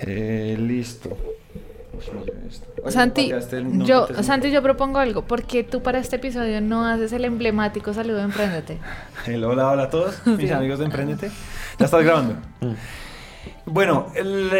Eh, 0.00 0.56
listo. 0.58 1.16
Oye, 2.82 2.90
Santi, 2.92 3.30
el- 3.30 3.84
yo, 3.84 4.08
Santi, 4.22 4.50
yo 4.50 4.62
propongo 4.62 4.98
algo. 4.98 5.22
¿Por 5.22 5.42
qué 5.44 5.62
tú 5.64 5.82
para 5.82 5.98
este 5.98 6.16
episodio 6.16 6.60
no 6.62 6.86
haces 6.86 7.12
el 7.12 7.24
emblemático 7.26 7.92
saludo 7.92 8.16
de 8.18 8.22
Emprendete? 8.24 8.78
Hola, 9.26 9.68
hola 9.68 9.82
a 9.84 9.90
todos, 9.90 10.14
mis 10.26 10.48
Sí. 10.48 10.50
amigos 10.50 10.78
de 10.78 10.86
Emprendete. 10.86 11.30
Ya 11.78 11.84
estás 11.84 12.02
grabando. 12.02 12.36
Bueno, 13.66 14.06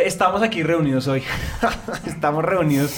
estamos 0.05 0.43
aquí 0.43 0.63
reunidos 0.63 1.09
hoy. 1.09 1.23
estamos 2.07 2.45
reunidos 2.45 2.93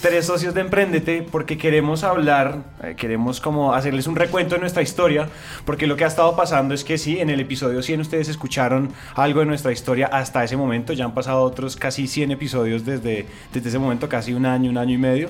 tres 0.00 0.24
socios 0.24 0.54
de 0.54 0.62
Emprendete 0.62 1.22
porque 1.22 1.58
queremos 1.58 2.04
hablar, 2.04 2.62
eh, 2.82 2.94
queremos 2.96 3.40
como 3.40 3.74
hacerles 3.74 4.06
un 4.06 4.16
recuento 4.16 4.54
de 4.54 4.60
nuestra 4.62 4.82
historia, 4.82 5.28
porque 5.66 5.86
lo 5.86 5.96
que 5.96 6.04
ha 6.04 6.06
estado 6.06 6.34
pasando 6.34 6.72
es 6.72 6.84
que 6.84 6.96
sí, 6.96 7.20
en 7.20 7.28
el 7.28 7.40
episodio 7.40 7.82
100 7.82 8.00
ustedes 8.00 8.28
escucharon 8.28 8.90
algo 9.14 9.40
de 9.40 9.46
nuestra 9.46 9.72
historia 9.72 10.06
hasta 10.06 10.42
ese 10.42 10.56
momento, 10.56 10.94
ya 10.94 11.04
han 11.04 11.12
pasado 11.12 11.42
otros 11.42 11.76
casi 11.76 12.06
100 12.06 12.30
episodios 12.30 12.86
desde, 12.86 13.26
desde 13.52 13.68
ese 13.68 13.78
momento, 13.78 14.08
casi 14.08 14.32
un 14.32 14.46
año, 14.46 14.70
un 14.70 14.78
año 14.78 14.94
y 14.94 14.98
medio. 14.98 15.28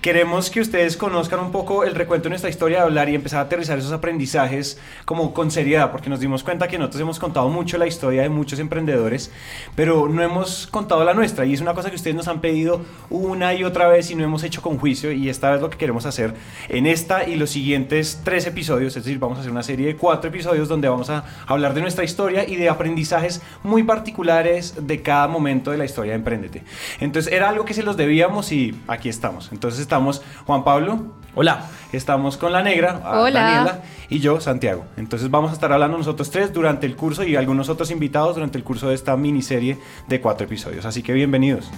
Queremos 0.00 0.50
que 0.50 0.60
ustedes 0.60 0.96
conozcan 0.96 1.40
un 1.40 1.50
poco 1.50 1.84
el 1.84 1.96
recuento 1.96 2.24
de 2.24 2.30
nuestra 2.30 2.50
historia, 2.50 2.82
hablar 2.82 3.08
y 3.08 3.16
empezar 3.16 3.40
a 3.40 3.42
aterrizar 3.42 3.78
esos 3.78 3.92
aprendizajes 3.92 4.78
como 5.04 5.34
con 5.34 5.50
seriedad, 5.50 5.90
porque 5.90 6.08
nos 6.08 6.20
dimos 6.20 6.44
cuenta 6.44 6.68
que 6.68 6.78
nosotros 6.78 7.02
hemos 7.02 7.18
contado 7.18 7.48
mucho 7.48 7.76
la 7.76 7.88
historia 7.88 8.22
de 8.22 8.28
muchos 8.28 8.60
emprendedores, 8.60 9.32
pero 9.74 10.08
no 10.08 10.22
hemos 10.22 10.66
contado 10.66 11.04
la 11.04 11.14
nuestra 11.14 11.44
y 11.44 11.54
es 11.54 11.60
una 11.60 11.74
cosa 11.74 11.90
que 11.90 11.96
ustedes 11.96 12.16
nos 12.16 12.28
han 12.28 12.40
pedido 12.40 12.82
una 13.08 13.54
y 13.54 13.64
otra 13.64 13.88
vez 13.88 14.10
y 14.10 14.14
no 14.14 14.24
hemos 14.24 14.42
hecho 14.42 14.62
con 14.62 14.78
juicio 14.78 15.12
y 15.12 15.28
esta 15.28 15.50
vez 15.50 15.60
lo 15.60 15.70
que 15.70 15.78
queremos 15.78 16.06
hacer 16.06 16.34
en 16.68 16.86
esta 16.86 17.28
y 17.28 17.36
los 17.36 17.50
siguientes 17.50 18.20
tres 18.24 18.46
episodios, 18.46 18.96
es 18.96 19.04
decir, 19.04 19.18
vamos 19.18 19.38
a 19.38 19.40
hacer 19.40 19.52
una 19.52 19.62
serie 19.62 19.86
de 19.86 19.96
cuatro 19.96 20.30
episodios 20.30 20.68
donde 20.68 20.88
vamos 20.88 21.10
a 21.10 21.24
hablar 21.46 21.74
de 21.74 21.80
nuestra 21.80 22.04
historia 22.04 22.48
y 22.48 22.56
de 22.56 22.68
aprendizajes 22.68 23.42
muy 23.62 23.82
particulares 23.82 24.74
de 24.80 25.02
cada 25.02 25.28
momento 25.28 25.70
de 25.70 25.78
la 25.78 25.84
historia 25.84 26.12
de 26.12 26.16
Emprendete. 26.16 26.64
Entonces 27.00 27.32
era 27.32 27.48
algo 27.48 27.64
que 27.64 27.74
se 27.74 27.82
los 27.82 27.96
debíamos 27.96 28.52
y 28.52 28.74
aquí 28.86 29.08
estamos. 29.08 29.50
Entonces 29.52 29.80
estamos 29.80 30.22
Juan 30.46 30.64
Pablo, 30.64 31.14
Hola. 31.34 31.66
Estamos 31.92 32.36
con 32.36 32.52
la 32.52 32.62
negra, 32.62 33.00
a 33.04 33.20
Hola. 33.20 33.40
Daniela, 33.40 33.82
y 34.08 34.20
yo, 34.20 34.40
Santiago. 34.40 34.84
Entonces 34.96 35.28
vamos 35.28 35.50
a 35.50 35.54
estar 35.54 35.72
hablando 35.72 35.98
nosotros 35.98 36.30
tres 36.30 36.52
durante 36.52 36.86
el 36.86 36.94
curso 36.94 37.24
y 37.24 37.34
algunos 37.34 37.68
otros 37.68 37.90
invitados 37.90 38.36
durante 38.36 38.58
el 38.58 38.64
curso 38.64 38.88
de 38.88 38.94
esta 38.94 39.16
miniserie 39.16 39.78
de 40.06 40.20
cuatro 40.20 40.46
episodios. 40.46 40.84
Así 40.84 41.02
que 41.02 41.12
bienvenidos. 41.12 41.68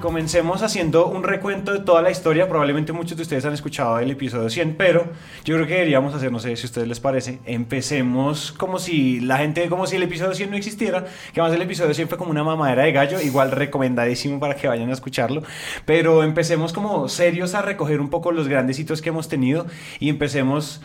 Comencemos 0.00 0.62
haciendo 0.62 1.08
un 1.08 1.22
recuento 1.22 1.74
de 1.74 1.80
toda 1.80 2.00
la 2.00 2.10
historia. 2.10 2.48
Probablemente 2.48 2.90
muchos 2.92 3.18
de 3.18 3.22
ustedes 3.22 3.44
han 3.44 3.52
escuchado 3.52 3.98
el 3.98 4.10
episodio 4.10 4.48
100, 4.48 4.76
pero 4.76 5.04
yo 5.44 5.56
creo 5.56 5.66
que 5.66 5.74
deberíamos 5.74 6.14
hacer, 6.14 6.32
no 6.32 6.38
sé 6.38 6.56
si 6.56 6.62
a 6.62 6.66
ustedes 6.66 6.88
les 6.88 7.00
parece, 7.00 7.38
empecemos 7.44 8.50
como 8.52 8.78
si 8.78 9.20
la 9.20 9.36
gente, 9.36 9.68
como 9.68 9.86
si 9.86 9.96
el 9.96 10.02
episodio 10.02 10.34
100 10.34 10.50
no 10.50 10.56
existiera, 10.56 11.04
que 11.34 11.42
más 11.42 11.52
el 11.52 11.60
episodio 11.60 11.92
100 11.92 12.08
fue 12.08 12.16
como 12.16 12.30
una 12.30 12.42
mamadera 12.42 12.84
de 12.84 12.92
gallo, 12.92 13.20
igual 13.20 13.50
recomendadísimo 13.50 14.40
para 14.40 14.56
que 14.56 14.68
vayan 14.68 14.88
a 14.88 14.94
escucharlo, 14.94 15.42
pero 15.84 16.22
empecemos 16.22 16.72
como 16.72 17.06
serios 17.08 17.54
a 17.54 17.60
recoger 17.60 18.00
un 18.00 18.08
poco 18.08 18.32
los 18.32 18.48
grandes 18.48 18.78
hitos 18.78 19.02
que 19.02 19.10
hemos 19.10 19.28
tenido 19.28 19.66
y 19.98 20.08
empecemos, 20.08 20.80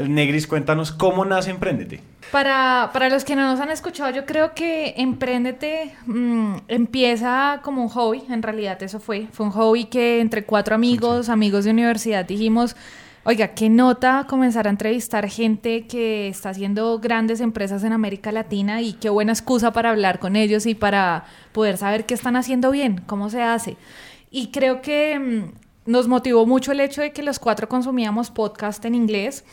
Negris, 0.00 0.46
cuéntanos 0.46 0.92
cómo 0.92 1.24
nace 1.24 1.50
Emprendete. 1.50 2.00
Para, 2.32 2.90
para 2.92 3.08
los 3.08 3.24
que 3.24 3.36
no 3.36 3.42
nos 3.42 3.60
han 3.60 3.70
escuchado, 3.70 4.10
yo 4.10 4.26
creo 4.26 4.52
que 4.54 4.94
Emprendete 4.96 5.94
mm, 6.06 6.56
empieza 6.68 7.60
como 7.62 7.82
un 7.82 7.88
hobby, 7.88 8.22
en 8.28 8.42
realidad 8.42 8.82
eso 8.82 9.00
fue. 9.00 9.28
Fue 9.32 9.46
un 9.46 9.52
hobby 9.52 9.84
que 9.84 10.20
entre 10.20 10.44
cuatro 10.44 10.74
amigos, 10.74 11.28
amigos 11.28 11.64
de 11.64 11.70
universidad, 11.70 12.24
dijimos, 12.24 12.76
oiga, 13.24 13.48
qué 13.48 13.68
nota 13.68 14.26
comenzar 14.28 14.66
a 14.66 14.70
entrevistar 14.70 15.28
gente 15.28 15.86
que 15.86 16.28
está 16.28 16.50
haciendo 16.50 16.98
grandes 16.98 17.40
empresas 17.40 17.82
en 17.82 17.92
América 17.92 18.30
Latina 18.32 18.82
y 18.82 18.92
qué 18.94 19.08
buena 19.08 19.32
excusa 19.32 19.72
para 19.72 19.90
hablar 19.90 20.18
con 20.18 20.36
ellos 20.36 20.66
y 20.66 20.74
para 20.74 21.24
poder 21.52 21.76
saber 21.76 22.06
qué 22.06 22.14
están 22.14 22.36
haciendo 22.36 22.70
bien, 22.70 23.02
cómo 23.06 23.30
se 23.30 23.42
hace. 23.42 23.76
Y 24.30 24.52
creo 24.52 24.80
que 24.80 25.18
mm, 25.18 25.90
nos 25.90 26.08
motivó 26.08 26.46
mucho 26.46 26.72
el 26.72 26.80
hecho 26.80 27.00
de 27.00 27.12
que 27.12 27.22
los 27.22 27.38
cuatro 27.38 27.68
consumíamos 27.68 28.30
podcast 28.30 28.84
en 28.84 28.94
inglés. 28.94 29.44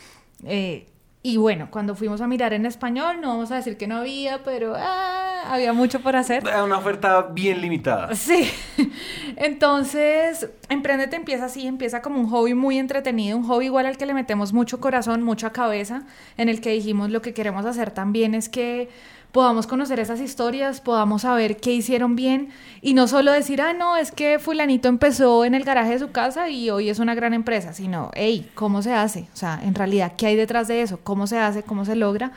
Eh, 0.46 0.86
y 1.26 1.38
bueno, 1.38 1.68
cuando 1.70 1.94
fuimos 1.94 2.20
a 2.20 2.26
mirar 2.26 2.52
en 2.52 2.66
español, 2.66 3.22
no 3.22 3.28
vamos 3.28 3.50
a 3.50 3.56
decir 3.56 3.78
que 3.78 3.86
no 3.86 3.96
había, 3.96 4.42
pero 4.44 4.74
ah, 4.76 5.44
había 5.50 5.72
mucho 5.72 6.00
por 6.00 6.16
hacer. 6.16 6.44
Una 6.62 6.76
oferta 6.76 7.22
bien 7.22 7.62
limitada. 7.62 8.14
Sí. 8.14 8.46
Entonces, 9.36 10.50
Emprendete 10.68 11.16
empieza 11.16 11.46
así, 11.46 11.66
empieza 11.66 12.02
como 12.02 12.20
un 12.20 12.28
hobby 12.28 12.52
muy 12.52 12.76
entretenido, 12.76 13.38
un 13.38 13.44
hobby 13.44 13.64
igual 13.64 13.86
al 13.86 13.96
que 13.96 14.04
le 14.04 14.12
metemos 14.12 14.52
mucho 14.52 14.80
corazón, 14.80 15.22
mucha 15.22 15.50
cabeza, 15.50 16.02
en 16.36 16.50
el 16.50 16.60
que 16.60 16.72
dijimos 16.72 17.08
lo 17.08 17.22
que 17.22 17.32
queremos 17.32 17.64
hacer 17.64 17.90
también 17.90 18.34
es 18.34 18.50
que 18.50 18.90
podamos 19.34 19.66
conocer 19.66 19.98
esas 19.98 20.20
historias, 20.20 20.80
podamos 20.80 21.22
saber 21.22 21.56
qué 21.56 21.72
hicieron 21.72 22.14
bien 22.14 22.50
y 22.80 22.94
no 22.94 23.08
solo 23.08 23.32
decir, 23.32 23.60
ah, 23.60 23.72
no, 23.72 23.96
es 23.96 24.12
que 24.12 24.38
fulanito 24.38 24.86
empezó 24.88 25.44
en 25.44 25.56
el 25.56 25.64
garaje 25.64 25.90
de 25.90 25.98
su 25.98 26.12
casa 26.12 26.50
y 26.50 26.70
hoy 26.70 26.88
es 26.88 27.00
una 27.00 27.16
gran 27.16 27.34
empresa, 27.34 27.72
sino, 27.72 28.12
hey, 28.14 28.48
¿cómo 28.54 28.80
se 28.80 28.92
hace? 28.92 29.26
O 29.34 29.36
sea, 29.36 29.58
en 29.60 29.74
realidad, 29.74 30.12
¿qué 30.16 30.28
hay 30.28 30.36
detrás 30.36 30.68
de 30.68 30.82
eso? 30.82 31.00
¿Cómo 31.02 31.26
se 31.26 31.40
hace? 31.40 31.64
¿Cómo 31.64 31.84
se 31.84 31.96
logra? 31.96 32.30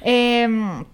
Em, 0.00 0.86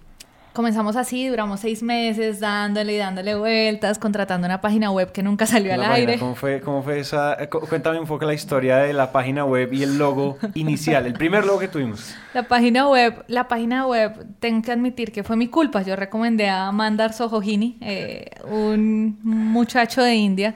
Comenzamos 0.54 0.94
así, 0.94 1.26
duramos 1.26 1.58
seis 1.58 1.82
meses 1.82 2.38
dándole 2.38 2.94
y 2.94 2.96
dándole 2.96 3.34
vueltas, 3.34 3.98
contratando 3.98 4.46
una 4.46 4.60
página 4.60 4.92
web 4.92 5.10
que 5.10 5.20
nunca 5.20 5.46
salió 5.46 5.74
al 5.74 5.80
La 5.80 5.88
página, 5.88 6.10
aire. 6.12 6.18
¿Cómo 6.20 6.36
fue, 6.36 6.60
cómo 6.60 6.80
fue 6.84 7.00
esa? 7.00 7.34
eh, 7.34 7.48
cu- 7.48 7.58
Cuéntame 7.68 7.98
un 7.98 8.06
poco 8.06 8.24
la 8.24 8.34
historia 8.34 8.76
de 8.76 8.92
la 8.92 9.10
página 9.10 9.44
web 9.44 9.72
y 9.72 9.82
el 9.82 9.98
logo 9.98 10.38
inicial, 10.54 11.06
el 11.06 11.14
primer 11.14 11.44
logo 11.44 11.58
que 11.58 11.66
tuvimos. 11.66 12.14
La 12.34 12.44
página 12.44 12.88
web, 12.88 13.24
la 13.26 13.48
página 13.48 13.84
web, 13.88 14.12
tengo 14.38 14.62
que 14.62 14.70
admitir 14.70 15.10
que 15.10 15.24
fue 15.24 15.34
mi 15.36 15.48
culpa. 15.48 15.82
Yo 15.82 15.96
recomendé 15.96 16.48
a 16.48 16.70
Mandar 16.70 17.12
Sohojini, 17.12 17.76
eh, 17.80 18.30
un 18.48 19.18
muchacho 19.24 20.02
de 20.04 20.14
India, 20.14 20.54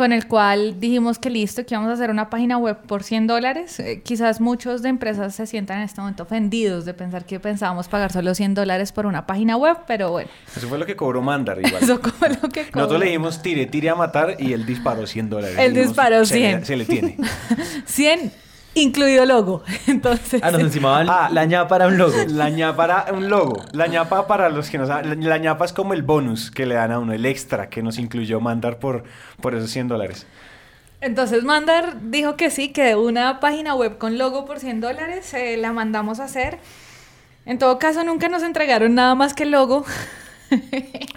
con 0.00 0.12
el 0.14 0.26
cual 0.28 0.80
dijimos 0.80 1.18
que 1.18 1.28
listo, 1.28 1.66
que 1.66 1.74
íbamos 1.74 1.90
a 1.90 1.92
hacer 1.92 2.08
una 2.08 2.30
página 2.30 2.56
web 2.56 2.78
por 2.86 3.02
100 3.02 3.26
dólares. 3.26 3.78
Eh, 3.80 4.00
quizás 4.02 4.40
muchos 4.40 4.80
de 4.80 4.88
empresas 4.88 5.34
se 5.34 5.46
sientan 5.46 5.76
en 5.76 5.82
este 5.84 6.00
momento 6.00 6.22
ofendidos 6.22 6.86
de 6.86 6.94
pensar 6.94 7.26
que 7.26 7.38
pensábamos 7.38 7.86
pagar 7.86 8.10
solo 8.10 8.34
100 8.34 8.54
dólares 8.54 8.92
por 8.92 9.04
una 9.04 9.26
página 9.26 9.58
web, 9.58 9.76
pero 9.86 10.10
bueno, 10.10 10.30
Eso 10.56 10.66
fue 10.70 10.78
lo 10.78 10.86
que 10.86 10.96
cobró 10.96 11.20
Mandar 11.20 11.58
igual. 11.62 11.82
eso 11.82 12.00
como 12.00 12.16
lo 12.32 12.48
que 12.48 12.62
Nosotros 12.62 12.86
cobra. 12.86 12.98
le 12.98 13.04
dijimos 13.04 13.42
tire, 13.42 13.66
tire 13.66 13.90
a 13.90 13.94
matar 13.94 14.36
y 14.38 14.54
él 14.54 14.64
disparó 14.64 15.06
100 15.06 15.28
dólares. 15.28 15.58
Él 15.58 15.74
disparó 15.74 16.24
se 16.24 16.40
le- 16.40 16.48
100. 16.48 16.64
Se 16.64 16.76
le 16.78 16.84
tiene. 16.86 17.16
100 17.84 18.32
incluido 18.74 19.24
logo. 19.26 19.62
Entonces, 19.86 20.40
Ah, 20.42 20.50
nos 20.50 20.60
encimaban 20.60 21.08
Ah, 21.10 21.28
la 21.32 21.44
ñapa 21.44 21.68
para 21.68 21.86
un 21.88 21.98
logo. 21.98 22.16
La 22.28 22.50
ñapa 22.50 23.06
un 23.12 23.28
logo. 23.28 23.62
La 23.72 23.86
ñapa 23.86 24.26
para 24.26 24.48
los 24.48 24.70
que 24.70 24.78
no 24.78 24.86
saben, 24.86 25.20
la, 25.20 25.28
la 25.28 25.38
ñapa 25.38 25.64
es 25.64 25.72
como 25.72 25.92
el 25.94 26.02
bonus 26.02 26.50
que 26.50 26.66
le 26.66 26.74
dan 26.74 26.92
a 26.92 26.98
uno, 26.98 27.12
el 27.12 27.26
extra 27.26 27.68
que 27.68 27.82
nos 27.82 27.98
incluyó 27.98 28.40
Mandar 28.40 28.78
por, 28.78 29.04
por 29.40 29.54
esos 29.54 29.70
100 29.70 29.88
dólares. 29.88 30.26
Entonces 31.00 31.44
Mandar 31.44 31.96
dijo 32.10 32.36
que 32.36 32.50
sí, 32.50 32.68
que 32.72 32.94
una 32.94 33.40
página 33.40 33.74
web 33.74 33.96
con 33.98 34.18
logo 34.18 34.44
por 34.44 34.58
100 34.60 34.80
dólares 34.80 35.32
eh, 35.34 35.56
la 35.56 35.72
mandamos 35.72 36.20
a 36.20 36.24
hacer. 36.24 36.58
En 37.46 37.58
todo 37.58 37.78
caso, 37.78 38.04
nunca 38.04 38.28
nos 38.28 38.42
entregaron 38.42 38.94
nada 38.94 39.14
más 39.14 39.32
que 39.34 39.44
el 39.44 39.50
logo. 39.52 39.84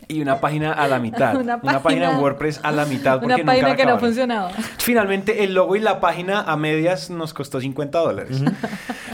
Y 0.07 0.21
una 0.21 0.39
página 0.39 0.73
a 0.73 0.87
la 0.87 0.99
mitad. 0.99 1.35
Una 1.39 1.55
Una, 1.55 1.61
página 1.61 1.81
página- 1.83 2.11
en 2.11 2.17
WordPress 2.17 2.59
a 2.63 2.71
la 2.71 2.85
mitad. 2.85 3.19
Porque 3.19 3.35
Una 3.41 3.45
página 3.45 3.75
que 3.75 3.85
no 3.85 3.97
funcionaba. 3.99 4.51
Finalmente, 4.77 5.43
el 5.43 5.53
logo 5.53 5.75
y 5.75 5.79
la 5.79 5.99
página 5.99 6.41
a 6.41 6.55
medias 6.57 7.09
nos 7.09 7.33
costó 7.33 7.59
50 7.59 7.97
dólares. 7.99 8.43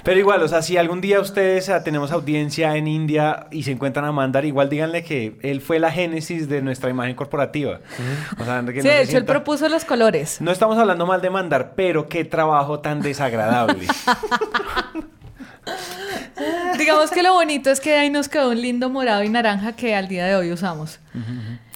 Pero 0.03 0.19
igual, 0.19 0.41
o 0.43 0.47
sea, 0.47 0.61
si 0.61 0.77
algún 0.77 1.01
día 1.01 1.19
ustedes 1.19 1.71
tenemos 1.83 2.11
audiencia 2.11 2.75
en 2.75 2.87
India 2.87 3.47
y 3.51 3.63
se 3.63 3.71
encuentran 3.71 4.05
a 4.05 4.11
Mandar, 4.11 4.45
igual 4.45 4.69
díganle 4.69 5.03
que 5.03 5.37
él 5.41 5.61
fue 5.61 5.79
la 5.79 5.91
génesis 5.91 6.49
de 6.49 6.61
nuestra 6.61 6.89
imagen 6.89 7.15
corporativa. 7.15 7.79
O 8.39 8.43
sea, 8.45 8.59
que 8.65 8.73
no 8.77 8.81
Sí, 8.81 8.81
se 8.81 8.89
de 8.89 9.01
hecho, 9.03 9.17
él 9.17 9.25
propuso 9.25 9.69
los 9.69 9.85
colores. 9.85 10.41
No 10.41 10.51
estamos 10.51 10.77
hablando 10.77 11.05
mal 11.05 11.21
de 11.21 11.29
Mandar, 11.29 11.73
pero 11.75 12.07
qué 12.07 12.25
trabajo 12.25 12.79
tan 12.79 13.01
desagradable. 13.01 13.87
Digamos 16.77 17.11
que 17.11 17.23
lo 17.23 17.33
bonito 17.33 17.69
es 17.69 17.79
que 17.79 17.95
ahí 17.95 18.09
nos 18.09 18.29
quedó 18.29 18.49
un 18.49 18.61
lindo 18.61 18.89
morado 18.89 19.23
y 19.23 19.29
naranja 19.29 19.73
que 19.73 19.95
al 19.95 20.07
día 20.07 20.25
de 20.25 20.35
hoy 20.35 20.51
usamos. 20.51 20.99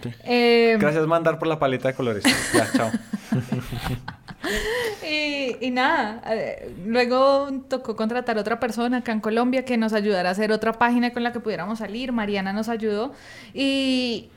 Sí. 0.01 0.09
Eh, 0.23 0.77
Gracias, 0.79 1.05
Mandar, 1.07 1.39
por 1.39 1.47
la 1.47 1.59
paleta 1.59 1.89
de 1.89 1.93
colores. 1.93 2.23
Ya, 2.53 2.71
chao. 2.71 2.91
Y, 5.09 5.55
y 5.61 5.71
nada, 5.71 6.21
eh, 6.27 6.75
luego 6.85 7.49
tocó 7.69 7.95
contratar 7.95 8.37
otra 8.37 8.59
persona 8.59 8.97
acá 8.97 9.13
en 9.13 9.21
Colombia 9.21 9.63
que 9.63 9.77
nos 9.77 9.93
ayudara 9.93 10.29
a 10.29 10.31
hacer 10.33 10.51
otra 10.51 10.73
página 10.73 11.13
con 11.13 11.23
la 11.23 11.31
que 11.31 11.39
pudiéramos 11.39 11.79
salir. 11.79 12.11
Mariana 12.11 12.51
nos 12.51 12.67
ayudó 12.67 13.13
y 13.53 14.29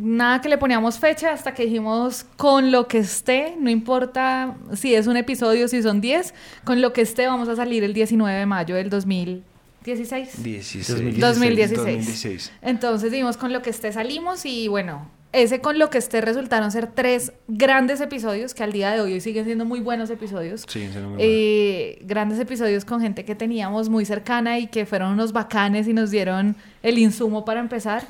nada 0.00 0.40
que 0.40 0.48
le 0.48 0.58
poníamos 0.58 0.98
fecha 0.98 1.32
hasta 1.32 1.54
que 1.54 1.64
dijimos 1.64 2.24
con 2.36 2.72
lo 2.72 2.88
que 2.88 2.98
esté, 2.98 3.54
no 3.58 3.70
importa 3.70 4.56
si 4.74 4.94
es 4.94 5.06
un 5.06 5.16
episodio, 5.16 5.68
si 5.68 5.82
son 5.82 6.00
10, 6.00 6.34
con 6.64 6.80
lo 6.80 6.92
que 6.92 7.02
esté 7.02 7.26
vamos 7.26 7.48
a 7.48 7.56
salir 7.56 7.84
el 7.84 7.92
19 7.92 8.38
de 8.38 8.46
mayo 8.46 8.74
del 8.76 8.90
2016. 8.90 10.42
16. 10.42 11.20
2016. 11.20 11.76
2016. 11.76 12.52
Entonces 12.62 13.10
dijimos 13.10 13.36
con 13.36 13.52
lo 13.52 13.62
que 13.62 13.70
esté 13.70 13.92
salimos 13.92 14.46
y 14.46 14.68
bueno, 14.68 15.08
ese 15.32 15.60
con 15.60 15.78
lo 15.78 15.90
que 15.90 15.98
esté 15.98 16.22
resultaron 16.22 16.72
ser 16.72 16.86
tres 16.86 17.32
grandes 17.46 18.00
episodios 18.00 18.54
que 18.54 18.62
al 18.62 18.72
día 18.72 18.92
de 18.92 19.00
hoy 19.02 19.20
siguen 19.20 19.44
siendo 19.44 19.66
muy 19.66 19.80
buenos 19.80 20.08
episodios. 20.08 20.64
Sí, 20.66 20.88
Eh, 21.18 21.98
grandes 22.02 22.38
episodios 22.38 22.86
con 22.86 23.02
gente 23.02 23.24
que 23.24 23.34
teníamos 23.34 23.90
muy 23.90 24.06
cercana 24.06 24.58
y 24.58 24.68
que 24.68 24.86
fueron 24.86 25.12
unos 25.12 25.32
bacanes 25.32 25.88
y 25.88 25.92
nos 25.92 26.10
dieron 26.10 26.56
el 26.82 26.98
insumo 26.98 27.44
para 27.44 27.60
empezar. 27.60 28.06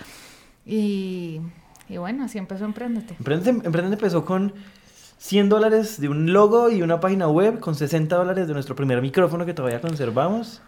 Y, 0.66 1.40
y 1.88 1.96
bueno, 1.96 2.24
así 2.24 2.38
empezó 2.38 2.64
Emprendete. 2.64 3.14
Emprendete, 3.18 3.50
Emprendete 3.50 3.94
empezó 3.94 4.24
con 4.24 4.52
100 5.18 5.48
dólares 5.48 6.00
de 6.00 6.08
un 6.08 6.32
logo 6.32 6.70
y 6.70 6.82
una 6.82 7.00
página 7.00 7.28
web, 7.28 7.60
con 7.60 7.74
60 7.74 8.14
dólares 8.14 8.48
de 8.48 8.54
nuestro 8.54 8.74
primer 8.76 9.00
micrófono 9.00 9.46
que 9.46 9.54
todavía 9.54 9.80
conservamos. 9.80 10.60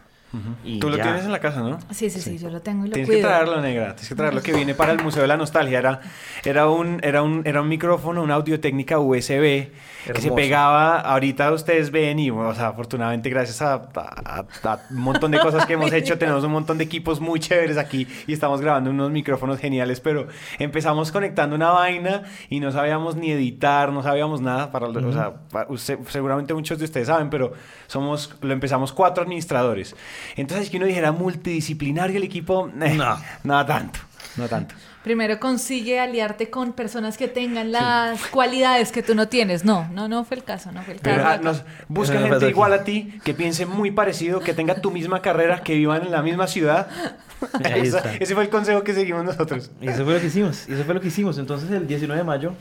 Y 0.64 0.78
Tú 0.78 0.90
lo 0.90 0.96
ya. 0.98 1.04
tienes 1.04 1.24
en 1.24 1.32
la 1.32 1.38
casa, 1.40 1.60
¿no? 1.60 1.78
Sí, 1.90 2.10
sí, 2.10 2.20
sí, 2.20 2.36
yo 2.38 2.50
lo 2.50 2.60
tengo 2.60 2.84
y 2.84 2.88
lo 2.88 2.92
Tienes 2.94 3.08
cuido. 3.08 3.22
que 3.22 3.26
traerlo, 3.28 3.60
negra. 3.62 3.86
Tienes 3.94 4.08
que 4.08 4.14
traerlo 4.14 4.42
que 4.42 4.52
viene 4.52 4.74
para 4.74 4.92
el 4.92 5.02
Museo 5.02 5.22
de 5.22 5.28
la 5.28 5.36
Nostalgia. 5.38 5.78
Era, 5.78 6.00
era, 6.44 6.68
un, 6.68 7.00
era, 7.02 7.22
un, 7.22 7.42
era 7.46 7.62
un 7.62 7.68
micrófono, 7.68 8.22
una 8.22 8.34
audio 8.34 8.60
técnica 8.60 8.98
USB 8.98 9.30
que 9.32 9.70
se 10.04 10.10
Hermoso. 10.12 10.34
pegaba. 10.34 11.00
Ahorita 11.00 11.50
ustedes 11.52 11.90
ven 11.90 12.18
y, 12.18 12.30
o 12.30 12.54
sea, 12.54 12.68
afortunadamente, 12.68 13.30
gracias 13.30 13.62
a, 13.62 13.74
a- 13.94 14.44
a 14.64 14.78
un 14.90 14.96
montón 15.00 15.30
de 15.30 15.38
cosas 15.38 15.64
que 15.66 15.72
hemos 15.74 15.92
hecho, 15.92 16.18
tenemos 16.18 16.44
un 16.44 16.52
montón 16.52 16.76
de 16.78 16.84
equipos 16.84 17.20
muy 17.20 17.40
chéveres 17.40 17.78
aquí 17.78 18.06
y 18.26 18.32
estamos 18.34 18.60
grabando 18.60 18.90
unos 18.90 19.10
micrófonos 19.10 19.58
geniales. 19.58 20.00
Pero 20.00 20.28
empezamos 20.58 21.10
conectando 21.10 21.56
una 21.56 21.70
vaina 21.70 22.22
y 22.50 22.60
no 22.60 22.70
sabíamos 22.70 23.16
ni 23.16 23.30
editar, 23.30 23.92
no 23.92 24.02
sabíamos 24.02 24.40
nada. 24.42 24.70
Para, 24.70 24.86
O 24.88 25.12
sea, 25.12 25.32
pa- 25.50 25.66
usted- 25.70 25.98
seguramente 26.08 26.52
muchos 26.54 26.78
de 26.78 26.84
ustedes 26.84 27.06
saben, 27.06 27.30
pero 27.30 27.52
somos, 27.86 28.34
lo 28.42 28.52
empezamos 28.52 28.92
cuatro 28.92 29.22
administradores. 29.22 29.96
Entonces, 30.36 30.70
que 30.70 30.76
uno 30.76 30.86
dijera 30.86 31.12
multidisciplinario 31.12 32.16
el 32.16 32.22
equipo, 32.24 32.68
eh, 32.80 32.94
No. 32.94 33.16
no 33.44 33.66
tanto, 33.66 33.98
no 34.36 34.48
tanto. 34.48 34.74
Primero 35.04 35.40
consigue 35.40 36.00
aliarte 36.00 36.50
con 36.50 36.72
personas 36.74 37.16
que 37.16 37.28
tengan 37.28 37.72
las 37.72 38.20
cualidades 38.26 38.92
que 38.92 39.02
tú 39.02 39.14
no 39.14 39.26
tienes. 39.28 39.64
No, 39.64 39.88
no, 39.92 40.06
no 40.08 40.24
fue 40.24 40.36
el 40.36 40.44
caso, 40.44 40.70
no 40.72 40.82
fue 40.82 40.94
el 40.94 41.00
caso. 41.00 41.16
Pero, 41.16 41.28
ah, 41.28 41.38
nos- 41.38 41.62
busca 41.88 42.18
me 42.20 42.28
gente 42.28 42.48
igual 42.50 42.72
a 42.74 42.84
ti, 42.84 43.14
que 43.24 43.32
piense 43.32 43.64
muy 43.64 43.90
parecido, 43.90 44.40
que 44.40 44.52
tenga 44.52 44.74
tu 44.82 44.90
misma 44.90 45.22
carrera, 45.22 45.62
que 45.62 45.74
vivan 45.76 46.02
en 46.02 46.10
la 46.10 46.20
misma 46.20 46.46
ciudad. 46.46 46.88
Esa- 47.64 48.16
ese 48.16 48.34
fue 48.34 48.42
el 48.44 48.50
consejo 48.50 48.82
que 48.82 48.92
seguimos 48.92 49.24
nosotros. 49.24 49.70
Y 49.80 49.88
eso 49.88 50.04
fue 50.04 50.14
lo 50.14 50.20
que 50.20 50.26
hicimos. 50.26 50.68
Y 50.68 50.72
eso 50.74 50.84
fue 50.84 50.92
lo 50.94 51.00
que 51.00 51.08
hicimos. 51.08 51.38
Entonces, 51.38 51.70
el 51.70 51.86
19 51.86 52.18
de 52.20 52.24
mayo, 52.24 52.52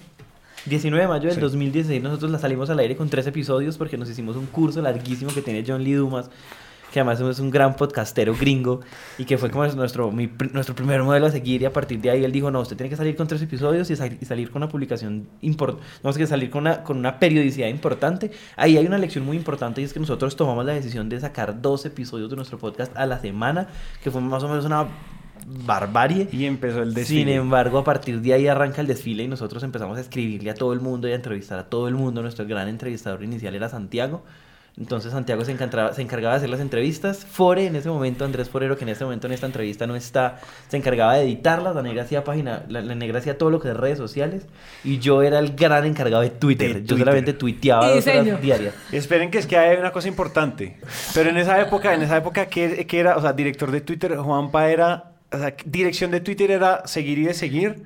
19 0.68 1.02
de 1.02 1.08
mayo 1.08 1.24
del 1.26 1.36
Sí. 1.36 1.42
2016, 1.42 2.02
nosotros 2.04 2.32
la 2.32 2.40
salimos 2.40 2.70
al 2.70 2.80
aire 2.80 2.96
con 2.96 3.10
tres 3.10 3.26
episodios 3.28 3.78
porque 3.78 3.98
nos 3.98 4.10
hicimos 4.10 4.36
un 4.38 4.46
curso 4.46 4.82
larguísimo 4.82 5.34
que 5.34 5.42
tiene 5.42 5.64
John 5.68 5.84
Lee 5.84 5.94
Dumas, 5.94 6.30
que 6.92 7.00
además 7.02 7.20
es 7.20 7.40
un 7.40 7.52
gran 7.52 7.76
podcastero 7.76 8.34
gringo 8.34 8.80
y 9.18 9.26
que 9.26 9.38
fue 9.38 9.52
como 9.52 9.68
nuestro, 9.68 10.12
mi 10.12 10.32
nuestro 10.54 10.74
primer 10.74 11.04
modelo 11.04 11.26
a 11.28 11.32
seguir. 11.32 11.62
Y 11.62 11.66
a 11.66 11.74
partir 11.74 12.00
de 12.00 12.10
ahí 12.12 12.24
él 12.24 12.32
dijo: 12.32 12.50
No, 12.50 12.62
usted 12.62 12.78
tiene 12.78 12.90
que 12.90 12.96
salir 12.96 13.16
con 13.16 13.28
tres 13.28 13.42
episodios 13.42 13.90
y, 13.90 13.96
sal- 13.96 14.18
y 14.22 14.26
salir 14.26 14.50
con 14.52 14.62
una 14.64 14.70
publicación 14.72 15.28
importante. 15.42 15.86
Tenemos 16.02 16.18
que 16.18 16.28
salir 16.28 16.50
con 16.50 16.62
una, 16.62 16.84
con 16.84 16.98
una 16.98 17.20
periodicidad 17.20 17.68
importante. 17.68 18.32
Ahí 18.56 18.78
hay 18.78 18.86
una 18.86 18.98
lección 18.98 19.26
muy 19.26 19.36
importante 19.38 19.82
y 19.82 19.84
es 19.84 19.94
que 19.94 20.00
nosotros 20.00 20.36
tomamos 20.36 20.66
la 20.66 20.74
decisión 20.74 21.10
de 21.10 21.20
sacar 21.20 21.62
dos 21.62 21.86
episodios 21.86 22.30
de 22.30 22.36
nuestro 22.38 22.58
podcast 22.58 22.96
a 22.98 23.06
la 23.06 23.20
semana, 23.20 23.68
que 24.02 24.10
fue 24.10 24.22
más 24.22 24.42
o 24.44 24.48
menos 24.48 24.66
una 24.66 24.88
barbarie. 25.66 26.28
Y 26.32 26.46
empezó 26.46 26.82
el 26.82 26.94
desfile. 26.94 27.20
Sin 27.26 27.30
embargo, 27.30 27.78
a 27.80 27.84
partir 27.84 28.22
de 28.22 28.34
ahí 28.34 28.48
arranca 28.48 28.82
el 28.82 28.88
desfile 28.88 29.24
y 29.24 29.28
nosotros 29.28 29.62
empezamos 29.64 29.98
a 29.98 30.02
escribirle 30.02 30.50
a 30.50 30.54
todo 30.56 30.74
el 30.74 30.80
mundo 30.80 31.08
y 31.08 31.12
a 31.12 31.16
entrevistar 31.16 31.60
a 31.60 31.70
todo 31.70 31.88
el 31.88 31.96
mundo. 31.96 32.22
Nuestro 32.22 32.46
gran 32.48 32.68
entrevistador 32.68 33.24
inicial 33.24 33.56
era 33.56 33.70
Santiago. 33.70 34.24
Entonces 34.80 35.12
Santiago 35.12 35.44
se 35.44 35.52
encargaba, 35.52 35.92
se 35.94 36.04
encargaba 36.04 36.36
de 36.36 36.38
hacer 36.38 36.50
las 36.50 36.60
entrevistas. 36.60 37.26
Fore, 37.26 37.66
en 37.66 37.76
ese 37.76 37.90
momento, 37.90 38.26
Andrés 38.26 38.50
Forero, 38.50 38.78
que 38.78 38.84
en 38.84 38.90
este 38.90 39.04
momento 39.04 39.26
en 39.26 39.34
esta 39.34 39.48
entrevista 39.48 39.88
no 39.88 39.96
está, 39.96 40.40
se 40.68 40.78
encargaba 40.78 41.16
de 41.16 41.24
editarlas. 41.24 41.76
La 41.76 41.82
negra 41.82 42.04
hacía 42.04 42.24
página, 42.24 42.64
la, 42.70 42.82
la 42.82 42.94
negra 42.94 43.18
hacía 43.18 43.40
todo 43.40 43.50
lo 43.50 43.60
que 43.60 43.70
es 43.70 43.78
redes 43.78 43.98
sociales. 43.98 44.46
Y 44.84 45.00
yo 45.00 45.24
era 45.24 45.40
el 45.40 45.56
gran 45.56 45.86
encargado 45.86 46.22
de 46.22 46.30
Twitter. 46.30 46.68
De 46.68 46.82
yo 46.82 46.88
Twitter. 46.90 47.00
solamente 47.00 47.34
tuiteaba 47.34 47.90
dos 47.90 48.06
horas 48.06 48.42
diarias. 48.42 48.76
Esperen 48.92 49.32
que 49.32 49.40
es 49.40 49.48
que 49.48 49.58
hay 49.58 49.78
una 49.78 49.92
cosa 49.92 50.08
importante. 50.08 50.78
Pero 51.16 51.32
en 51.32 51.38
esa 51.38 51.60
época, 51.60 51.96
en 51.96 52.04
esa 52.04 52.18
época 52.18 52.46
que, 52.46 52.86
que 52.86 53.00
era, 53.00 53.18
o 53.18 53.22
sea, 53.22 53.34
director 53.34 53.72
de 53.72 53.82
Twitter, 53.82 54.16
Juanpa 54.18 54.70
era, 54.70 55.17
o 55.30 55.38
sea, 55.38 55.54
dirección 55.66 56.10
de 56.12 56.22
Twitter 56.22 56.52
era 56.52 56.88
seguir 56.88 57.18
y 57.20 57.26
de 57.26 57.34
seguir, 57.34 57.84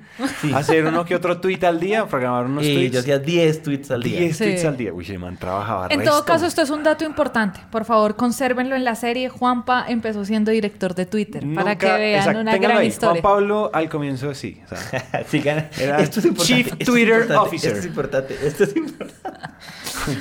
hacer 0.53 0.85
uno 0.85 1.05
que 1.05 1.15
otro 1.15 1.39
tweet 1.41 1.63
al 1.65 1.79
día, 1.79 2.05
programar 2.05 2.45
unos 2.45 2.63
Y 2.63 2.73
tweets. 2.73 2.93
yo 2.93 2.99
hacía 2.99 3.17
10 3.19 3.63
tweets 3.63 3.89
al 3.91 4.03
día. 4.03 4.19
10 4.19 4.37
Sí. 4.37 4.43
tweets 4.43 4.65
al 4.65 4.77
día. 4.77 4.93
Uy, 4.93 5.17
man 5.17 5.37
trabajaba 5.37 5.87
En 5.89 5.99
resto. 5.99 6.11
todo 6.13 6.25
caso, 6.25 6.45
esto 6.45 6.61
es 6.61 6.69
un 6.69 6.83
dato 6.83 7.03
importante. 7.03 7.59
Por 7.71 7.85
favor, 7.85 8.15
consérvenlo 8.15 8.75
en 8.75 8.83
la 8.83 8.93
serie. 8.95 9.29
Juanpa 9.29 9.85
empezó 9.87 10.23
siendo 10.23 10.51
director 10.51 10.93
de 10.93 11.05
Twitter 11.07 11.41
para 11.55 11.77
que 11.77 11.87
Nunca- 11.87 11.97
vean 11.97 12.19
exacto, 12.19 12.39
una 12.41 12.57
gran 12.57 12.77
ahí. 12.77 12.87
historia. 12.87 13.21
Juan 13.21 13.33
Pablo 13.33 13.71
al 13.73 13.89
comienzo 13.89 14.33
sí. 14.35 14.61
o 14.65 14.75
sea, 14.75 15.25
Sigan. 15.27 15.67
Era 15.79 15.99
Esto 15.99 16.19
es 16.19 16.25
importante. 16.27 16.53
Chief 16.53 16.67
esto 16.67 16.77
es 16.79 16.85
Twitter 16.85 17.21
importante, 17.21 17.47
Officer. 17.47 17.69
Esto 17.71 17.79
es 17.79 17.85
importante. 17.87 18.37
Esto 18.45 18.63
es 18.65 18.75
importante. 18.75 19.15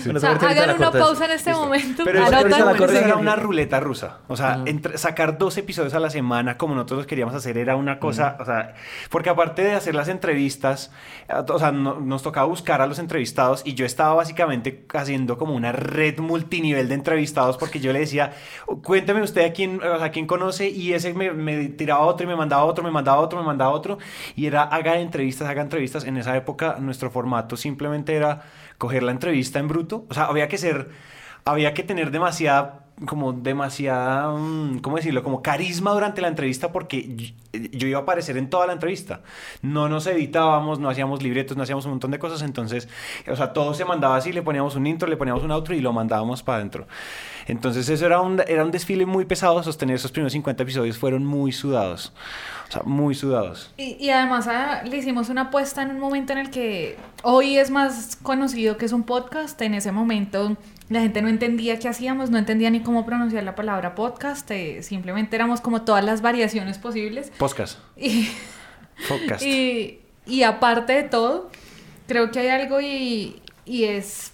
Bueno, 0.05 0.19
O 0.19 0.21
sea, 0.21 0.33
hagan 0.33 0.77
una 0.77 0.91
pausa 0.91 1.25
en 1.25 1.31
este 1.31 1.51
Listo. 1.51 1.65
momento. 1.65 2.03
Pero 2.05 2.23
eso, 2.23 2.31
la 2.49 2.99
era 3.01 3.17
una 3.17 3.35
ruleta 3.35 3.81
rusa. 3.81 4.19
O 4.29 4.37
sea, 4.37 4.61
entre- 4.67 4.99
sacar 4.99 5.39
dos 5.39 5.57
episodios 5.57 5.95
a 5.95 6.01
la 6.01 6.11
semana 6.11 6.59
como 6.59 6.75
nosotros 6.75 7.07
queríamos 7.11 7.35
hacer 7.35 7.59
era 7.59 7.77
una 7.77 7.99
cosa, 7.99 8.37
o 8.41 8.45
sea, 8.47 8.75
porque 9.11 9.29
aparte 9.29 9.63
de 9.63 9.73
hacer 9.73 9.95
las 9.95 10.09
entrevistas, 10.09 10.93
o 11.49 11.59
sea, 11.59 11.73
no- 11.73 12.01
nos 12.01 12.23
tocaba 12.23 12.47
buscar 12.47 12.81
a 12.81 12.87
los 12.87 12.99
entrevistados 12.99 13.63
y 13.65 13.75
yo 13.75 13.85
estaba 13.85 14.15
básicamente 14.15 14.87
haciendo 14.95 15.37
como 15.37 15.55
una 15.55 15.73
red 15.73 16.19
multinivel 16.21 16.89
de 16.89 16.95
entrevistados 16.95 17.59
porque 17.59 17.81
yo 17.81 17.93
le 17.93 17.99
decía, 17.99 18.33
cuénteme 18.83 19.23
usted 19.23 19.45
a 19.45 19.53
quién, 19.53 19.83
o 19.83 19.99
sea, 19.99 20.11
quién 20.11 20.27
conoce 20.27 20.71
y 20.71 20.93
ese 20.95 21.13
me, 21.13 21.33
me 21.33 21.69
tiraba 21.69 22.01
otro 22.07 22.25
y 22.25 22.29
me 22.29 22.37
mandaba 22.37 22.65
otro, 22.65 22.85
me 22.85 22.91
mandaba 22.93 23.19
otro, 23.21 23.39
me 23.41 23.45
mandaba 23.45 23.73
otro 23.73 23.99
y 24.37 24.47
era 24.47 24.63
haga 24.63 24.99
entrevistas, 25.01 25.49
haga 25.49 25.63
entrevistas. 25.63 26.05
En 26.05 26.17
esa 26.17 26.37
época 26.37 26.77
nuestro 26.81 27.11
formato 27.11 27.57
simplemente 27.57 28.15
era 28.15 28.43
coger 28.79 29.03
la 29.03 29.11
entrevista 29.13 29.59
en 29.59 29.69
bruto, 29.69 30.07
o 30.09 30.15
sea, 30.15 30.25
había 30.27 30.49
que 30.49 30.57
ser 30.59 30.91
había 31.45 31.73
que 31.75 31.83
tener 31.83 32.11
demasiada, 32.11 32.85
como 33.07 33.33
demasiada, 33.33 34.33
mm, 34.33 34.81
¿cómo 34.81 34.97
decirlo? 34.97 35.23
Como 35.23 35.43
carisma 35.43 35.93
durante 35.93 36.21
la 36.21 36.29
entrevista 36.29 36.71
porque 36.71 37.33
yo, 37.53 37.89
iba 37.89 37.99
a 37.99 38.03
aparecer 38.03 38.37
en 38.37 38.51
toda 38.51 38.67
la 38.67 38.75
entrevista. 38.75 39.21
No 39.63 39.89
nos 39.89 40.07
editábamos, 40.07 40.79
no 40.79 40.89
hacíamos 40.89 41.23
libretos, 41.23 41.57
no 41.57 41.63
hacíamos 41.63 41.85
un 41.87 41.93
montón 41.93 42.11
de 42.11 42.19
cosas, 42.19 42.43
entonces, 42.43 42.89
o 43.27 43.37
sea, 43.37 43.53
todo 43.53 43.75
se 43.75 43.85
mandaba 43.85 44.17
así, 44.17 44.33
le 44.33 44.43
poníamos 44.43 44.77
un 44.77 44.87
intro, 44.87 45.09
le 45.09 45.17
poníamos 45.17 45.43
un 45.43 45.51
outro 45.51 45.75
y 45.75 45.81
lo 45.81 45.93
mandábamos 45.93 46.43
para 46.43 46.59
adentro. 46.59 46.87
Entonces 47.47 47.89
eso 47.89 48.07
era 48.07 48.21
un, 48.21 48.41
era 48.47 48.65
un 48.65 48.71
desfile 48.71 49.07
muy 49.07 49.25
pesado, 49.25 49.63
sostener 49.63 49.97
esos 49.97 50.13
primeros 50.13 50.33
50 50.33 50.63
episodios 50.63 50.99
fueron 50.99 51.25
muy 51.25 51.53
sudados, 51.53 52.13
o 52.69 52.73
sea, 52.73 52.83
muy 52.85 53.15
sudados. 53.15 53.73
Y, 53.77 53.97
y 53.99 54.11
además 54.11 54.47
ah, 54.47 54.83
le 54.85 54.97
hicimos 54.99 55.31
una 55.31 55.43
apuesta 55.43 55.83
en 55.83 55.91
un 55.91 55.99
momento 55.99 56.33
en 56.33 56.39
el 56.39 56.51
que 56.51 56.97
hoy 57.23 57.57
es 57.57 57.71
más 57.71 58.17
conocido 58.23 58.77
que 58.77 58.85
es 58.85 58.93
un 58.93 59.05
podcast. 59.05 59.61
En 59.63 59.75
ese 59.75 59.91
momento 59.91 60.57
la 60.91 61.01
gente 61.01 61.23
no 61.23 61.29
entendía 61.29 61.79
qué 61.79 61.89
hacíamos, 61.89 62.31
no 62.31 62.37
entendía 62.37 62.69
ni 62.69 62.81
cómo 62.81 63.07
pronunciar 63.07 63.45
la 63.45 63.55
palabra 63.55 63.95
podcast. 63.95 64.51
eh, 64.51 64.83
simplemente 64.83 65.37
éramos 65.37 65.61
como 65.61 65.83
todas 65.83 66.05
las 66.05 66.21
variaciones 66.21 66.79
posibles. 66.79 67.31
Podcast. 67.39 67.79
Y, 67.97 68.29
Podcast. 69.09 69.43
y, 69.43 70.01
y 70.27 70.43
aparte 70.43 70.93
de 70.95 71.03
todo, 71.05 71.49
creo 72.09 72.33
que 72.33 72.41
hay 72.41 72.49
algo 72.49 72.81
y, 72.81 73.41
y 73.65 73.85
es, 73.85 74.33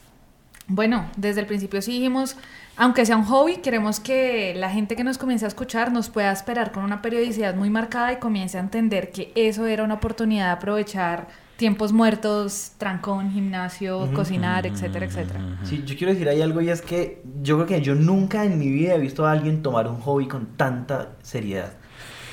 bueno, 0.67 1.11
desde 1.19 1.41
el 1.43 1.47
principio 1.47 1.83
sí 1.83 1.93
dijimos, 1.93 2.37
aunque 2.79 3.05
sea 3.05 3.19
un 3.19 3.25
hobby, 3.25 3.59
queremos 3.59 4.01
que 4.01 4.55
la 4.57 4.71
gente 4.71 4.97
que 4.97 5.05
nos 5.05 5.19
comience 5.19 5.45
a 5.45 5.49
escuchar 5.49 5.93
nos 5.93 6.09
pueda 6.09 6.33
esperar 6.33 6.73
con 6.73 6.85
una 6.85 7.03
periodicidad 7.03 7.55
muy 7.55 7.69
marcada 7.69 8.15
y 8.15 8.17
comience 8.17 8.57
a 8.57 8.61
entender 8.61 9.11
que 9.11 9.31
eso 9.35 9.67
era 9.67 9.85
una 9.85 9.95
oportunidad 9.95 10.47
de 10.47 10.53
aprovechar 10.53 11.29
tiempos 11.57 11.93
muertos, 11.93 12.73
trancón, 12.79 13.31
gimnasio, 13.31 14.11
cocinar, 14.15 14.67
etcétera, 14.67 15.07
etcétera. 15.07 15.41
Sí, 15.65 15.83
yo 15.87 15.97
quiero 15.97 16.13
decir 16.13 16.29
ahí 16.29 16.43
algo 16.43 16.61
y 16.61 16.69
es 16.69 16.83
que 16.83 17.23
yo 17.43 17.57
creo 17.57 17.67
que 17.67 17.81
yo 17.81 17.95
nunca 17.95 18.45
en 18.45 18.59
mi 18.59 18.71
vida 18.71 18.95
he 18.95 18.99
visto 18.99 19.27
a 19.27 19.33
alguien 19.33 19.63
tomar 19.63 19.89
un 19.89 20.01
hobby 20.01 20.29
con 20.29 20.47
tanta 20.57 21.17
seriedad. 21.23 21.73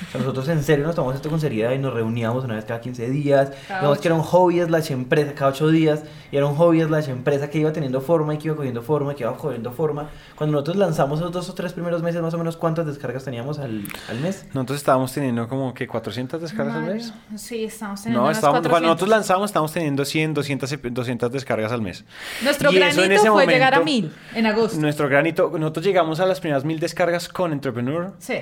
O 0.08 0.10
sea, 0.12 0.20
nosotros 0.20 0.48
en 0.48 0.62
serio 0.62 0.86
nos 0.86 0.94
tomamos 0.94 1.16
esto 1.16 1.28
con 1.30 1.40
seriedad 1.40 1.72
y 1.72 1.78
nos 1.78 1.94
reuníamos 1.94 2.44
una 2.44 2.54
vez 2.54 2.64
cada 2.64 2.80
15 2.80 3.08
días. 3.10 3.50
Cada 3.68 3.80
Digamos 3.80 3.92
ocho. 3.92 4.00
que 4.02 4.08
era 4.08 4.14
un 4.14 4.22
hobby 4.22 4.60
slash 4.62 4.90
empresa, 4.90 5.32
cada 5.34 5.50
8 5.50 5.68
días. 5.68 6.02
Y 6.30 6.36
era 6.36 6.46
un 6.46 6.56
hobby 6.56 6.82
slash 6.82 7.08
empresa 7.08 7.48
que 7.48 7.58
iba 7.58 7.72
teniendo 7.72 8.00
forma 8.00 8.34
y 8.34 8.38
que 8.38 8.48
iba 8.48 8.56
cogiendo 8.56 8.82
forma 8.82 9.12
y 9.12 9.14
que 9.16 9.22
iba 9.22 9.36
cogiendo 9.36 9.70
forma. 9.72 10.10
Cuando 10.36 10.52
nosotros 10.52 10.76
lanzamos 10.76 11.20
esos 11.20 11.32
dos 11.32 11.48
o 11.48 11.54
tres 11.54 11.72
primeros 11.72 12.02
meses, 12.02 12.20
más 12.22 12.34
o 12.34 12.38
menos, 12.38 12.56
¿cuántas 12.56 12.86
descargas 12.86 13.24
teníamos 13.24 13.58
al, 13.58 13.84
al 14.08 14.20
mes? 14.20 14.46
Nosotros 14.52 14.78
estábamos 14.78 15.12
teniendo 15.12 15.48
como 15.48 15.72
que 15.74 15.86
400 15.86 16.40
descargas 16.40 16.74
al 16.76 16.82
mes. 16.86 17.12
Sí, 17.36 17.64
estamos 17.64 18.02
teniendo 18.02 18.24
No, 18.24 18.30
estábamos, 18.30 18.60
cuando 18.62 18.70
400. 18.70 18.82
nosotros 18.88 19.08
lanzamos 19.10 19.50
estábamos 19.50 19.72
teniendo 19.72 20.04
100, 20.04 20.34
200, 20.34 20.72
ep- 20.72 20.90
200 20.90 21.30
descargas 21.32 21.70
al 21.72 21.82
mes. 21.82 22.04
Nuestro 22.42 22.72
Y 22.72 22.76
eso 22.78 22.84
en 22.86 22.94
granito 22.96 23.14
ese 23.20 23.30
fue 23.30 23.46
llegar 23.46 23.74
a 23.74 23.78
momento- 23.78 24.08
mil 24.08 24.12
en 24.34 24.46
agosto. 24.46 24.78
Nuestro 24.80 25.08
granito, 25.08 25.52
nosotros 25.58 25.84
llegamos 25.84 26.18
a 26.20 26.26
las 26.26 26.40
primeras 26.40 26.64
mil 26.64 26.80
descargas 26.80 27.28
con 27.28 27.52
Entrepreneur, 27.52 28.12
Sí. 28.18 28.34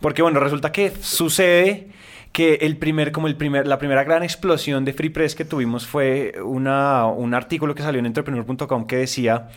Porque 0.00 0.22
bueno, 0.22 0.40
resulta 0.40 0.72
que 0.72 0.92
sucede 1.00 1.88
que 2.32 2.54
el 2.62 2.76
primer, 2.76 3.12
como 3.12 3.28
el 3.28 3.36
primer, 3.36 3.66
la 3.66 3.78
primera 3.78 4.02
gran 4.02 4.22
explosión 4.22 4.84
de 4.84 4.92
Free 4.92 5.10
Press 5.10 5.34
que 5.34 5.44
tuvimos 5.44 5.86
fue 5.86 6.34
una, 6.44 7.06
un 7.06 7.32
artículo 7.32 7.74
que 7.74 7.82
salió 7.82 8.00
en 8.00 8.06
entrepreneur.com 8.06 8.86
que 8.86 8.96
decía 8.96 9.50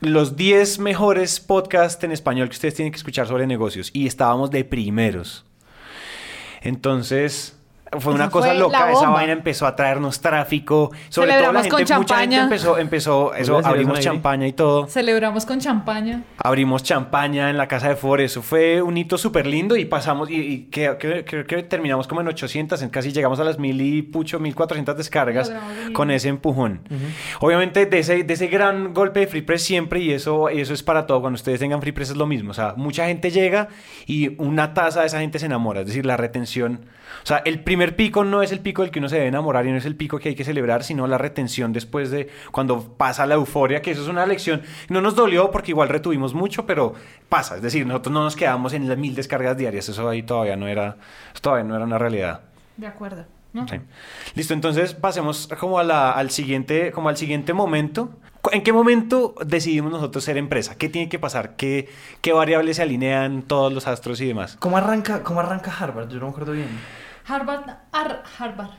los 0.00 0.36
10 0.36 0.78
mejores 0.80 1.38
podcasts 1.38 2.02
en 2.02 2.12
español 2.12 2.48
que 2.48 2.54
ustedes 2.54 2.74
tienen 2.74 2.92
que 2.92 2.96
escuchar 2.96 3.28
sobre 3.28 3.46
negocios 3.46 3.90
y 3.92 4.06
estábamos 4.06 4.50
de 4.50 4.64
primeros. 4.64 5.44
Entonces, 6.62 7.56
Fue 8.00 8.14
una 8.14 8.24
Eso 8.24 8.32
cosa 8.32 8.48
fue 8.48 8.58
loca, 8.58 8.90
esa 8.92 9.10
vaina 9.10 9.32
empezó 9.32 9.66
a 9.66 9.76
traernos 9.76 10.20
tráfico. 10.20 10.90
Sobre 11.10 11.32
todo 11.32 11.52
la 11.52 11.60
con 11.68 11.78
gente, 11.78 11.94
mucha 11.96 11.96
gente 11.96 12.06
champaña. 12.36 12.42
empezó, 12.44 12.78
empezó, 12.78 13.34
eso, 13.34 13.60
abrimos 13.64 14.00
champaña 14.00 14.46
y 14.46 14.52
todo. 14.52 14.86
Celebramos 14.86 15.44
con 15.44 15.58
champaña. 15.60 16.22
Abrimos 16.38 16.82
champaña 16.82 17.50
en 17.50 17.56
la 17.58 17.68
casa 17.68 17.88
de 17.88 17.96
Ford, 17.96 18.20
eso 18.20 18.40
fue 18.42 18.80
un 18.80 18.96
hito 18.96 19.18
súper 19.18 19.46
lindo 19.46 19.76
y 19.76 19.84
pasamos, 19.84 20.30
y, 20.30 20.36
y 20.36 20.58
que- 20.70 20.96
que- 20.98 21.24
creo 21.24 21.44
que 21.46 21.62
terminamos 21.62 22.06
como 22.08 22.20
en 22.22 22.28
800, 22.28 22.80
en 22.82 22.88
casi 22.88 23.12
llegamos 23.12 23.38
a 23.40 23.44
las 23.44 23.58
mil 23.58 23.80
y 23.80 24.02
pucho, 24.02 24.38
1400 24.40 24.96
descargas 24.96 25.52
con 25.92 26.10
ese 26.10 26.28
empujón. 26.28 26.80
Obviamente 27.40 27.86
de 27.86 27.98
ese, 27.98 28.24
de 28.24 28.34
ese 28.34 28.46
gran 28.46 28.94
golpe 28.94 29.20
de 29.20 29.26
Free 29.26 29.42
Press 29.42 29.62
siempre, 29.64 30.00
y 30.00 30.12
eso, 30.12 30.50
y 30.50 30.60
eso 30.60 30.72
es 30.74 30.82
para 30.82 31.06
todo, 31.06 31.20
cuando 31.20 31.34
ustedes 31.36 31.60
tengan 31.60 31.80
Free 31.82 31.92
Press 31.92 32.10
es 32.10 32.16
lo 32.16 32.26
mismo, 32.26 32.50
o 32.52 32.54
sea, 32.54 32.74
mucha 32.76 33.06
gente 33.06 33.30
llega 33.30 33.68
y 34.06 34.40
una 34.42 34.74
taza 34.74 35.00
de 35.00 35.06
esa 35.06 35.20
gente 35.20 35.38
se 35.38 35.46
enamora, 35.46 35.80
es 35.80 35.86
decir, 35.88 36.06
la 36.06 36.16
retención. 36.16 36.86
O 37.22 37.26
sea, 37.26 37.38
el 37.44 37.60
primer 37.60 37.94
pico 37.96 38.24
no 38.24 38.42
es 38.42 38.50
el 38.52 38.60
pico 38.60 38.82
del 38.82 38.90
que 38.90 38.98
uno 38.98 39.08
se 39.08 39.16
debe 39.16 39.28
enamorar 39.28 39.64
y 39.66 39.70
no 39.70 39.76
es 39.76 39.84
el 39.84 39.94
pico 39.96 40.18
que 40.18 40.30
hay 40.30 40.34
que 40.34 40.44
celebrar, 40.44 40.82
sino 40.84 41.06
la 41.06 41.18
retención 41.18 41.72
después 41.72 42.10
de 42.10 42.28
cuando 42.50 42.82
pasa 42.96 43.26
la 43.26 43.34
euforia, 43.34 43.80
que 43.82 43.92
eso 43.92 44.02
es 44.02 44.08
una 44.08 44.26
lección. 44.26 44.62
No 44.88 45.00
nos 45.00 45.14
dolió 45.14 45.50
porque 45.50 45.70
igual 45.70 45.88
retuvimos 45.88 46.34
mucho, 46.34 46.66
pero 46.66 46.94
pasa. 47.28 47.56
Es 47.56 47.62
decir, 47.62 47.86
nosotros 47.86 48.12
no 48.12 48.24
nos 48.24 48.34
quedamos 48.36 48.72
en 48.72 48.88
las 48.88 48.98
mil 48.98 49.14
descargas 49.14 49.56
diarias. 49.56 49.88
Eso 49.88 50.08
ahí 50.08 50.22
todavía 50.22 50.56
no 50.56 50.66
era, 50.66 50.96
todavía 51.40 51.64
no 51.64 51.76
era 51.76 51.84
una 51.84 51.98
realidad. 51.98 52.40
De 52.76 52.86
acuerdo. 52.86 53.24
¿no? 53.52 53.68
Sí. 53.68 53.76
Listo, 54.34 54.54
entonces 54.54 54.94
pasemos 54.94 55.46
como 55.60 55.78
a 55.78 55.84
la- 55.84 56.12
al 56.12 56.30
siguiente, 56.30 56.90
como 56.90 57.08
al 57.10 57.16
siguiente 57.18 57.52
momento. 57.52 58.10
¿En 58.50 58.62
qué 58.64 58.72
momento 58.72 59.34
decidimos 59.46 59.92
nosotros 59.92 60.24
ser 60.24 60.36
empresa? 60.38 60.74
¿Qué 60.76 60.88
tiene 60.88 61.08
que 61.08 61.18
pasar? 61.20 61.54
¿Qué, 61.54 61.88
qué 62.22 62.32
variables 62.32 62.78
se 62.78 62.82
alinean 62.82 63.42
todos 63.42 63.72
los 63.72 63.86
astros 63.86 64.20
y 64.22 64.26
demás? 64.26 64.56
¿Cómo 64.58 64.78
arranca, 64.78 65.22
¿Cómo 65.22 65.38
arranca 65.40 65.70
Harvard? 65.78 66.08
Yo 66.08 66.18
no 66.18 66.26
me 66.26 66.30
acuerdo 66.32 66.52
bien. 66.52 66.66
Harvard, 67.26 67.68
Ar- 67.92 68.22
Harvard. 68.38 68.70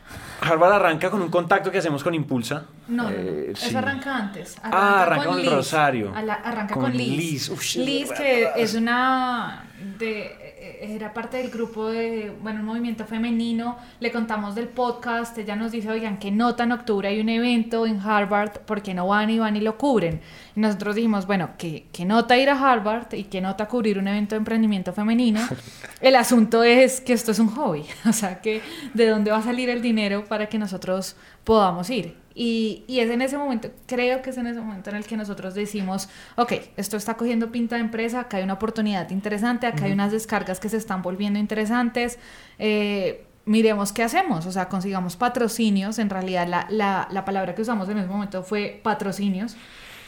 Harvard 0.42 0.74
arranca 0.74 1.10
con 1.10 1.22
un 1.22 1.30
contacto 1.30 1.72
que 1.72 1.78
hacemos 1.78 2.04
con 2.04 2.14
Impulsa. 2.14 2.66
No. 2.90 3.10
Eh, 3.10 3.54
Eso 3.56 3.78
arranca 3.78 4.16
antes. 4.16 4.58
Ah, 4.62 5.04
arranca 5.04 5.26
con 5.28 5.36
el 5.40 5.44
Liz. 5.46 5.52
Rosario. 5.54 6.14
Arranca 6.14 6.74
Con 6.74 6.84
con, 6.84 6.92
Liz. 6.98 7.18
Liz. 7.18 7.50
Uf, 7.50 7.76
Liz, 7.78 8.12
que 8.12 8.50
es 8.56 8.74
una. 8.76 9.64
De, 9.98 10.43
era 10.84 11.14
parte 11.14 11.38
del 11.38 11.50
grupo 11.50 11.88
de. 11.88 12.34
Bueno, 12.42 12.60
un 12.60 12.66
movimiento 12.66 13.06
femenino. 13.06 13.78
Le 14.00 14.12
contamos 14.12 14.56
del 14.56 14.68
podcast. 14.68 15.38
Ella 15.38 15.56
nos 15.56 15.72
dice: 15.72 15.90
Oigan, 15.90 16.20
que 16.20 16.32
nota 16.32 16.64
en 16.64 16.74
octubre 16.74 17.08
hay 17.08 17.20
un 17.20 17.30
evento 17.30 17.86
en 17.86 18.00
Harvard. 18.00 18.60
¿Por 18.66 18.82
qué 18.82 18.94
no 18.94 19.08
van 19.08 19.30
y 19.30 19.40
van 19.40 19.56
y 19.56 19.62
lo 19.62 19.78
cubren? 19.78 20.22
Y 20.56 20.60
nosotros 20.60 20.96
dijimos: 20.96 21.26
Bueno, 21.26 21.52
que, 21.58 21.88
que 21.92 22.06
nota 22.06 22.38
ir 22.38 22.50
a 22.50 22.72
Harvard 22.72 23.14
y 23.14 23.26
que 23.26 23.42
nota 23.42 23.68
cubrir 23.68 23.98
un 23.98 24.08
evento 24.08 24.36
de 24.36 24.40
emprendimiento 24.40 24.94
femenino. 24.94 25.40
El 26.02 26.16
asunto 26.16 26.64
es 26.64 27.00
que 27.02 27.14
esto 27.14 27.32
es 27.32 27.40
un 27.40 27.48
hobby. 27.50 27.86
O 28.06 28.14
sea, 28.14 28.42
que 28.42 28.62
de 28.94 29.08
dónde 29.08 29.32
va 29.32 29.38
a 29.38 29.42
salir 29.42 29.70
el 29.70 29.82
dinero 29.82 30.26
para 30.26 30.48
que 30.48 30.60
nosotros 30.60 31.16
podamos 31.44 31.90
ir. 31.90 32.16
Y, 32.36 32.84
y 32.88 33.00
es 33.00 33.10
en 33.12 33.22
ese 33.22 33.38
momento, 33.38 33.70
creo 33.86 34.22
que 34.22 34.32
es 34.32 34.38
en 34.38 34.48
ese 34.48 34.60
momento 34.60 34.90
en 34.90 34.96
el 34.96 35.06
que 35.06 35.16
nosotros 35.18 35.54
decimos, 35.54 36.10
ok, 36.36 36.54
esto 36.78 36.98
está 36.98 37.16
cogiendo 37.16 37.52
pinta 37.52 37.76
de 37.76 37.82
empresa, 37.82 38.22
acá 38.22 38.38
hay 38.38 38.44
una 38.44 38.54
oportunidad 38.54 39.10
interesante, 39.12 39.68
acá 39.68 39.86
hay 39.86 39.92
unas 39.92 40.12
descargas 40.12 40.60
que 40.60 40.70
se 40.70 40.78
están 40.78 41.02
volviendo 41.02 41.38
interesantes, 41.38 42.18
eh, 42.58 43.26
miremos 43.46 43.92
qué 43.92 44.04
hacemos, 44.04 44.46
o 44.46 44.52
sea, 44.52 44.68
consigamos 44.68 45.16
patrocinios, 45.16 46.00
en 46.00 46.10
realidad 46.10 46.48
la, 46.48 46.66
la, 46.70 47.08
la 47.12 47.26
palabra 47.26 47.54
que 47.54 47.62
usamos 47.62 47.88
en 47.90 48.00
ese 48.00 48.08
momento 48.08 48.42
fue 48.42 48.80
patrocinios, 48.84 49.56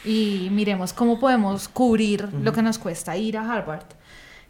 y 0.04 0.48
miremos 0.52 0.92
cómo 0.92 1.18
podemos 1.18 1.68
cubrir 1.68 2.28
lo 2.32 2.52
que 2.52 2.62
nos 2.62 2.78
cuesta 2.78 3.16
ir 3.16 3.36
a 3.36 3.52
Harvard. 3.52 3.86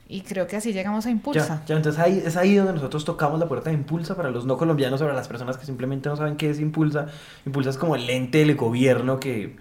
Y 0.08 0.20
creo 0.20 0.46
que 0.46 0.56
así 0.56 0.72
llegamos 0.72 1.04
a 1.06 1.10
Impulsa. 1.10 1.60
Ya, 1.60 1.66
ya, 1.66 1.76
entonces 1.76 2.00
ahí, 2.00 2.22
es 2.24 2.36
ahí 2.36 2.54
donde 2.54 2.74
nosotros 2.74 3.04
tocamos 3.04 3.40
la 3.40 3.48
puerta 3.48 3.70
de 3.70 3.76
Impulsa 3.76 4.14
para 4.14 4.30
los 4.30 4.46
no 4.46 4.56
colombianos, 4.56 5.00
para 5.00 5.14
las 5.14 5.26
personas 5.26 5.56
que 5.56 5.66
simplemente 5.66 6.08
no 6.08 6.16
saben 6.16 6.36
qué 6.36 6.48
es 6.50 6.60
Impulsa. 6.60 7.08
Impulsa 7.44 7.70
es 7.70 7.76
como 7.76 7.96
el 7.96 8.08
ente 8.08 8.38
del 8.38 8.54
gobierno 8.54 9.18
que 9.18 9.56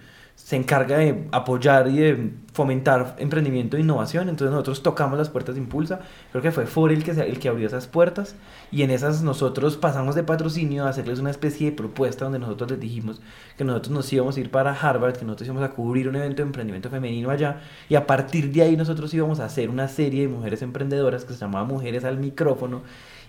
se 0.46 0.54
encarga 0.54 0.98
de 0.98 1.26
apoyar 1.32 1.88
y 1.88 1.96
de 1.96 2.30
fomentar 2.52 3.16
emprendimiento 3.18 3.76
e 3.76 3.80
innovación. 3.80 4.28
Entonces 4.28 4.52
nosotros 4.52 4.80
tocamos 4.80 5.18
las 5.18 5.28
puertas 5.28 5.56
de 5.56 5.60
Impulsa. 5.60 6.02
Creo 6.30 6.40
que 6.40 6.52
fue 6.52 6.66
Ford 6.66 6.92
el 6.92 7.02
que, 7.02 7.10
el 7.10 7.40
que 7.40 7.48
abrió 7.48 7.66
esas 7.66 7.88
puertas. 7.88 8.36
Y 8.70 8.82
en 8.82 8.92
esas 8.92 9.22
nosotros 9.22 9.76
pasamos 9.76 10.14
de 10.14 10.22
patrocinio 10.22 10.84
a 10.84 10.90
hacerles 10.90 11.18
una 11.18 11.32
especie 11.32 11.72
de 11.72 11.76
propuesta 11.76 12.26
donde 12.26 12.38
nosotros 12.38 12.70
les 12.70 12.78
dijimos 12.78 13.20
que 13.58 13.64
nosotros 13.64 13.92
nos 13.92 14.12
íbamos 14.12 14.36
a 14.36 14.40
ir 14.40 14.52
para 14.52 14.72
Harvard, 14.72 15.16
que 15.16 15.24
nosotros 15.24 15.48
íbamos 15.48 15.64
a 15.68 15.72
cubrir 15.72 16.08
un 16.08 16.14
evento 16.14 16.36
de 16.36 16.46
emprendimiento 16.46 16.90
femenino 16.90 17.30
allá. 17.30 17.62
Y 17.88 17.96
a 17.96 18.06
partir 18.06 18.52
de 18.52 18.62
ahí 18.62 18.76
nosotros 18.76 19.12
íbamos 19.14 19.40
a 19.40 19.46
hacer 19.46 19.68
una 19.68 19.88
serie 19.88 20.22
de 20.22 20.28
mujeres 20.28 20.62
emprendedoras 20.62 21.24
que 21.24 21.34
se 21.34 21.40
llamaba 21.40 21.64
Mujeres 21.64 22.04
al 22.04 22.18
Micrófono 22.18 22.82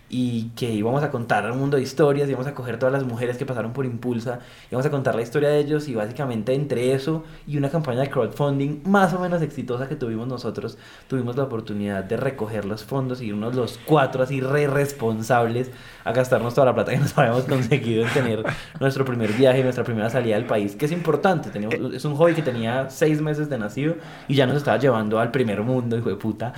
y 0.09 0.49
que 0.55 0.71
íbamos 0.71 1.03
a 1.03 1.11
contar 1.11 1.49
un 1.51 1.59
mundo 1.59 1.77
de 1.77 1.83
historias, 1.83 2.29
íbamos 2.29 2.47
a 2.47 2.53
coger 2.53 2.79
todas 2.79 2.93
las 2.93 3.03
mujeres 3.03 3.37
que 3.37 3.45
pasaron 3.45 3.73
por 3.73 3.85
Impulsa, 3.85 4.39
íbamos 4.71 4.85
a 4.85 4.89
contar 4.89 5.15
la 5.15 5.21
historia 5.21 5.49
de 5.49 5.59
ellos 5.59 5.87
y 5.87 5.95
básicamente 5.95 6.53
entre 6.53 6.93
eso 6.93 7.23
y 7.45 7.57
una 7.57 7.69
campaña 7.69 8.01
de 8.01 8.09
crowdfunding 8.09 8.83
más 8.85 9.13
o 9.13 9.19
menos 9.19 9.41
exitosa 9.41 9.87
que 9.87 9.95
tuvimos 9.95 10.27
nosotros, 10.27 10.77
tuvimos 11.07 11.35
la 11.35 11.43
oportunidad 11.43 12.03
de 12.03 12.17
recoger 12.17 12.65
los 12.65 12.83
fondos 12.83 13.21
y 13.21 13.27
irnos 13.27 13.55
los 13.55 13.79
cuatro 13.85 14.23
así 14.23 14.39
re 14.39 14.67
responsables 14.67 15.71
a 16.03 16.13
gastarnos 16.13 16.53
toda 16.53 16.65
la 16.65 16.73
plata 16.73 16.91
que 16.91 16.99
nos 16.99 17.17
habíamos 17.17 17.43
conseguido 17.43 18.05
en 18.05 18.13
tener 18.13 18.43
nuestro 18.79 19.03
primer 19.03 19.33
viaje, 19.33 19.63
nuestra 19.63 19.83
primera 19.83 20.09
salida 20.09 20.35
del 20.35 20.45
país, 20.45 20.75
que 20.75 20.85
es 20.85 20.91
importante, 20.91 21.49
teníamos, 21.49 21.93
es 21.93 22.05
un 22.05 22.15
hobby 22.15 22.33
que 22.33 22.41
tenía 22.41 22.89
seis 22.89 23.21
meses 23.21 23.49
de 23.49 23.57
nacido 23.57 23.95
y 24.27 24.35
ya 24.35 24.45
nos 24.45 24.57
estaba 24.57 24.77
llevando 24.77 25.19
al 25.19 25.31
primer 25.31 25.61
mundo, 25.63 25.97
hijo 25.97 26.09
de 26.09 26.15
puta, 26.15 26.53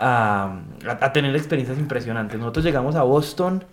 a, 0.00 0.60
a- 1.00 1.12
tener 1.12 1.34
experiencias 1.36 1.78
impresionantes. 1.78 2.38
Nosotros 2.38 2.64
llegamos 2.64 2.96
a 2.96 3.02
Boston 3.02 3.64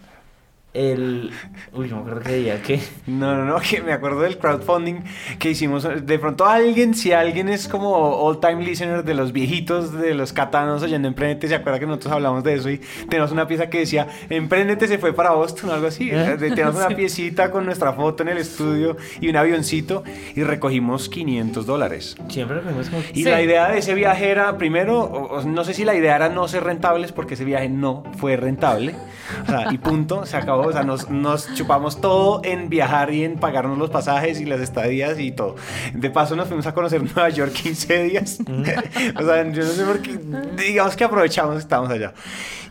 el... 0.74 1.32
Uy, 1.74 1.88
no 1.90 1.96
me 1.96 2.02
acuerdo 2.02 2.22
qué 2.22 2.36
día, 2.36 2.62
¿qué? 2.62 2.80
No, 3.08 3.36
no, 3.36 3.46
no, 3.46 3.60
que 3.68 3.82
me 3.82 3.94
acuerdo 3.94 4.22
del 4.22 4.38
crowdfunding 4.38 4.98
que 5.40 5.50
hicimos. 5.52 5.88
De 6.06 6.20
pronto 6.20 6.46
alguien, 6.46 6.94
si 6.94 7.14
alguien 7.14 7.50
es 7.50 7.68
como 7.68 7.96
all 7.96 8.40
time 8.40 8.64
listener 8.64 9.04
de 9.04 9.14
los 9.16 9.32
viejitos, 9.32 9.92
de 9.94 10.14
los 10.14 10.34
catanos 10.34 10.84
oyendo 10.84 11.08
Emprendete, 11.08 11.48
se 11.48 11.56
acuerda 11.56 11.80
que 11.80 11.88
nosotros 11.88 12.14
hablamos 12.14 12.44
de 12.44 12.54
eso 12.56 12.70
y 12.70 12.80
tenemos 13.10 13.32
una 13.32 13.48
pieza 13.48 13.70
que 13.70 13.80
decía 13.80 14.08
Emprendete 14.30 14.88
se 14.88 14.98
fue 15.00 15.14
para 15.14 15.32
Boston 15.32 15.70
o 15.72 15.74
algo 15.74 15.88
así. 15.88 16.10
¿Eh? 16.12 16.38
Tenemos 16.40 16.76
una 16.76 16.90
piecita 16.96 17.50
con 17.50 17.66
nuestra 17.66 17.94
foto 17.94 18.24
en 18.24 18.30
el 18.30 18.38
estudio 18.38 18.98
y 19.20 19.30
un 19.30 19.36
avioncito 19.36 20.04
y 20.36 20.44
recogimos 20.44 21.10
500 21.10 21.66
dólares. 21.66 22.16
Siempre 22.30 22.58
recogimos 22.58 22.90
como... 22.90 23.02
Y 23.14 23.24
Sí. 23.24 23.24
la 23.24 23.42
idea 23.42 23.70
de 23.72 23.80
ese 23.80 23.94
viaje 23.96 24.30
era, 24.30 24.58
primero, 24.58 25.42
no 25.46 25.64
sé 25.64 25.74
si 25.74 25.84
la 25.86 25.96
idea 25.96 26.16
era 26.16 26.30
no 26.30 26.48
ser 26.48 26.64
rentables, 26.64 27.12
porque 27.12 27.34
ese 27.34 27.46
viaje 27.46 27.68
no 27.68 28.04
fue 28.18 28.36
rentable. 28.38 28.96
O 29.44 29.50
sea, 29.50 29.74
y 29.74 29.78
punto, 29.78 30.26
se 30.26 30.38
acabó. 30.38 30.57
O 30.62 30.72
sea, 30.72 30.84
nos, 30.84 31.10
nos 31.10 31.54
chupamos 31.56 32.02
todo 32.02 32.42
en 32.44 32.70
viajar 32.70 33.14
y 33.14 33.24
en 33.24 33.36
pagarnos 33.40 33.78
los 33.78 33.90
pasajes 33.90 34.40
y 34.42 34.46
las 34.46 34.60
estadías 34.62 35.20
y 35.20 35.32
todo. 35.32 35.56
De 35.94 36.10
paso, 36.10 36.36
nos 36.36 36.48
fuimos 36.48 36.66
a 36.68 36.74
conocer 36.74 37.02
Nueva 37.04 37.30
York 37.30 37.54
15 37.64 38.04
días. 38.04 38.40
o 38.48 39.24
sea, 39.26 39.52
yo 39.52 39.64
no 39.64 39.70
sé 39.72 39.84
por 39.86 40.02
qué. 40.02 40.18
Digamos 40.58 40.96
que 40.96 41.04
aprovechamos 41.04 41.54
que 41.56 41.60
estábamos 41.62 41.92
allá. 41.92 42.14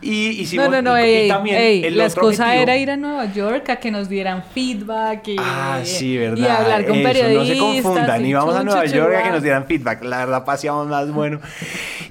Y 0.01 0.27
hicimos. 0.41 0.69
No, 0.69 0.81
no, 0.81 0.91
no, 0.93 0.99
y- 0.99 1.09
y 1.09 1.13
ey, 1.13 1.27
también 1.27 1.57
ey, 1.57 1.83
el 1.85 1.97
la 1.97 2.05
otro 2.05 2.21
excusa 2.23 2.43
objetivo- 2.45 2.61
era 2.63 2.77
ir 2.77 2.91
a 2.91 2.97
Nueva 2.97 3.33
York 3.33 3.67
a 3.69 3.77
que 3.77 3.89
nos 3.89 4.07
dieran 4.07 4.43
feedback 4.53 5.27
y, 5.27 5.35
Ah, 5.39 5.79
sí, 5.83 6.15
verdad. 6.17 6.37
y 6.37 6.47
hablar 6.47 6.85
con 6.85 6.97
Eso, 6.97 7.07
periodistas. 7.07 7.47
No 7.57 7.73
se 7.73 7.81
confundan, 7.81 8.25
y 8.25 8.29
íbamos 8.29 8.55
a 8.55 8.63
Nueva 8.63 8.85
York 8.85 9.15
a 9.15 9.23
que 9.23 9.31
nos 9.31 9.41
dieran 9.41 9.65
feedback. 9.65 10.03
La 10.03 10.17
verdad, 10.19 10.45
paseamos 10.45 10.87
más 10.87 11.11
bueno. 11.11 11.39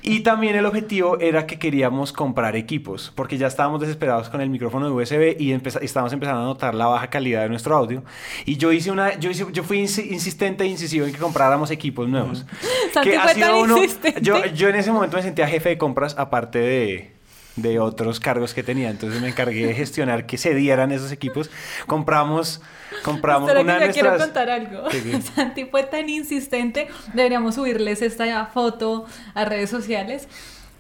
Y 0.02 0.21
también 0.21 0.56
el 0.56 0.66
objetivo 0.66 1.18
era 1.21 1.47
que 1.47 1.59
queríamos 1.59 2.12
comprar 2.12 2.56
equipos, 2.56 3.12
porque 3.14 3.38
ya 3.38 3.47
estábamos 3.47 3.80
desesperados 3.80 4.28
con 4.28 4.40
el 4.40 4.50
micrófono 4.50 4.87
de 4.87 4.92
USB 4.92 5.37
y 5.38 5.52
empeza- 5.66 5.80
estábamos 5.82 6.12
empezando 6.12 6.42
a 6.42 6.44
notar 6.44 6.75
la 6.75 6.87
baja 6.87 7.08
calidad 7.11 7.42
de 7.42 7.49
nuestro 7.49 7.76
audio. 7.76 8.04
Y 8.44 8.56
yo 8.56 8.73
hice 8.73 8.90
una, 8.90 9.18
yo 9.18 9.30
hice, 9.30 9.46
yo 9.52 9.62
fui 9.64 9.78
insi- 9.82 10.11
insistente 10.11 10.64
e 10.64 10.66
incisivo 10.66 11.06
en 11.06 11.12
que 11.12 11.18
compráramos 11.18 11.70
equipos 11.70 12.08
nuevos. 12.08 12.44
Santi 12.94 13.11
Que 13.11 13.16
ha 13.16 13.23
fue 13.23 13.35
sido 13.35 13.46
tan 13.49 13.56
uno- 13.56 13.76
insistente. 13.78 14.20
yo, 14.23 14.44
yo 14.46 14.68
en 14.68 14.76
ese 14.76 14.92
momento 14.92 15.16
me 15.16 15.23
sentía 15.23 15.46
jefe 15.49 15.70
de 15.70 15.78
compras, 15.78 16.14
aparte 16.18 16.58
de, 16.58 17.12
de 17.56 17.78
otros 17.80 18.20
cargos 18.20 18.54
que 18.54 18.62
tenía. 18.62 18.90
Entonces 18.90 19.20
me 19.20 19.28
encargué 19.28 19.66
de 19.66 19.75
gestionar 19.75 20.26
que 20.26 20.38
se 20.38 20.54
dieran 20.54 20.92
esos 20.92 21.11
equipos. 21.12 21.50
Compramos, 21.87 22.61
compramos 23.02 23.49
Espera 23.49 23.62
una 23.64 23.78
que 23.78 23.87
yo 23.88 23.92
quiero 23.92 24.08
nuestras... 24.11 24.28
contar 24.28 24.50
algo. 24.50 24.88
Santi 25.35 25.64
fue 25.64 25.82
tan 25.85 26.08
insistente, 26.08 26.88
deberíamos 27.14 27.54
subirles 27.54 28.02
esta 28.02 28.46
foto 28.46 29.06
a 29.35 29.44
redes 29.44 29.70
sociales, 29.70 30.28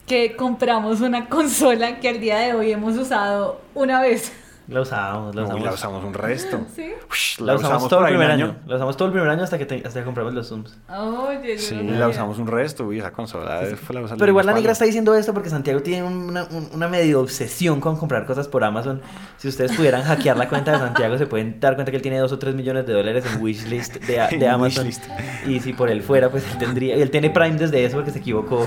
que 0.06 0.36
compramos 0.36 1.00
una 1.00 1.28
consola 1.28 1.98
que 1.98 2.08
al 2.08 2.20
día 2.20 2.38
de 2.38 2.54
hoy 2.54 2.70
hemos 2.70 2.96
usado 2.96 3.60
una 3.74 4.00
vez. 4.00 4.32
La 4.68 4.80
usábamos, 4.80 5.34
la 5.34 5.42
Uy, 5.42 5.46
usamos. 5.46 5.64
la 5.64 5.72
usamos 5.72 6.04
un 6.04 6.12
resto. 6.14 6.60
¿Sí? 6.74 6.90
Ush, 7.08 7.38
La 7.40 7.54
usamos 7.54 7.88
todo 7.88 8.00
el 8.00 8.06
primer 8.08 8.30
año. 8.32 8.56
La 8.66 8.76
usamos 8.76 8.96
todo 8.96 9.06
el 9.06 9.12
primer 9.12 9.30
año 9.30 9.44
hasta 9.44 9.58
que, 9.58 9.66
te- 9.66 9.82
hasta 9.86 10.00
que 10.00 10.04
compramos 10.04 10.34
los 10.34 10.48
Zooms. 10.48 10.76
Oye, 10.88 11.58
Sí, 11.58 11.76
no 11.82 11.98
la 11.98 12.08
usamos 12.08 12.38
un 12.38 12.48
resto. 12.48 12.84
Uy, 12.86 12.98
esa 12.98 13.12
consola 13.12 13.60
fue 13.80 13.94
la 13.94 14.06
Pero 14.16 14.26
igual 14.30 14.46
la 14.46 14.54
negra 14.54 14.72
está 14.72 14.84
diciendo 14.84 15.14
esto 15.14 15.32
porque 15.32 15.50
Santiago 15.50 15.80
tiene 15.82 16.02
una, 16.02 16.44
un- 16.50 16.68
una 16.74 16.88
medio 16.88 17.20
obsesión 17.20 17.80
con 17.80 17.96
comprar 17.96 18.26
cosas 18.26 18.48
por 18.48 18.64
Amazon. 18.64 19.00
Si 19.36 19.46
ustedes 19.48 19.72
pudieran 19.76 20.02
hackear 20.02 20.36
la 20.36 20.48
cuenta 20.48 20.72
de 20.72 20.78
Santiago, 20.78 21.16
se 21.16 21.26
pueden 21.26 21.60
dar 21.60 21.74
cuenta 21.76 21.90
que 21.92 21.96
él 21.98 22.02
tiene 22.02 22.18
dos 22.18 22.32
o 22.32 22.38
tres 22.38 22.54
millones 22.54 22.86
de 22.86 22.92
dólares 22.92 23.24
en 23.32 23.40
wishlist 23.40 23.96
de, 24.04 24.14
de 24.38 24.48
Amazon. 24.48 24.86
wishlist. 24.86 25.04
Y 25.46 25.60
si 25.60 25.72
por 25.74 25.90
él 25.90 26.02
fuera, 26.02 26.28
pues 26.30 26.44
él 26.50 26.58
tendría. 26.58 26.96
Él 26.96 27.10
tiene 27.10 27.30
Prime 27.30 27.56
desde 27.56 27.84
eso 27.84 27.96
porque 27.96 28.10
se 28.10 28.18
equivocó. 28.18 28.66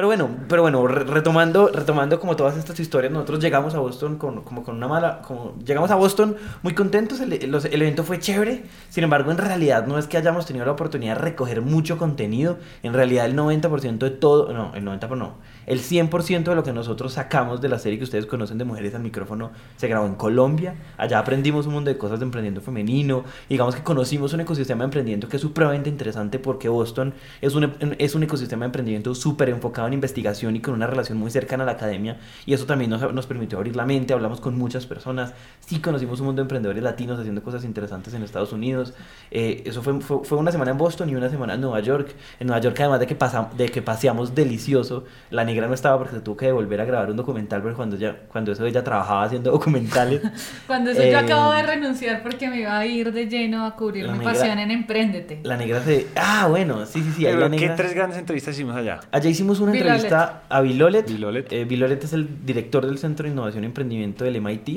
Pero 0.00 0.06
bueno, 0.08 0.30
pero 0.48 0.62
bueno, 0.62 0.86
re- 0.86 1.04
retomando, 1.04 1.68
retomando 1.68 2.18
como 2.20 2.34
todas 2.34 2.56
estas 2.56 2.80
historias, 2.80 3.12
nosotros 3.12 3.38
llegamos 3.38 3.74
a 3.74 3.80
Boston 3.80 4.16
con, 4.16 4.40
como 4.44 4.62
con 4.64 4.76
una 4.76 4.88
mala, 4.88 5.20
como 5.20 5.52
llegamos 5.62 5.90
a 5.90 5.94
Boston 5.96 6.36
muy 6.62 6.72
contentos, 6.72 7.20
el, 7.20 7.50
los- 7.50 7.66
el 7.66 7.82
evento 7.82 8.02
fue 8.02 8.18
chévere, 8.18 8.64
sin 8.88 9.04
embargo 9.04 9.30
en 9.30 9.36
realidad 9.36 9.86
no 9.86 9.98
es 9.98 10.06
que 10.06 10.16
hayamos 10.16 10.46
tenido 10.46 10.64
la 10.64 10.72
oportunidad 10.72 11.16
de 11.16 11.20
recoger 11.20 11.60
mucho 11.60 11.98
contenido, 11.98 12.56
en 12.82 12.94
realidad 12.94 13.26
el 13.26 13.36
90% 13.36 13.98
de 13.98 14.10
todo, 14.10 14.50
no, 14.54 14.74
el 14.74 14.86
90% 14.86 15.16
no, 15.18 15.34
el 15.66 15.80
100% 15.80 16.44
de 16.44 16.54
lo 16.54 16.62
que 16.62 16.72
nosotros 16.72 17.12
sacamos 17.12 17.60
de 17.60 17.68
la 17.68 17.78
serie 17.78 17.98
que 17.98 18.04
ustedes 18.04 18.26
conocen 18.26 18.58
de 18.58 18.64
Mujeres 18.64 18.94
al 18.94 19.02
Micrófono 19.02 19.50
se 19.76 19.88
grabó 19.88 20.06
en 20.06 20.14
Colombia, 20.14 20.74
allá 20.96 21.18
aprendimos 21.18 21.66
un 21.66 21.74
mundo 21.74 21.90
de 21.90 21.98
cosas 21.98 22.18
de 22.18 22.24
emprendimiento 22.24 22.60
femenino, 22.60 23.24
digamos 23.48 23.74
que 23.74 23.82
conocimos 23.82 24.32
un 24.32 24.40
ecosistema 24.40 24.80
de 24.80 24.86
emprendimiento 24.86 25.28
que 25.28 25.36
es 25.36 25.42
supremamente 25.42 25.88
interesante 25.88 26.38
porque 26.38 26.68
Boston 26.68 27.14
es 27.40 27.54
un, 27.54 27.72
es 27.98 28.14
un 28.14 28.22
ecosistema 28.22 28.64
de 28.64 28.66
emprendimiento 28.66 29.14
súper 29.14 29.48
enfocado 29.48 29.88
en 29.88 29.94
investigación 29.94 30.56
y 30.56 30.60
con 30.60 30.74
una 30.74 30.86
relación 30.86 31.18
muy 31.18 31.30
cercana 31.30 31.64
a 31.64 31.66
la 31.66 31.72
academia. 31.72 32.18
Y 32.46 32.54
eso 32.54 32.66
también 32.66 32.90
nos, 32.90 33.12
nos 33.12 33.26
permitió 33.26 33.58
abrir 33.58 33.76
la 33.76 33.86
mente, 33.86 34.12
hablamos 34.12 34.40
con 34.40 34.56
muchas 34.56 34.86
personas, 34.86 35.34
sí 35.60 35.80
conocimos 35.80 36.20
un 36.20 36.26
mundo 36.26 36.40
de 36.40 36.44
emprendedores 36.44 36.82
latinos 36.82 37.18
haciendo 37.18 37.42
cosas 37.42 37.64
interesantes 37.64 38.14
en 38.14 38.22
Estados 38.22 38.52
Unidos, 38.52 38.94
eh, 39.30 39.62
eso 39.66 39.82
fue, 39.82 40.00
fue, 40.00 40.38
una 40.38 40.52
semana 40.52 40.70
en 40.70 40.78
Boston 40.78 41.10
y 41.10 41.14
una 41.14 41.28
semana 41.28 41.54
en 41.54 41.60
Nueva 41.60 41.80
York, 41.80 42.14
en 42.38 42.46
Nueva 42.46 42.60
York 42.60 42.76
además 42.80 43.00
de 43.00 43.06
que, 43.06 43.14
pasa, 43.14 43.50
de 43.56 43.68
que 43.68 43.82
paseamos 43.82 44.34
delicioso, 44.34 45.04
la 45.30 45.44
negra 45.50 45.66
no 45.68 45.74
estaba 45.74 45.98
porque 45.98 46.14
se 46.16 46.20
tuvo 46.20 46.36
que 46.36 46.50
volver 46.52 46.80
a 46.80 46.84
grabar 46.84 47.10
un 47.10 47.16
documental, 47.16 47.62
pero 47.62 47.74
cuando, 47.76 47.96
ya, 47.96 48.16
cuando 48.28 48.52
eso 48.52 48.64
ella 48.66 48.82
trabajaba 48.82 49.24
haciendo 49.24 49.50
documentales. 49.56 50.22
Cuando 50.66 50.90
eso 50.90 51.02
Eh, 51.02 51.10
yo 51.12 51.18
acabo 51.18 51.52
de 51.52 51.62
renunciar 51.62 52.22
porque 52.22 52.48
me 52.48 52.60
iba 52.60 52.78
a 52.78 52.86
ir 52.86 53.12
de 53.12 53.26
lleno 53.26 53.64
a 53.66 53.76
cubrir 53.76 54.06
mi 54.06 54.18
negra- 54.18 54.32
pasión 54.32 54.58
en 54.58 54.70
Empréndete. 54.70 55.40
La 55.42 55.56
negra 55.56 55.80
se... 55.82 56.06
Ah, 56.16 56.46
bueno, 56.48 56.86
sí, 56.86 57.02
sí, 57.02 57.12
sí. 57.16 57.26
ahí 57.26 57.32
Pero 57.34 57.48
la 57.48 57.50
¿Qué 57.50 57.60
negra... 57.60 57.76
tres 57.76 57.94
grandes 57.94 58.18
entrevistas 58.18 58.54
hicimos 58.54 58.76
allá? 58.76 59.00
Allá 59.12 59.28
hicimos 59.30 59.60
una 59.60 59.72
Vilolet. 59.72 59.92
entrevista 59.94 60.42
a 60.48 60.60
Vilolet. 60.60 61.06
Vilolet. 61.08 61.52
Eh, 61.52 61.64
Vilolet 61.64 62.02
es 62.04 62.12
el 62.12 62.44
director 62.46 62.86
del 62.86 62.98
Centro 62.98 63.24
de 63.26 63.32
Innovación 63.32 63.64
y 63.64 63.66
Emprendimiento 63.66 64.24
del 64.24 64.40
MIT. 64.40 64.68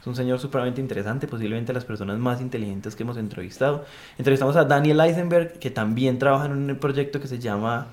Es 0.00 0.06
un 0.06 0.16
señor 0.16 0.40
supremamente 0.40 0.80
interesante, 0.80 1.28
posiblemente 1.28 1.72
las 1.72 1.84
personas 1.84 2.18
más 2.18 2.40
inteligentes 2.40 2.96
que 2.96 3.04
hemos 3.04 3.16
entrevistado. 3.16 3.84
Entrevistamos 4.18 4.56
a 4.56 4.64
Daniel 4.64 5.00
Eisenberg, 5.00 5.58
que 5.60 5.70
también 5.70 6.18
trabaja 6.18 6.46
en 6.46 6.52
un 6.52 6.76
proyecto 6.76 7.20
que 7.20 7.28
se 7.28 7.38
llama... 7.38 7.86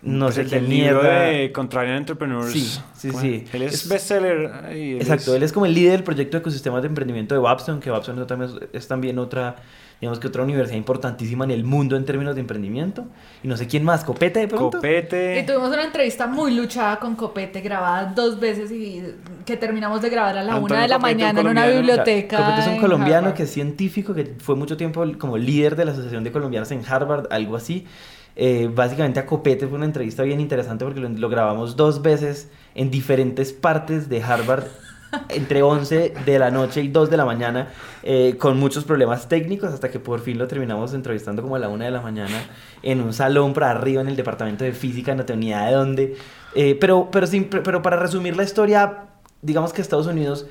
No 0.00 0.26
Pues 0.26 0.36
sé 0.36 0.40
el 0.42 0.50
qué 0.50 0.60
libro 0.60 1.02
mierda. 1.02 1.20
de 1.22 1.50
Contrarian 1.52 1.96
Entrepreneurs. 1.96 2.52
Sí, 2.52 2.78
sí, 2.96 3.08
¿Cómo 3.08 3.20
sí. 3.20 3.44
Él 3.52 3.62
es, 3.62 3.74
Es- 3.74 3.88
bestseller. 3.88 4.50
ay, 4.64 4.92
él 4.92 5.00
Exacto, 5.00 5.32
es- 5.32 5.36
él 5.36 5.42
es 5.42 5.52
como 5.52 5.66
el 5.66 5.74
líder 5.74 5.92
del 5.92 6.04
proyecto 6.04 6.36
de 6.36 6.40
ecosistemas 6.40 6.82
de 6.82 6.88
emprendimiento 6.88 7.34
de 7.34 7.40
Babson, 7.40 7.80
que 7.80 7.90
Babson 7.90 8.20
es, 8.20 8.26
también, 8.28 8.50
es 8.72 8.86
también 8.86 9.18
otra, 9.18 9.56
digamos 10.00 10.20
que 10.20 10.28
otra 10.28 10.44
universidad 10.44 10.76
importantísima 10.76 11.44
en 11.44 11.50
el 11.50 11.64
mundo 11.64 11.96
en 11.96 12.04
términos 12.04 12.36
de 12.36 12.42
emprendimiento. 12.42 13.06
Y 13.42 13.48
no 13.48 13.56
sé 13.56 13.66
quién 13.66 13.82
más, 13.82 14.04
Copete 14.04 14.38
de 14.38 14.46
pronto. 14.46 14.78
Copete. 14.78 15.40
Y 15.40 15.44
tuvimos 15.46 15.68
una 15.70 15.82
entrevista 15.84 16.28
muy 16.28 16.54
luchada 16.54 17.00
con 17.00 17.16
Copete, 17.16 17.60
grabada 17.60 18.12
dos 18.14 18.38
veces 18.38 18.70
y 18.70 19.02
que 19.44 19.56
terminamos 19.56 20.00
de 20.00 20.10
grabar 20.10 20.38
a 20.38 20.44
la 20.44 20.52
Antonio 20.52 20.64
una 20.76 20.82
de 20.82 20.88
la 20.88 20.96
Copete, 20.98 21.14
un 21.14 21.20
mañana 21.22 21.40
en 21.40 21.46
una 21.48 21.66
biblioteca. 21.66 22.36
Copete 22.36 22.60
es 22.60 22.66
un 22.68 22.78
colombiano 22.78 23.16
Harvard. 23.26 23.34
que 23.34 23.42
es 23.42 23.50
científico, 23.50 24.14
que 24.14 24.36
fue 24.38 24.54
mucho 24.54 24.76
tiempo 24.76 25.04
como 25.18 25.36
líder 25.36 25.74
de 25.74 25.86
la 25.86 25.90
Asociación 25.90 26.22
de 26.22 26.30
Colombianos 26.30 26.70
en 26.70 26.82
Harvard, 26.88 27.26
algo 27.32 27.56
así. 27.56 27.84
Eh, 28.40 28.70
básicamente 28.72 29.18
a 29.18 29.26
Copete 29.26 29.66
fue 29.66 29.76
una 29.76 29.84
entrevista 29.86 30.22
bien 30.22 30.38
interesante 30.40 30.84
porque 30.84 31.00
lo, 31.00 31.08
lo 31.08 31.28
grabamos 31.28 31.74
dos 31.76 32.02
veces 32.02 32.48
en 32.76 32.88
diferentes 32.88 33.52
partes 33.52 34.08
de 34.08 34.22
Harvard, 34.22 34.64
entre 35.30 35.62
11 35.62 36.12
de 36.24 36.38
la 36.38 36.50
noche 36.52 36.80
y 36.82 36.88
2 36.88 37.10
de 37.10 37.16
la 37.16 37.24
mañana, 37.24 37.68
eh, 38.04 38.36
con 38.38 38.56
muchos 38.58 38.84
problemas 38.84 39.28
técnicos, 39.28 39.72
hasta 39.72 39.90
que 39.90 39.98
por 39.98 40.20
fin 40.20 40.38
lo 40.38 40.46
terminamos 40.46 40.94
entrevistando 40.94 41.42
como 41.42 41.56
a 41.56 41.58
la 41.58 41.68
1 41.68 41.84
de 41.86 41.90
la 41.90 42.00
mañana 42.00 42.38
en 42.84 43.00
un 43.00 43.12
salón 43.12 43.54
para 43.54 43.70
arriba 43.72 44.02
en 44.02 44.08
el 44.08 44.14
departamento 44.16 44.62
de 44.64 44.72
física, 44.72 45.14
no 45.16 45.24
tenía 45.24 45.62
de 45.64 45.72
dónde. 45.72 46.16
Eh, 46.54 46.76
pero, 46.80 47.08
pero, 47.10 47.26
sin- 47.26 47.48
pero 47.48 47.82
para 47.82 47.96
resumir 47.96 48.36
la 48.36 48.44
historia, 48.44 49.06
digamos 49.42 49.72
que 49.72 49.80
Estados 49.82 50.06
Unidos 50.06 50.46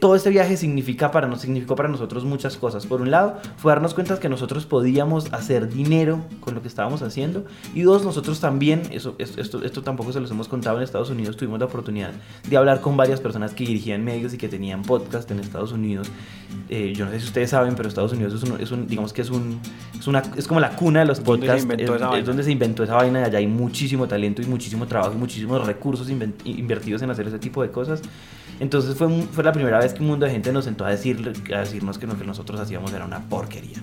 todo 0.00 0.14
este 0.14 0.30
viaje 0.30 0.56
significa 0.56 1.10
para 1.10 1.26
nos, 1.26 1.40
significó 1.40 1.74
para 1.74 1.88
nosotros 1.88 2.24
muchas 2.24 2.56
cosas. 2.56 2.86
Por 2.86 3.00
un 3.00 3.10
lado, 3.10 3.38
fue 3.56 3.72
darnos 3.72 3.94
cuenta 3.94 4.18
que 4.20 4.28
nosotros 4.28 4.64
podíamos 4.64 5.32
hacer 5.32 5.68
dinero 5.68 6.20
con 6.40 6.54
lo 6.54 6.62
que 6.62 6.68
estábamos 6.68 7.02
haciendo. 7.02 7.44
Y 7.74 7.82
dos, 7.82 8.04
nosotros 8.04 8.38
también, 8.40 8.82
eso, 8.92 9.16
es- 9.18 9.36
esto, 9.38 9.62
esto 9.64 9.82
tampoco 9.82 10.12
se 10.12 10.20
los 10.20 10.30
hemos 10.30 10.46
contado 10.46 10.76
en 10.76 10.84
Estados 10.84 11.10
Unidos, 11.10 11.36
tuvimos 11.36 11.58
la 11.58 11.66
oportunidad 11.66 12.12
de 12.48 12.56
hablar 12.56 12.80
con 12.80 12.96
varias 12.96 13.20
personas 13.20 13.54
que 13.54 13.64
dirigían 13.64 14.04
medios 14.04 14.32
y 14.34 14.38
que 14.38 14.48
tenían 14.48 14.82
podcast 14.82 15.30
en 15.32 15.40
Estados 15.40 15.72
Unidos. 15.72 16.08
Eh, 16.68 16.92
yo 16.94 17.04
no 17.06 17.10
sé 17.10 17.18
si 17.20 17.26
ustedes 17.26 17.50
saben, 17.50 17.74
pero 17.74 17.88
Estados 17.88 18.12
Unidos 18.12 18.34
es, 18.34 18.48
un, 18.48 18.60
es 18.60 18.70
un- 18.70 18.86
digamos 18.86 19.12
que 19.12 19.22
es 19.22 19.30
un, 19.30 19.58
es 19.98 20.06
una, 20.06 20.22
es 20.36 20.46
como 20.46 20.60
la 20.60 20.76
cuna 20.76 21.00
de 21.00 21.06
los 21.06 21.18
podcasts. 21.24 21.64
es, 21.84 21.90
es 22.20 22.24
donde 22.26 22.44
se 22.44 22.52
inventó 22.52 22.84
esa 22.84 22.94
vaina 22.94 23.20
y 23.20 23.24
allá 23.24 23.38
hay 23.38 23.46
muchísimo 23.48 24.06
talento 24.06 24.42
y 24.42 24.46
muchísimo 24.46 24.86
trabajo 24.86 25.12
y 25.14 25.18
muchísimos 25.18 25.66
recursos 25.66 26.08
invertidos 26.08 27.02
en 27.02 27.10
hacer 27.10 27.26
ese 27.26 27.38
tipo 27.40 27.62
de 27.62 27.70
cosas. 27.70 28.00
Entonces 28.60 28.94
fue, 28.94 29.08
fue 29.32 29.42
la 29.42 29.50
primera 29.52 29.71
vez 29.78 29.94
que 29.94 30.00
un 30.00 30.08
mundo 30.08 30.26
de 30.26 30.32
gente 30.32 30.52
nos 30.52 30.64
sentó 30.64 30.84
a, 30.84 30.90
decir, 30.90 31.32
a 31.54 31.60
decirnos 31.60 31.98
que 31.98 32.06
lo 32.06 32.18
que 32.18 32.24
nosotros 32.24 32.60
hacíamos 32.60 32.92
era 32.92 33.04
una 33.04 33.20
porquería. 33.28 33.78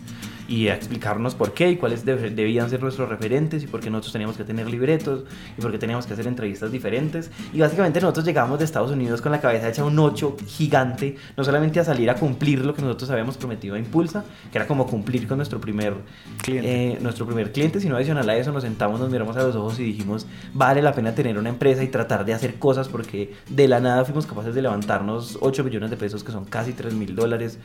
Y 0.50 0.68
a 0.70 0.74
explicarnos 0.74 1.36
por 1.36 1.54
qué 1.54 1.70
y 1.70 1.76
cuáles 1.76 2.06
deb- 2.08 2.34
debían 2.34 2.72
ser 2.72 2.82
nuestros 2.82 3.08
referentes 3.08 3.62
y 3.64 3.68
por 3.68 3.80
qué 3.82 3.92
nosotros 3.92 4.14
teníamos 4.14 4.36
que 4.36 4.44
tener 4.44 4.68
libretos 4.68 5.24
y 5.56 5.62
por 5.62 5.72
qué 5.72 5.78
teníamos 5.78 6.08
que 6.08 6.14
hacer 6.14 6.26
entrevistas 6.26 6.72
diferentes. 6.72 7.30
Y 7.54 7.60
básicamente 7.60 8.02
nosotros 8.02 8.26
llegamos 8.26 8.58
de 8.58 8.66
Estados 8.66 8.90
Unidos 8.90 9.22
con 9.22 9.32
la 9.32 9.40
cabeza 9.40 9.70
hecha 9.70 9.86
un 9.86 10.00
8 10.00 10.38
gigante, 10.48 11.16
no 11.38 11.44
solamente 11.44 11.80
a 11.80 11.84
salir 11.84 12.10
a 12.10 12.16
cumplir 12.16 12.66
lo 12.66 12.74
que 12.74 12.82
nosotros 12.82 13.12
habíamos 13.12 13.38
prometido 13.38 13.76
a 13.76 13.80
Impulsa, 13.80 14.24
que 14.52 14.58
era 14.58 14.66
como 14.66 14.88
cumplir 14.88 15.28
con 15.28 15.38
nuestro 15.38 15.62
primer 15.62 15.94
Cliente. 16.42 16.94
eh, 16.94 16.98
nuestro 17.00 17.28
primer 17.28 17.52
cliente, 17.52 17.80
sino 17.80 17.96
adicional 17.96 18.28
a 18.28 18.36
eso 18.36 18.52
nos 18.52 18.64
sentamos, 18.64 19.00
nos 19.00 19.12
miramos 19.12 19.38
a 19.38 19.44
los 19.44 19.56
ojos 19.56 19.80
y 19.80 19.84
dijimos, 19.84 20.26
vale 20.54 20.82
la 20.82 20.94
pena 20.94 21.14
tener 21.14 21.38
una 21.38 21.50
empresa 21.50 21.84
y 21.84 21.90
tratar 21.90 22.26
de 22.26 22.34
hacer 22.34 22.56
cosas 22.56 22.88
porque 22.90 23.34
de 23.50 23.68
la 23.68 23.80
nada 23.80 24.04
fuimos 24.04 24.26
capaces 24.26 24.56
de 24.56 24.64
levantarnos 24.64 25.38
8 25.42 25.64
millones 25.64 25.92
de 25.92 25.98
pesos, 25.98 26.24
que 26.24 26.32
son 26.32 26.46
casi 26.46 26.74
3 26.74 26.94
mil 26.96 27.16
dólares 27.16 27.60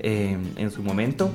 eh, 0.00 0.36
en 0.56 0.70
su 0.70 0.82
momento. 0.82 1.30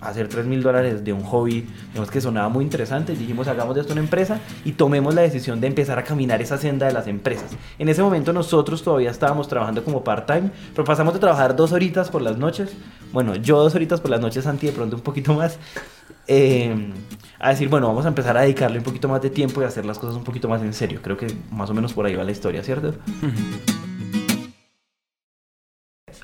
Hacer 0.00 0.28
3 0.28 0.46
mil 0.46 0.62
dólares 0.62 1.04
de 1.04 1.12
un 1.12 1.22
hobby, 1.22 1.66
digamos 1.88 2.10
que 2.10 2.20
sonaba 2.20 2.48
muy 2.48 2.64
interesante. 2.64 3.14
Dijimos, 3.16 3.48
hagamos 3.48 3.74
de 3.74 3.80
esto 3.80 3.92
una 3.92 4.02
empresa 4.02 4.40
y 4.64 4.72
tomemos 4.72 5.14
la 5.14 5.22
decisión 5.22 5.60
de 5.60 5.66
empezar 5.66 5.98
a 5.98 6.04
caminar 6.04 6.42
esa 6.42 6.58
senda 6.58 6.86
de 6.86 6.92
las 6.92 7.06
empresas. 7.06 7.50
En 7.78 7.88
ese 7.88 8.02
momento 8.02 8.32
nosotros 8.32 8.82
todavía 8.82 9.10
estábamos 9.10 9.48
trabajando 9.48 9.82
como 9.82 10.04
part-time, 10.04 10.50
pero 10.72 10.84
pasamos 10.84 11.14
de 11.14 11.20
trabajar 11.20 11.56
dos 11.56 11.72
horitas 11.72 12.10
por 12.10 12.22
las 12.22 12.36
noches. 12.36 12.72
Bueno, 13.12 13.36
yo 13.36 13.58
dos 13.58 13.74
horitas 13.74 14.00
por 14.00 14.10
las 14.10 14.20
noches, 14.20 14.44
Santi 14.44 14.66
de 14.66 14.72
pronto 14.72 14.96
un 14.96 15.02
poquito 15.02 15.32
más 15.34 15.58
eh, 16.28 16.92
a 17.38 17.50
decir, 17.50 17.68
bueno, 17.68 17.86
vamos 17.86 18.04
a 18.04 18.08
empezar 18.08 18.36
a 18.36 18.42
dedicarle 18.42 18.78
un 18.78 18.84
poquito 18.84 19.08
más 19.08 19.22
de 19.22 19.30
tiempo 19.30 19.62
y 19.62 19.64
hacer 19.64 19.84
las 19.84 19.98
cosas 19.98 20.16
un 20.16 20.24
poquito 20.24 20.48
más 20.48 20.62
en 20.62 20.72
serio. 20.72 21.00
Creo 21.02 21.16
que 21.16 21.28
más 21.50 21.70
o 21.70 21.74
menos 21.74 21.92
por 21.92 22.06
ahí 22.06 22.14
va 22.14 22.24
la 22.24 22.32
historia, 22.32 22.62
¿cierto? 22.62 22.94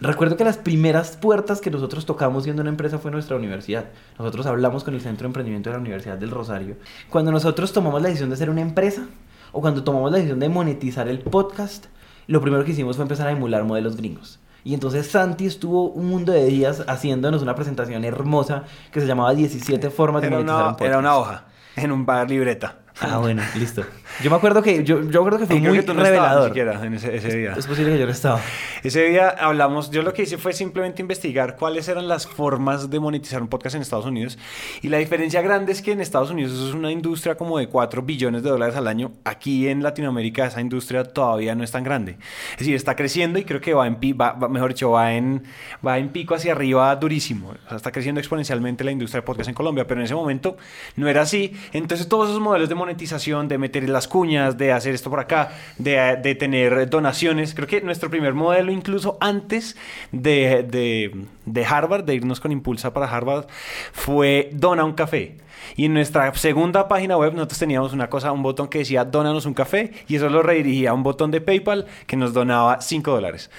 Recuerdo 0.01 0.37
que 0.37 0.45
las 0.45 0.59
primeras 0.59 1.17
puertas 1.17 1.61
que 1.61 1.71
nosotros 1.71 2.07
tocamos 2.07 2.45
siendo 2.45 2.63
una 2.63 2.71
empresa 2.71 2.99
fue 2.99 3.11
nuestra 3.11 3.37
universidad. 3.37 3.87
Nosotros 4.19 4.47
hablamos 4.47 4.85
con 4.85 4.95
el 4.95 5.01
Centro 5.01 5.25
de 5.25 5.29
Emprendimiento 5.29 5.71
de 5.71 5.75
la 5.77 5.81
Universidad 5.81 6.19
del 6.19 6.31
Rosario. 6.31 6.77
Cuando 7.11 7.31
nosotros 7.31 7.73
tomamos 7.73 8.03
la 8.03 8.09
decisión 8.09 8.31
de 8.31 8.37
ser 8.37 8.51
una 8.51 8.61
empresa 8.61 9.07
o 9.53 9.61
cuando 9.61 9.85
tomamos 9.85 10.11
la 10.11 10.17
decisión 10.17 10.41
de 10.41 10.49
monetizar 10.49 11.09
el 11.09 11.21
podcast, 11.21 11.87
lo 12.27 12.41
primero 12.41 12.65
que 12.65 12.73
hicimos 12.73 12.97
fue 12.97 13.05
empezar 13.05 13.29
a 13.29 13.33
emular 13.33 13.65
modelos 13.65 13.97
gringos. 13.97 14.41
Y 14.65 14.75
entonces 14.75 15.09
Santi 15.09 15.47
estuvo 15.47 15.89
un 15.91 16.07
mundo 16.07 16.33
de 16.33 16.45
días 16.47 16.85
haciéndonos 16.87 17.43
una 17.43 17.55
presentación 17.55 18.05
hermosa 18.05 18.65
que 18.93 19.01
se 19.01 19.07
llamaba 19.07 19.35
17 19.35 19.91
formas 19.91 20.23
de 20.23 20.29
Era 20.29 20.37
monetizar 20.37 20.57
un 20.57 20.63
una, 20.63 20.73
podcast. 20.73 20.89
era 20.89 20.99
una 20.99 21.17
hoja 21.17 21.45
en 21.77 21.93
un 21.93 22.07
bar 22.07 22.31
libreta. 22.31 22.79
Ah, 23.03 23.19
bueno, 23.19 23.43
listo. 23.59 23.85
Yo 24.23 24.31
me 24.31 24.37
acuerdo 24.37 24.63
que 24.63 24.85
yo, 24.85 25.03
yo 25.11 25.25
creo 25.25 25.39
que 25.39 25.47
fue 25.47 25.57
Y 25.57 25.61
muy 25.61 25.73
que 25.79 25.83
tú 25.83 25.95
no 25.95 26.03
estabas 26.05 26.11
ni 26.13 26.17
revelador. 26.19 26.49
siquiera 26.49 26.85
en 26.87 26.95
ese, 26.95 27.17
ese 27.17 27.37
día. 27.37 27.55
Es 27.57 27.67
posible 27.67 27.93
que 27.93 27.99
yo 27.99 28.07
no 28.07 28.13
estaba. 28.13 28.41
Ese 28.83 29.05
día 29.09 29.29
hablamos, 29.31 29.91
yo 29.91 30.03
lo 30.03 30.13
que 30.13 30.23
hice 30.23 30.39
fue 30.39 30.53
simplemente 30.53 31.01
investigar 31.03 31.57
cuáles 31.57 31.89
eran 31.89 32.09
las 32.09 32.27
formas 32.27 32.91
de 32.91 33.01
monetizar 33.01 33.41
un 33.43 33.49
podcast 33.49 33.75
en 33.77 33.83
Estados 33.83 34.05
Unidos. 34.07 34.39
Y 34.83 34.89
la 34.89 34.99
diferencia 34.99 35.41
grande 35.43 35.73
es 35.73 35.81
que 35.83 35.93
en 35.93 36.01
Estados 36.01 36.31
Unidos 36.31 36.53
eso 36.53 36.69
es 36.69 36.75
una 36.75 36.91
industria 36.93 37.37
como 37.37 37.59
de 37.59 37.69
4 37.69 38.03
billones 38.03 38.43
de 38.43 38.51
dólares 38.51 38.77
al 38.77 38.87
año. 38.87 39.13
Aquí 39.25 39.69
en 39.69 39.83
Latinoamérica 39.83 40.47
esa 40.47 40.61
industria 40.61 41.05
todavía 41.05 41.55
no 41.55 41.65
es 41.65 41.71
tan 41.71 41.83
grande. 41.83 42.17
Es 42.53 42.59
decir, 42.59 42.75
está 42.75 42.95
creciendo 42.97 43.39
y 43.39 43.45
creo 43.45 43.61
que 43.61 43.73
va 43.75 43.87
en 43.87 43.95
va, 44.21 44.33
va- 44.33 44.49
mejor 44.49 44.71
dicho, 44.71 44.91
va 44.91 45.15
en, 45.15 45.43
va 45.87 45.99
en 45.99 46.11
pico 46.11 46.35
hacia 46.35 46.53
arriba 46.53 46.95
durísimo. 46.97 47.55
O 47.65 47.69
sea, 47.69 47.77
está 47.79 47.91
creciendo 47.93 48.21
exponencialmente 48.21 48.85
la 48.85 48.91
industria 48.93 49.21
de 49.23 49.27
podcast 49.27 49.49
en 49.49 49.55
Colombia, 49.55 49.87
pero 49.87 50.01
en 50.01 50.05
ese 50.05 50.15
momento 50.15 50.57
no 50.97 51.09
era 51.09 51.23
así. 51.23 51.53
Entonces 51.73 52.09
todos 52.09 52.29
esos 52.29 52.41
modelos 52.41 52.69
de 52.69 52.75
monetización, 52.75 52.92
de 52.97 53.59
meter 53.59 53.89
las 53.89 54.09
cuñas, 54.09 54.57
de 54.59 54.73
hacer 54.73 54.95
esto 54.95 55.11
por 55.11 55.21
acá, 55.21 55.51
de, 55.79 56.37
tener 56.39 56.89
donaciones. 56.89 57.55
Creo 57.55 57.67
que 57.67 57.81
nuestro 57.81 58.11
primer 58.11 58.35
modelo, 58.35 58.73
incluso 58.73 59.17
antes 59.21 59.77
de, 60.13 60.65
de, 60.69 61.27
de 61.47 61.65
Harvard, 61.65 62.05
de 62.05 62.15
irnos 62.15 62.41
con 62.41 62.53
Impulsa 62.53 62.93
para 62.93 63.07
Harvard, 63.07 63.47
fue 63.93 64.51
dona 64.53 64.85
un 64.85 64.93
café. 64.93 65.37
Y 65.77 65.87
en 65.87 65.95
nuestra 65.95 66.35
segunda 66.35 66.89
página 66.89 67.17
web 67.17 67.33
nosotros 67.35 67.59
teníamos 67.59 67.93
una 67.93 68.11
cosa, 68.11 68.33
un 68.33 68.43
botón 68.43 68.69
que 68.69 68.79
decía 68.79 69.05
donanos 69.05 69.47
un 69.47 69.55
café 69.55 69.93
y 70.09 70.17
eso 70.17 70.29
lo 70.29 70.43
redirigía 70.43 70.91
a 70.91 70.95
un 70.95 71.03
botón 71.03 71.31
de 71.31 71.41
PayPal 71.41 71.87
que 72.07 72.17
nos 72.17 72.33
donaba 72.33 72.81
5 72.81 73.11
dólares. 73.11 73.51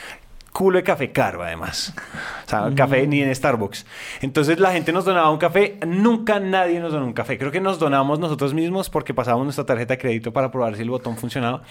Culo 0.54 0.78
de 0.78 0.84
café 0.84 1.12
caro 1.12 1.44
además. 1.44 1.94
O 2.46 2.50
sea, 2.50 2.72
café 2.76 3.06
ni 3.08 3.22
en 3.22 3.36
Starbucks. 3.36 3.86
Entonces 4.22 4.60
la 4.60 4.72
gente 4.72 4.94
nos 4.94 5.04
donaba 5.04 5.30
un 5.32 5.40
café. 5.40 5.78
Nunca 5.86 6.40
nadie 6.40 6.80
nos 6.80 6.94
donó 6.94 7.06
un 7.08 7.14
café. 7.14 7.38
Creo 7.38 7.52
que 7.52 7.60
nos 7.60 7.80
donamos 7.80 8.20
nosotros 8.20 8.54
mismos 8.54 8.90
porque 8.90 9.14
pasábamos 9.14 9.46
nuestra 9.46 9.66
tarjeta 9.66 9.96
de 9.96 9.98
crédito 9.98 10.32
para 10.32 10.52
probar 10.52 10.76
si 10.76 10.84
el 10.84 10.90
botón 10.90 11.18
funcionaba. 11.18 11.64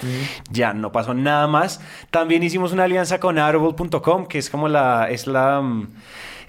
Ya 0.50 0.74
no 0.74 0.92
pasó 0.92 1.14
nada 1.14 1.46
más. 1.46 1.80
También 2.10 2.42
hicimos 2.42 2.72
una 2.72 2.84
alianza 2.84 3.20
con 3.20 3.38
Audible.com, 3.38 4.26
que 4.26 4.38
es 4.38 4.50
como 4.50 4.68
la... 4.68 5.08
Es 5.08 5.26
la 5.26 5.62
mm, 5.62 5.88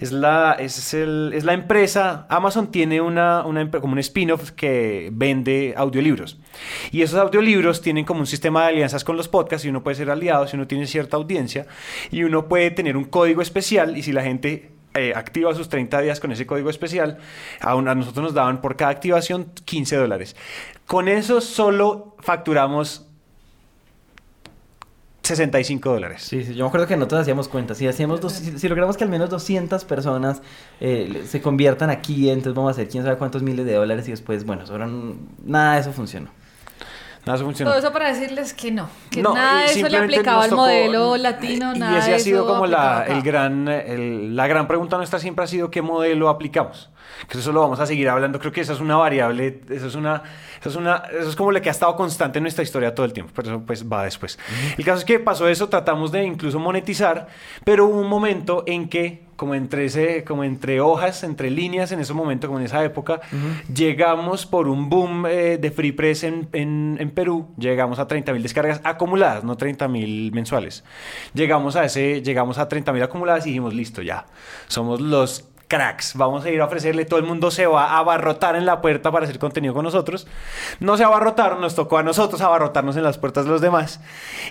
es 0.04 0.12
la, 0.12 0.54
es, 0.60 0.94
el, 0.94 1.32
es 1.34 1.44
la 1.44 1.54
empresa, 1.54 2.28
Amazon 2.30 2.72
tiene 2.72 3.02
una, 3.02 3.46
una 3.46 3.70
como 3.72 3.94
un 3.94 4.00
spin-off 4.00 4.52
que 4.52 5.10
vende 5.12 5.74
audiolibros. 5.76 6.38
Y 6.92 7.02
esos 7.02 7.20
audiolibros 7.20 7.82
tienen 7.82 8.06
como 8.06 8.20
un 8.20 8.28
sistema 8.28 8.64
de 8.64 8.68
alianzas 8.70 9.04
con 9.04 9.18
los 9.18 9.28
podcasts 9.28 9.66
y 9.66 9.70
uno 9.70 9.84
puede 9.84 9.96
ser 9.96 10.10
aliado 10.10 10.48
si 10.48 10.56
uno 10.56 10.68
tiene 10.68 10.86
cierta 10.86 11.18
audiencia 11.18 11.66
y 12.12 12.24
uno 12.24 12.48
puede 12.48 12.72
tener 12.72 12.98
un 12.98 13.06
código 13.06 13.42
especial 13.42 13.98
y 13.98 14.04
si 14.04 14.12
la 14.12 14.24
gente 14.24 14.72
eh, 14.94 15.14
activa 15.16 15.56
sus 15.56 15.70
30 15.70 16.02
días 16.02 16.20
con 16.20 16.32
ese 16.32 16.46
código 16.46 16.70
especial, 16.70 17.18
a, 17.62 17.72
a 17.72 17.96
nosotros 17.96 18.24
nos 18.24 18.34
daban 18.34 18.62
por 18.62 18.76
cada 18.76 18.92
activación 18.92 19.52
15 19.66 19.96
dólares. 19.96 20.36
Con 20.86 21.08
eso 21.08 21.42
solo 21.42 22.16
facturamos 22.20 23.08
65 25.24 25.90
dólares. 25.90 26.22
Sí, 26.24 26.44
sí, 26.44 26.54
yo 26.54 26.66
me 26.66 26.68
acuerdo 26.68 26.86
que 26.88 26.96
nosotros 26.98 27.22
hacíamos 27.22 27.48
cuentas. 27.48 27.78
Si, 27.78 27.88
hacíamos 27.88 28.20
dos- 28.20 28.34
si, 28.34 28.68
logramos 28.68 28.98
que 28.98 29.06
al 29.06 29.10
menos 29.10 29.30
200 29.30 29.86
personas 29.86 30.42
eh, 30.82 31.24
se 31.28 31.42
conviertan 31.42 31.90
aquí, 31.90 32.30
entonces 32.30 32.54
vamos 32.56 32.70
a 32.70 32.72
hacer 32.74 32.90
quién 32.90 33.04
sabe 33.04 33.18
cuántos 33.18 33.42
miles 33.42 33.66
de 33.66 33.74
dólares 33.74 34.08
y 34.08 34.12
después, 34.12 34.46
bueno, 34.46 34.66
sobran... 34.68 35.18
Nada 35.46 35.76
de 35.76 35.80
eso 35.82 35.94
funcionó. 35.94 36.30
Nada, 37.26 37.38
eso 37.38 37.46
funcionó. 37.46 37.72
Todo 37.72 37.80
eso 37.80 37.94
para 37.94 38.10
decirles 38.14 38.54
que 38.54 38.70
no, 38.72 38.90
que 39.10 39.22
No, 39.22 39.34
nada 39.34 39.64
y 39.64 39.68
de 39.76 39.80
eso 39.80 39.88
le 39.90 39.98
aplicaba 39.98 40.44
al 40.44 40.52
modelo 40.52 41.16
latino, 41.16 41.74
y 41.74 41.80
nada 41.80 42.00
ese 42.00 42.10
de 42.10 42.16
ha 42.18 42.20
sido 42.20 42.46
como 42.46 42.66
la, 42.68 43.06
el 43.08 43.22
gran, 43.22 43.68
el- 43.70 44.36
la 44.36 44.46
gran 44.48 44.68
pregunta 44.68 44.98
nuestra 44.98 45.20
siempre 45.20 45.46
ha 45.46 45.48
sido 45.48 45.72
qué 45.72 45.82
modelo 45.82 46.28
aplicamos. 46.28 46.90
Que 47.30 47.38
eso 47.38 47.54
lo 47.54 47.62
vamos 47.62 47.80
a 47.80 47.86
seguir 47.86 48.10
hablando. 48.10 48.40
Creo 48.40 48.52
que 48.52 48.60
esa 48.62 48.74
es 48.74 48.82
una 48.82 48.98
variable, 48.98 49.62
eso 49.70 49.88
es 49.88 49.96
una, 49.96 50.24
eso 50.60 50.70
es 50.70 50.76
una, 50.76 51.04
eso 51.18 51.30
es 51.30 51.36
como 51.38 51.52
lo 51.54 51.62
que 51.62 51.70
ha 51.70 51.72
estado 51.72 51.96
constante 51.96 52.40
en 52.40 52.44
nuestra 52.44 52.64
historia 52.64 52.94
todo 52.94 53.06
el 53.06 53.14
tiempo. 53.14 53.32
Pero 53.36 53.50
eso 53.50 53.62
pues 53.66 53.90
va 53.90 54.04
después. 54.04 54.38
El 54.78 54.84
caso 54.84 55.00
es 55.00 55.06
que 55.06 55.20
pasó 55.20 55.48
eso, 55.48 55.70
tratamos 55.70 56.12
de 56.12 56.24
incluso 56.26 56.60
monetizar, 56.60 57.28
pero 57.64 57.86
hubo 57.86 58.00
un 58.02 58.08
momento 58.10 58.64
en 58.68 58.90
que 58.90 59.24
como 59.44 59.56
entre, 59.56 59.84
ese, 59.84 60.24
como 60.24 60.46
entre 60.46 60.80
hojas, 60.80 61.22
entre 61.26 61.50
líneas 61.52 61.92
en 61.92 62.00
ese 62.00 62.14
momento, 62.14 62.48
como 62.48 62.60
en 62.60 62.66
esa 62.66 62.82
época, 62.86 63.20
llegamos 63.74 64.46
por 64.46 64.70
un 64.70 64.90
boom 64.90 65.26
eh, 65.28 65.58
de 65.60 65.70
Free 65.72 65.92
Press 65.92 66.24
en, 66.24 66.48
en- 66.54 66.96
en 66.98 67.12
Perú, 67.12 67.48
llegamos 67.58 68.00
a 68.00 68.08
30 68.08 68.32
mil 68.34 68.42
descargas 68.42 68.80
acumuladas, 68.86 69.44
no 69.44 69.58
30 69.58 69.88
mil 69.90 70.32
mensuales. 70.32 70.84
Llegamos 71.34 71.76
a 71.76 71.84
ese, 71.86 72.22
llegamos 72.22 72.58
a 72.58 72.68
30 72.70 72.94
mil 72.94 73.04
acumuladas 73.04 73.46
y 73.46 73.50
dijimos, 73.50 73.74
listo, 73.74 74.02
ya, 74.02 74.26
somos 74.68 75.02
los 75.02 75.50
cracks, 75.74 76.14
vamos 76.16 76.46
a 76.46 76.52
ir 76.52 76.62
a 76.62 76.66
ofrecerle, 76.66 77.04
todo 77.06 77.20
el 77.20 77.26
mundo 77.26 77.50
se 77.50 77.66
va 77.66 77.86
a 77.86 77.98
abarrotar 77.98 78.56
en 78.56 78.66
la 78.68 78.80
puerta 78.80 79.12
para 79.12 79.26
hacer 79.26 79.40
contenido 79.40 79.74
con 79.74 79.84
nosotros. 79.84 80.28
No 80.80 80.98
se 80.98 81.04
abarrotaron, 81.04 81.62
nos 81.62 81.74
tocó 81.74 81.98
a 81.98 82.04
nosotros 82.04 82.42
abarrotarnos 82.42 82.96
en 82.96 83.02
las 83.02 83.18
puertas 83.18 83.46
de 83.46 83.52
los 83.52 83.60
demás 83.60 84.00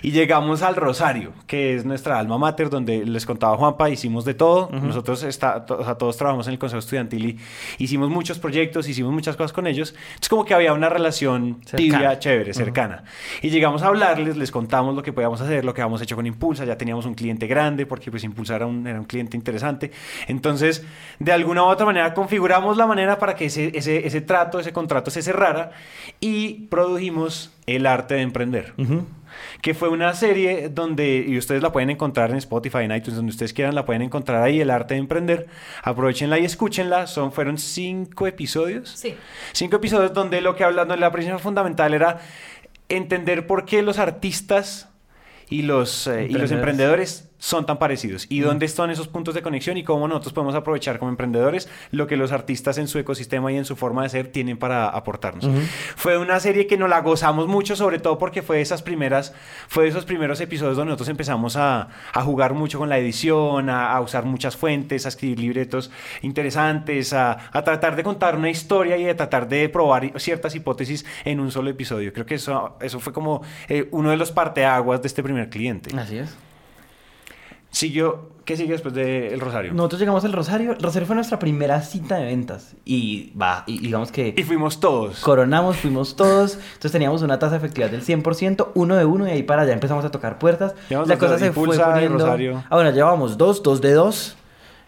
y 0.01 0.11
llegamos 0.11 0.61
al 0.63 0.75
Rosario, 0.75 1.31
que 1.47 1.75
es 1.75 1.85
nuestra 1.85 2.19
alma 2.19 2.37
mater, 2.37 2.69
donde 2.69 3.05
les 3.05 3.25
contaba 3.25 3.55
Juanpa, 3.55 3.89
hicimos 3.89 4.25
de 4.25 4.33
todo, 4.33 4.69
nosotros 4.71 5.23
está, 5.23 5.65
to- 5.65 5.77
o 5.79 5.85
sea, 5.85 5.95
todos 5.95 6.17
trabajamos 6.17 6.47
en 6.47 6.53
el 6.53 6.59
Consejo 6.59 6.79
Estudiantil 6.79 7.25
y 7.25 7.39
hicimos 7.77 8.09
muchos 8.09 8.37
proyectos, 8.39 8.89
hicimos 8.89 9.13
muchas 9.13 9.37
cosas 9.37 9.53
con 9.53 9.65
ellos, 9.65 9.95
es 10.21 10.27
como 10.27 10.43
que 10.43 10.53
había 10.53 10.73
una 10.73 10.89
relación 10.89 11.61
tibia, 11.61 11.99
Cercana. 11.99 12.19
chévere, 12.19 12.53
cercana. 12.53 13.03
Y 13.41 13.49
llegamos 13.49 13.81
a 13.83 13.87
hablarles, 13.87 14.35
les 14.35 14.51
contamos 14.51 14.93
lo 14.93 15.01
que 15.03 15.13
podíamos 15.13 15.39
hacer, 15.39 15.63
lo 15.63 15.73
que 15.73 15.81
habíamos 15.81 16.01
hecho 16.01 16.17
con 16.17 16.25
Impulsa, 16.25 16.65
ya 16.65 16.77
teníamos 16.77 17.05
un 17.05 17.13
cliente 17.13 17.47
grande, 17.47 17.85
porque 17.85 18.11
pues 18.11 18.23
Impulsa 18.25 18.55
era 18.57 18.65
un, 18.65 18.85
era 18.85 18.99
un 18.99 19.05
cliente 19.05 19.37
interesante. 19.37 19.91
Entonces, 20.27 20.85
de 21.19 21.31
alguna 21.31 21.63
u 21.63 21.67
otra 21.67 21.85
manera, 21.85 22.13
configuramos 22.13 22.77
la 22.77 22.87
manera 22.87 23.19
para 23.19 23.35
que 23.35 23.45
ese, 23.45 23.71
ese, 23.75 24.05
ese 24.05 24.21
trato, 24.21 24.59
ese 24.59 24.73
contrato 24.73 25.11
se 25.11 25.21
cerrara 25.21 25.71
y 26.19 26.67
produjimos 26.67 27.51
El 27.65 27.85
Arte 27.85 28.15
de 28.15 28.21
Emprender. 28.21 28.73
Que 29.61 29.73
fue 29.73 29.89
una 29.89 30.13
serie 30.13 30.69
donde, 30.69 31.25
y 31.27 31.37
ustedes 31.37 31.63
la 31.63 31.71
pueden 31.71 31.89
encontrar 31.89 32.31
en 32.31 32.37
Spotify, 32.37 32.79
en 32.79 32.91
iTunes, 32.91 33.15
donde 33.15 33.31
ustedes 33.31 33.53
quieran, 33.53 33.73
la 33.73 33.85
pueden 33.85 34.01
encontrar 34.01 34.43
ahí, 34.43 34.61
El 34.61 34.69
Arte 34.69 34.93
de 34.93 34.99
Emprender. 34.99 35.47
Aprovechenla 35.81 36.37
y 36.37 36.45
escúchenla. 36.45 37.07
Son, 37.07 37.31
fueron 37.31 37.57
cinco 37.57 38.27
episodios. 38.27 38.89
Sí. 38.89 39.15
Cinco 39.53 39.77
episodios 39.77 40.13
donde 40.13 40.41
lo 40.41 40.55
que 40.55 40.63
hablando, 40.63 40.95
la 40.95 41.11
principal 41.11 41.39
fundamental 41.39 41.93
era 41.93 42.19
entender 42.89 43.47
por 43.47 43.65
qué 43.65 43.81
los 43.81 43.97
artistas 43.97 44.89
y 45.49 45.63
los, 45.63 46.07
eh, 46.07 46.27
y 46.29 46.33
los 46.33 46.51
Emprendedores. 46.51 47.29
Son 47.43 47.65
tan 47.65 47.77
parecidos 47.77 48.25
y 48.29 48.39
dónde 48.39 48.65
están 48.65 48.89
esos 48.89 49.09
puntos 49.09 49.35
de 49.35 49.41
conexión 49.41 49.75
y 49.75 49.83
cómo 49.83 50.07
nosotros 50.07 50.31
podemos 50.31 50.55
aprovechar 50.55 50.97
como 50.97 51.11
emprendedores 51.11 51.67
lo 51.91 52.07
que 52.07 52.15
los 52.15 52.31
artistas 52.31 52.77
en 52.77 52.87
su 52.87 52.99
ecosistema 52.99 53.51
y 53.51 53.57
en 53.57 53.65
su 53.65 53.75
forma 53.75 54.03
de 54.03 54.09
ser 54.09 54.27
tienen 54.27 54.55
para 54.57 54.87
aportarnos. 54.87 55.49
Fue 55.97 56.17
una 56.17 56.39
serie 56.39 56.67
que 56.67 56.77
nos 56.77 56.89
la 56.89 57.01
gozamos 57.01 57.47
mucho, 57.49 57.75
sobre 57.75 57.99
todo 57.99 58.17
porque 58.17 58.43
fue 58.43 58.55
de 58.55 58.61
esas 58.61 58.81
primeras, 58.81 59.33
fue 59.67 59.83
de 59.83 59.89
esos 59.89 60.05
primeros 60.05 60.39
episodios 60.39 60.77
donde 60.77 60.91
nosotros 60.91 61.09
empezamos 61.09 61.57
a, 61.57 61.89
a 62.13 62.21
jugar 62.21 62.53
mucho 62.53 62.79
con 62.79 62.87
la 62.87 62.97
edición, 62.97 63.69
a, 63.69 63.91
a 63.91 63.99
usar 63.99 64.23
muchas 64.23 64.55
fuentes, 64.55 65.05
a 65.05 65.09
escribir 65.09 65.39
libretos 65.39 65.91
interesantes, 66.21 67.11
a, 67.11 67.49
a 67.51 67.63
tratar 67.65 67.97
de 67.97 68.03
contar 68.03 68.37
una 68.37 68.51
historia 68.51 68.95
y 68.95 69.09
a 69.09 69.17
tratar 69.17 69.49
de 69.49 69.67
probar 69.67 70.13
ciertas 70.17 70.55
hipótesis 70.55 71.05
en 71.25 71.41
un 71.41 71.51
solo 71.51 71.69
episodio. 71.69 72.13
Creo 72.13 72.25
que 72.25 72.35
eso, 72.35 72.77
eso 72.79 73.01
fue 73.01 73.11
como 73.11 73.41
eh, 73.67 73.89
uno 73.91 74.11
de 74.11 74.15
los 74.15 74.31
parteaguas 74.31 75.01
de 75.01 75.09
este 75.09 75.21
primer 75.21 75.49
cliente. 75.49 75.93
Así 75.97 76.19
es. 76.19 76.33
Siguió, 77.73 78.31
¿Qué 78.45 78.57
sigue 78.57 78.73
después 78.73 78.93
del 78.93 79.39
Rosario? 79.39 79.73
Nosotros 79.73 79.99
llegamos 80.01 80.25
al 80.25 80.33
Rosario. 80.33 80.73
El 80.73 80.79
Rosario 80.83 81.05
fue 81.07 81.15
nuestra 81.15 81.39
primera 81.39 81.81
cita 81.81 82.17
de 82.17 82.25
ventas. 82.25 82.75
Y 82.83 83.31
va, 83.37 83.63
y 83.67 83.79
digamos 83.79 84.11
que 84.11 84.33
Y 84.37 84.43
fuimos 84.43 84.79
todos. 84.81 85.21
coronamos, 85.21 85.77
fuimos 85.77 86.15
todos. 86.17 86.55
Entonces 86.55 86.91
teníamos 86.91 87.21
una 87.21 87.39
tasa 87.39 87.51
de 87.51 87.57
efectividad 87.59 87.89
del 87.89 88.03
100%, 88.03 88.71
uno 88.75 88.95
de 88.97 89.05
uno, 89.05 89.27
y 89.27 89.31
ahí 89.31 89.43
para 89.43 89.61
allá 89.61 89.71
empezamos 89.71 90.03
a 90.03 90.11
tocar 90.11 90.39
puertas. 90.39 90.75
Llevamos 90.89 91.07
la 91.07 91.17
cosa 91.17 91.33
de 91.33 91.39
se 91.39 91.51
fue 91.53 91.77
poniendo. 91.77 92.17
Rosario. 92.19 92.63
Ah, 92.69 92.75
bueno, 92.75 92.91
llevábamos 92.91 93.37
dos, 93.37 93.63
dos 93.63 93.79
de 93.79 93.93
dos. 93.93 94.35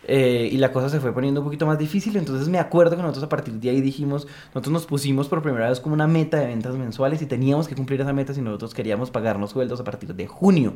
eh, 0.07 0.49
y 0.51 0.57
la 0.57 0.73
cosa 0.73 0.89
se 0.89 0.99
fue 0.99 1.13
poniendo 1.13 1.39
un 1.39 1.45
poquito 1.47 1.65
más 1.65 1.77
difícil. 1.79 2.17
Entonces 2.17 2.49
me 2.49 2.59
acuerdo 2.59 2.97
que 2.97 3.01
nosotros 3.01 3.23
a 3.23 3.29
partir 3.29 3.53
de 3.53 3.69
ahí 3.69 3.79
dijimos, 3.79 4.27
nosotros 4.53 4.73
nos 4.73 4.85
pusimos 4.85 5.29
por 5.29 5.41
primera 5.41 5.69
vez 5.69 5.79
como 5.79 5.95
una 5.95 6.07
meta 6.07 6.37
de 6.41 6.47
ventas 6.47 6.75
mensuales 6.75 7.21
y 7.21 7.25
teníamos 7.25 7.69
que 7.69 7.75
cumplir 7.75 8.01
esa 8.01 8.11
meta 8.13 8.33
si 8.33 8.41
nosotros 8.41 8.73
queríamos 8.73 9.11
pagarnos 9.11 9.51
sueldos 9.51 9.79
a 9.79 9.83
partir 9.85 10.13
de 10.13 10.27
junio. 10.27 10.73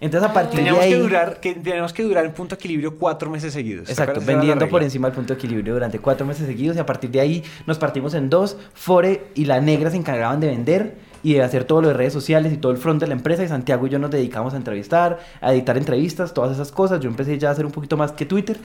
Entonces 0.00 0.28
a 0.28 0.32
partir 0.32 0.56
Teníamos 0.56 0.80
de 0.80 0.86
ahí... 0.86 0.92
que 0.92 0.98
durar, 0.98 1.40
que 1.40 1.54
teníamos 1.54 1.92
que 1.92 2.02
durar 2.02 2.24
en 2.24 2.32
punto 2.32 2.54
de 2.54 2.60
equilibrio 2.60 2.96
cuatro 2.96 3.30
meses 3.30 3.52
seguidos. 3.52 3.86
¿Te 3.86 3.92
Exacto, 3.92 4.20
vendiendo 4.24 4.68
por 4.68 4.82
encima 4.82 5.08
del 5.08 5.16
punto 5.16 5.32
equilibrio 5.32 5.74
durante 5.74 5.98
cuatro 5.98 6.26
meses 6.26 6.46
seguidos 6.46 6.76
y 6.76 6.80
a 6.80 6.86
partir 6.86 7.10
de 7.10 7.20
ahí 7.20 7.44
nos 7.66 7.78
partimos 7.78 8.14
en 8.14 8.30
dos. 8.30 8.56
Fore 8.74 9.24
y 9.34 9.44
la 9.44 9.60
negra 9.60 9.90
se 9.90 9.96
encargaban 9.96 10.40
de 10.40 10.48
vender 10.48 11.08
y 11.22 11.34
de 11.34 11.42
hacer 11.42 11.64
todo 11.64 11.82
lo 11.82 11.88
de 11.88 11.94
redes 11.94 12.12
sociales 12.12 12.52
y 12.52 12.56
todo 12.58 12.72
el 12.72 12.78
front 12.78 13.00
de 13.00 13.08
la 13.08 13.14
empresa 13.14 13.42
y 13.42 13.48
Santiago 13.48 13.86
y 13.86 13.90
yo 13.90 13.98
nos 13.98 14.10
dedicamos 14.10 14.54
a 14.54 14.56
entrevistar, 14.56 15.18
a 15.40 15.52
editar 15.52 15.76
entrevistas, 15.76 16.32
todas 16.32 16.52
esas 16.52 16.70
cosas. 16.70 17.00
Yo 17.00 17.08
empecé 17.08 17.38
ya 17.38 17.48
a 17.48 17.52
hacer 17.52 17.66
un 17.66 17.72
poquito 17.72 17.96
más 17.96 18.12
que 18.12 18.24
Twitter 18.24 18.58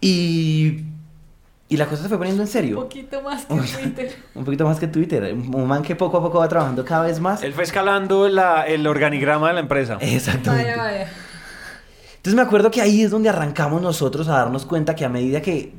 y, 0.00 0.84
y 1.70 1.76
la 1.76 1.86
cosa 1.86 2.02
se 2.02 2.08
fue 2.08 2.16
poniendo 2.18 2.42
en 2.42 2.46
Un 2.48 2.52
serio. 2.52 2.76
poquito 2.76 3.20
más 3.22 3.44
que 3.46 3.54
Twitter. 3.54 4.16
Un 4.34 4.44
poquito 4.44 4.64
más 4.64 4.78
que 4.80 4.86
Twitter. 4.86 5.34
Un 5.34 5.54
un 5.54 5.66
man 5.68 5.82
que 5.82 5.94
poco 5.96 6.16
a 6.18 6.22
poco 6.22 6.38
va 6.38 6.48
trabajando 6.48 6.84
cada 6.84 7.04
vez 7.04 7.20
más. 7.20 7.42
Él 7.42 7.52
fue 7.52 7.64
escalando 7.64 8.28
la- 8.28 8.66
el 8.66 8.86
organigrama 8.86 9.48
de 9.48 9.54
la 9.54 9.60
empresa. 9.60 9.98
Exactamente. 10.00 10.70
Vaya, 10.70 10.82
vaya. 10.82 11.08
Entonces 12.16 12.34
me 12.34 12.42
acuerdo 12.42 12.70
que 12.70 12.80
ahí 12.80 13.02
es 13.02 13.10
donde 13.10 13.28
arrancamos 13.28 13.80
nosotros 13.82 14.28
a 14.28 14.32
darnos 14.32 14.64
cuenta 14.66 14.94
que 14.94 15.04
a 15.04 15.08
medida 15.08 15.40
que 15.42 15.72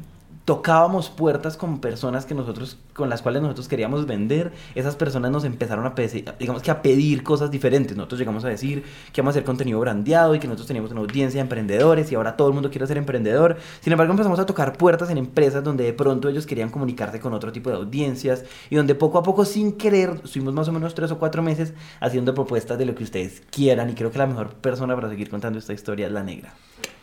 tocábamos 0.46 1.10
puertas 1.10 1.58
con 1.58 1.80
personas 1.80 2.26
que 2.26 2.34
nosotros 2.34 2.78
con 2.94 3.10
las 3.10 3.22
cuales 3.22 3.42
nosotros 3.42 3.68
queríamos 3.68 4.06
vender, 4.06 4.52
esas 4.76 4.96
personas 4.96 5.32
nos 5.32 5.46
empezaron 5.46 5.86
a 5.86 5.96
pedir, 5.96 6.26
digamos 6.38 6.62
que 6.62 6.70
a 6.70 6.82
pedir 6.82 7.24
cosas 7.24 7.50
diferentes. 7.50 7.96
Nosotros 7.96 8.20
llegamos 8.20 8.44
a 8.44 8.50
decir 8.50 8.84
que 9.14 9.22
vamos 9.22 9.32
a 9.32 9.36
hacer 9.38 9.46
contenido 9.46 9.80
brandeado 9.80 10.36
y 10.36 10.40
que 10.40 10.48
nosotros 10.48 10.68
teníamos 10.68 10.92
una 10.92 11.02
audiencia 11.02 11.38
de 11.38 11.44
emprendedores 11.44 12.12
y 12.12 12.16
ahora 12.16 12.36
todo 12.36 12.50
el 12.50 12.54
mundo 12.54 12.70
quiere 12.70 12.86
ser 12.88 12.98
emprendedor. 12.98 13.58
Sin 13.80 13.94
embargo, 13.94 14.12
empezamos 14.12 14.40
a 14.40 14.46
tocar 14.46 14.74
puertas 14.74 15.10
en 15.10 15.18
empresas 15.18 15.64
donde 15.64 15.86
de 15.86 15.94
pronto 15.94 16.28
ellos 16.28 16.46
querían 16.46 16.70
comunicarse 16.70 17.20
con 17.20 17.34
otro 17.34 17.52
tipo 17.52 17.70
de 17.70 17.78
audiencias 17.78 18.44
y 18.70 18.76
donde 18.76 18.96
poco 18.96 19.18
a 19.18 19.24
poco 19.24 19.46
sin 19.46 19.74
querer 19.74 20.20
estuvimos 20.24 20.54
más 20.54 20.68
o 20.68 20.72
menos 20.74 20.94
tres 20.94 21.12
o 21.12 21.20
cuatro 21.20 21.42
meses 21.42 21.74
haciendo 22.02 22.34
propuestas 22.34 22.78
de 22.78 22.86
lo 22.86 22.96
que 22.96 23.04
ustedes 23.04 23.42
quieran 23.50 23.90
y 23.90 23.94
creo 23.94 24.12
que 24.12 24.18
la 24.18 24.28
mejor 24.28 24.50
persona 24.56 24.96
para 24.96 25.10
seguir 25.10 25.30
contando 25.30 25.60
esta 25.60 25.74
historia 25.74 26.08
es 26.08 26.12
la 26.12 26.24
negra. 26.24 26.54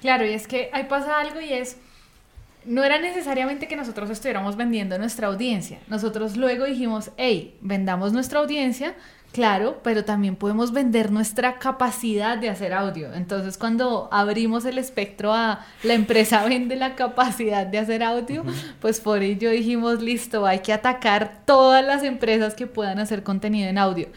Claro, 0.00 0.26
y 0.26 0.34
es 0.34 0.46
que 0.46 0.70
ahí 0.72 0.84
pasa 0.84 1.20
algo 1.20 1.40
y 1.40 1.52
es, 1.52 1.78
no 2.66 2.84
era 2.84 2.98
necesariamente 2.98 3.68
que 3.68 3.76
nosotros 3.76 4.10
estuviéramos 4.10 4.56
vendiendo 4.56 4.98
nuestra 4.98 5.28
audiencia. 5.28 5.78
Nosotros 5.88 6.36
luego 6.36 6.64
dijimos, 6.64 7.10
hey, 7.16 7.56
vendamos 7.60 8.12
nuestra 8.12 8.40
audiencia, 8.40 8.94
claro, 9.32 9.80
pero 9.82 10.04
también 10.04 10.36
podemos 10.36 10.72
vender 10.72 11.12
nuestra 11.12 11.58
capacidad 11.58 12.38
de 12.38 12.50
hacer 12.50 12.72
audio. 12.72 13.12
Entonces, 13.14 13.56
cuando 13.56 14.08
abrimos 14.12 14.64
el 14.64 14.78
espectro 14.78 15.32
a 15.32 15.64
la 15.82 15.94
empresa 15.94 16.44
vende 16.48 16.76
la 16.76 16.94
capacidad 16.94 17.66
de 17.66 17.78
hacer 17.78 18.02
audio, 18.02 18.44
pues 18.80 19.00
por 19.00 19.22
ello 19.22 19.50
dijimos, 19.50 20.02
listo, 20.02 20.46
hay 20.46 20.60
que 20.60 20.72
atacar 20.72 21.42
todas 21.44 21.84
las 21.84 22.02
empresas 22.02 22.54
que 22.54 22.66
puedan 22.66 22.98
hacer 22.98 23.22
contenido 23.22 23.68
en 23.68 23.78
audio. 23.78 24.08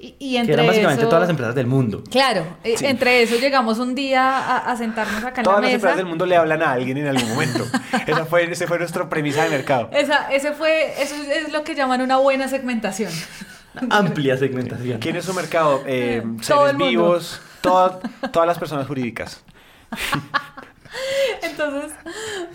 Y, 0.00 0.14
y 0.18 0.32
Que 0.34 0.38
entre 0.38 0.54
eran 0.54 0.66
básicamente 0.66 1.00
eso- 1.02 1.08
todas 1.08 1.22
las 1.22 1.30
empresas 1.30 1.54
del 1.54 1.66
mundo. 1.66 2.04
Claro, 2.10 2.44
eh, 2.62 2.76
Sí. 2.76 2.86
entre 2.86 3.22
eso 3.22 3.36
llegamos 3.36 3.78
un 3.78 3.94
día 3.94 4.22
a, 4.38 4.70
a 4.70 4.76
sentarnos 4.76 5.24
acá 5.24 5.40
en 5.40 5.44
Todas 5.44 5.58
la 5.60 5.62
las 5.62 5.68
mesa. 5.68 5.74
empresas 5.76 5.96
del 5.96 6.06
mundo 6.06 6.24
le 6.26 6.36
hablan 6.36 6.62
a 6.62 6.72
alguien 6.72 6.98
en 6.98 7.08
algún 7.08 7.28
momento. 7.30 7.64
Esa 8.06 8.24
fue, 8.26 8.50
ese 8.50 8.66
fue 8.66 8.78
nuestra 8.78 9.08
premisa 9.08 9.42
de 9.44 9.50
mercado. 9.50 9.90
Esa, 9.92 10.30
ese 10.32 10.52
fue, 10.52 11.02
eso 11.02 11.14
es- 11.30 11.52
lo 11.52 11.64
que 11.64 11.74
llaman 11.74 12.00
una 12.00 12.16
buena 12.18 12.46
segmentación. 12.48 13.10
Amplia 13.90 14.36
segmentación. 14.36 14.98
¿Quién 14.98 15.16
es 15.16 15.24
su 15.24 15.34
mercado? 15.34 15.82
Eh, 15.86 16.22
Eh, 16.24 16.36
todo 16.46 16.66
seres 16.66 16.76
vivos, 16.76 17.40
toda- 17.60 17.98
todas 18.32 18.46
las 18.46 18.58
personas 18.58 18.86
jurídicas. 18.86 19.42
Entonces, 21.42 21.92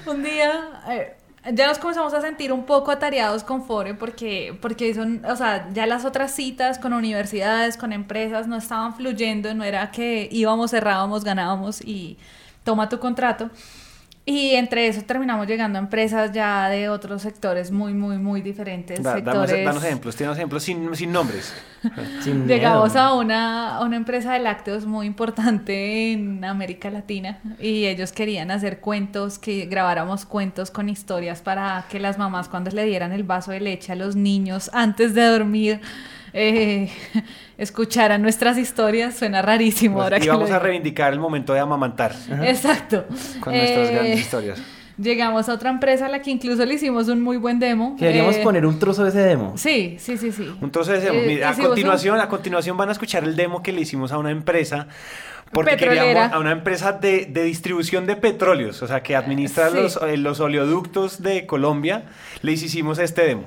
un 0.05 0.23
día 0.23 0.81
eh, 0.89 1.15
ya 1.51 1.67
nos 1.67 1.77
comenzamos 1.77 2.13
a 2.13 2.21
sentir 2.21 2.53
un 2.53 2.65
poco 2.65 2.91
atareados 2.91 3.43
con 3.43 3.65
Fore 3.65 3.93
porque, 3.93 4.57
porque 4.61 4.93
son, 4.93 5.23
o 5.25 5.35
sea, 5.35 5.69
ya 5.73 5.85
las 5.85 6.05
otras 6.05 6.31
citas 6.31 6.79
con 6.79 6.93
universidades, 6.93 7.75
con 7.75 7.91
empresas 7.91 8.47
no 8.47 8.55
estaban 8.55 8.95
fluyendo, 8.95 9.53
no 9.53 9.63
era 9.63 9.91
que 9.91 10.29
íbamos, 10.31 10.71
cerrábamos, 10.71 11.23
ganábamos 11.23 11.81
y 11.81 12.17
toma 12.63 12.87
tu 12.87 12.99
contrato. 12.99 13.49
Y 14.25 14.51
entre 14.55 14.87
eso 14.87 15.01
terminamos 15.01 15.47
llegando 15.47 15.77
a 15.77 15.81
empresas 15.81 16.31
ya 16.31 16.69
de 16.69 16.87
otros 16.87 17.21
sectores 17.21 17.71
muy, 17.71 17.93
muy, 17.93 18.17
muy 18.17 18.41
diferentes. 18.41 19.03
Da- 19.03 19.19
danos, 19.19 19.47
sectores... 19.49 19.65
danos 19.65 19.83
ejemplos, 19.83 20.15
tienes 20.15 20.37
ejemplos 20.37 20.63
sin, 20.63 20.95
sin 20.95 21.11
nombres. 21.11 21.53
Sin 22.21 22.47
Llegamos 22.47 22.93
miedo. 22.93 23.05
a 23.05 23.13
una, 23.15 23.75
a 23.75 23.83
una 23.83 23.97
empresa 23.97 24.31
de 24.31 24.39
lácteos 24.39 24.85
muy 24.85 25.05
importante 25.05 26.13
en 26.13 26.45
América 26.45 26.89
Latina 26.89 27.39
y 27.59 27.87
ellos 27.87 28.13
querían 28.13 28.51
hacer 28.51 28.79
cuentos, 28.79 29.37
que 29.37 29.65
grabáramos 29.65 30.25
cuentos 30.25 30.71
con 30.71 30.87
historias 30.87 31.41
para 31.41 31.83
que 31.89 31.99
las 31.99 32.17
mamás 32.17 32.47
cuando 32.47 32.71
le 32.71 32.85
dieran 32.85 33.11
el 33.11 33.23
vaso 33.23 33.51
de 33.51 33.59
leche 33.59 33.91
a 33.91 33.95
los 33.95 34.15
niños 34.15 34.69
antes 34.73 35.13
de 35.13 35.23
dormir 35.25 35.81
eh, 36.33 36.89
escucharan 37.57 38.21
nuestras 38.21 38.57
historias. 38.57 39.15
Suena 39.15 39.41
rarísimo 39.41 40.01
ahora 40.01 40.17
y 40.17 40.21
que 40.21 40.29
vamos 40.29 40.49
lo 40.49 40.55
a 40.55 40.59
reivindicar 40.59 41.13
el 41.13 41.19
momento 41.19 41.53
de 41.53 41.59
amamantar 41.59 42.13
Exacto. 42.43 43.05
con 43.39 43.53
nuestras 43.53 43.89
Eh, 43.89 43.93
grandes 43.93 44.19
historias. 44.19 44.61
Llegamos 44.95 45.49
a 45.49 45.53
otra 45.53 45.71
empresa 45.71 46.05
a 46.05 46.09
la 46.09 46.21
que 46.21 46.29
incluso 46.29 46.63
le 46.65 46.75
hicimos 46.75 47.07
un 47.07 47.19
muy 47.19 47.37
buen 47.37 47.57
demo. 47.57 47.95
Que 47.95 48.05
deberíamos 48.05 48.35
Eh, 48.35 48.43
poner 48.43 48.63
un 48.65 48.77
trozo 48.77 49.03
de 49.03 49.09
ese 49.09 49.19
demo. 49.21 49.53
Sí, 49.57 49.95
sí, 49.99 50.17
sí, 50.17 50.31
sí. 50.31 50.47
Un 50.61 50.71
trozo 50.71 50.91
de 50.91 50.99
demo. 50.99 51.19
Eh, 51.19 51.25
Mira, 51.27 51.49
a 51.49 51.53
un- 51.53 51.61
continuación, 51.61 52.19
a 52.19 52.29
continuación 52.29 52.77
van 52.77 52.89
a 52.89 52.91
escuchar 52.91 53.23
el 53.23 53.35
demo 53.35 53.63
que 53.63 53.71
le 53.71 53.81
hicimos 53.81 54.11
a 54.11 54.19
una 54.19 54.29
empresa. 54.29 54.87
Porque 55.51 55.71
Petrolera. 55.71 56.03
queríamos 56.05 56.33
a 56.33 56.39
una 56.39 56.51
empresa 56.51 56.91
de, 56.93 57.25
de 57.25 57.43
distribución 57.43 58.05
de 58.05 58.15
petróleos, 58.15 58.81
o 58.83 58.87
sea, 58.87 59.01
que 59.01 59.15
administra 59.15 59.69
Sí. 59.69 59.75
los, 59.77 59.99
eh, 60.01 60.17
los 60.17 60.39
oleoductos 60.39 61.21
de 61.23 61.45
Colombia. 61.47 62.05
Les 62.43 62.61
hicimos 62.61 62.99
este 62.99 63.23
demo. 63.23 63.45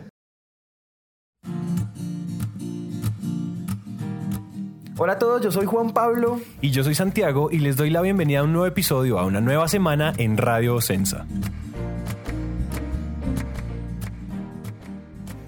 Hola 4.98 5.12
a 5.12 5.18
todos, 5.18 5.42
yo 5.42 5.52
soy 5.52 5.66
Juan 5.66 5.90
Pablo. 5.90 6.40
Y 6.62 6.70
yo 6.70 6.82
soy 6.82 6.94
Santiago 6.94 7.50
y 7.50 7.58
les 7.58 7.76
doy 7.76 7.90
la 7.90 8.00
bienvenida 8.00 8.40
a 8.40 8.44
un 8.44 8.54
nuevo 8.54 8.66
episodio, 8.66 9.18
a 9.18 9.26
una 9.26 9.42
nueva 9.42 9.68
semana 9.68 10.14
en 10.16 10.38
Radio 10.38 10.80
Sensa. 10.80 11.26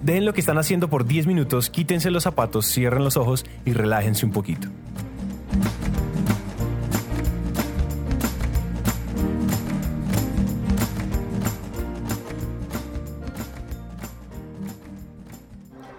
Dejen 0.03 0.25
lo 0.25 0.33
que 0.33 0.41
están 0.41 0.59
haciendo 0.59 0.87
por 0.87 1.05
10 1.05 1.25
minutos, 1.25 1.71
quítense 1.71 2.11
los 2.11 2.21
zapatos, 2.21 2.67
cierren 2.67 3.03
los 3.03 3.17
ojos 3.17 3.43
y 3.65 3.73
relájense 3.73 4.23
un 4.23 4.31
poquito. 4.31 4.67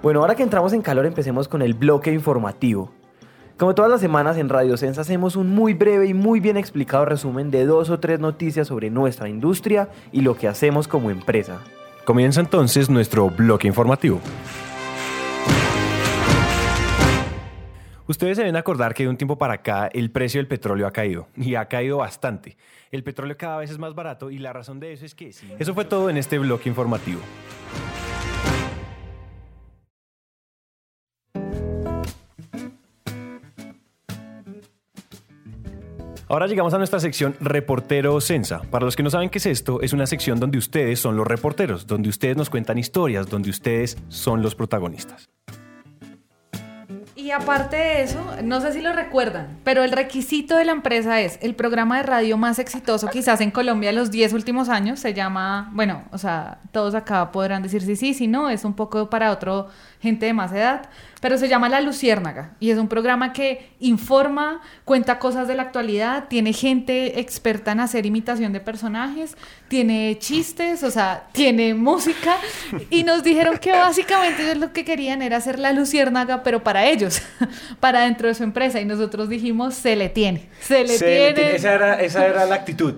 Bueno, 0.04 0.20
ahora 0.20 0.36
que 0.36 0.44
entramos 0.44 0.72
en 0.72 0.82
calor, 0.82 1.04
empecemos 1.04 1.48
con 1.48 1.62
el 1.62 1.74
bloque 1.74 2.12
informativo. 2.12 2.92
Como 3.60 3.74
todas 3.74 3.90
las 3.90 4.00
semanas 4.00 4.38
en 4.38 4.48
Radio 4.48 4.78
Sensa 4.78 5.02
hacemos 5.02 5.36
un 5.36 5.50
muy 5.50 5.74
breve 5.74 6.06
y 6.06 6.14
muy 6.14 6.40
bien 6.40 6.56
explicado 6.56 7.04
resumen 7.04 7.50
de 7.50 7.66
dos 7.66 7.90
o 7.90 8.00
tres 8.00 8.18
noticias 8.18 8.68
sobre 8.68 8.88
nuestra 8.88 9.28
industria 9.28 9.90
y 10.12 10.22
lo 10.22 10.34
que 10.34 10.48
hacemos 10.48 10.88
como 10.88 11.10
empresa. 11.10 11.60
Comienza 12.06 12.40
entonces 12.40 12.88
nuestro 12.88 13.28
bloque 13.28 13.68
informativo. 13.68 14.18
Ustedes 18.06 18.38
se 18.38 18.44
deben 18.44 18.56
acordar 18.56 18.94
que 18.94 19.02
de 19.02 19.10
un 19.10 19.18
tiempo 19.18 19.36
para 19.36 19.52
acá 19.52 19.90
el 19.92 20.10
precio 20.10 20.38
del 20.38 20.48
petróleo 20.48 20.86
ha 20.86 20.90
caído 20.90 21.28
y 21.36 21.54
ha 21.54 21.66
caído 21.66 21.98
bastante. 21.98 22.56
El 22.90 23.04
petróleo 23.04 23.36
cada 23.36 23.58
vez 23.58 23.70
es 23.70 23.78
más 23.78 23.94
barato 23.94 24.30
y 24.30 24.38
la 24.38 24.54
razón 24.54 24.80
de 24.80 24.94
eso 24.94 25.04
es 25.04 25.14
que... 25.14 25.34
Eso 25.58 25.74
fue 25.74 25.84
todo 25.84 26.08
en 26.08 26.16
este 26.16 26.38
bloque 26.38 26.70
informativo. 26.70 27.20
Ahora 36.30 36.46
llegamos 36.46 36.72
a 36.74 36.78
nuestra 36.78 37.00
sección 37.00 37.34
Reportero 37.40 38.20
Sensa. 38.20 38.62
Para 38.70 38.84
los 38.84 38.94
que 38.94 39.02
no 39.02 39.10
saben 39.10 39.30
qué 39.30 39.38
es 39.38 39.46
esto, 39.46 39.80
es 39.82 39.92
una 39.92 40.06
sección 40.06 40.38
donde 40.38 40.58
ustedes 40.58 41.00
son 41.00 41.16
los 41.16 41.26
reporteros, 41.26 41.88
donde 41.88 42.08
ustedes 42.08 42.36
nos 42.36 42.48
cuentan 42.48 42.78
historias, 42.78 43.28
donde 43.28 43.50
ustedes 43.50 43.98
son 44.10 44.40
los 44.40 44.54
protagonistas. 44.54 45.28
Y 47.16 47.32
aparte 47.32 47.76
de 47.76 48.02
eso, 48.04 48.24
no 48.44 48.60
sé 48.60 48.72
si 48.72 48.80
lo 48.80 48.92
recuerdan, 48.92 49.58
pero 49.64 49.82
el 49.82 49.90
requisito 49.90 50.56
de 50.56 50.64
la 50.64 50.72
empresa 50.72 51.20
es 51.20 51.38
el 51.42 51.54
programa 51.56 51.96
de 51.98 52.04
radio 52.04 52.36
más 52.38 52.58
exitoso 52.60 53.08
quizás 53.08 53.40
en 53.40 53.50
Colombia 53.50 53.90
los 53.92 54.12
10 54.12 54.32
últimos 54.32 54.68
años. 54.68 55.00
Se 55.00 55.12
llama, 55.12 55.68
bueno, 55.72 56.04
o 56.12 56.18
sea, 56.18 56.60
todos 56.70 56.94
acá 56.94 57.32
podrán 57.32 57.62
decir 57.62 57.82
sí, 57.82 57.96
sí, 57.96 58.14
sí, 58.14 58.28
no, 58.28 58.48
es 58.50 58.64
un 58.64 58.74
poco 58.74 59.10
para 59.10 59.32
otro 59.32 59.66
gente 60.00 60.26
de 60.26 60.32
más 60.32 60.52
edad, 60.52 60.88
pero 61.20 61.36
se 61.38 61.48
llama 61.48 61.68
La 61.68 61.80
Luciérnaga 61.80 62.52
y 62.60 62.70
es 62.70 62.78
un 62.78 62.88
programa 62.88 63.32
que 63.32 63.70
informa, 63.78 64.60
cuenta 64.84 65.18
cosas 65.18 65.46
de 65.46 65.54
la 65.54 65.62
actualidad, 65.62 66.28
tiene 66.28 66.52
gente 66.52 67.20
experta 67.20 67.72
en 67.72 67.80
hacer 67.80 68.06
imitación 68.06 68.52
de 68.52 68.60
personajes, 68.60 69.36
tiene 69.68 70.16
chistes, 70.18 70.82
o 70.82 70.90
sea, 70.90 71.24
tiene 71.32 71.74
música 71.74 72.36
y 72.90 73.04
nos 73.04 73.22
dijeron 73.22 73.58
que 73.58 73.72
básicamente 73.72 74.42
ellos 74.44 74.56
lo 74.58 74.72
que 74.72 74.84
querían 74.84 75.20
era 75.22 75.36
hacer 75.36 75.58
La 75.58 75.72
Luciérnaga, 75.72 76.42
pero 76.42 76.62
para 76.64 76.86
ellos, 76.86 77.22
para 77.80 78.00
dentro 78.02 78.28
de 78.28 78.34
su 78.34 78.42
empresa 78.42 78.80
y 78.80 78.84
nosotros 78.84 79.28
dijimos, 79.28 79.74
se 79.74 79.96
le 79.96 80.08
tiene, 80.08 80.48
se 80.60 80.84
le 80.84 80.96
Se- 80.98 81.32
tiene. 81.34 81.54
esa, 81.56 81.74
era, 81.74 82.00
esa 82.00 82.26
era 82.26 82.46
la 82.46 82.54
actitud. 82.54 82.94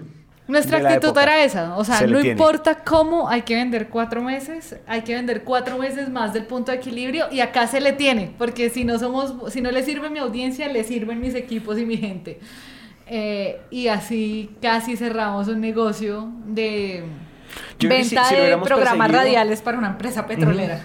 Nuestra 0.48 0.78
actitud 0.78 1.16
era 1.22 1.44
esa, 1.44 1.76
o 1.76 1.84
sea, 1.84 1.98
Se 1.98 2.06
no 2.08 2.18
importa 2.32 2.74
cómo, 2.84 3.28
hay 3.28 3.42
que 3.42 3.54
vender 3.54 3.88
cuatro 3.88 4.20
meses, 4.22 4.76
hay 4.86 5.02
que 5.02 5.14
vender 5.14 5.44
cuatro 5.44 5.78
meses 5.78 6.08
más 6.10 6.32
del 6.32 6.44
punto 6.46 6.72
de 6.72 6.78
equilibrio 6.78 7.26
y 7.30 7.40
acá 7.40 7.66
se 7.68 7.80
le 7.80 7.92
tiene, 7.92 8.34
porque 8.38 8.68
si 8.68 8.84
no 8.84 8.98
somos, 8.98 9.52
si 9.52 9.60
no 9.60 9.70
le 9.70 9.82
sirve 9.84 10.10
mi 10.10 10.18
audiencia, 10.18 10.66
le 10.68 10.82
sirven 10.84 11.20
mis 11.20 11.34
equipos 11.36 11.78
y 11.78 11.86
mi 11.86 11.96
gente. 11.96 12.40
Eh, 13.06 13.60
y 13.70 13.88
así 13.88 14.50
casi 14.60 14.96
cerramos 14.96 15.46
un 15.48 15.60
negocio 15.60 16.28
de 16.46 17.04
Yo 17.78 17.88
si- 17.88 17.88
venta 17.88 18.24
si 18.24 18.34
de 18.34 18.56
programas 18.58 19.10
radiales 19.10 19.60
para 19.60 19.78
una 19.78 19.88
empresa 19.88 20.26
petrolera. 20.26 20.80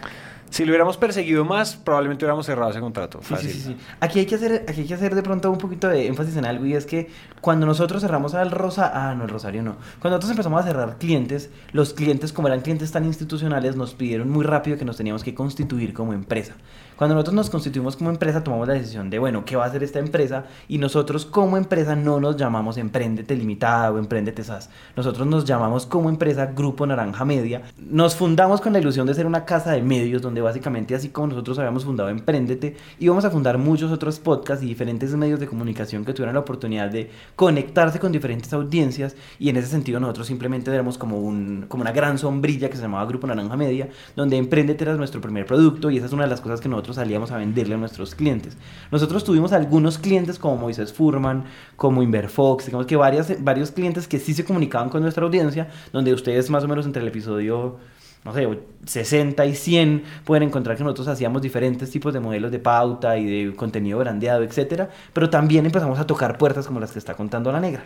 Si 0.49 0.63
lo 0.65 0.71
hubiéramos 0.71 0.97
perseguido 0.97 1.45
más, 1.45 1.75
probablemente 1.75 2.25
hubiéramos 2.25 2.45
cerrado 2.45 2.71
ese 2.71 2.79
contrato. 2.79 3.19
Sí, 3.21 3.33
Fácil. 3.33 3.51
sí, 3.51 3.60
sí, 3.60 3.67
sí. 3.69 3.77
Aquí 3.99 4.19
hay 4.19 4.25
que 4.25 4.36
hacer, 4.36 4.65
aquí 4.67 4.81
hay 4.81 4.88
que 4.88 4.93
hacer 4.93 5.15
de 5.15 5.23
pronto 5.23 5.51
un 5.51 5.57
poquito 5.57 5.88
de 5.88 6.07
énfasis 6.07 6.38
en 6.38 6.45
algo 6.45 6.65
y 6.65 6.73
es 6.73 6.86
que 6.86 7.10
cuando 7.41 7.65
nosotros 7.65 8.01
cerramos 8.01 8.33
al 8.33 8.51
Rosa, 8.51 8.91
ah, 8.93 9.13
no, 9.15 9.23
el 9.23 9.29
Rosario 9.29 9.62
no. 9.62 9.75
Cuando 9.99 10.17
nosotros 10.17 10.31
empezamos 10.31 10.62
a 10.62 10.67
cerrar 10.67 10.97
clientes, 10.97 11.49
los 11.71 11.93
clientes, 11.93 12.33
como 12.33 12.47
eran 12.47 12.62
clientes 12.62 12.91
tan 12.91 13.05
institucionales, 13.05 13.75
nos 13.75 13.93
pidieron 13.93 14.29
muy 14.29 14.43
rápido 14.43 14.77
que 14.77 14.86
nos 14.86 14.97
teníamos 14.97 15.23
que 15.23 15.36
constituir 15.36 15.93
como 15.93 16.13
empresa. 16.13 16.55
Cuando 16.97 17.13
nosotros 17.13 17.36
nos 17.36 17.49
constituimos 17.51 17.95
como 17.95 18.10
empresa, 18.10 18.43
tomamos 18.43 18.67
la 18.67 18.73
decisión 18.73 19.12
de, 19.12 19.19
bueno, 19.19 19.45
¿qué 19.45 19.55
va 19.55 19.65
a 19.65 19.67
hacer 19.67 19.83
esta 19.83 19.99
empresa? 19.99 20.45
Y 20.67 20.79
nosotros 20.79 21.27
como 21.27 21.55
empresa 21.55 21.95
no 21.95 22.19
nos 22.19 22.38
llamamos 22.38 22.77
Emprendete 22.77 23.36
Limitada 23.36 23.91
o 23.91 23.99
Emprendete 23.99 24.43
SAS. 24.43 24.71
Nosotros 24.95 25.27
nos 25.27 25.45
llamamos 25.45 25.86
como 25.86 26.10
empresa 26.10 26.47
Grupo 26.47 26.88
Naranja 26.88 27.23
Media. 27.23 27.62
Nos 27.77 28.15
fundamos 28.15 28.62
con 28.62 28.73
la 28.73 28.79
ilusión 28.79 29.05
de 29.05 29.13
ser 29.13 29.27
una 29.27 29.45
casa 29.45 29.73
de 29.73 29.83
medios 29.83 30.23
donde 30.23 30.37
básicamente, 30.41 30.95
así 30.95 31.10
como 31.10 31.28
nosotros 31.28 31.58
habíamos 31.60 31.86
fundado 31.86 32.10
Emprendete, 32.10 32.76
íbamos 33.00 33.26
a 33.26 33.30
fundar 33.30 33.58
muchos 33.58 33.91
otros 33.91 34.19
podcasts 34.19 34.63
y 34.63 34.67
diferentes 34.67 35.13
medios 35.15 35.39
de 35.39 35.47
comunicación 35.47 36.06
que 36.06 36.13
tuvieran 36.13 36.36
la 36.36 36.41
oportunidad 36.41 36.89
de 36.89 37.10
conectarse 37.36 38.00
con 38.00 38.12
diferentes 38.12 38.52
audiencias 38.54 39.15
y 39.39 39.50
en 39.50 39.58
ese 39.58 39.67
sentido 39.67 40.00
nosotros 40.00 40.28
simplemente 40.28 40.71
éramos 40.73 40.97
como, 40.97 41.19
un, 41.19 41.65
como 41.67 41.82
una 41.82 41.91
gran 41.91 42.17
sombrilla 42.17 42.69
que 42.69 42.76
se 42.76 42.82
llamaba 42.82 43.06
Grupo 43.06 43.28
Naranja 43.28 43.56
Media, 43.58 43.89
donde 44.15 44.38
Emprendete 44.38 44.84
era 44.84 44.95
nuestro 44.95 45.21
primer 45.21 45.45
producto 45.45 45.89
y 45.89 45.97
esa 45.97 46.08
es 46.08 46.13
una 46.13 46.23
de 46.23 46.30
las 46.30 46.41
cosas 46.41 46.62
que 46.62 46.69
nosotros 46.69 46.95
salíamos 46.95 47.32
a 47.32 47.38
venderle 47.38 47.76
a 47.76 47.78
nuestros 47.78 48.15
clientes. 48.15 48.58
Nosotros 48.91 49.23
tuvimos 49.23 49.54
algunos 49.54 49.97
clientes 49.97 50.39
como 50.39 50.58
Moisés 50.58 50.93
Furman, 50.93 51.45
como 51.76 52.04
Inverfox, 52.04 52.65
digamos 52.65 52.86
que 52.86 52.95
varios 52.95 53.71
clientes 53.71 54.08
que 54.08 54.19
sí 54.19 54.34
se 54.34 54.45
comunicaban 54.45 54.89
con 54.89 55.02
nuestra 55.02 55.26
audiencia, 55.26 55.69
donde 55.91 56.13
ustedes 56.13 56.50
más 56.50 56.63
o 56.63 56.67
menos 56.67 56.86
entre 56.86 57.02
el 57.02 57.08
episodio 57.08 57.78
no 58.23 58.34
sé, 58.34 58.47
60 58.86 59.45
y 59.45 59.56
100 59.56 60.03
pueden 60.25 60.43
encontrar 60.43 60.75
que 60.75 60.84
nosotros 60.84 61.08
hacíamos 61.08 61.41
diferentes 61.41 61.89
tipos 61.89 62.13
de 62.13 62.19
modelos 62.19 62.51
de 62.51 62.60
pauta 62.60 63.17
y 63.17 63.25
de 63.25 63.56
contenido 63.56 63.99
brandeado, 63.99 64.43
etcétera, 64.43 64.89
pero 65.13 65.30
también 65.30 65.65
empezamos 65.65 65.99
a 65.99 66.08
tocar 66.08 66.38
puertas 66.38 66.67
como 66.67 66.80
las 66.80 66.91
que 66.91 66.99
está 66.99 67.15
contando 67.15 67.51
la 67.51 67.60
negra. 67.60 67.84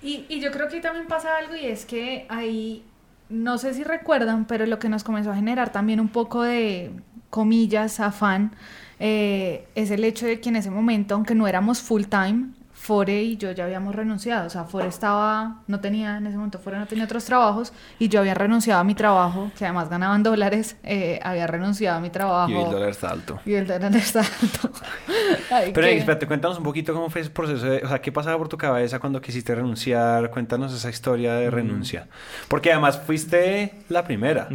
Y, 0.00 0.26
y 0.28 0.40
yo 0.40 0.52
creo 0.52 0.68
que 0.68 0.76
ahí 0.76 0.82
también 0.82 1.06
pasa 1.06 1.36
algo 1.36 1.56
y 1.56 1.66
es 1.66 1.84
que 1.84 2.26
ahí, 2.28 2.84
no 3.28 3.58
sé 3.58 3.74
si 3.74 3.82
recuerdan, 3.82 4.46
pero 4.46 4.64
lo 4.66 4.78
que 4.78 4.88
nos 4.88 5.02
comenzó 5.02 5.32
a 5.32 5.34
generar 5.34 5.72
también 5.72 5.98
un 5.98 6.08
poco 6.08 6.42
de, 6.42 6.92
comillas, 7.30 8.00
afán, 8.00 8.52
eh, 8.98 9.66
es 9.74 9.90
el 9.90 10.04
hecho 10.04 10.26
de 10.26 10.40
que 10.40 10.48
en 10.48 10.56
ese 10.56 10.70
momento, 10.70 11.14
aunque 11.14 11.34
no 11.34 11.46
éramos 11.46 11.80
full 11.80 12.04
time, 12.04 12.48
Fore 12.88 13.22
y 13.22 13.36
yo 13.36 13.52
ya 13.52 13.64
habíamos 13.64 13.94
renunciado. 13.94 14.46
O 14.46 14.50
sea, 14.50 14.64
Fore 14.64 14.88
estaba, 14.88 15.60
no 15.66 15.78
tenía, 15.78 16.16
en 16.16 16.26
ese 16.26 16.36
momento 16.38 16.58
Fore 16.58 16.78
no 16.78 16.86
tenía 16.86 17.04
otros 17.04 17.22
trabajos 17.26 17.74
y 17.98 18.08
yo 18.08 18.20
había 18.20 18.32
renunciado 18.32 18.80
a 18.80 18.84
mi 18.84 18.94
trabajo, 18.94 19.50
que 19.58 19.66
además 19.66 19.90
ganaba 19.90 20.16
en 20.16 20.22
dólares, 20.22 20.76
eh, 20.84 21.20
había 21.22 21.46
renunciado 21.46 21.98
a 21.98 22.00
mi 22.00 22.08
trabajo. 22.08 22.50
Y 22.50 22.54
el 22.56 22.70
dólar 22.70 22.88
está 22.88 23.10
alto. 23.10 23.38
Y 23.44 23.52
el 23.52 23.66
dólar 23.66 23.94
está 23.94 24.20
alto. 24.20 24.70
Ay, 25.50 25.72
Pero 25.74 25.86
qué- 25.86 25.98
espérate, 25.98 26.26
cuéntanos 26.26 26.56
un 26.56 26.64
poquito 26.64 26.94
cómo 26.94 27.10
fue 27.10 27.20
ese 27.20 27.28
proceso, 27.30 27.66
de- 27.66 27.82
o 27.84 27.88
sea, 27.88 28.00
qué 28.00 28.10
pasaba 28.10 28.38
por 28.38 28.48
tu 28.48 28.56
cabeza 28.56 28.98
cuando 28.98 29.20
quisiste 29.20 29.54
renunciar, 29.54 30.30
cuéntanos 30.30 30.72
esa 30.72 30.88
historia 30.88 31.34
de 31.34 31.50
renuncia. 31.50 32.06
Porque 32.48 32.72
además 32.72 32.98
fuiste 33.04 33.82
la 33.90 34.02
primera. 34.04 34.48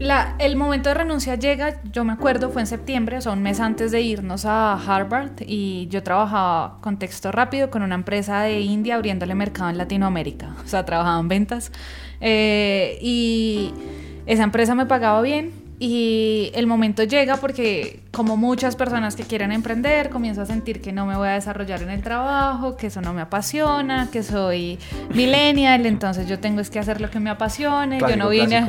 El 0.00 0.56
momento 0.56 0.88
de 0.88 0.94
renuncia 0.94 1.34
llega, 1.34 1.78
yo 1.92 2.04
me 2.04 2.14
acuerdo, 2.14 2.48
fue 2.48 2.62
en 2.62 2.66
septiembre, 2.66 3.18
o 3.18 3.20
sea, 3.20 3.32
un 3.32 3.42
mes 3.42 3.60
antes 3.60 3.92
de 3.92 4.00
irnos 4.00 4.46
a 4.46 4.72
Harvard, 4.72 5.42
y 5.46 5.88
yo 5.88 6.02
trabajaba 6.02 6.78
con 6.80 6.98
texto 6.98 7.30
rápido 7.30 7.68
con 7.68 7.82
una 7.82 7.96
empresa 7.96 8.40
de 8.40 8.60
India 8.60 8.94
abriéndole 8.94 9.34
mercado 9.34 9.68
en 9.68 9.76
Latinoamérica. 9.76 10.56
O 10.64 10.66
sea, 10.66 10.86
trabajaba 10.86 11.20
en 11.20 11.28
ventas. 11.28 11.70
Eh, 12.22 12.98
y 13.02 13.74
esa 14.24 14.42
empresa 14.42 14.74
me 14.74 14.86
pagaba 14.86 15.20
bien. 15.20 15.52
Y 15.82 16.52
el 16.54 16.66
momento 16.66 17.04
llega 17.04 17.38
porque, 17.38 18.00
como 18.12 18.36
muchas 18.36 18.76
personas 18.76 19.16
que 19.16 19.22
quieren 19.22 19.50
emprender, 19.50 20.10
comienzo 20.10 20.42
a 20.42 20.46
sentir 20.46 20.82
que 20.82 20.92
no 20.92 21.06
me 21.06 21.16
voy 21.16 21.28
a 21.28 21.32
desarrollar 21.32 21.80
en 21.80 21.88
el 21.88 22.02
trabajo, 22.02 22.76
que 22.76 22.88
eso 22.88 23.00
no 23.00 23.14
me 23.14 23.22
apasiona, 23.22 24.10
que 24.12 24.22
soy 24.22 24.78
millennial, 25.14 25.86
entonces 25.86 26.28
yo 26.28 26.38
tengo 26.38 26.60
es 26.60 26.68
que 26.68 26.78
hacer 26.78 27.00
lo 27.00 27.10
que 27.10 27.18
me 27.18 27.30
apasione. 27.30 27.98
yo 27.98 28.14
no 28.16 28.28
vine, 28.28 28.58
a-. 28.58 28.68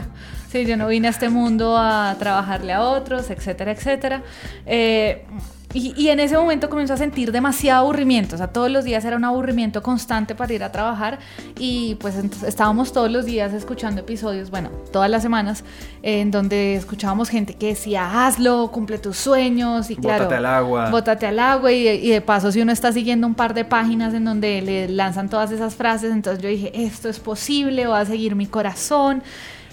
Sí, 0.50 0.65
yo 0.65 0.78
no 0.78 0.88
vine 0.88 1.10
a 1.10 1.12
este 1.12 1.28
mundo 1.28 1.78
a 1.78 2.15
trabajarle 2.17 2.71
a 2.71 2.82
otros, 2.82 3.30
etcétera, 3.30 3.74
etcétera. 3.74 4.24
Eh, 4.65 5.26
y, 5.74 5.94
y 5.96 6.10
en 6.10 6.20
ese 6.20 6.38
momento 6.38 6.70
comenzó 6.70 6.94
a 6.94 6.98
sentir 6.98 7.32
demasiado 7.32 7.82
aburrimiento, 7.82 8.36
o 8.36 8.38
sea, 8.38 8.48
todos 8.48 8.70
los 8.70 8.84
días 8.84 9.04
era 9.06 9.16
un 9.18 9.24
aburrimiento 9.24 9.82
constante 9.82 10.36
para 10.36 10.54
ir 10.54 10.64
a 10.64 10.72
trabajar 10.72 11.20
y 11.60 11.96
pues 11.96 12.16
estábamos 12.46 12.92
todos 12.94 13.10
los 13.12 13.26
días 13.26 13.54
escuchando 13.54 14.02
episodios, 14.02 14.50
bueno, 14.50 14.70
todas 14.92 15.10
las 15.10 15.22
semanas, 15.22 15.64
en 16.02 16.32
donde 16.32 16.76
escuchábamos 16.76 17.30
gente 17.30 17.54
que 17.54 17.68
decía, 17.68 18.26
hazlo, 18.26 18.70
cumple 18.72 18.98
tus 18.98 19.18
sueños 19.18 19.90
y 19.90 19.96
claro, 19.96 20.26
Bótate 20.26 20.36
al 20.36 20.46
agua. 20.46 20.90
bótate 20.90 21.28
al 21.28 21.40
agua 21.40 21.72
y, 21.72 21.88
y 21.88 22.10
de 22.10 22.22
paso 22.22 22.52
si 22.52 22.62
uno 22.62 22.72
está 22.72 22.92
siguiendo 22.92 23.28
un 23.28 23.36
par 23.36 23.54
de 23.54 23.66
páginas 23.66 24.14
en 24.14 24.26
donde 24.26 24.62
le 24.62 24.90
lanzan 24.90 25.30
todas 25.30 25.52
esas 25.52 25.76
frases, 25.76 26.12
entonces 26.12 26.42
yo 26.44 26.50
dije, 26.50 26.72
esto 26.74 27.10
es 27.10 27.20
posible, 27.20 27.88
voy 27.88 28.00
a 28.00 28.06
seguir 28.06 28.36
mi 28.36 28.48
corazón. 28.48 29.24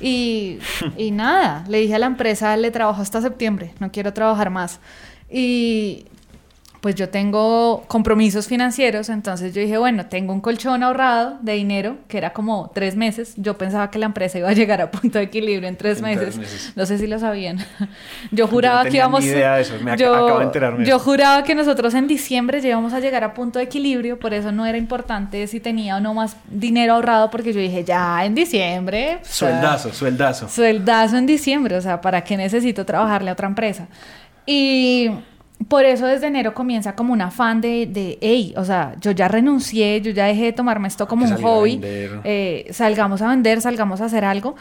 Y, 0.00 0.58
y 0.96 1.10
nada, 1.10 1.64
le 1.68 1.80
dije 1.80 1.96
a 1.96 1.98
la 1.98 2.06
empresa, 2.06 2.56
le 2.56 2.70
trabajo 2.70 3.02
hasta 3.02 3.20
septiembre, 3.20 3.72
no 3.80 3.90
quiero 3.90 4.12
trabajar 4.12 4.48
más. 4.48 4.78
Y 5.30 6.06
pues 6.80 6.94
yo 6.94 7.08
tengo 7.08 7.84
compromisos 7.88 8.46
financieros, 8.46 9.08
entonces 9.08 9.52
yo 9.52 9.60
dije, 9.60 9.78
bueno, 9.78 10.06
tengo 10.06 10.32
un 10.32 10.40
colchón 10.40 10.82
ahorrado 10.82 11.36
de 11.42 11.54
dinero, 11.54 11.96
que 12.06 12.18
era 12.18 12.32
como 12.32 12.70
tres 12.72 12.94
meses. 12.94 13.34
Yo 13.36 13.58
pensaba 13.58 13.90
que 13.90 13.98
la 13.98 14.06
empresa 14.06 14.38
iba 14.38 14.48
a 14.48 14.52
llegar 14.52 14.80
a 14.80 14.90
punto 14.90 15.18
de 15.18 15.24
equilibrio 15.24 15.68
en 15.68 15.76
tres, 15.76 15.98
En 15.98 16.04
meses. 16.04 16.20
tres 16.20 16.38
meses. 16.38 16.72
No 16.76 16.86
sé 16.86 16.98
si 16.98 17.06
lo 17.06 17.18
sabían. 17.18 17.58
Yo 18.30 18.46
juraba 18.46 18.78
no 18.78 18.84
que 18.84 18.90
tenía 18.90 19.02
íbamos... 19.02 19.20
ni 19.22 19.26
idea 19.26 19.56
de 19.56 19.62
eso, 19.62 19.74
me 19.82 19.96
yo, 19.96 20.14
acabo 20.14 20.38
de 20.38 20.44
enterarme 20.44 20.84
Yo 20.84 20.98
juraba 20.98 21.42
que 21.42 21.54
nosotros 21.54 21.94
en 21.94 22.06
diciembre 22.06 22.60
íbamos 22.62 22.92
a 22.92 23.00
llegar 23.00 23.24
a 23.24 23.34
punto 23.34 23.58
de 23.58 23.64
equilibrio, 23.64 24.18
por 24.18 24.32
eso 24.32 24.52
no 24.52 24.64
era 24.64 24.78
importante 24.78 25.46
si 25.46 25.60
tenía 25.60 25.96
o 25.96 26.00
no 26.00 26.14
más 26.14 26.36
dinero 26.48 26.94
ahorrado, 26.94 27.30
porque 27.30 27.52
yo 27.52 27.60
dije, 27.60 27.84
ya 27.84 28.24
en 28.24 28.34
diciembre... 28.34 29.18
o 29.20 29.24
sea, 29.24 29.48
Sueldazo, 29.50 29.92
sueldazo. 29.92 30.48
Sueldazo 30.48 31.16
en 31.16 31.26
diciembre, 31.26 31.76
o 31.76 31.80
sea, 31.80 32.00
¿para 32.00 32.22
qué 32.22 32.36
necesito 32.36 32.84
trabajarle 32.84 33.30
a 33.30 33.32
otra 33.32 33.48
empresa? 33.48 33.88
Y 34.50 35.10
por 35.68 35.84
eso 35.84 36.06
desde 36.06 36.28
enero 36.28 36.54
comienza 36.54 36.94
como 36.94 37.12
un 37.12 37.20
afán 37.20 37.60
de, 37.60 37.84
de 37.84 38.16
hey, 38.22 38.54
o 38.56 38.64
sea, 38.64 38.94
yo 38.98 39.10
ya 39.10 39.28
renuncié, 39.28 40.00
yo 40.00 40.10
ya 40.10 40.24
dejé 40.24 40.44
de 40.44 40.52
tomarme 40.54 40.88
esto 40.88 41.06
como 41.06 41.26
Hay 41.26 41.32
que 41.32 41.36
un 41.36 41.42
hobby, 41.42 41.80
eh, 41.82 42.66
salgamos 42.70 43.20
a 43.20 43.28
vender, 43.28 43.60
salgamos 43.60 44.00
a 44.00 44.06
hacer 44.06 44.24
algo. 44.24 44.56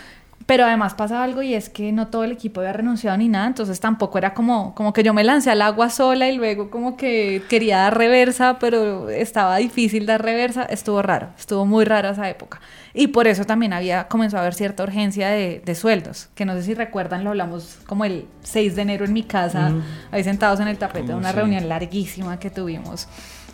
Pero 0.46 0.64
además 0.64 0.94
pasa 0.94 1.24
algo 1.24 1.42
y 1.42 1.54
es 1.56 1.68
que 1.68 1.92
no 1.92 2.08
todo 2.08 2.24
el 2.24 2.32
equipo 2.32 2.62
había 2.62 2.72
renunciado 2.72 3.18
ni 3.18 3.28
nada, 3.28 3.48
entonces 3.48 3.82
tampoco 3.82 4.18
era 4.18 4.34
como, 4.34 4.74
como 4.76 4.94
que 4.94 5.04
yo 5.04 5.14
me 5.14 5.26
lancé 5.26 5.52
al 5.52 5.62
agua 5.62 5.90
sola 5.90 6.30
y 6.30 6.38
luego 6.38 6.70
como 6.70 6.96
que 6.96 7.42
quería 7.50 7.80
dar 7.80 7.98
reversa, 7.98 8.58
pero 8.58 9.10
estaba 9.10 9.58
difícil 9.58 10.06
dar 10.06 10.22
reversa, 10.24 10.64
estuvo 10.64 11.02
raro, 11.02 11.30
estuvo 11.38 11.66
muy 11.66 11.84
rara 11.84 12.12
esa 12.12 12.30
época. 12.30 12.62
Y 12.94 13.08
por 13.08 13.28
eso 13.28 13.44
también 13.44 13.74
había 13.74 14.08
comenzó 14.08 14.38
a 14.38 14.40
haber 14.40 14.54
cierta 14.54 14.84
urgencia 14.84 15.28
de, 15.30 15.62
de 15.66 15.76
sueldos, 15.76 16.30
que 16.34 16.46
no 16.46 16.54
sé 16.54 16.64
si 16.64 16.74
recuerdan, 16.74 17.26
lo 17.26 17.32
hablamos 17.32 17.80
como 17.86 18.06
el 18.06 18.26
6 18.44 18.76
de 18.78 18.82
enero 18.84 19.04
en 19.04 19.12
mi 19.12 19.24
casa, 19.24 19.74
ahí 20.12 20.24
sentados 20.24 20.62
en 20.62 20.70
el 20.70 20.78
tapete 20.78 21.08
de 21.08 21.14
¿Cómo 21.14 21.20
una 21.20 21.32
sí? 21.32 21.36
reunión 21.36 21.68
larguísima 21.68 22.40
que 22.40 22.50
tuvimos, 22.52 23.10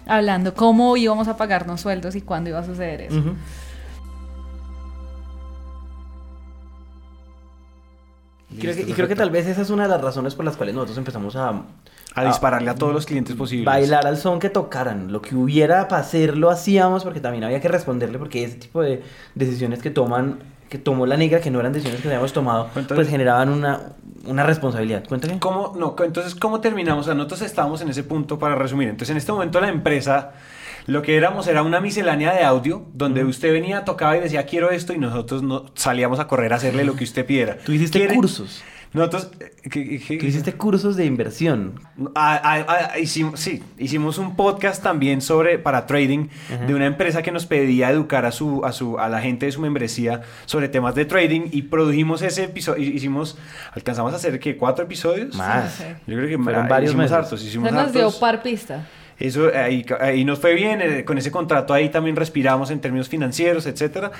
hablando 0.05 0.53
cómo 0.53 0.95
íbamos 0.95 1.27
a 1.27 1.37
pagarnos 1.37 1.81
sueldos 1.81 2.15
y 2.15 2.21
cuándo 2.21 2.51
iba 2.51 2.59
a 2.59 2.65
suceder 2.65 3.01
eso. 3.01 3.23
Creo 8.59 8.75
que- 8.75 8.81
y 8.81 8.93
creo 8.93 9.07
que 9.07 9.15
tal 9.15 9.29
vez 9.29 9.47
esa 9.47 9.61
es 9.61 9.69
una 9.69 9.83
de 9.83 9.89
las 9.89 10.01
razones 10.01 10.35
por 10.35 10.45
las 10.45 10.55
cuales 10.57 10.75
nosotros 10.75 10.97
empezamos 10.97 11.35
a, 11.35 11.61
A 12.15 12.25
dispararle 12.25 12.69
a 12.69 12.75
todos 12.75 12.93
los 12.93 13.05
clientes 13.05 13.35
posibles. 13.35 13.65
bailar 13.65 14.05
al 14.07 14.17
son 14.17 14.39
que 14.39 14.49
tocaran. 14.49 15.11
Lo 15.11 15.21
que 15.21 15.35
hubiera 15.35 15.87
para 15.87 16.01
hacer 16.01 16.37
lo 16.37 16.49
hacíamos 16.49 17.03
porque 17.03 17.19
también 17.19 17.43
había 17.43 17.59
que 17.59 17.67
responderle 17.67 18.17
porque 18.19 18.43
ese 18.43 18.55
tipo 18.57 18.81
de 18.81 19.01
decisiones 19.35 19.81
que 19.81 19.89
toman, 19.89 20.39
que 20.69 20.77
tomó 20.77 21.05
la 21.05 21.17
negra, 21.17 21.39
que 21.39 21.51
no 21.51 21.59
eran 21.59 21.71
decisiones 21.73 22.01
que 22.01 22.07
habíamos 22.07 22.33
tomado, 22.33 22.65
Entonces- 22.75 22.95
pues 22.95 23.07
generaban 23.09 23.49
una, 23.49 23.93
una 24.25 24.43
responsabilidad. 24.43 25.03
Cuéntame. 25.07 25.39
¿Cómo, 25.39 25.73
no, 25.77 25.95
entonces, 26.03 26.35
¿cómo 26.35 26.61
terminamos? 26.61 27.01
O 27.01 27.05
sea, 27.05 27.13
nosotros 27.13 27.41
estábamos 27.41 27.81
en 27.81 27.89
ese 27.89 28.03
punto 28.03 28.39
para 28.39 28.55
resumir. 28.55 28.87
Entonces, 28.89 29.09
en 29.11 29.17
este 29.17 29.31
momento 29.31 29.59
la 29.59 29.69
empresa, 29.69 30.31
lo 30.85 31.01
que 31.01 31.15
éramos 31.15 31.47
era 31.47 31.63
una 31.63 31.79
miscelánea 31.79 32.33
de 32.33 32.43
audio, 32.43 32.85
donde 32.93 33.23
usted 33.23 33.51
venía, 33.53 33.85
tocaba 33.85 34.17
y 34.17 34.19
decía, 34.21 34.45
quiero 34.45 34.69
esto, 34.71 34.93
y 34.93 34.97
nosotros 34.97 35.43
no, 35.43 35.65
salíamos 35.75 36.19
a 36.19 36.27
correr 36.27 36.53
a 36.53 36.57
hacerle 36.57 36.83
lo 36.83 36.95
que 36.95 37.03
usted 37.03 37.25
pidiera. 37.25 37.57
Tú 37.59 37.71
hiciste 37.71 37.99
¿Quiere? 37.99 38.15
cursos. 38.15 38.63
Nosotros... 38.91 39.31
eh, 39.39 39.69
¿qué- 39.71 39.99
qué- 39.99 40.17
Tú 40.17 40.25
hiciste 40.27 40.53
cursos 40.53 40.95
de 40.95 41.05
inversión. 41.05 41.79
Ah, 42.13 42.39
ah, 42.43 42.65
ah, 42.93 42.99
hicimos, 42.99 43.39
sí, 43.39 43.63
hicimos 43.79 44.19
un 44.19 44.35
podcast 44.35 44.83
también 44.83 45.19
sobre 45.21 45.57
para 45.57 45.87
trading 45.87 46.27
de 46.67 46.75
una 46.75 46.85
empresa 46.85 47.23
que 47.23 47.31
nos 47.31 47.47
pedía 47.47 47.89
educar 47.89 48.23
a 48.27 48.31
su, 48.31 48.63
a 48.63 48.71
su 48.71 48.99
a 48.99 49.09
la 49.09 49.19
gente 49.19 49.47
de 49.47 49.51
su 49.51 49.61
membresía 49.61 50.21
sobre 50.45 50.69
temas 50.69 50.93
de 50.93 51.05
trading 51.05 51.47
y 51.51 51.63
produjimos 51.63 52.21
ese 52.21 52.43
episodio 52.43 52.83
hicimos 52.83 53.35
alcanzamos 53.71 54.13
a 54.13 54.17
hacer 54.17 54.39
que 54.39 54.57
cuatro 54.57 54.85
episodios 54.85 55.33
Más. 55.35 55.73
Sí, 55.73 55.83
sí. 55.87 55.93
yo 56.05 56.15
creo 56.17 56.27
que 56.37 56.43
Fueron 56.43 56.67
varios 56.67 56.91
hicimos 56.91 57.03
meses. 57.05 57.17
hartos 57.17 57.43
hicimos 57.43 57.69
Se 57.69 57.75
nos 57.75 57.93
dio 57.93 58.11
par 58.19 58.43
pista. 58.43 58.85
Eso 59.19 59.49
ahí, 59.53 59.85
ahí 59.99 60.25
nos 60.25 60.39
fue 60.39 60.53
bien, 60.55 60.81
eh, 60.81 61.05
con 61.05 61.17
ese 61.17 61.31
contrato 61.31 61.73
ahí 61.73 61.89
también 61.89 62.15
respiramos 62.15 62.71
en 62.71 62.79
términos 62.79 63.09
financieros, 63.09 63.65
etcétera. 63.65 64.11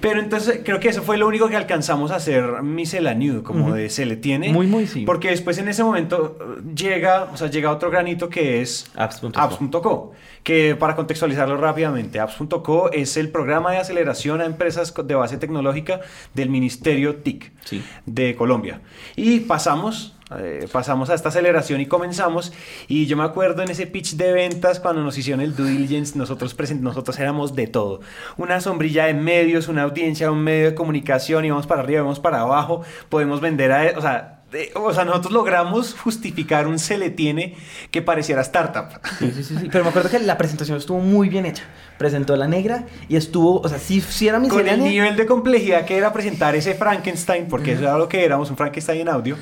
Pero 0.00 0.20
entonces 0.20 0.60
creo 0.64 0.80
que 0.80 0.88
eso 0.88 1.02
fue 1.02 1.16
lo 1.16 1.26
único 1.26 1.48
que 1.48 1.56
alcanzamos 1.56 2.10
a 2.10 2.16
hacer 2.16 2.62
misceláneo, 2.62 3.42
como 3.42 3.72
de 3.74 3.88
se 3.88 4.04
le 4.04 4.16
tiene. 4.16 4.52
Muy, 4.52 4.66
muy, 4.66 4.86
sí. 4.86 5.04
Porque 5.06 5.30
después 5.30 5.56
en 5.58 5.68
ese 5.68 5.82
momento 5.82 6.36
eh, 6.40 6.62
llega, 6.76 7.24
o 7.32 7.36
sea, 7.36 7.48
llega 7.48 7.70
otro 7.70 7.90
granito 7.90 8.28
que 8.28 8.60
es 8.60 8.90
Apps.co. 8.96 9.32
apps.co, 9.34 10.12
que 10.42 10.76
para 10.76 10.94
contextualizarlo 10.94 11.56
rápidamente, 11.56 12.20
apps.co 12.20 12.90
es 12.92 13.16
el 13.16 13.30
programa 13.30 13.70
de 13.72 13.78
aceleración 13.78 14.40
a 14.40 14.44
empresas 14.44 14.92
de 15.04 15.14
base 15.14 15.38
tecnológica 15.38 16.00
del 16.34 16.50
Ministerio 16.50 17.16
TIC 17.16 17.52
Sí. 17.64 17.82
de 18.04 18.34
Colombia. 18.36 18.80
Y 19.16 19.40
pasamos, 19.40 20.13
eh, 20.38 20.68
pasamos 20.70 21.10
a 21.10 21.14
esta 21.14 21.28
aceleración 21.28 21.80
y 21.80 21.86
comenzamos. 21.86 22.52
Y 22.88 23.06
yo 23.06 23.16
me 23.16 23.24
acuerdo 23.24 23.62
en 23.62 23.70
ese 23.70 23.86
pitch 23.86 24.14
de 24.14 24.32
ventas 24.32 24.80
cuando 24.80 25.02
nos 25.02 25.16
hicieron 25.18 25.40
el 25.40 25.54
due 25.54 25.70
diligence, 25.70 26.18
nosotros, 26.18 26.56
present- 26.56 26.80
nosotros 26.80 27.18
éramos 27.18 27.54
de 27.54 27.66
todo. 27.66 28.00
Una 28.36 28.60
sombrilla 28.60 29.06
de 29.06 29.14
medios, 29.14 29.68
una 29.68 29.82
audiencia, 29.82 30.30
un 30.30 30.42
medio 30.42 30.66
de 30.70 30.74
comunicación, 30.74 31.44
íbamos 31.44 31.66
para 31.66 31.82
arriba, 31.82 32.00
íbamos 32.00 32.20
para 32.20 32.40
abajo, 32.40 32.82
podemos 33.08 33.40
vender 33.40 33.72
a... 33.72 33.98
O 33.98 34.02
sea, 34.02 34.30
o 34.76 34.94
sea, 34.94 35.04
nosotros 35.04 35.32
logramos 35.32 35.96
justificar 35.98 36.68
un 36.68 36.78
se 36.78 36.96
le 36.96 37.10
tiene 37.10 37.56
que 37.90 38.02
pareciera 38.02 38.40
startup. 38.42 39.00
Sí, 39.18 39.32
sí, 39.34 39.42
sí, 39.42 39.56
sí. 39.58 39.68
Pero 39.72 39.82
me 39.82 39.90
acuerdo 39.90 40.10
que 40.10 40.20
la 40.20 40.38
presentación 40.38 40.78
estuvo 40.78 41.00
muy 41.00 41.28
bien 41.28 41.44
hecha. 41.44 41.64
Presentó 41.98 42.36
la 42.36 42.46
negra 42.46 42.86
y 43.08 43.16
estuvo, 43.16 43.60
o 43.60 43.68
sea, 43.68 43.80
si, 43.80 44.00
si 44.00 44.28
era 44.28 44.40
Con 44.40 44.68
el 44.68 44.84
nivel 44.84 45.16
de 45.16 45.26
complejidad 45.26 45.84
que 45.84 45.96
era 45.96 46.12
presentar 46.12 46.54
ese 46.54 46.74
Frankenstein, 46.74 47.46
porque 47.48 47.72
eso 47.72 47.82
era 47.82 47.98
lo 47.98 48.08
que 48.08 48.24
éramos, 48.24 48.48
un 48.48 48.56
Frankenstein 48.56 49.00
en 49.00 49.08
audio, 49.08 49.36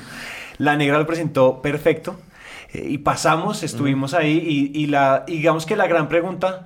la 0.57 0.75
negra 0.75 0.97
lo 0.99 1.07
presentó 1.07 1.61
perfecto. 1.61 2.19
eh, 2.73 2.85
y 2.89 2.97
pasamos, 2.99 3.63
estuvimos 3.63 4.13
ahí, 4.13 4.71
y, 4.73 4.81
y 4.81 4.87
la, 4.87 5.23
y 5.27 5.33
digamos 5.37 5.65
que 5.65 5.75
la 5.75 5.87
gran 5.87 6.07
pregunta, 6.07 6.65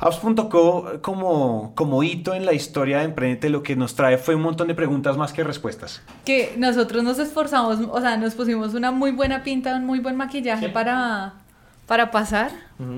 Apps.co 0.00 1.00
como, 1.02 1.74
como 1.74 2.02
hito 2.02 2.32
en 2.34 2.46
la 2.46 2.54
historia 2.54 2.98
de 3.00 3.04
Emprendete 3.04 3.50
lo 3.50 3.62
que 3.62 3.76
nos 3.76 3.94
trae 3.94 4.16
fue 4.18 4.34
un 4.34 4.42
montón 4.42 4.68
de 4.68 4.74
preguntas 4.74 5.16
más 5.18 5.32
que 5.32 5.44
respuestas. 5.44 6.02
Que 6.24 6.54
nosotros 6.56 7.02
nos 7.04 7.18
esforzamos, 7.18 7.78
o 7.90 8.00
sea, 8.00 8.16
nos 8.16 8.34
pusimos 8.34 8.74
una 8.74 8.92
muy 8.92 9.10
buena 9.12 9.42
pinta, 9.42 9.76
un 9.76 9.84
muy 9.86 10.00
buen 10.00 10.16
maquillaje 10.16 10.68
para, 10.70 11.34
para 11.86 12.10
pasar, 12.10 12.50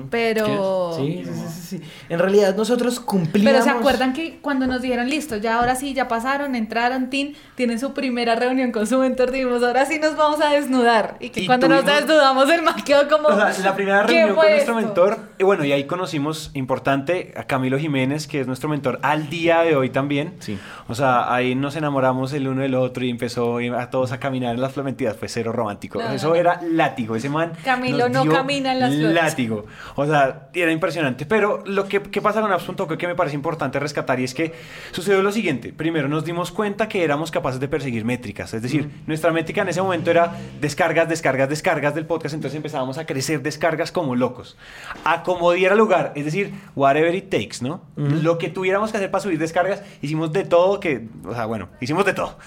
Pero... 0.09 0.95
Sí, 0.97 1.23
sí, 1.25 1.31
sí, 1.33 1.61
sí. 1.77 1.81
En 2.09 2.19
realidad 2.19 2.55
nosotros 2.55 2.99
cumplíamos... 2.99 3.51
Pero 3.51 3.63
se 3.63 3.69
acuerdan 3.69 4.13
que 4.13 4.39
cuando 4.41 4.67
nos 4.67 4.81
dijeron, 4.81 5.09
listo, 5.09 5.37
ya 5.37 5.59
ahora 5.59 5.75
sí, 5.75 5.93
ya 5.93 6.07
pasaron, 6.07 6.55
entraron, 6.55 7.09
Tin, 7.09 7.35
tienen 7.55 7.79
su 7.79 7.93
primera 7.93 8.35
reunión 8.35 8.71
con 8.71 8.87
su 8.87 8.97
mentor, 8.99 9.31
dijimos, 9.31 9.63
ahora 9.63 9.85
sí 9.85 9.99
nos 9.99 10.15
vamos 10.15 10.41
a 10.41 10.49
desnudar. 10.49 11.17
Y 11.19 11.29
que 11.29 11.41
Y 11.41 11.47
cuando 11.47 11.67
nos 11.67 11.85
desnudamos, 11.85 12.49
el 12.49 12.61
man 12.61 12.75
quedó 12.85 13.07
como... 13.09 13.29
O 13.29 13.35
sea, 13.35 13.53
la 13.63 13.75
primera 13.75 14.05
¿qué 14.05 14.25
reunión 14.25 14.35
con 14.35 14.45
nuestro 14.49 14.79
esto? 14.79 14.87
mentor, 14.87 15.19
y 15.37 15.43
bueno, 15.43 15.65
y 15.65 15.71
ahí 15.71 15.85
conocimos, 15.85 16.51
importante, 16.53 17.33
a 17.35 17.43
Camilo 17.43 17.77
Jiménez, 17.77 18.27
que 18.27 18.39
es 18.39 18.47
nuestro 18.47 18.69
mentor 18.69 18.99
al 19.01 19.29
día 19.29 19.61
de 19.61 19.75
hoy 19.75 19.89
también. 19.89 20.33
Sí. 20.39 20.57
O 20.87 20.95
sea, 20.95 21.33
ahí 21.33 21.55
nos 21.55 21.75
enamoramos 21.75 22.33
el 22.33 22.47
uno 22.47 22.61
del 22.61 22.75
otro 22.75 23.03
y 23.05 23.09
empezó 23.09 23.57
a 23.57 23.89
todos 23.89 24.11
a 24.11 24.19
caminar 24.19 24.55
en 24.55 24.61
las 24.61 24.73
florentinas. 24.73 25.15
Fue 25.17 25.27
cero 25.27 25.51
romántico. 25.51 26.01
No, 26.01 26.11
Eso 26.11 26.29
no. 26.29 26.35
era 26.35 26.61
látigo. 26.61 27.15
Ese 27.15 27.29
man. 27.29 27.53
Camilo 27.63 28.09
nos 28.09 28.11
no 28.11 28.23
dio 28.23 28.31
camina 28.33 28.73
en 28.73 28.79
las 28.79 28.93
flores. 28.93 29.13
Látigo. 29.13 29.65
O 29.95 30.05
sea, 30.05 30.49
era 30.53 30.71
impresionante. 30.71 31.25
Pero 31.25 31.63
lo 31.65 31.87
que, 31.87 32.01
que 32.01 32.21
pasa 32.21 32.41
con 32.41 32.51
Apps.co 32.51 32.97
que 32.97 33.07
me 33.07 33.15
parece 33.15 33.35
importante 33.35 33.79
rescatar 33.79 34.19
y 34.19 34.23
es 34.23 34.33
que 34.33 34.53
sucedió 34.91 35.21
lo 35.21 35.31
siguiente. 35.31 35.73
Primero, 35.73 36.07
nos 36.07 36.25
dimos 36.25 36.51
cuenta 36.51 36.87
que 36.87 37.03
éramos 37.03 37.31
capaces 37.31 37.59
de 37.59 37.67
perseguir 37.67 38.05
métricas. 38.05 38.53
Es 38.53 38.61
decir, 38.61 38.89
nuestra 39.07 39.31
métrica 39.31 39.61
en 39.61 39.69
ese 39.69 39.81
momento 39.81 40.11
era 40.11 40.35
descargas, 40.59 41.09
descargas, 41.09 41.49
descargas 41.49 41.95
del 41.95 42.05
podcast. 42.05 42.35
Entonces 42.35 42.55
empezábamos 42.57 42.97
a 42.97 43.05
crecer 43.05 43.41
descargas 43.41 43.91
como 43.91 44.15
locos. 44.15 44.57
A 45.03 45.23
como 45.23 45.51
diera 45.51 45.75
lugar. 45.75 46.13
Es 46.15 46.25
decir, 46.25 46.53
whatever 46.75 47.13
it 47.15 47.29
takes, 47.29 47.57
¿no? 47.61 47.81
Lo 47.95 48.37
que 48.37 48.49
tuviéramos 48.49 48.91
que 48.91 48.97
hacer 48.97 49.11
para 49.11 49.21
subir 49.21 49.39
descargas, 49.39 49.83
hicimos 50.01 50.31
de 50.33 50.43
todo 50.45 50.79
que... 50.79 51.07
O 51.25 51.33
sea, 51.33 51.45
bueno, 51.45 51.69
hicimos 51.79 52.05
de 52.05 52.13
todo. 52.13 52.37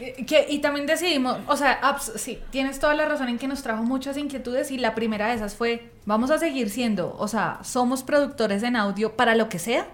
Eh, 0.00 0.24
Que, 0.26 0.46
y 0.48 0.58
también 0.58 0.86
decidimos, 0.86 1.38
o 1.46 1.56
sea, 1.56 1.72
apps, 1.82 2.12
sí, 2.16 2.38
tienes 2.50 2.78
toda 2.78 2.94
la 2.94 3.04
razón 3.04 3.28
en 3.28 3.38
que 3.38 3.46
nos 3.46 3.62
trajo 3.62 3.82
muchas 3.82 4.16
inquietudes 4.16 4.70
y 4.70 4.78
la 4.78 4.94
primera 4.94 5.28
de 5.28 5.34
esas 5.34 5.54
fue, 5.54 5.90
vamos 6.06 6.30
a 6.30 6.38
seguir 6.38 6.70
siendo, 6.70 7.14
o 7.18 7.28
sea, 7.28 7.60
somos 7.62 8.02
productores 8.02 8.62
en 8.62 8.76
audio 8.76 9.16
para 9.16 9.34
lo 9.34 9.48
que 9.48 9.58
sea, 9.58 9.86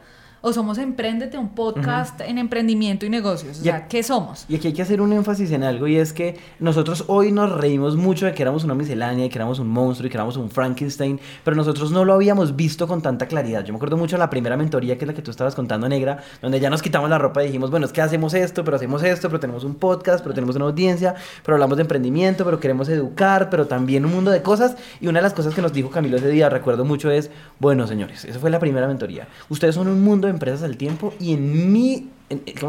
o 0.42 0.52
somos 0.52 0.78
Emprendete, 0.78 1.36
un 1.38 1.50
podcast 1.50 2.20
en 2.22 2.38
emprendimiento 2.38 3.04
y 3.06 3.10
negocios, 3.10 3.60
o 3.60 3.62
Ya- 3.62 3.78
sea, 3.78 3.88
¿qué 3.88 4.02
somos? 4.02 4.46
Y 4.48 4.56
aquí 4.56 4.68
hay 4.68 4.72
que 4.72 4.82
hacer 4.82 5.00
un 5.00 5.12
énfasis 5.12 5.50
en 5.52 5.62
algo 5.64 5.86
y 5.86 5.96
es 5.96 6.12
que 6.12 6.38
nosotros 6.58 7.04
hoy 7.08 7.30
nos 7.32 7.52
reímos 7.52 7.96
mucho 7.96 8.26
de 8.26 8.32
que 8.32 8.42
éramos 8.42 8.64
una 8.64 8.74
miscelánea, 8.74 9.26
y 9.26 9.28
que 9.28 9.38
éramos 9.38 9.58
un 9.58 9.68
monstruo 9.68 10.06
y 10.06 10.10
que 10.10 10.16
éramos 10.16 10.36
un 10.36 10.50
Frankenstein, 10.50 11.20
pero 11.44 11.56
nosotros 11.56 11.90
no 11.92 12.04
lo 12.04 12.14
habíamos 12.14 12.56
visto 12.56 12.88
con 12.88 13.02
tanta 13.02 13.26
claridad. 13.26 13.64
Yo 13.64 13.72
me 13.72 13.76
acuerdo 13.76 13.96
mucho 13.96 14.16
de 14.16 14.20
la 14.20 14.30
primera 14.30 14.56
mentoría 14.56 14.96
que 14.96 15.04
es 15.04 15.08
la 15.08 15.14
que 15.14 15.22
tú 15.22 15.30
estabas 15.30 15.54
contando, 15.54 15.88
Negra, 15.88 16.18
donde 16.40 16.58
ya 16.60 16.70
nos 16.70 16.80
quitamos 16.82 17.10
la 17.10 17.18
ropa 17.18 17.42
y 17.42 17.46
dijimos, 17.46 17.70
bueno, 17.70 17.86
es 17.86 17.92
que 17.92 18.00
hacemos 18.00 18.34
esto, 18.34 18.64
pero 18.64 18.76
hacemos 18.76 19.02
esto, 19.02 19.28
pero 19.28 19.40
tenemos 19.40 19.64
un 19.64 19.74
podcast, 19.74 20.22
pero 20.22 20.34
tenemos 20.34 20.56
una 20.56 20.64
audiencia, 20.66 21.14
pero 21.44 21.56
hablamos 21.56 21.76
de 21.76 21.82
emprendimiento, 21.82 22.44
pero 22.44 22.58
queremos 22.60 22.88
educar, 22.88 23.50
pero 23.50 23.66
también 23.66 24.04
un 24.06 24.12
mundo 24.12 24.30
de 24.30 24.42
cosas. 24.42 24.76
Y 25.00 25.06
una 25.08 25.18
de 25.18 25.24
las 25.24 25.34
cosas 25.34 25.54
que 25.54 25.60
nos 25.62 25.72
dijo 25.72 25.90
Camilo 25.90 26.16
ese 26.16 26.28
día, 26.28 26.48
recuerdo 26.48 26.84
mucho, 26.84 27.10
es, 27.10 27.30
bueno, 27.58 27.86
señores, 27.86 28.24
esa 28.24 28.38
fue 28.38 28.50
la 28.50 28.58
primera 28.58 28.86
mentoría. 28.88 29.28
Ustedes 29.48 29.74
son 29.74 29.88
un 29.88 30.02
mundo 30.02 30.29
empresas 30.30 30.62
al 30.62 30.76
tiempo 30.76 31.14
y 31.18 31.34
en 31.34 31.72
mi 31.72 32.08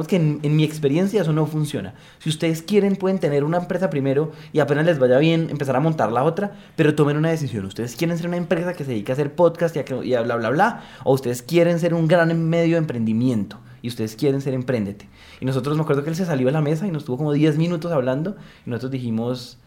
que 0.07 0.15
en, 0.15 0.55
mi 0.55 0.63
experiencia 0.63 1.21
eso 1.21 1.33
no 1.33 1.45
funciona. 1.45 1.93
Si 2.17 2.29
ustedes 2.29 2.63
quieren, 2.63 2.95
pueden 2.95 3.19
tener 3.19 3.43
una 3.43 3.57
empresa 3.57 3.91
primero 3.91 4.31
y 4.53 4.59
apenas 4.59 4.85
les 4.85 4.97
vaya 4.97 5.19
bien, 5.19 5.49
empezar 5.51 5.75
a 5.75 5.79
montar 5.79 6.11
la 6.11 6.23
otra, 6.23 6.57
pero 6.75 6.95
tomen 6.95 7.15
una 7.15 7.29
decisión. 7.29 7.65
¿Ustedes 7.65 7.95
quieren 7.95 8.17
ser 8.17 8.27
una 8.27 8.37
empresa 8.37 8.73
que 8.73 8.83
se 8.83 8.91
dedique 8.91 9.11
a 9.11 9.13
hacer 9.13 9.35
podcast 9.35 9.75
y 9.75 9.79
a, 9.79 9.85
y 10.03 10.23
bla, 10.23 10.35
bla, 10.35 10.49
bla? 10.49 10.83
¿O 11.03 11.13
ustedes 11.13 11.43
quieren 11.43 11.79
ser 11.79 11.93
un 11.93 12.07
gran 12.07 12.49
medio 12.49 12.73
de 12.73 12.79
emprendimiento? 12.79 13.59
Y 13.83 13.87
ustedes 13.87 14.15
quieren 14.15 14.41
ser 14.41 14.55
emprendete. 14.55 15.07
Y 15.39 15.45
nosotros 15.45 15.75
me 15.75 15.83
acuerdo 15.83 16.03
que 16.03 16.09
él 16.09 16.15
se 16.15 16.25
salió 16.25 16.47
de 16.47 16.53
la 16.53 16.61
mesa 16.61 16.87
y 16.87 16.91
nos 16.91 17.05
tuvo 17.05 17.17
como 17.17 17.31
10 17.31 17.57
minutos 17.57 17.91
hablando 17.91 18.37
y 18.65 18.69
nosotros 18.69 18.91
dijimos, 18.91 19.59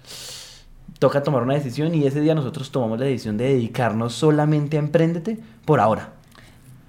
toca 0.98 1.22
tomar 1.22 1.42
una 1.42 1.54
decisión 1.54 1.94
y 1.94 2.04
ese 2.04 2.20
día 2.20 2.34
nosotros 2.34 2.70
tomamos 2.70 2.98
la 2.98 3.06
decisión 3.06 3.36
de 3.36 3.44
dedicarnos 3.44 4.14
solamente 4.14 4.76
a 4.76 4.80
emprendete 4.80 5.38
por 5.64 5.78
ahora. 5.78 6.13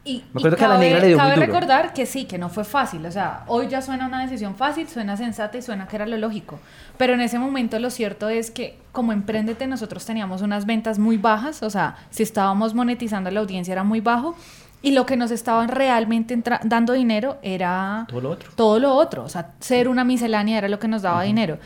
Y, 0.06 0.24
Me 0.34 0.39
acuerdo 0.39 0.56
y 0.56 0.60
que 0.60 0.66
a 0.66 0.68
la 0.68 0.78
negra 0.78 0.99
le 0.99 1.08
dio 1.08 1.18
muy 1.18 1.24
cabe 1.26 1.36
duro. 1.36 1.47
recordar 1.47 1.93
que 1.93 2.06
sí, 2.06 2.26
que 2.26 2.38
no 2.38 2.49
fue 2.49 2.64
fácil. 2.64 3.03
O 3.08 3.12
sea, 3.12 3.43
hoy 3.47 3.68
ya 3.68 3.82
suena 3.82 4.06
una 4.06 4.22
decisión 4.22 4.56
fácil, 4.56 4.88
suena 4.88 5.18
sensata 5.18 5.58
y 5.58 5.64
suena 5.64 5.88
que 5.88 5.95
era 5.95 6.06
lo 6.06 6.16
lógico. 6.18 6.60
Pero 6.97 7.14
en 7.16 7.22
ese 7.22 7.39
momento 7.39 7.80
lo 7.80 7.89
cierto 7.89 8.30
es 8.30 8.51
que 8.51 8.78
como 8.91 9.12
emprendete 9.14 9.66
nosotros 9.68 10.06
teníamos 10.06 10.43
unas 10.43 10.66
ventas 10.68 10.99
muy 10.99 11.18
bajas. 11.18 11.64
O 11.64 11.70
sea, 11.72 11.95
si 12.12 12.22
estábamos 12.24 12.76
monetizando 12.76 13.32
la 13.32 13.39
audiencia 13.39 13.72
era 13.72 13.84
muy 13.84 13.99
bajo. 13.99 14.36
Y 14.82 14.91
lo 14.91 15.08
que 15.08 15.18
nos 15.18 15.32
estaban 15.32 15.68
realmente 15.70 16.39
dando 16.64 16.93
dinero 16.93 17.39
era 17.41 18.06
Todo 18.08 18.22
lo 18.22 18.30
otro. 18.30 18.51
todo 18.56 18.80
lo 18.80 18.93
otro. 18.93 19.24
O 19.24 19.30
sea, 19.30 19.53
ser 19.60 19.88
una 19.88 20.03
miscelánea 20.03 20.60
era 20.60 20.68
lo 20.70 20.78
que 20.78 20.88
nos 20.88 21.01
daba 21.01 21.24
dinero. 21.24 21.58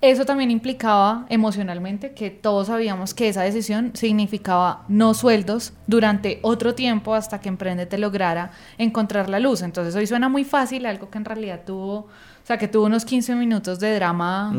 Eso 0.00 0.24
también 0.24 0.52
implicaba 0.52 1.26
emocionalmente 1.28 2.12
que 2.12 2.30
todos 2.30 2.68
sabíamos 2.68 3.14
que 3.14 3.28
esa 3.28 3.42
decisión 3.42 3.90
significaba 3.94 4.84
no 4.86 5.12
sueldos 5.12 5.72
durante 5.88 6.38
otro 6.42 6.76
tiempo 6.76 7.14
hasta 7.14 7.40
que 7.40 7.48
Emprendete 7.48 7.98
lograra 7.98 8.52
encontrar 8.78 9.28
la 9.28 9.40
luz. 9.40 9.60
Entonces 9.62 9.96
hoy 9.96 10.06
suena 10.06 10.28
muy 10.28 10.44
fácil, 10.44 10.86
algo 10.86 11.10
que 11.10 11.18
en 11.18 11.24
realidad 11.24 11.62
tuvo, 11.66 12.06
sea, 12.48 12.58
que 12.58 12.66
tuvo 12.66 12.86
unos 12.86 13.04
15 13.04 13.34
minutos 13.36 13.78
de 13.78 13.94
drama 13.94 14.52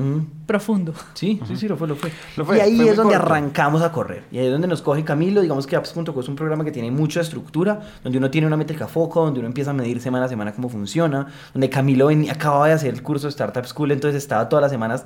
profundo. 0.46 0.94
Sí, 1.16 1.40
sí, 1.48 1.56
sí, 1.58 1.68
lo 1.68 1.76
fue, 1.76 1.88
lo 1.88 1.96
fue. 1.96 2.12
Lo 2.38 2.46
fue, 2.46 2.58
y 2.58 2.60
ahí 2.62 2.76
fue 2.78 2.90
es 2.90 2.96
donde 2.96 3.16
corto. 3.16 3.32
arrancamos 3.32 3.82
a 3.82 3.92
correr. 3.92 4.24
Y 4.32 4.38
ahí 4.38 4.46
es 4.46 4.52
donde 4.52 4.68
nos 4.68 4.82
coge 4.82 5.04
Camilo. 5.04 5.42
Digamos 5.42 5.66
que 5.68 5.76
apps.co 5.76 6.20
es 6.20 6.28
un 6.28 6.36
programa 6.36 6.64
que 6.64 6.72
tiene 6.72 6.92
mucha 6.92 7.22
estructura, 7.22 7.80
donde 8.04 8.18
uno 8.18 8.30
tiene 8.32 8.48
una 8.48 8.58
métrica 8.58 8.88
foco, 8.88 9.24
donde 9.26 9.40
uno 9.40 9.48
empieza 9.48 9.72
a 9.72 9.74
medir 9.74 10.00
semana 10.02 10.26
a 10.26 10.28
semana 10.30 10.54
cómo 10.54 10.70
funciona, 10.70 11.28
donde 11.54 11.70
Camilo 11.70 12.08
venía- 12.08 12.34
acababa 12.34 12.68
de 12.68 12.74
hacer 12.74 12.94
el 12.94 13.02
curso 13.04 13.28
de 13.28 13.30
Startup 13.32 13.66
School, 13.66 13.92
entonces 13.92 14.22
estaba 14.22 14.48
todas 14.50 14.62
las 14.62 14.72
semanas 14.72 15.06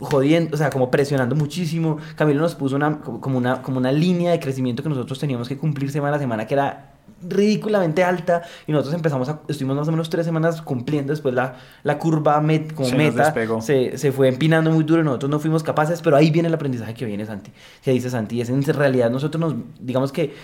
jodiendo, 0.00 0.54
o 0.54 0.58
sea, 0.58 0.70
como 0.70 0.90
presionando 0.90 1.34
muchísimo. 1.36 1.98
Camilo 2.16 2.40
nos 2.40 2.54
puso 2.54 2.76
una, 2.76 2.98
como 3.00 3.38
una, 3.38 3.62
como 3.62 3.78
una 3.78 3.92
línea 3.92 4.30
de 4.32 4.40
crecimiento 4.40 4.82
que 4.82 4.88
nosotros 4.88 5.18
teníamos 5.18 5.48
que 5.48 5.56
cumplir 5.56 5.90
semana 5.90 6.16
a 6.16 6.18
semana, 6.18 6.46
que 6.46 6.54
era 6.54 6.89
ridículamente 7.22 8.02
alta 8.04 8.42
y 8.66 8.72
nosotros 8.72 8.94
empezamos 8.94 9.28
a, 9.28 9.40
estuvimos 9.48 9.76
más 9.76 9.88
o 9.88 9.90
menos 9.90 10.10
tres 10.10 10.26
semanas 10.26 10.62
cumpliendo 10.62 11.12
después 11.12 11.34
la, 11.34 11.56
la 11.82 11.98
curva 11.98 12.40
met, 12.40 12.72
como 12.74 12.88
Se 12.88 12.96
meta 12.96 13.34
se, 13.60 13.98
se 13.98 14.12
fue 14.12 14.28
empinando 14.28 14.70
muy 14.70 14.84
duro 14.84 15.02
y 15.02 15.04
nosotros 15.04 15.30
no 15.30 15.38
fuimos 15.38 15.62
capaces, 15.62 16.00
pero 16.02 16.16
ahí 16.16 16.30
viene 16.30 16.48
el 16.48 16.54
aprendizaje 16.54 16.94
que 16.94 17.04
viene 17.04 17.26
Santi, 17.26 17.52
que 17.82 17.90
dice 17.92 18.10
Santi, 18.10 18.40
es 18.40 18.48
en 18.50 18.62
realidad 18.64 19.10
nosotros 19.10 19.40
nos, 19.40 19.54
digamos 19.80 20.12
que 20.12 20.34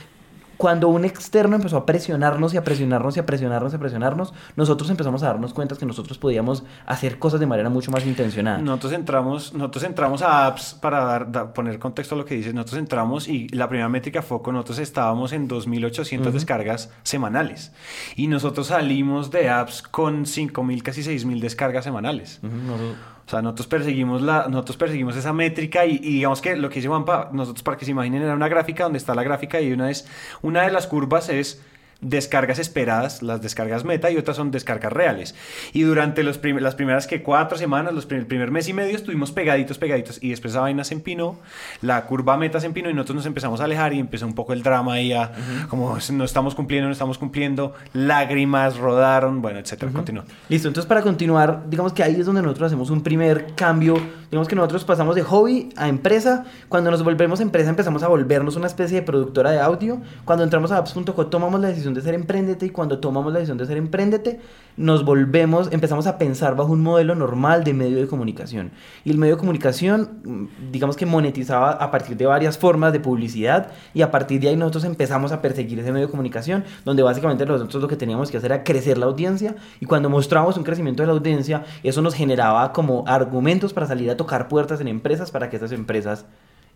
cuando 0.57 0.89
un 0.89 1.05
externo 1.05 1.57
empezó 1.57 1.77
a 1.77 1.87
presionarnos 1.87 2.55
y 2.55 2.57
a 2.57 2.65
presionarnos 2.65 3.17
y 3.17 3.21
a 3.21 3.27
presionarnos 3.27 3.73
y 3.73 3.77
a 3.77 3.79
presionarnos, 3.79 4.33
nosotros 4.57 4.89
empezamos 4.91 5.23
a 5.23 5.27
darnos 5.27 5.53
cuenta 5.55 5.77
que 5.77 5.87
nosotros 5.87 6.19
podíamos 6.19 6.65
hacer 6.87 7.19
cosas 7.19 7.41
de 7.41 7.47
manera 7.47 7.69
mucho 7.69 7.91
más 7.91 8.07
intencionada. 8.07 8.59
Nosotros 8.59 8.93
entramos, 8.93 9.53
nosotros 9.55 9.85
entramos 9.85 10.23
a 10.23 10.47
apps 10.47 10.75
para 10.81 11.05
dar, 11.05 11.31
da- 11.33 11.53
poner 11.53 11.79
contexto 11.79 12.15
a 12.15 12.19
lo 12.19 12.25
que 12.25 12.35
dices. 12.37 12.55
Nosotros 12.55 12.79
entramos 12.79 13.29
y 13.29 13.49
la 13.49 13.69
primera 13.69 13.89
métrica 13.89 14.23
fue 14.23 14.41
con 14.43 14.55
nosotros 14.55 14.79
estábamos 14.79 15.33
en 15.33 15.49
2.800 15.49 16.31
descargas 16.31 16.91
semanales. 17.03 17.73
Y 18.17 18.29
nosotros 18.29 18.69
salimos 18.69 19.31
de 19.31 19.49
apps 19.51 19.83
con 19.83 20.25
5.000, 20.25 20.83
casi 20.83 21.03
6.000 21.03 21.41
descargas 21.41 21.85
semanales. 21.85 22.41
Nosotros- 22.43 22.97
O 23.27 23.29
sea, 23.29 23.43
nosotros 23.43 23.67
perseguimos, 23.67 24.23
la, 24.23 24.47
nosotros 24.49 24.77
perseguimos 24.77 25.17
esa 25.17 25.33
métrica 25.33 25.85
y, 25.85 25.97
y 25.97 26.13
digamos 26.13 26.41
que 26.41 26.55
lo 26.55 26.69
que 26.69 26.77
dice 26.77 26.87
Juanpa, 26.87 27.29
nosotros 27.33 27.65
para 27.65 27.77
que 27.77 27.85
se 27.85 27.91
imaginen 27.91 28.23
era 28.23 28.35
una 28.35 28.47
gráfica 28.47 28.85
donde 28.85 28.99
está 28.99 29.17
la 29.17 29.25
gráfica 29.25 29.61
y 29.61 29.73
una 29.73 29.91
es 29.91 30.07
una 30.47 30.63
de 30.63 30.71
las 30.73 30.87
curvas 30.87 31.29
es 31.29 31.61
descargas 32.03 32.59
esperadas, 32.59 33.23
las 33.23 33.41
descargas 33.41 33.85
meta 33.87 34.11
y 34.11 34.19
otras 34.19 34.37
son 34.37 34.51
descargas 34.51 34.93
reales. 34.93 35.35
Y 35.73 35.81
durante 35.81 36.23
los 36.25 36.37
prim- 36.37 36.59
las 36.59 36.75
primeras 36.75 37.07
que 37.07 37.23
cuatro 37.23 37.57
semanas, 37.57 37.95
los 37.95 38.05
prim- 38.05 38.21
el 38.21 38.27
primer 38.27 38.51
mes 38.51 38.69
y 38.69 38.75
medio 38.75 38.95
estuvimos 38.95 39.33
pegaditos, 39.33 39.79
pegaditos 39.79 40.23
y 40.23 40.29
después 40.29 40.53
esa 40.53 40.61
vaina 40.61 40.85
se 40.85 40.93
empinó, 40.93 41.39
la 41.81 42.05
curva 42.05 42.37
meta 42.37 42.61
se 42.61 42.67
empinó 42.67 42.91
y 42.91 42.95
nosotros 42.95 43.17
nos 43.17 43.27
empezamos 43.27 43.63
a 43.63 43.65
alejar 43.65 43.95
y 43.95 43.99
empezó 43.99 44.27
un 44.27 44.35
poco 44.35 44.53
el 44.53 44.63
drama 44.63 44.93
ahí 44.93 45.15
a 45.15 45.33
como 45.71 45.97
no 46.13 46.25
estamos 46.25 46.55
cumpliendo, 46.55 46.87
no 46.87 46.93
estamos 46.93 47.17
cumpliendo, 47.17 47.73
lágrimas 47.95 48.77
rodaron, 48.77 49.41
bueno, 49.41 49.59
etcétera, 49.59 49.91
continúa. 49.91 50.25
Listo, 50.51 50.69
entonces 50.69 50.87
para 50.87 51.01
continuar, 51.01 51.63
digamos 51.71 51.95
que 51.95 52.03
ahí 52.03 52.15
es 52.21 52.27
donde 52.27 52.43
nosotros 52.43 52.67
hacemos 52.67 52.91
un 52.91 53.03
primer 53.03 53.55
cambio. 53.55 53.97
Digamos 54.31 54.49
que 54.49 54.57
nosotros 54.57 54.85
pasamos 54.85 55.15
de 55.15 55.23
hobby 55.23 55.69
a 55.77 55.89
empresa. 55.89 56.45
Cuando 56.69 56.91
nos 56.91 57.05
volvemos 57.05 57.41
empresa 57.41 57.71
empezamos 57.71 58.03
a 58.03 58.09
volvernos 58.09 58.57
una 58.57 58.67
especie 58.67 59.01
de 59.01 59.03
productora 59.03 59.51
de 59.51 59.61
audio. 59.61 60.01
Cuando 60.25 60.45
entramos 60.45 60.73
a 60.73 60.79
apps.co 60.79 61.27
tomamos 61.27 61.61
la 61.61 61.69
decisión 61.69 61.95
de 61.95 62.03
ser 62.03 62.15
emprendete 62.15 62.67
y 62.67 62.71
cuando 62.71 62.99
tomamos 62.99 63.33
la 63.33 63.39
decisión 63.39 63.59
de 63.59 63.67
ser 63.67 63.77
emprendete 63.77 64.41
nos 64.77 65.05
volvemos, 65.05 65.73
empezamos 65.73 66.07
a 66.07 66.19
pensar 66.19 66.55
bajo 66.55 66.73
un 66.73 66.83
modelo 66.83 67.15
normal 67.15 67.65
de 67.65 67.73
medio 67.73 67.97
de 67.99 68.07
comunicación. 68.07 68.73
Y 69.05 69.11
el 69.11 69.19
medio 69.19 69.37
de 69.37 69.39
comunicación, 69.41 70.21
mm, 70.23 70.71
digamos 70.71 70.97
que 70.97 71.07
monetizaba 71.07 71.71
a 71.73 71.91
partir 71.91 72.17
de 72.17 72.27
varias 72.27 72.59
formas 72.59 72.93
de 72.93 73.01
publicidad 73.01 73.69
y 73.95 74.03
a 74.03 74.11
partir 74.11 74.41
de 74.41 74.49
ahí 74.49 74.57
nosotros 74.57 74.85
empezamos 74.85 75.33
a 75.33 75.41
perseguir 75.41 75.79
ese 75.79 75.93
medio 75.93 76.07
de 76.07 76.11
comunicación 76.11 76.65
donde 76.85 77.03
básicamente 77.03 77.47
nosotros 77.47 77.83
lo 77.83 77.89
que 77.89 77.97
teníamos 77.97 78.31
que 78.31 78.37
hacer 78.37 78.53
era 78.53 78.65
crecer 78.65 78.99
la 78.99 79.07
audiencia 79.07 79.57
y 79.81 79.87
cuando 79.87 80.11
mostrábamos 80.11 80.57
un 80.57 80.65
crecimiento 80.65 81.03
de 81.03 81.07
la 81.07 81.13
audiencia 81.13 81.65
eso 81.83 82.03
nos 82.03 82.15
generaba 82.15 82.73
como 82.73 83.05
argumentos 83.07 83.73
para 83.73 83.87
salir 83.87 84.11
a 84.11 84.16
tocar 84.17 84.49
puertas 84.49 84.81
en 84.81 84.89
empresas 84.89 85.31
para 85.31 85.51
que 85.51 85.57
esas 85.57 85.73
empresas 85.73 86.27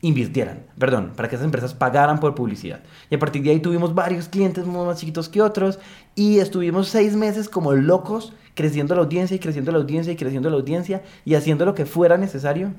invirtieran, 0.03 0.65
perdón, 0.79 1.13
para 1.15 1.29
que 1.29 1.35
esas 1.35 1.45
empresas 1.45 1.75
pagaran 1.75 2.21
por 2.21 2.35
publicidad. 2.35 2.81
Y 3.11 3.15
a 3.15 3.19
partir 3.19 3.43
de 3.43 3.51
ahí 3.51 3.61
tuvimos 3.61 3.95
varios 3.95 4.29
clientes 4.29 4.67
más 4.67 4.99
chiquitos 4.99 5.29
que 5.29 5.43
otros 5.43 5.79
y 6.15 6.39
estuvimos 6.39 6.89
seis 6.89 7.17
meses 7.17 7.49
como 7.49 7.73
locos 7.73 8.33
creciendo 8.55 8.95
la 8.95 9.03
audiencia 9.03 9.37
y 9.37 9.39
creciendo 9.39 9.73
la 9.73 9.79
audiencia 9.79 10.13
y 10.13 10.17
creciendo 10.17 10.51
la 10.51 10.57
audiencia 10.57 11.03
y 11.25 11.35
haciendo 11.35 11.65
lo 11.65 11.75
que 11.75 11.87
fuera 11.87 12.17
necesario 12.17 12.73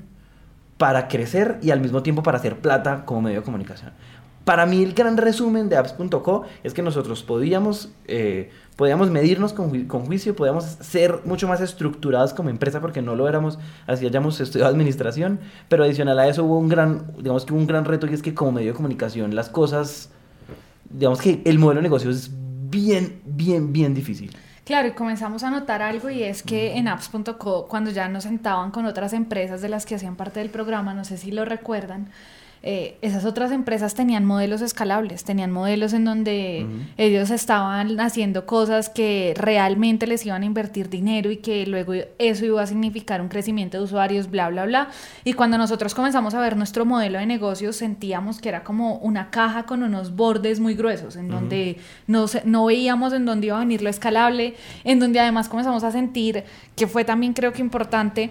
para 0.78 1.06
crecer 1.06 1.58
y 1.62 1.70
al 1.70 1.80
mismo 1.80 2.02
tiempo 2.02 2.22
para 2.24 2.38
hacer 2.38 2.58
plata 2.58 3.04
como 3.04 3.22
medio 3.22 3.40
de 3.40 3.44
comunicación. 3.44 3.92
Para 4.44 4.66
mí 4.66 4.82
el 4.82 4.92
gran 4.94 5.16
resumen 5.16 5.68
de 5.68 5.76
apps.co 5.76 6.42
es 6.64 6.74
que 6.74 6.82
nosotros 6.82 7.22
podíamos, 7.22 7.90
eh, 8.06 8.50
podíamos 8.76 9.10
medirnos 9.10 9.52
con, 9.52 9.70
ju- 9.72 9.86
con 9.86 10.04
juicio, 10.06 10.34
podíamos 10.34 10.64
ser 10.64 11.20
mucho 11.24 11.46
más 11.48 11.60
estructurados 11.60 12.34
como 12.34 12.48
empresa 12.50 12.80
porque 12.80 13.02
no 13.02 13.14
lo 13.14 13.28
éramos, 13.28 13.58
así 13.86 14.06
hayamos 14.06 14.40
estudiado 14.40 14.70
administración, 14.70 15.38
pero 15.68 15.84
adicional 15.84 16.18
a 16.18 16.26
eso 16.26 16.44
hubo 16.44 16.58
un 16.58 16.68
gran, 16.68 17.12
digamos 17.18 17.44
que 17.44 17.52
hubo 17.52 17.60
un 17.60 17.66
gran 17.66 17.84
reto 17.84 18.06
y 18.06 18.14
es 18.14 18.22
que 18.22 18.34
como 18.34 18.52
medio 18.52 18.72
de 18.72 18.76
comunicación 18.76 19.34
las 19.34 19.48
cosas, 19.48 20.10
digamos 20.90 21.20
que 21.20 21.42
el 21.44 21.58
modelo 21.58 21.78
de 21.78 21.82
negocio 21.84 22.10
es 22.10 22.30
bien, 22.32 23.20
bien, 23.24 23.72
bien 23.72 23.94
difícil. 23.94 24.36
Claro, 24.64 24.88
y 24.88 24.92
comenzamos 24.92 25.42
a 25.42 25.50
notar 25.50 25.82
algo 25.82 26.08
y 26.08 26.22
es 26.22 26.42
que 26.42 26.76
en 26.76 26.86
apps.co, 26.88 27.66
cuando 27.68 27.90
ya 27.90 28.08
nos 28.08 28.22
sentaban 28.24 28.70
con 28.70 28.86
otras 28.86 29.12
empresas 29.12 29.60
de 29.60 29.68
las 29.68 29.86
que 29.86 29.96
hacían 29.96 30.14
parte 30.16 30.38
del 30.40 30.50
programa, 30.50 30.94
no 30.94 31.04
sé 31.04 31.16
si 31.18 31.32
lo 31.32 31.44
recuerdan, 31.44 32.10
eh, 32.64 32.96
esas 33.02 33.24
otras 33.24 33.50
empresas 33.50 33.94
tenían 33.94 34.24
modelos 34.24 34.62
escalables, 34.62 35.24
tenían 35.24 35.50
modelos 35.50 35.92
en 35.94 36.04
donde 36.04 36.64
ellos 36.96 37.30
estaban 37.30 37.98
haciendo 37.98 38.46
cosas 38.46 38.88
que 38.88 39.34
realmente 39.36 40.06
les 40.06 40.24
iban 40.24 40.42
a 40.42 40.46
invertir 40.46 40.88
dinero 40.88 41.32
y 41.32 41.38
que 41.38 41.66
luego 41.66 41.94
eso 42.18 42.44
iba 42.44 42.62
a 42.62 42.66
significar 42.68 43.20
un 43.20 43.28
crecimiento 43.28 43.78
de 43.78 43.82
usuarios, 43.82 44.30
bla, 44.30 44.48
bla, 44.48 44.64
bla. 44.64 44.88
Y 45.24 45.32
cuando 45.32 45.58
nosotros 45.58 45.92
comenzamos 45.92 46.34
a 46.34 46.40
ver 46.40 46.56
nuestro 46.56 46.84
modelo 46.84 47.18
de 47.18 47.26
negocio, 47.26 47.72
sentíamos 47.72 48.40
que 48.40 48.48
era 48.48 48.62
como 48.62 48.94
una 48.98 49.30
caja 49.30 49.64
con 49.64 49.82
unos 49.82 50.14
bordes 50.14 50.60
muy 50.60 50.74
gruesos, 50.74 51.16
en 51.16 51.28
donde 51.28 51.78
no, 52.06 52.26
no 52.44 52.66
veíamos 52.66 53.12
en 53.12 53.24
dónde 53.24 53.48
iba 53.48 53.56
a 53.56 53.60
venir 53.60 53.82
lo 53.82 53.90
escalable, 53.90 54.54
en 54.84 55.00
donde 55.00 55.18
además 55.18 55.48
comenzamos 55.48 55.82
a 55.82 55.90
sentir 55.90 56.44
que 56.76 56.86
fue 56.86 57.04
también 57.04 57.32
creo 57.32 57.52
que 57.52 57.60
importante 57.60 58.30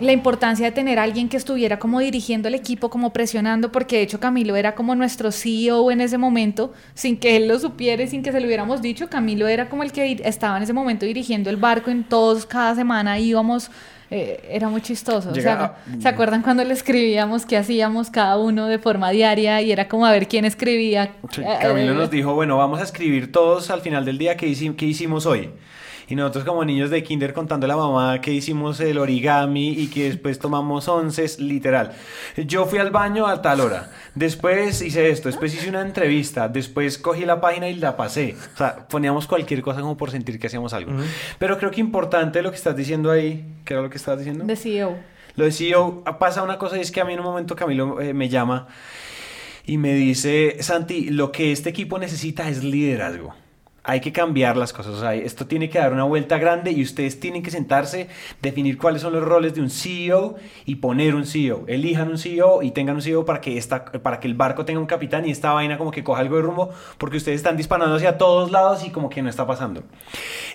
la 0.00 0.12
importancia 0.12 0.64
de 0.66 0.72
tener 0.72 0.98
a 0.98 1.02
alguien 1.02 1.28
que 1.28 1.36
estuviera 1.36 1.78
como 1.78 2.00
dirigiendo 2.00 2.48
el 2.48 2.54
equipo, 2.54 2.88
como 2.90 3.12
presionando, 3.12 3.70
porque 3.70 3.96
de 3.96 4.02
hecho 4.02 4.18
Camilo 4.20 4.56
era 4.56 4.74
como 4.74 4.94
nuestro 4.94 5.30
CEO 5.30 5.90
en 5.90 6.00
ese 6.00 6.16
momento, 6.18 6.72
sin 6.94 7.18
que 7.18 7.36
él 7.36 7.48
lo 7.48 7.58
supiera 7.58 8.06
sin 8.06 8.22
que 8.22 8.32
se 8.32 8.40
lo 8.40 8.46
hubiéramos 8.46 8.80
dicho, 8.82 9.08
Camilo 9.10 9.46
era 9.46 9.68
como 9.68 9.82
el 9.82 9.92
que 9.92 10.20
estaba 10.24 10.56
en 10.56 10.62
ese 10.62 10.72
momento 10.72 11.04
dirigiendo 11.06 11.50
el 11.50 11.56
barco 11.56 11.90
en 11.90 12.04
todos, 12.04 12.46
cada 12.46 12.74
semana 12.74 13.18
íbamos, 13.18 13.70
eh, 14.10 14.40
era 14.50 14.68
muy 14.68 14.80
chistoso. 14.80 15.32
Llega- 15.32 15.76
O 15.86 15.90
sea, 15.92 16.00
¿Se 16.00 16.08
acuerdan 16.08 16.42
cuando 16.42 16.64
le 16.64 16.72
escribíamos 16.74 17.46
qué 17.46 17.56
hacíamos 17.58 18.10
cada 18.10 18.38
uno 18.38 18.66
de 18.66 18.78
forma 18.78 19.10
diaria 19.10 19.60
y 19.62 19.70
era 19.70 19.86
como 19.86 20.06
a 20.06 20.10
ver 20.12 20.26
quién 20.28 20.44
escribía? 20.44 21.12
Sí, 21.30 21.42
Eh, 21.42 21.58
Camilo 21.60 21.92
eh, 21.92 21.94
nos 21.94 22.10
dijo, 22.10 22.34
bueno, 22.34 22.56
vamos 22.56 22.80
a 22.80 22.84
escribir 22.84 23.30
todos 23.30 23.70
al 23.70 23.82
final 23.82 24.04
del 24.04 24.18
día 24.18 24.36
qué, 24.36 24.48
hici- 24.48 24.74
qué 24.76 24.86
hicimos 24.86 25.26
hoy. 25.26 25.50
Y 26.10 26.16
nosotros 26.16 26.44
como 26.44 26.64
niños 26.64 26.90
de 26.90 27.04
kinder 27.04 27.32
contando 27.32 27.66
a 27.66 27.68
la 27.68 27.76
mamá 27.76 28.20
que 28.20 28.32
hicimos 28.32 28.80
el 28.80 28.98
origami 28.98 29.70
y 29.70 29.86
que 29.86 30.08
después 30.08 30.40
tomamos 30.40 30.88
onces, 30.88 31.38
literal. 31.38 31.92
Yo 32.36 32.66
fui 32.66 32.80
al 32.80 32.90
baño 32.90 33.28
a 33.28 33.40
tal 33.40 33.60
hora, 33.60 33.92
después 34.16 34.82
hice 34.82 35.08
esto, 35.08 35.28
después 35.28 35.54
hice 35.54 35.68
una 35.68 35.82
entrevista, 35.82 36.48
después 36.48 36.98
cogí 36.98 37.24
la 37.24 37.40
página 37.40 37.68
y 37.68 37.76
la 37.76 37.96
pasé. 37.96 38.34
O 38.54 38.58
sea, 38.58 38.88
poníamos 38.88 39.28
cualquier 39.28 39.62
cosa 39.62 39.82
como 39.82 39.96
por 39.96 40.10
sentir 40.10 40.40
que 40.40 40.48
hacíamos 40.48 40.72
algo. 40.72 40.90
Pero 41.38 41.56
creo 41.58 41.70
que 41.70 41.80
importante 41.80 42.42
lo 42.42 42.50
que 42.50 42.56
estás 42.56 42.74
diciendo 42.74 43.12
ahí, 43.12 43.44
¿qué 43.64 43.74
era 43.74 43.82
lo 43.84 43.88
que 43.88 43.98
estabas 43.98 44.18
diciendo? 44.18 44.44
De 44.44 44.56
CEO. 44.56 44.98
Lo 45.36 45.44
de 45.44 45.52
CEO, 45.52 46.02
pasa 46.18 46.42
una 46.42 46.58
cosa 46.58 46.76
y 46.76 46.80
es 46.80 46.90
que 46.90 47.00
a 47.00 47.04
mí 47.04 47.12
en 47.12 47.20
un 47.20 47.26
momento 47.26 47.54
Camilo 47.54 48.00
eh, 48.00 48.14
me 48.14 48.28
llama 48.28 48.66
y 49.64 49.78
me 49.78 49.94
dice, 49.94 50.56
Santi, 50.58 51.10
lo 51.10 51.30
que 51.30 51.52
este 51.52 51.70
equipo 51.70 52.00
necesita 52.00 52.48
es 52.48 52.64
liderazgo. 52.64 53.32
Hay 53.82 54.00
que 54.00 54.12
cambiar 54.12 54.56
las 54.56 54.72
cosas. 54.72 55.02
O 55.02 55.10
esto 55.10 55.46
tiene 55.46 55.70
que 55.70 55.78
dar 55.78 55.92
una 55.92 56.04
vuelta 56.04 56.38
grande 56.38 56.72
y 56.72 56.82
ustedes 56.82 57.20
tienen 57.20 57.42
que 57.42 57.50
sentarse, 57.50 58.08
definir 58.42 58.78
cuáles 58.78 59.02
son 59.02 59.12
los 59.12 59.24
roles 59.24 59.54
de 59.54 59.60
un 59.60 59.70
CEO 59.70 60.36
y 60.66 60.76
poner 60.76 61.14
un 61.14 61.26
CEO. 61.26 61.64
Elijan 61.66 62.08
un 62.08 62.18
CEO 62.18 62.62
y 62.62 62.70
tengan 62.72 62.96
un 62.96 63.02
CEO 63.02 63.24
para 63.24 63.40
que, 63.40 63.56
esta, 63.56 63.84
para 63.84 64.20
que 64.20 64.28
el 64.28 64.34
barco 64.34 64.64
tenga 64.64 64.80
un 64.80 64.86
capitán 64.86 65.26
y 65.26 65.30
esta 65.30 65.52
vaina 65.52 65.78
como 65.78 65.90
que 65.90 66.04
coja 66.04 66.20
algo 66.20 66.36
de 66.36 66.42
rumbo 66.42 66.70
porque 66.98 67.16
ustedes 67.16 67.36
están 67.36 67.56
disparando 67.56 67.96
hacia 67.96 68.18
todos 68.18 68.50
lados 68.50 68.84
y 68.84 68.90
como 68.90 69.08
que 69.08 69.22
no 69.22 69.30
está 69.30 69.46
pasando. 69.46 69.82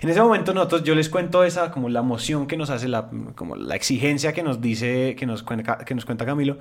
En 0.02 0.08
ese 0.08 0.20
momento 0.22 0.54
nosotros, 0.54 0.84
yo 0.84 0.94
les 0.94 1.08
cuento 1.08 1.44
esa, 1.44 1.70
como 1.70 1.88
la 1.88 2.00
emoción 2.00 2.46
que 2.46 2.56
nos 2.56 2.70
hace, 2.70 2.88
la, 2.88 3.08
como 3.34 3.56
la 3.56 3.74
exigencia 3.76 4.32
que 4.32 4.42
nos 4.42 4.60
dice, 4.60 5.16
que 5.16 5.26
nos, 5.26 5.42
cuenta, 5.42 5.78
que 5.78 5.94
nos 5.94 6.04
cuenta 6.04 6.24
Camilo. 6.24 6.58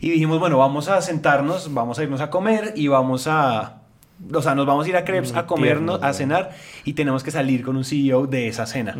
Y 0.00 0.10
dijimos, 0.10 0.38
bueno, 0.38 0.58
vamos 0.58 0.88
a 0.88 1.00
sentarnos, 1.00 1.72
vamos 1.72 1.98
a 1.98 2.02
irnos 2.02 2.20
a 2.20 2.30
comer 2.30 2.72
y 2.76 2.88
vamos 2.88 3.26
a... 3.26 3.83
O 4.32 4.40
sea, 4.42 4.54
nos 4.54 4.64
vamos 4.64 4.86
a 4.86 4.88
ir 4.88 4.96
a 4.96 5.04
Crepes 5.04 5.34
a 5.34 5.46
comernos, 5.46 6.00
a 6.02 6.12
cenar 6.12 6.50
y 6.84 6.92
tenemos 6.92 7.24
que 7.24 7.30
salir 7.32 7.64
con 7.64 7.76
un 7.76 7.84
CEO 7.84 8.26
de 8.26 8.46
esa 8.48 8.64
cena. 8.64 8.94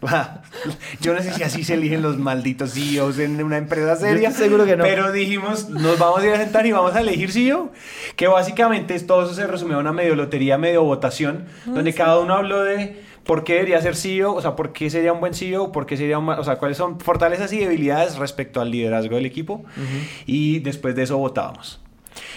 Yo 1.00 1.14
no 1.14 1.22
sé 1.22 1.32
si 1.32 1.42
así 1.42 1.64
se 1.64 1.74
eligen 1.74 2.00
los 2.02 2.16
malditos 2.18 2.72
CEOs 2.72 3.18
en 3.18 3.42
una 3.42 3.56
empresa 3.58 3.96
seria. 3.96 4.30
seguro 4.30 4.64
que 4.64 4.76
no. 4.76 4.84
Pero 4.84 5.12
dijimos, 5.12 5.68
nos 5.68 5.98
vamos 5.98 6.20
a 6.20 6.26
ir 6.26 6.32
a 6.32 6.36
sentar 6.38 6.64
y 6.66 6.72
vamos 6.72 6.94
a 6.94 7.00
elegir 7.00 7.32
CEO. 7.32 7.72
Que 8.16 8.28
básicamente 8.28 8.98
todo 9.00 9.24
eso 9.24 9.34
se 9.34 9.46
resumió 9.46 9.76
a 9.76 9.80
una 9.80 9.92
medio 9.92 10.14
lotería, 10.14 10.58
medio 10.58 10.82
votación, 10.84 11.44
donde 11.66 11.92
cada 11.92 12.18
uno 12.20 12.34
habló 12.34 12.62
de 12.62 13.02
por 13.24 13.44
qué 13.44 13.54
debería 13.54 13.80
ser 13.80 13.94
CEO, 13.96 14.34
o 14.34 14.40
sea, 14.42 14.56
por 14.56 14.72
qué 14.72 14.90
sería 14.90 15.12
un 15.12 15.20
buen 15.20 15.34
CEO, 15.34 15.70
por 15.72 15.86
qué 15.86 15.96
sería 15.96 16.18
un 16.18 16.24
mal- 16.24 16.38
o 16.40 16.44
sea, 16.44 16.56
cuáles 16.56 16.76
son 16.76 16.98
fortalezas 16.98 17.52
y 17.52 17.58
debilidades 17.58 18.16
respecto 18.16 18.60
al 18.60 18.70
liderazgo 18.70 19.16
del 19.16 19.26
equipo. 19.26 19.64
Y 20.26 20.58
después 20.60 20.94
de 20.96 21.02
eso 21.04 21.18
votábamos. 21.18 21.80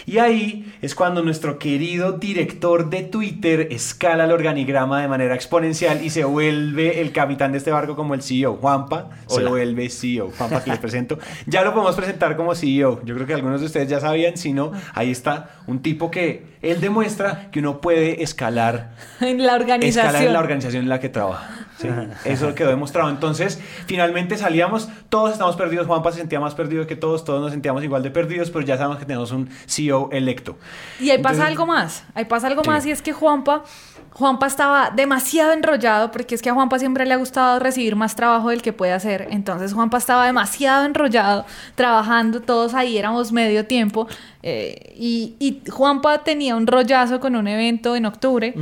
Y 0.08 0.20
ahí 0.20 0.72
es 0.84 0.94
cuando 0.94 1.24
nuestro 1.24 1.58
querido 1.58 2.12
director 2.14 2.90
de 2.92 3.02
Twitter 3.02 3.70
escala 3.72 4.26
el 4.26 4.32
organigrama 4.32 5.02
de 5.02 5.08
manera 5.08 5.34
exponencial 5.34 6.04
y 6.06 6.12
se 6.12 6.24
vuelve 6.24 7.02
el 7.02 7.12
capitán 7.12 7.52
de 7.52 7.58
este 7.58 7.72
barco 7.72 7.96
como 7.96 8.14
el 8.14 8.22
CEO. 8.22 8.56
Juanpa 8.58 9.10
se 9.26 9.38
Hola. 9.40 9.50
vuelve 9.50 9.90
CEO. 9.90 10.32
Juanpa, 10.38 10.64
que 10.64 10.70
les 10.70 10.80
presento. 10.80 11.18
Ya 11.48 11.64
lo 11.64 11.74
podemos 11.74 11.96
presentar 11.96 12.36
como 12.38 12.54
CEO. 12.54 13.02
Yo 13.04 13.16
creo 13.16 13.26
que 13.26 13.34
algunos 13.34 13.62
de 13.62 13.66
ustedes 13.66 13.90
ya 13.90 14.00
sabían, 14.00 14.38
si 14.38 14.54
no, 14.54 14.72
ahí 14.94 15.10
está 15.10 15.50
un 15.66 15.82
tipo 15.82 16.12
que 16.12 16.54
él 16.62 16.82
demuestra 16.82 17.50
que 17.52 17.60
uno 17.60 17.82
puede 17.82 18.22
escalar 18.24 18.94
En 19.22 19.44
la 19.46 19.56
organización. 19.56 20.06
escalar 20.06 20.28
en 20.28 20.34
la 20.34 20.40
organización 20.40 20.84
en 20.84 20.90
la 20.90 21.00
que 21.00 21.10
trabaja. 21.10 21.68
¿sí? 21.78 21.88
Eso 22.26 22.54
quedó 22.56 22.70
demostrado. 22.70 23.10
Entonces, 23.10 23.60
finalmente 23.88 24.38
salíamos, 24.38 24.88
todos 25.10 25.32
estamos 25.32 25.56
perdidos. 25.56 25.88
Juanpa 25.88 26.12
se 26.12 26.20
sentía 26.20 26.40
más 26.40 26.54
perdido 26.56 26.86
que 26.88 26.96
todos, 26.96 27.26
todos 27.26 27.42
nos 27.42 27.52
sentíamos 27.52 27.84
igual 27.84 28.04
de 28.04 28.12
perdidos, 28.12 28.52
pero 28.52 28.66
ya 28.66 28.78
sabemos 28.78 28.98
que 29.00 29.06
tenemos 29.06 29.32
un 29.32 29.50
CEO 29.68 29.95
electo. 30.12 30.56
Y 31.00 31.10
ahí 31.10 31.18
pasa 31.18 31.36
Entonces- 31.36 31.48
algo 31.52 31.66
más, 31.66 32.04
ahí 32.14 32.26
pasa 32.26 32.48
algo 32.48 32.64
más 32.64 32.86
y 32.86 32.92
es 32.92 33.02
que 33.02 33.14
Juanpa, 33.14 33.64
Juanpa 34.12 34.48
estaba 34.48 34.92
demasiado 34.92 35.52
enrollado 35.52 36.10
porque 36.12 36.36
es 36.36 36.42
que 36.42 36.50
a 36.50 36.54
Juanpa 36.54 36.80
siempre 36.80 37.06
le 37.06 37.14
ha 37.14 37.18
gustado 37.18 37.60
recibir 37.60 37.96
más 37.98 38.16
trabajo 38.16 38.50
del 38.50 38.62
que 38.62 38.72
puede 38.72 38.94
hacer, 38.94 39.28
entonces 39.32 39.74
Juanpa 39.74 39.98
estaba 39.98 40.26
demasiado 40.26 40.86
enrollado, 40.86 41.46
trabajando, 41.76 42.42
todos 42.42 42.74
ahí 42.74 42.98
éramos 42.98 43.32
medio 43.34 43.66
tiempo 43.66 44.08
eh, 44.42 44.94
y, 44.98 45.36
y 45.40 45.70
Juanpa 45.70 46.24
tenía 46.24 46.56
un 46.56 46.66
rollazo 46.68 47.20
con 47.20 47.36
un 47.36 47.48
evento 47.48 47.96
en 47.96 48.06
octubre, 48.06 48.54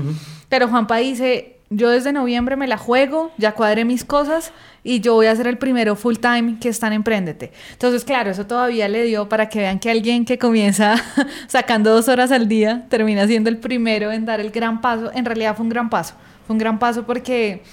pero 0.50 0.68
Juanpa 0.68 0.98
dice, 0.98 1.58
yo 1.70 1.90
desde 1.90 2.14
noviembre 2.14 2.56
me 2.56 2.68
la 2.68 2.78
juego, 2.78 3.32
ya 3.38 3.54
cuadré 3.54 3.84
mis 3.86 4.04
cosas 4.06 4.52
y 4.84 5.00
yo 5.00 5.16
voy 5.16 5.26
a 5.28 5.36
ser 5.36 5.48
el 5.48 5.58
primero 5.58 5.96
full 5.96 6.18
time 6.18 6.58
que 6.60 6.70
está 6.70 6.88
en 6.88 6.94
Emprendete. 6.94 7.52
Entonces, 7.72 8.04
claro, 8.06 8.30
eso 8.32 8.46
todavía 8.46 8.88
le 8.88 9.04
dio 9.04 9.28
para 9.30 9.50
que 9.50 9.60
vean 9.60 9.80
que 9.80 9.90
alguien 9.90 10.26
que 10.26 10.38
comienza 10.38 10.96
sacando 11.48 11.92
dos 11.92 12.08
horas 12.10 12.32
al 12.32 12.48
día 12.48 12.86
termina 12.90 13.26
siendo 13.28 13.50
el 13.50 13.58
primero 13.58 14.12
en 14.12 14.26
dar 14.26 14.40
el 14.40 14.52
gran 14.52 14.82
paso. 14.82 15.12
En 15.14 15.26
realidad 15.26 15.56
fue 15.56 15.64
un 15.64 15.70
gran 15.70 15.90
paso. 15.90 16.14
Fue 16.46 16.54
un 16.54 16.60
gran 16.60 16.78
paso 16.78 17.04
porque 17.06 17.64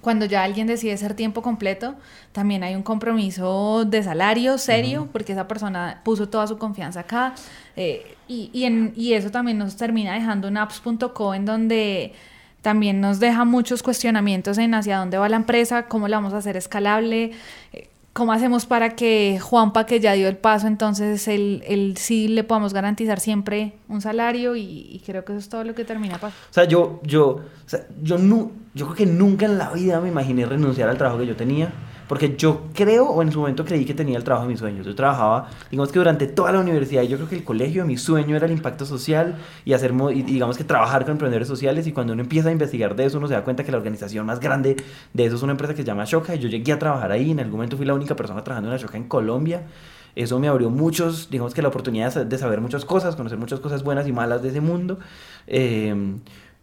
cuando 0.00 0.26
ya 0.26 0.42
alguien 0.44 0.66
decide 0.66 0.96
ser 0.98 1.14
tiempo 1.14 1.40
completo, 1.42 1.94
también 2.32 2.62
hay 2.62 2.74
un 2.74 2.82
compromiso 2.82 3.84
de 3.86 4.02
salario 4.02 4.58
serio, 4.58 5.08
porque 5.12 5.32
esa 5.32 5.48
persona 5.48 6.00
puso 6.04 6.28
toda 6.28 6.46
su 6.46 6.58
confianza 6.58 7.00
acá. 7.00 7.34
eh, 7.76 8.14
y, 8.28 8.48
y, 8.54 8.64
en- 8.64 8.92
y 8.96 9.12
eso 9.14 9.30
también 9.30 9.58
nos 9.58 9.76
termina 9.76 10.14
dejando 10.14 10.48
un 10.48 10.56
apps.co 10.56 11.34
en 11.34 11.44
donde 11.44 12.12
también 12.64 13.00
nos 13.02 13.20
deja 13.20 13.44
muchos 13.44 13.82
cuestionamientos 13.82 14.56
en 14.56 14.72
hacia 14.74 14.96
dónde 14.98 15.18
va 15.18 15.28
la 15.28 15.36
empresa, 15.36 15.86
cómo 15.86 16.08
la 16.08 16.16
vamos 16.16 16.32
a 16.32 16.38
hacer 16.38 16.56
escalable, 16.56 17.32
eh, 17.74 17.88
cómo 18.14 18.32
hacemos 18.32 18.64
para 18.64 18.96
que 18.96 19.38
Juanpa, 19.38 19.84
que 19.84 20.00
ya 20.00 20.14
dio 20.14 20.28
el 20.28 20.38
paso, 20.38 20.66
entonces 20.66 21.28
él, 21.28 21.62
él 21.66 21.96
sí 21.98 22.26
le 22.26 22.42
podamos 22.42 22.72
garantizar 22.72 23.20
siempre 23.20 23.74
un 23.88 24.00
salario 24.00 24.56
y, 24.56 25.02
creo 25.04 25.26
que 25.26 25.32
eso 25.32 25.40
es 25.40 25.48
todo 25.50 25.62
lo 25.62 25.74
que 25.74 25.84
termina 25.84 26.14
pasando. 26.14 26.36
O 26.50 26.54
sea, 26.54 26.64
yo, 26.64 27.00
yo, 27.02 27.40
yo, 28.02 28.16
nu- 28.16 28.52
yo 28.72 28.86
creo 28.86 28.96
que 28.96 29.06
nunca 29.06 29.44
en 29.44 29.58
la 29.58 29.70
vida 29.70 30.00
me 30.00 30.08
imaginé 30.08 30.46
renunciar 30.46 30.88
al 30.88 30.96
trabajo 30.96 31.18
que 31.20 31.26
yo 31.26 31.36
tenía. 31.36 31.70
Porque 32.08 32.36
yo 32.36 32.68
creo, 32.74 33.06
o 33.06 33.22
en 33.22 33.32
su 33.32 33.40
momento 33.40 33.64
creí 33.64 33.84
que 33.84 33.94
tenía 33.94 34.16
el 34.16 34.24
trabajo 34.24 34.46
de 34.46 34.52
mis 34.52 34.60
sueños. 34.60 34.86
Yo 34.86 34.94
trabajaba, 34.94 35.48
digamos 35.70 35.90
que 35.90 35.98
durante 35.98 36.26
toda 36.26 36.52
la 36.52 36.60
universidad, 36.60 37.02
yo 37.02 37.16
creo 37.16 37.28
que 37.28 37.36
el 37.36 37.44
colegio, 37.44 37.84
mi 37.84 37.96
sueño 37.96 38.36
era 38.36 38.46
el 38.46 38.52
impacto 38.52 38.84
social 38.84 39.36
y 39.64 39.72
hacer, 39.72 39.92
y 40.14 40.22
digamos 40.22 40.58
que 40.58 40.64
trabajar 40.64 41.04
con 41.04 41.12
emprendedores 41.12 41.48
sociales. 41.48 41.86
Y 41.86 41.92
cuando 41.92 42.12
uno 42.12 42.22
empieza 42.22 42.50
a 42.50 42.52
investigar 42.52 42.94
de 42.94 43.06
eso, 43.06 43.18
uno 43.18 43.28
se 43.28 43.34
da 43.34 43.44
cuenta 43.44 43.64
que 43.64 43.72
la 43.72 43.78
organización 43.78 44.26
más 44.26 44.40
grande 44.40 44.76
de 45.12 45.24
eso 45.24 45.36
es 45.36 45.42
una 45.42 45.52
empresa 45.52 45.74
que 45.74 45.82
se 45.82 45.86
llama 45.86 46.04
Shoka. 46.04 46.34
Y 46.34 46.38
yo 46.38 46.48
llegué 46.48 46.72
a 46.72 46.78
trabajar 46.78 47.10
ahí. 47.10 47.30
En 47.30 47.40
algún 47.40 47.56
momento 47.56 47.76
fui 47.76 47.86
la 47.86 47.94
única 47.94 48.14
persona 48.14 48.44
trabajando 48.44 48.68
en 48.68 48.74
la 48.74 48.82
Shoka 48.82 48.96
en 48.96 49.04
Colombia. 49.04 49.62
Eso 50.14 50.38
me 50.38 50.46
abrió 50.46 50.70
muchos, 50.70 51.28
digamos 51.28 51.54
que 51.54 51.62
la 51.62 51.68
oportunidad 51.68 52.14
de 52.14 52.38
saber 52.38 52.60
muchas 52.60 52.84
cosas, 52.84 53.16
conocer 53.16 53.36
muchas 53.36 53.58
cosas 53.58 53.82
buenas 53.82 54.06
y 54.06 54.12
malas 54.12 54.42
de 54.42 54.50
ese 54.50 54.60
mundo. 54.60 54.98
Eh, 55.48 55.92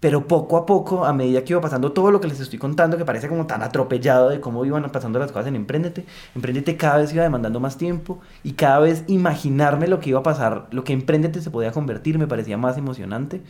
pero 0.02 0.28
poco 0.28 0.58
a 0.58 0.66
poco, 0.66 1.06
a 1.06 1.14
medida 1.14 1.44
que 1.44 1.54
iba 1.54 1.62
pasando 1.62 1.92
todo 1.92 2.10
lo 2.10 2.20
que 2.20 2.28
les 2.28 2.40
estoy 2.40 2.58
contando, 2.58 2.98
que 2.98 3.06
parece 3.06 3.30
como 3.30 3.46
tan 3.46 3.62
atropellado 3.62 4.30
de 4.30 4.42
cómo 4.42 4.66
iban 4.66 4.84
pasando 4.92 5.20
las 5.20 5.32
cosas 5.32 5.48
en 5.48 5.56
Emprendete, 5.56 6.06
Emprendete 6.34 6.76
cada 6.76 6.98
vez 6.98 7.14
iba 7.14 7.22
demandando 7.22 7.60
más 7.60 7.78
tiempo 7.78 8.20
y 8.44 8.54
cada 8.54 8.80
vez 8.80 9.04
imaginarme 9.08 9.88
lo 9.88 10.00
que 10.00 10.10
iba 10.10 10.20
a 10.20 10.24
pasar, 10.24 10.68
lo 10.72 10.84
que 10.84 10.94
Emprendete 10.94 11.40
se 11.40 11.52
podía 11.52 11.72
convertir, 11.72 12.18
me 12.18 12.28
parecía 12.28 12.58
más 12.58 12.78
emocionante. 12.80 13.42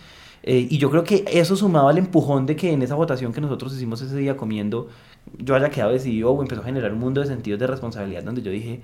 Eh, 0.43 0.67
y 0.69 0.77
yo 0.77 0.89
creo 0.89 1.05
que 1.05 1.23
eso 1.31 1.55
sumaba 1.55 1.91
al 1.91 1.97
empujón 1.97 2.45
de 2.45 2.57
que 2.57 2.73
en 2.73 2.81
esa 2.81 2.95
votación 2.95 3.31
que 3.31 3.39
nosotros 3.39 3.73
hicimos 3.73 4.01
ese 4.01 4.17
día 4.17 4.35
comiendo, 4.35 4.89
yo 5.37 5.55
haya 5.55 5.69
quedado 5.69 5.93
decidido 5.93 6.31
o 6.31 6.41
empezó 6.41 6.61
a 6.61 6.65
generar 6.65 6.91
un 6.91 6.99
mundo 6.99 7.21
de 7.21 7.27
sentidos 7.27 7.61
de 7.61 7.67
responsabilidad 7.67 8.23
donde 8.23 8.41
yo 8.41 8.51
dije, 8.51 8.81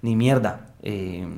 ni 0.00 0.16
mierda, 0.16 0.68
eh, 0.82 1.28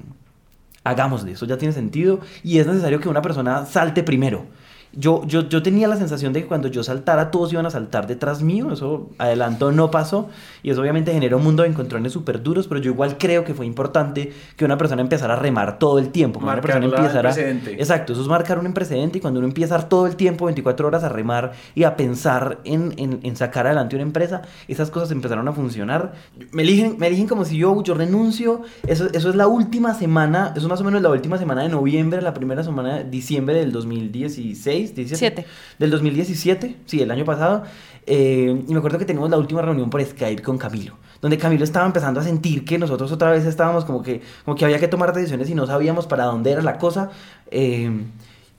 hagámosle, 0.85 1.33
eso 1.33 1.47
ya 1.47 1.59
tiene 1.59 1.75
sentido 1.75 2.21
y 2.45 2.59
es 2.59 2.69
necesario 2.69 3.01
que 3.01 3.09
una 3.09 3.23
persona 3.23 3.67
salte 3.67 4.05
primero 4.05 4.47
yo, 4.95 5.23
yo, 5.27 5.49
yo 5.49 5.63
tenía 5.63 5.89
la 5.89 5.97
sensación 5.97 6.33
de 6.33 6.43
que 6.43 6.47
cuando 6.49 6.69
yo 6.69 6.83
saltara, 6.83 7.31
todos 7.31 7.53
iban 7.53 7.67
a 7.67 7.71
saltar 7.71 8.07
detrás 8.07 8.43
mío. 8.43 8.71
Eso 8.73 9.11
adelantó, 9.19 9.73
no 9.73 9.91
pasó. 9.91 10.29
Y 10.63 10.71
eso 10.71 10.81
obviamente 10.81 11.13
generó 11.13 11.39
un 11.39 11.45
mundo 11.45 11.63
de 11.63 11.71
encontrones 11.71 12.13
súper 12.13 12.43
duros, 12.43 12.69
pero 12.69 12.81
yo 12.81 12.91
igual 12.93 13.17
creo 13.19 13.45
que 13.45 13.55
fue 13.55 13.67
importante 13.67 14.33
que 14.57 14.65
una 14.65 14.77
persona 14.79 15.03
empezara 15.03 15.35
a 15.35 15.37
remar 15.39 15.79
todo 15.79 15.99
el 15.99 16.11
tiempo. 16.11 16.41
Marcar 16.41 16.77
una 16.79 16.87
persona 16.91 17.07
empezara... 17.07 17.29
el 17.31 17.35
precedente. 17.35 17.73
Exacto, 17.83 18.13
eso 18.13 18.23
es 18.23 18.29
marcar 18.29 18.59
un 18.59 18.73
precedente 18.75 19.19
y 19.19 19.21
cuando 19.21 19.39
uno 19.41 19.49
empieza 19.49 19.79
todo 19.89 20.07
el 20.07 20.17
tiempo, 20.17 20.45
24 20.47 20.87
horas 20.87 21.05
a 21.05 21.09
remar 21.09 21.53
y 21.75 21.85
a 21.85 21.97
pensar 21.97 22.59
en, 22.65 22.95
en- 22.97 23.21
en 23.23 23.37
sacar 23.37 23.67
adelante 23.67 23.97
una 23.97 24.03
empresa, 24.05 24.43
esas 24.69 24.91
cosas 24.91 25.11
empezaron 25.11 25.49
a 25.49 25.53
funcionar. 25.53 26.13
Me 26.53 26.63
eligen, 26.63 26.97
me 26.99 27.07
eligen 27.07 27.27
como 27.27 27.45
si 27.45 27.57
yo, 27.57 27.83
yo 27.83 27.95
renuncio, 27.95 28.63
eso, 28.87 29.09
eso 29.13 29.31
es 29.31 29.35
la 29.37 29.47
última 29.47 29.95
semana, 29.95 30.53
eso 30.55 30.67
es 30.67 30.69
más 30.69 30.81
o 30.81 30.85
menos 30.85 31.01
la 31.03 31.11
última 31.11 31.39
semana 31.39 31.63
de 31.63 31.69
noviembre, 31.69 32.21
la 32.23 32.35
primera 32.35 32.63
semana 32.63 32.99
de 32.99 33.05
diciembre 33.05 33.57
del 33.57 33.73
2016, 33.73 34.82
17, 34.91 35.17
Siete. 35.17 35.47
del 35.79 35.91
2017, 35.91 36.77
sí, 36.87 37.01
el 37.01 37.11
año 37.11 37.25
pasado. 37.25 37.63
Eh, 38.07 38.65
y 38.69 38.73
me 38.73 38.79
acuerdo 38.79 38.99
que 38.99 39.05
teníamos 39.05 39.31
la 39.31 39.39
última 39.39 39.63
reunión 39.63 39.89
por 39.89 40.05
Skype 40.05 40.43
con 40.43 40.59
Camilo, 40.59 40.97
donde 41.21 41.39
Camilo 41.39 41.63
estaba 41.65 41.87
empezando 41.87 42.19
a 42.21 42.25
sentir 42.25 42.65
que 42.65 42.77
nosotros 42.79 43.13
otra 43.13 43.31
vez 43.31 43.45
estábamos 43.47 43.85
como 43.85 44.03
que, 44.03 44.21
como 44.45 44.57
que 44.57 44.65
había 44.65 44.81
que 44.81 44.89
tomar 44.89 45.13
decisiones 45.15 45.49
y 45.51 45.55
no 45.55 45.67
sabíamos 45.67 46.07
para 46.07 46.25
dónde 46.25 46.51
era 46.51 46.63
la 46.63 46.79
cosa. 46.79 47.11
Eh, 47.51 47.91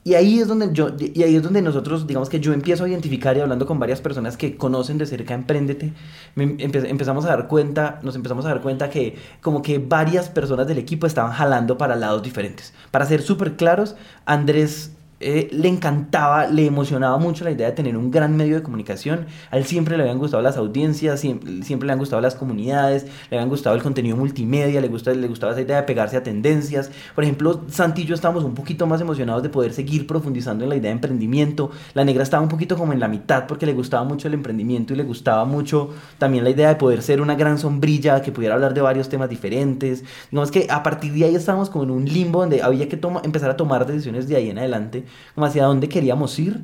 y 0.06 0.12
ahí 0.14 0.38
es 0.38 0.48
donde 0.48 0.68
yo, 0.72 0.90
y 0.98 1.22
ahí 1.22 1.34
es 1.36 1.42
donde 1.42 1.62
nosotros, 1.62 2.06
digamos 2.06 2.28
que 2.28 2.38
yo 2.38 2.52
empiezo 2.52 2.84
a 2.84 2.88
identificar 2.90 3.38
y 3.38 3.40
hablando 3.40 3.64
con 3.64 3.78
varias 3.78 4.02
personas 4.02 4.36
que 4.36 4.54
conocen 4.58 4.98
de 4.98 5.06
cerca 5.06 5.32
Emprendete, 5.32 5.94
empe- 6.36 6.86
empezamos 6.90 7.24
a 7.24 7.28
dar 7.28 7.48
cuenta, 7.48 8.00
nos 8.02 8.14
empezamos 8.14 8.44
a 8.44 8.48
dar 8.48 8.60
cuenta 8.60 8.90
que 8.90 9.16
como 9.40 9.62
que 9.62 9.78
varias 9.78 10.28
personas 10.28 10.66
del 10.66 10.76
equipo 10.76 11.06
estaban 11.06 11.32
jalando 11.32 11.78
para 11.78 11.96
lados 11.96 12.22
diferentes. 12.22 12.74
Para 12.90 13.06
ser 13.06 13.22
súper 13.22 13.56
claros, 13.56 13.96
Andrés 14.26 14.92
eh, 15.26 15.48
le 15.52 15.68
encantaba, 15.68 16.48
le 16.48 16.66
emocionaba 16.66 17.16
mucho 17.16 17.44
la 17.44 17.50
idea 17.50 17.68
de 17.68 17.72
tener 17.72 17.96
un 17.96 18.10
gran 18.10 18.36
medio 18.36 18.56
de 18.56 18.62
comunicación. 18.62 19.24
A 19.50 19.56
él 19.56 19.64
siempre 19.64 19.96
le 19.96 20.02
habían 20.02 20.18
gustado 20.18 20.42
las 20.42 20.58
audiencias, 20.58 21.20
siempre, 21.20 21.86
le 21.86 21.92
han 21.92 21.98
gustado 21.98 22.20
las 22.20 22.34
comunidades, 22.34 23.06
le 23.30 23.38
habían 23.38 23.48
gustado 23.48 23.74
el 23.74 23.82
contenido 23.82 24.18
multimedia, 24.18 24.82
le, 24.82 24.88
gusta, 24.88 25.14
le 25.14 25.26
gustaba 25.26 25.52
esa 25.52 25.62
idea 25.62 25.78
de 25.78 25.84
pegarse 25.84 26.18
a 26.18 26.22
tendencias. 26.22 26.90
Por 27.14 27.24
ejemplo, 27.24 27.62
Santi 27.68 28.02
y 28.02 28.04
yo 28.04 28.14
estábamos 28.14 28.44
un 28.44 28.54
poquito 28.54 28.86
más 28.86 29.00
emocionados 29.00 29.42
de 29.42 29.48
poder 29.48 29.72
seguir 29.72 30.06
profundizando 30.06 30.64
en 30.64 30.68
la 30.68 30.76
idea 30.76 30.90
de 30.90 30.96
emprendimiento. 30.96 31.70
La 31.94 32.04
negra 32.04 32.22
estaba 32.22 32.42
un 32.42 32.50
poquito 32.50 32.76
como 32.76 32.92
en 32.92 33.00
la 33.00 33.08
mitad 33.08 33.46
porque 33.46 33.64
le 33.64 33.72
gustaba 33.72 34.04
mucho 34.04 34.28
el 34.28 34.34
emprendimiento 34.34 34.92
y 34.92 34.96
le 34.96 35.04
gustaba 35.04 35.46
mucho 35.46 35.88
también 36.18 36.44
la 36.44 36.50
idea 36.50 36.68
de 36.68 36.76
poder 36.76 37.00
ser 37.00 37.22
una 37.22 37.34
gran 37.34 37.58
sombrilla 37.58 38.20
que 38.20 38.30
pudiera 38.30 38.56
hablar 38.56 38.74
de 38.74 38.82
varios 38.82 39.08
temas 39.08 39.30
diferentes. 39.30 40.04
Digamos 40.30 40.50
que 40.50 40.66
a 40.68 40.82
partir 40.82 41.14
de 41.14 41.24
ahí 41.24 41.34
estábamos 41.34 41.70
como 41.70 41.84
en 41.84 41.92
un 41.92 42.04
limbo 42.04 42.40
donde 42.40 42.62
había 42.62 42.90
que 42.90 43.00
empezar 43.22 43.48
a 43.48 43.56
tomar 43.56 43.86
decisiones 43.86 44.28
de 44.28 44.36
ahí 44.36 44.50
en 44.50 44.58
adelante, 44.58 45.04
como 45.34 45.46
hacia 45.46 45.64
dónde 45.64 45.88
queríamos 45.88 46.38
ir. 46.38 46.60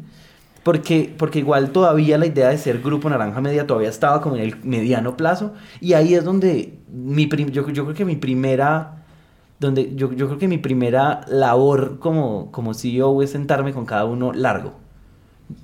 Porque, 0.62 1.14
porque 1.16 1.38
igual 1.38 1.70
todavía 1.70 2.18
la 2.18 2.26
idea 2.26 2.50
de 2.50 2.58
ser 2.58 2.82
Grupo 2.82 3.08
Naranja 3.08 3.40
Media 3.40 3.66
todavía 3.66 3.88
estaba 3.88 4.20
como 4.20 4.36
en 4.36 4.42
el 4.42 4.56
mediano 4.62 5.16
plazo. 5.16 5.54
Y 5.80 5.94
ahí 5.94 6.14
es 6.14 6.24
donde 6.24 6.78
mi 6.92 7.28
yo, 7.28 7.68
yo 7.68 7.84
creo 7.84 7.94
que 7.94 8.04
mi 8.04 8.16
primera 8.16 9.00
donde 9.60 9.94
yo, 9.94 10.10
yo 10.12 10.26
creo 10.26 10.38
que 10.38 10.48
mi 10.48 10.58
primera 10.58 11.20
labor 11.28 11.98
como, 11.98 12.50
como 12.50 12.72
CEO 12.72 13.22
es 13.22 13.30
sentarme 13.30 13.72
con 13.72 13.84
cada 13.84 14.06
uno 14.06 14.32
largo. 14.32 14.72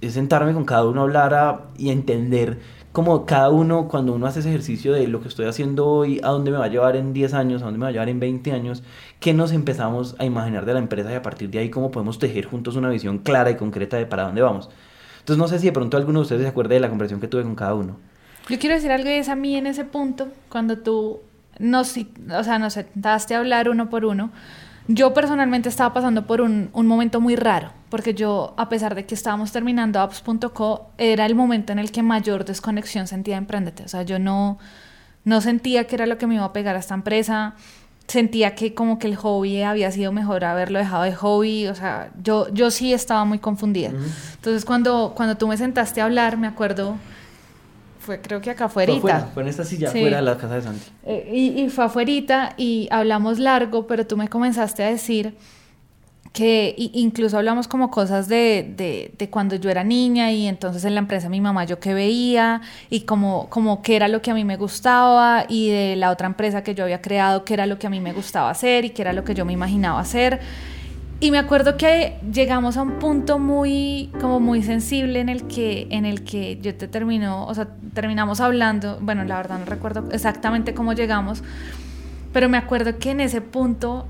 Es 0.03 0.12
sentarme 0.12 0.53
con 0.53 0.66
cada 0.66 0.84
uno 0.84 1.01
a 1.01 1.05
hablar 1.05 1.62
y 1.78 1.91
entender 1.91 2.59
como 2.97 3.26
cada 3.26 3.51
uno, 3.51 3.88
cuando 3.88 4.14
uno 4.14 4.26
hace 4.26 4.40
ese 4.40 4.49
ejercicio 4.49 4.94
de 4.94 5.07
lo 5.07 5.20
que 5.20 5.28
estoy 5.28 5.44
haciendo 5.44 5.86
hoy, 5.86 6.18
a 6.24 6.28
dónde 6.28 6.51
me 6.51 6.57
va 6.57 6.64
a 6.64 6.68
llevar 6.68 6.97
en 6.97 7.12
10 7.12 7.34
años, 7.34 7.61
a 7.61 7.66
dónde 7.66 7.76
me 7.76 7.82
va 7.82 7.88
a 7.90 7.92
llevar 7.92 8.09
en 8.09 8.18
20 8.18 8.53
años, 8.53 8.82
qué 9.20 9.34
nos 9.34 9.53
empezamos 9.53 10.16
a 10.18 10.24
imaginar 10.24 10.64
de 10.64 10.72
la 10.72 10.78
empresa 10.78 11.12
y 11.12 11.14
a 11.14 11.20
partir 11.20 11.51
de 11.51 11.59
ahí 11.59 11.68
cómo 11.68 11.90
podemos 11.90 12.18
tejer 12.18 12.47
juntos 12.47 12.74
una 12.74 12.88
visión 12.88 13.18
clara 13.18 13.51
y 13.51 13.57
concreta 13.57 13.99
de 13.99 14.07
para 14.07 14.22
dónde 14.22 14.40
vamos. 14.40 14.70
Entonces 15.18 15.36
no 15.36 15.47
sé 15.47 15.59
si 15.59 15.66
de 15.66 15.72
pronto 15.72 15.99
alguno 15.99 16.20
de 16.20 16.22
ustedes 16.22 16.40
se 16.40 16.49
acuerde 16.49 16.76
de 16.76 16.80
la 16.80 16.88
conversación 16.88 17.20
que 17.20 17.28
tuve 17.28 17.42
con 17.42 17.55
cada 17.55 17.74
uno. 17.74 17.99
Yo 18.49 18.59
quiero 18.59 18.74
decir 18.74 18.90
algo 18.90 19.11
y 19.11 19.12
es 19.12 19.28
a 19.28 19.36
mí 19.36 19.57
en 19.57 19.66
ese 19.66 19.84
punto, 19.84 20.28
cuando 20.49 20.78
tú 20.78 21.20
nos, 21.59 21.99
o 21.99 22.44
sea, 22.44 22.59
nos 22.59 22.72
sentaste 22.72 23.34
a 23.34 23.40
hablar 23.40 23.68
uno 23.68 23.90
por 23.90 24.07
uno, 24.07 24.30
yo 24.89 25.12
personalmente 25.14 25.68
estaba 25.68 25.93
pasando 25.93 26.26
por 26.26 26.41
un, 26.41 26.70
un 26.72 26.87
momento 26.87 27.20
muy 27.20 27.37
raro, 27.37 27.70
porque 27.89 28.14
yo, 28.14 28.55
a 28.57 28.68
pesar 28.68 28.95
de 28.95 29.05
que 29.05 29.14
estábamos 29.14 29.53
terminando 29.53 30.01
apps.co, 30.01 30.91
era 30.99 31.26
el 31.26 31.34
momento 31.34 31.72
en 31.72 31.78
el 31.78 31.91
que 31.91 32.03
mayor 32.03 32.45
desconexión 32.45 33.07
sentía 33.07 33.34
de 33.34 33.39
Emprendete. 33.39 33.84
O 33.84 33.89
sea, 33.89 34.03
yo 34.03 34.18
no, 34.18 34.59
no 35.24 35.41
sentía 35.41 35.87
que 35.87 35.97
era 35.97 36.07
lo 36.07 36.18
que 36.18 36.26
me 36.26 36.37
iba 36.37 36.45
a 36.45 36.53
pegar 36.53 36.76
a 36.76 36.78
esta 36.78 36.95
empresa, 36.95 37.55
sentía 38.07 38.55
que 38.55 38.74
como 38.74 38.99
que 38.99 39.09
el 39.09 39.16
hobby 39.16 39.62
había 39.62 39.91
sido 39.91 40.12
mejor 40.12 40.45
haberlo 40.45 40.78
dejado 40.78 41.03
de 41.03 41.14
hobby, 41.14 41.66
o 41.66 41.74
sea, 41.74 42.11
yo, 42.22 42.49
yo 42.53 42.70
sí 42.70 42.93
estaba 42.93 43.24
muy 43.24 43.39
confundida. 43.39 43.91
Entonces, 44.37 44.64
cuando, 44.64 45.12
cuando 45.16 45.37
tú 45.37 45.49
me 45.49 45.57
sentaste 45.57 46.01
a 46.01 46.05
hablar, 46.05 46.37
me 46.37 46.47
acuerdo, 46.47 46.97
fue 48.07 48.20
creo 48.22 48.40
que 48.40 48.50
acá 48.50 48.68
Fue 48.68 48.84
afuera. 48.84 48.96
afuera, 48.98 49.30
fue 49.34 49.42
en 49.42 49.48
esta 49.50 49.64
silla 49.64 49.90
Sí. 49.90 49.98
afuera 49.98 50.16
de 50.16 50.22
la 50.22 50.36
casa 50.38 50.54
de 50.54 50.62
Santi. 50.62 50.86
Eh, 51.04 51.30
y, 51.34 51.61
y 51.62 51.68
fue 51.68 51.84
afuerita 51.84 52.54
y 52.57 52.88
hablamos 52.90 53.38
largo, 53.38 53.86
pero 53.86 54.07
tú 54.07 54.16
me 54.16 54.28
comenzaste 54.28 54.82
a 54.82 54.86
decir 54.88 55.34
que 56.32 56.74
incluso 56.76 57.38
hablamos 57.38 57.66
como 57.66 57.90
cosas 57.90 58.28
de, 58.28 58.74
de, 58.76 59.11
de 59.16 59.30
cuando 59.30 59.57
yo 59.57 59.70
era 59.70 59.84
niña 59.84 60.32
y 60.32 60.46
entonces 60.46 60.84
en 60.84 60.92
la 60.94 61.00
empresa 61.00 61.30
mi 61.30 61.40
mamá 61.40 61.64
yo 61.64 61.80
que 61.80 61.94
veía 61.94 62.61
y 62.90 63.00
como, 63.02 63.48
como 63.48 63.80
qué 63.80 63.96
era 63.96 64.07
lo 64.09 64.20
que 64.20 64.30
a 64.32 64.34
mí 64.34 64.44
me 64.44 64.59
gustaba 64.59 65.46
y 65.48 65.70
de 65.70 65.96
la 65.96 66.11
otra 66.11 66.26
empresa 66.26 66.62
que 66.62 66.74
yo 66.74 66.84
había 66.84 67.00
creado 67.00 67.44
qué 67.46 67.54
era 67.54 67.64
lo 67.64 67.78
que 67.78 67.86
a 67.86 67.90
mí 67.90 68.00
me 68.00 68.12
gustaba 68.12 68.50
hacer 68.50 68.84
y 68.84 68.90
qué 68.90 69.00
era 69.00 69.14
lo 69.14 69.24
que 69.24 69.32
yo 69.34 69.46
me 69.46 69.54
imaginaba 69.54 69.98
hacer. 70.00 70.40
Y 71.19 71.31
me 71.31 71.39
acuerdo 71.39 71.79
que 71.79 72.19
llegamos 72.31 72.77
a 72.77 72.83
un 72.83 72.99
punto 72.99 73.39
muy, 73.39 74.11
como 74.21 74.39
muy 74.39 74.62
sensible 74.62 75.21
en 75.21 75.31
el 75.31 75.47
que, 75.47 75.87
en 75.91 76.05
el 76.05 76.25
que 76.25 76.59
yo 76.61 76.75
te 76.75 76.89
terminó, 76.89 77.47
o 77.47 77.55
sea, 77.55 77.69
terminamos 77.95 78.41
hablando, 78.41 78.99
bueno, 79.01 79.25
la 79.25 79.37
verdad 79.37 79.59
no 79.59 79.64
recuerdo 79.64 80.11
exactamente 80.12 80.75
cómo 80.75 80.93
llegamos, 80.93 81.43
pero 82.35 82.51
me 82.51 82.59
acuerdo 82.59 82.99
que 82.99 83.12
en 83.12 83.21
ese 83.21 83.41
punto 83.41 84.07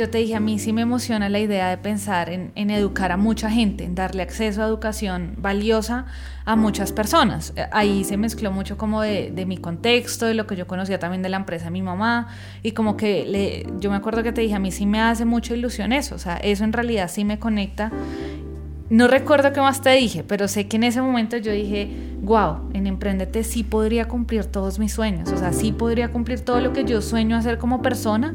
yo 0.00 0.08
te 0.08 0.16
dije, 0.16 0.34
a 0.34 0.40
mí 0.40 0.58
sí 0.58 0.72
me 0.72 0.80
emociona 0.80 1.28
la 1.28 1.38
idea 1.38 1.68
de 1.68 1.76
pensar 1.76 2.30
en, 2.30 2.70
educar 2.70 3.12
a 3.12 3.18
mucha 3.18 3.50
gente, 3.50 3.84
en 3.84 3.94
darle 3.94 4.22
acceso 4.22 4.62
a 4.62 4.66
educación 4.66 5.34
valiosa 5.36 6.06
a 6.46 6.56
muchas 6.56 6.90
personas. 6.90 7.52
Eh, 7.54 7.66
Ahí 7.70 8.02
se 8.04 8.16
mezcló 8.16 8.50
mucho 8.50 8.78
como 8.78 9.02
de, 9.02 9.30
de 9.30 9.44
mi 9.44 9.58
contexto, 9.58 10.24
de 10.24 10.32
lo 10.32 10.46
que 10.46 10.56
yo 10.56 10.66
conocía 10.66 10.98
también 10.98 11.22
de 11.22 11.28
la 11.28 11.36
empresa 11.36 11.66
de 11.66 11.70
mi 11.70 11.82
mamá, 11.82 12.28
y 12.62 12.72
como 12.72 12.96
que 12.96 13.26
le, 13.26 13.66
yo 13.78 13.90
me 13.90 13.96
acuerdo 13.96 14.22
que 14.22 14.32
te 14.32 14.40
dije, 14.40 14.54
a 14.54 14.58
mí 14.58 14.72
sí 14.72 14.86
me 14.86 15.00
hace 15.00 15.26
mucha 15.26 15.54
ilusión 15.54 15.92
eso, 15.92 16.14
o 16.14 16.18
sea, 16.18 16.38
eso 16.38 16.64
en 16.64 16.72
realidad 16.72 17.10
sí 17.12 17.24
me 17.26 17.38
conecta. 17.38 17.92
No 18.88 19.06
recuerdo 19.06 19.52
qué 19.52 19.60
más 19.60 19.82
te 19.82 19.90
dije, 19.90 20.24
pero 20.24 20.48
sé 20.48 20.66
que 20.66 20.76
en 20.76 20.82
ese 20.82 21.00
momento 21.00 21.36
yo 21.36 21.52
dije, 21.52 21.94
wow, 22.22 22.70
en 22.72 22.86
Emprendete 22.88 23.44
sí 23.44 23.62
podría 23.62 24.08
cumplir 24.08 24.46
todos 24.46 24.78
mis 24.78 24.92
sueños, 24.92 25.30
o 25.30 25.36
sea, 25.36 25.52
sí 25.52 25.72
podría 25.72 26.10
cumplir 26.10 26.40
todo 26.40 26.60
lo 26.60 26.72
que 26.72 26.84
yo 26.84 27.02
sueño 27.02 27.36
hacer 27.36 27.58
como 27.58 27.82
persona, 27.82 28.34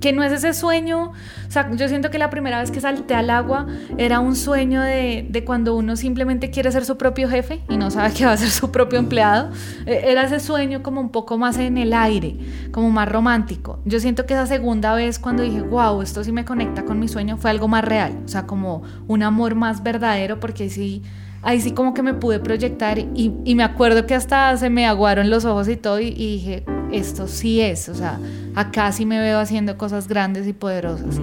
que 0.00 0.12
no 0.12 0.22
es 0.22 0.32
ese 0.32 0.52
sueño, 0.52 1.12
o 1.48 1.50
sea, 1.50 1.70
yo 1.74 1.88
siento 1.88 2.10
que 2.10 2.18
la 2.18 2.28
primera 2.28 2.60
vez 2.60 2.70
que 2.70 2.80
salté 2.80 3.14
al 3.14 3.30
agua 3.30 3.66
era 3.96 4.20
un 4.20 4.36
sueño 4.36 4.82
de, 4.82 5.26
de 5.28 5.44
cuando 5.44 5.74
uno 5.74 5.96
simplemente 5.96 6.50
quiere 6.50 6.70
ser 6.70 6.84
su 6.84 6.98
propio 6.98 7.28
jefe 7.28 7.60
y 7.68 7.76
no 7.78 7.90
sabe 7.90 8.12
que 8.12 8.26
va 8.26 8.32
a 8.32 8.36
ser 8.36 8.50
su 8.50 8.70
propio 8.70 8.98
empleado, 8.98 9.50
Eh, 9.86 10.04
era 10.06 10.24
ese 10.24 10.40
sueño 10.40 10.82
como 10.82 11.00
un 11.00 11.10
poco 11.10 11.38
más 11.38 11.58
en 11.58 11.78
el 11.78 11.92
aire, 11.92 12.36
como 12.72 12.90
más 12.90 13.08
romántico. 13.08 13.78
Yo 13.84 14.00
siento 14.00 14.26
que 14.26 14.34
esa 14.34 14.46
segunda 14.46 14.94
vez 14.94 15.18
cuando 15.18 15.42
dije, 15.42 15.62
wow, 15.62 16.02
esto 16.02 16.22
sí 16.24 16.32
me 16.32 16.44
conecta 16.44 16.84
con 16.84 16.98
mi 16.98 17.08
sueño, 17.08 17.36
fue 17.36 17.50
algo 17.50 17.68
más 17.68 17.84
real, 17.84 18.18
o 18.24 18.28
sea, 18.28 18.46
como 18.46 18.82
un 19.08 19.22
amor 19.22 19.54
más 19.54 19.82
verdadero, 19.82 20.40
porque 20.40 20.68
sí 20.68 21.02
ahí 21.42 21.60
sí 21.60 21.70
como 21.72 21.94
que 21.94 22.02
me 22.02 22.12
pude 22.12 22.40
proyectar 22.40 22.98
y, 22.98 23.32
y 23.44 23.54
me 23.54 23.62
acuerdo 23.62 24.04
que 24.06 24.14
hasta 24.16 24.56
se 24.56 24.68
me 24.68 24.84
aguaron 24.84 25.30
los 25.30 25.44
ojos 25.44 25.68
y 25.68 25.76
todo 25.76 26.00
y, 26.00 26.08
y 26.08 26.32
dije, 26.38 26.64
esto 26.92 27.26
sí 27.28 27.60
es, 27.60 27.88
o 27.88 27.94
sea, 27.94 28.18
acá 28.54 28.92
sí 28.92 29.06
me 29.06 29.18
veo 29.18 29.38
haciendo 29.38 29.76
cosas 29.76 30.08
grandes 30.08 30.46
y 30.46 30.52
poderosas. 30.52 31.20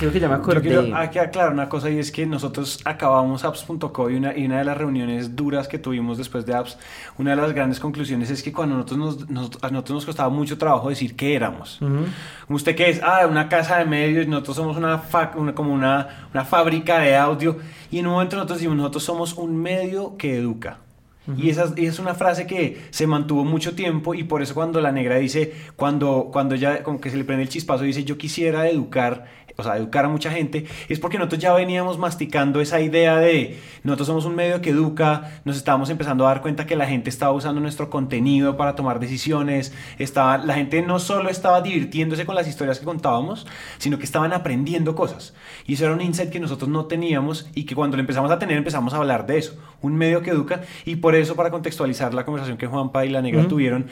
Creo 0.00 0.12
que 0.12 0.18
ya 0.18 0.28
me 0.28 0.34
Yo 0.34 0.40
acordé. 0.40 0.60
quiero 0.62 0.96
hay 0.96 1.08
que 1.10 1.20
aclarar 1.20 1.52
una 1.52 1.68
cosa 1.68 1.88
y 1.90 1.98
es 1.98 2.10
que 2.10 2.26
nosotros 2.26 2.80
acabamos 2.84 3.44
apps.co 3.44 4.10
y 4.10 4.16
una, 4.16 4.36
y 4.36 4.46
una 4.46 4.58
de 4.58 4.64
las 4.64 4.76
reuniones 4.76 5.36
duras 5.36 5.68
que 5.68 5.78
tuvimos 5.78 6.18
después 6.18 6.44
de 6.46 6.54
apps, 6.54 6.76
una 7.18 7.30
de 7.30 7.36
las 7.36 7.52
grandes 7.52 7.78
conclusiones 7.78 8.30
es 8.30 8.42
que 8.42 8.52
cuando 8.52 8.74
nosotros 8.74 8.98
nos, 8.98 9.30
nos- 9.30 9.62
a 9.62 9.68
nosotros 9.70 9.90
nos 9.96 10.06
costaba 10.06 10.28
mucho 10.30 10.58
trabajo 10.58 10.88
decir 10.88 11.14
qué 11.14 11.34
éramos. 11.36 11.78
¿Usted 12.48 12.74
qué 12.74 12.90
es? 12.90 13.00
Ah, 13.02 13.26
una 13.30 13.48
casa 13.48 13.78
de 13.78 13.84
medios, 13.84 14.26
nosotros 14.26 14.56
somos 14.56 14.76
una, 14.76 14.98
fa- 14.98 15.32
una- 15.36 15.54
como 15.54 15.72
una, 15.72 16.28
una 16.32 16.44
fábrica 16.44 16.98
de 16.98 17.16
audio 17.16 17.58
y 17.90 17.98
en 17.98 18.06
un 18.06 18.14
momento 18.14 18.36
nosotros 18.36 18.58
decimos, 18.58 18.76
nosotros 18.78 19.04
somos 19.04 19.34
un 19.34 19.56
medio 19.56 20.16
que 20.16 20.36
educa. 20.36 20.78
Y 21.36 21.48
esa, 21.50 21.72
es 21.76 22.00
una 22.00 22.14
frase 22.14 22.44
que 22.44 22.86
se 22.90 23.06
mantuvo 23.06 23.44
mucho 23.44 23.76
tiempo 23.76 24.14
y 24.14 24.24
por 24.24 24.42
eso 24.42 24.52
cuando 24.52 24.80
la 24.80 24.90
negra 24.90 25.14
dice, 25.16 25.52
cuando, 25.76 26.28
cuando 26.32 26.56
ya 26.56 26.82
como 26.82 27.00
que 27.00 27.08
se 27.08 27.16
le 27.16 27.22
prende 27.24 27.44
el 27.44 27.48
chispazo, 27.48 27.84
dice 27.84 28.02
yo 28.02 28.18
quisiera 28.18 28.68
educar, 28.68 29.26
o 29.60 29.64
sea, 29.64 29.76
educar 29.76 30.04
a 30.04 30.08
mucha 30.08 30.30
gente, 30.30 30.66
es 30.88 30.98
porque 30.98 31.18
nosotros 31.18 31.40
ya 31.40 31.52
veníamos 31.52 31.98
masticando 31.98 32.60
esa 32.60 32.80
idea 32.80 33.16
de 33.16 33.58
nosotros 33.82 34.08
somos 34.08 34.24
un 34.24 34.34
medio 34.34 34.60
que 34.60 34.70
educa, 34.70 35.40
nos 35.44 35.56
estábamos 35.56 35.90
empezando 35.90 36.26
a 36.26 36.28
dar 36.28 36.42
cuenta 36.42 36.66
que 36.66 36.76
la 36.76 36.86
gente 36.86 37.08
estaba 37.08 37.32
usando 37.32 37.60
nuestro 37.60 37.90
contenido 37.90 38.56
para 38.56 38.74
tomar 38.74 39.00
decisiones, 39.00 39.72
estaba, 39.98 40.38
la 40.38 40.54
gente 40.54 40.82
no 40.82 40.98
solo 40.98 41.30
estaba 41.30 41.60
divirtiéndose 41.62 42.26
con 42.26 42.34
las 42.34 42.48
historias 42.48 42.78
que 42.78 42.84
contábamos, 42.84 43.46
sino 43.78 43.98
que 43.98 44.04
estaban 44.04 44.32
aprendiendo 44.32 44.94
cosas. 44.94 45.34
Y 45.66 45.74
eso 45.74 45.84
era 45.84 45.94
un 45.94 46.00
insight 46.00 46.30
que 46.30 46.40
nosotros 46.40 46.68
no 46.68 46.86
teníamos 46.86 47.48
y 47.54 47.64
que 47.64 47.74
cuando 47.74 47.96
lo 47.96 48.00
empezamos 48.00 48.30
a 48.30 48.38
tener 48.38 48.58
empezamos 48.58 48.92
a 48.94 48.98
hablar 48.98 49.26
de 49.26 49.38
eso, 49.38 49.56
un 49.80 49.96
medio 49.96 50.22
que 50.22 50.30
educa 50.30 50.62
y 50.84 50.96
por 50.96 51.14
eso 51.14 51.36
para 51.36 51.50
contextualizar 51.50 52.12
la 52.14 52.24
conversación 52.24 52.58
que 52.58 52.66
Juanpa 52.66 53.04
y 53.04 53.08
la 53.08 53.22
negra 53.22 53.48
tuvieron, 53.48 53.86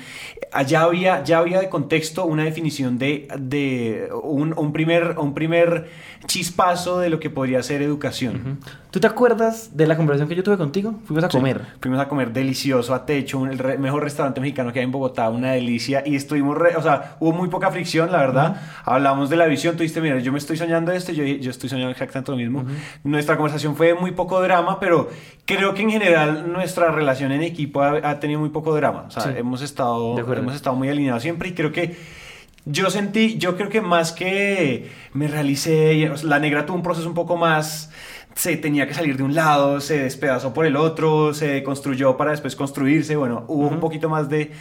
allá 0.52 0.82
había, 0.82 1.24
ya 1.24 1.38
había 1.38 1.60
de 1.60 1.68
contexto 1.68 2.24
una 2.24 2.44
definición 2.44 2.98
de, 2.98 3.28
de 3.38 4.08
un, 4.22 4.54
un 4.56 4.72
primer, 4.72 5.16
un 5.18 5.34
primer 5.34 5.57
chispazo 6.26 6.98
de 6.98 7.10
lo 7.10 7.20
que 7.20 7.30
podría 7.30 7.62
ser 7.62 7.80
educación. 7.82 8.58
¿Tú 8.90 9.00
te 9.00 9.06
acuerdas 9.06 9.76
de 9.76 9.86
la 9.86 9.96
conversación 9.96 10.28
que 10.28 10.34
yo 10.34 10.42
tuve 10.42 10.56
contigo? 10.56 10.94
Fuimos 11.06 11.22
a 11.24 11.30
Sí. 11.30 11.36
comer. 11.36 11.60
Fuimos 11.80 12.00
a 12.00 12.08
comer 12.08 12.32
delicioso 12.32 12.94
a 12.94 13.04
Techo, 13.06 13.46
el 13.46 13.58
re- 13.58 13.78
mejor 13.78 14.02
restaurante 14.02 14.40
mexicano 14.40 14.72
que 14.72 14.78
hay 14.80 14.84
en 14.84 14.92
Bogotá, 14.92 15.28
una 15.28 15.52
delicia. 15.52 16.02
Y 16.06 16.16
estuvimos, 16.16 16.56
re- 16.56 16.74
o 16.76 16.82
sea, 16.82 17.16
hubo 17.20 17.32
muy 17.32 17.48
poca 17.48 17.70
fricción, 17.70 18.10
la 18.10 18.18
verdad. 18.18 18.56
Hablamos 18.84 19.30
de 19.30 19.36
la 19.36 19.46
visión, 19.46 19.76
tú 19.76 19.82
dijiste, 19.82 20.00
mira, 20.00 20.18
yo 20.18 20.32
me 20.32 20.38
estoy 20.38 20.56
soñando 20.56 20.90
esto, 20.92 21.12
yo, 21.12 21.22
yo 21.24 21.50
estoy 21.50 21.68
soñando 21.68 21.90
exactamente 21.92 22.30
lo 22.32 22.36
mismo. 22.38 22.64
Nuestra 23.04 23.36
conversación 23.36 23.76
fue 23.76 23.94
muy 23.94 24.12
poco 24.12 24.40
drama, 24.42 24.80
pero 24.80 25.10
creo 25.44 25.74
que 25.74 25.82
en 25.82 25.90
general 25.90 26.50
nuestra 26.52 26.90
relación 26.90 27.30
en 27.32 27.42
equipo 27.42 27.82
ha, 27.82 28.10
ha 28.10 28.20
tenido 28.20 28.40
muy 28.40 28.48
poco 28.50 28.74
drama. 28.74 29.04
O 29.08 29.10
sea, 29.10 29.22
Sí. 29.24 29.30
hemos, 29.36 29.62
estado, 29.62 30.18
hemos 30.18 30.54
estado 30.54 30.74
muy 30.76 30.88
alineados 30.88 31.22
siempre 31.22 31.48
y 31.50 31.52
creo 31.52 31.72
que 31.72 31.96
yo 32.70 32.90
sentí, 32.90 33.38
yo 33.38 33.56
creo 33.56 33.70
que 33.70 33.80
más 33.80 34.12
que 34.12 34.90
me 35.14 35.26
realicé, 35.26 36.10
la 36.22 36.38
negra 36.38 36.66
tuvo 36.66 36.76
un 36.76 36.82
proceso 36.82 37.08
un 37.08 37.14
poco 37.14 37.36
más, 37.36 37.90
se 38.34 38.56
tenía 38.56 38.86
que 38.86 38.94
salir 38.94 39.16
de 39.16 39.22
un 39.22 39.34
lado, 39.34 39.80
se 39.80 40.02
despedazó 40.02 40.52
por 40.52 40.66
el 40.66 40.76
otro, 40.76 41.32
se 41.32 41.62
construyó 41.62 42.16
para 42.16 42.32
después 42.32 42.54
construirse, 42.54 43.16
bueno, 43.16 43.44
hubo 43.48 43.68
un 43.68 43.80
poquito 43.80 44.08
más 44.08 44.28
de... 44.28 44.52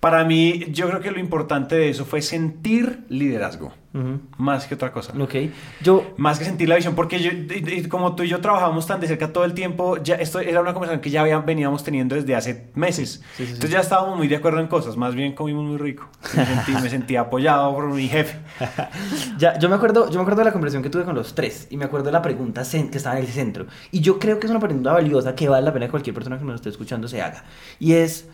Para 0.00 0.24
mí, 0.24 0.64
yo 0.70 0.88
creo 0.88 1.00
que 1.00 1.10
lo 1.10 1.20
importante 1.20 1.74
de 1.76 1.90
eso 1.90 2.06
fue 2.06 2.22
sentir 2.22 3.04
liderazgo, 3.10 3.74
Ujú. 3.92 4.20
más 4.38 4.66
que 4.66 4.74
otra 4.74 4.92
cosa. 4.92 5.12
Ok. 5.20 5.34
Yo, 5.82 6.14
Más 6.16 6.38
que 6.38 6.46
sentir 6.46 6.70
la 6.70 6.76
visión, 6.76 6.94
porque 6.94 7.20
yo, 7.20 7.30
y- 7.30 7.62
y 7.70 7.82
como 7.86 8.14
tú 8.16 8.22
y 8.22 8.28
yo 8.28 8.40
trabajamos 8.40 8.86
tan 8.86 8.98
de 9.00 9.06
cerca 9.08 9.30
todo 9.30 9.44
el 9.44 9.52
tiempo, 9.52 9.98
ya 10.02 10.14
esto 10.14 10.40
era 10.40 10.62
una 10.62 10.72
conversación 10.72 11.02
que 11.02 11.10
ya 11.10 11.20
había- 11.20 11.38
veníamos 11.40 11.84
teniendo 11.84 12.14
desde 12.14 12.34
hace 12.34 12.70
meses. 12.74 13.22
Sí, 13.36 13.44
sí, 13.44 13.46
sí. 13.46 13.52
Entonces 13.52 13.70
ya 13.72 13.80
estábamos 13.80 14.16
muy 14.16 14.26
de 14.26 14.36
acuerdo 14.36 14.60
en 14.60 14.68
cosas, 14.68 14.96
más 14.96 15.14
bien 15.14 15.34
comimos 15.34 15.64
muy 15.66 15.76
rico. 15.76 16.08
Me 16.34 16.46
sentí, 16.46 16.72
me 16.82 16.88
sentí 16.88 17.16
apoyado 17.16 17.74
por 17.74 17.86
mi 17.92 18.08
jefe. 18.08 18.38
ya, 19.38 19.58
yo, 19.58 19.68
me 19.68 19.74
acuerdo, 19.74 20.06
yo 20.08 20.14
me 20.14 20.22
acuerdo 20.22 20.38
de 20.40 20.44
la 20.46 20.52
conversación 20.52 20.82
que 20.82 20.88
tuve 20.88 21.04
con 21.04 21.14
los 21.14 21.34
tres 21.34 21.66
y 21.70 21.76
me 21.76 21.84
acuerdo 21.84 22.06
de 22.06 22.12
la 22.12 22.22
pregunta 22.22 22.62
que 22.70 22.96
estaba 22.96 23.18
en 23.18 23.24
el 23.26 23.30
centro. 23.30 23.66
Y 23.90 24.00
yo 24.00 24.18
creo 24.18 24.38
que 24.40 24.46
es 24.46 24.50
una 24.50 24.60
pregunta 24.60 24.92
valiosa 24.92 25.34
que 25.34 25.46
vale 25.48 25.66
la 25.66 25.72
pena 25.74 25.86
que 25.86 25.90
cualquier 25.90 26.14
persona 26.14 26.38
que 26.38 26.44
nos 26.44 26.54
esté 26.56 26.70
escuchando 26.70 27.06
se 27.06 27.20
haga. 27.20 27.44
Y 27.78 27.92
es, 27.92 28.28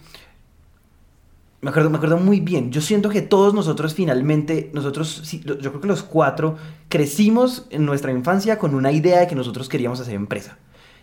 me 1.61 1.70
acuerdo, 1.70 1.90
me 1.90 1.96
acuerdo 1.96 2.18
muy 2.18 2.40
bien, 2.40 2.70
yo 2.70 2.80
siento 2.80 3.09
que 3.09 3.22
todos 3.22 3.54
nosotros 3.54 3.94
finalmente, 3.94 4.70
nosotros, 4.74 5.22
yo 5.42 5.57
creo 5.57 5.80
que 5.80 5.88
los 5.88 6.02
cuatro 6.02 6.57
crecimos 6.88 7.66
en 7.70 7.86
nuestra 7.86 8.12
infancia 8.12 8.59
con 8.59 8.74
una 8.74 8.92
idea 8.92 9.20
de 9.20 9.26
que 9.26 9.34
nosotros 9.34 9.68
queríamos 9.68 10.00
hacer 10.00 10.14
empresa. 10.14 10.59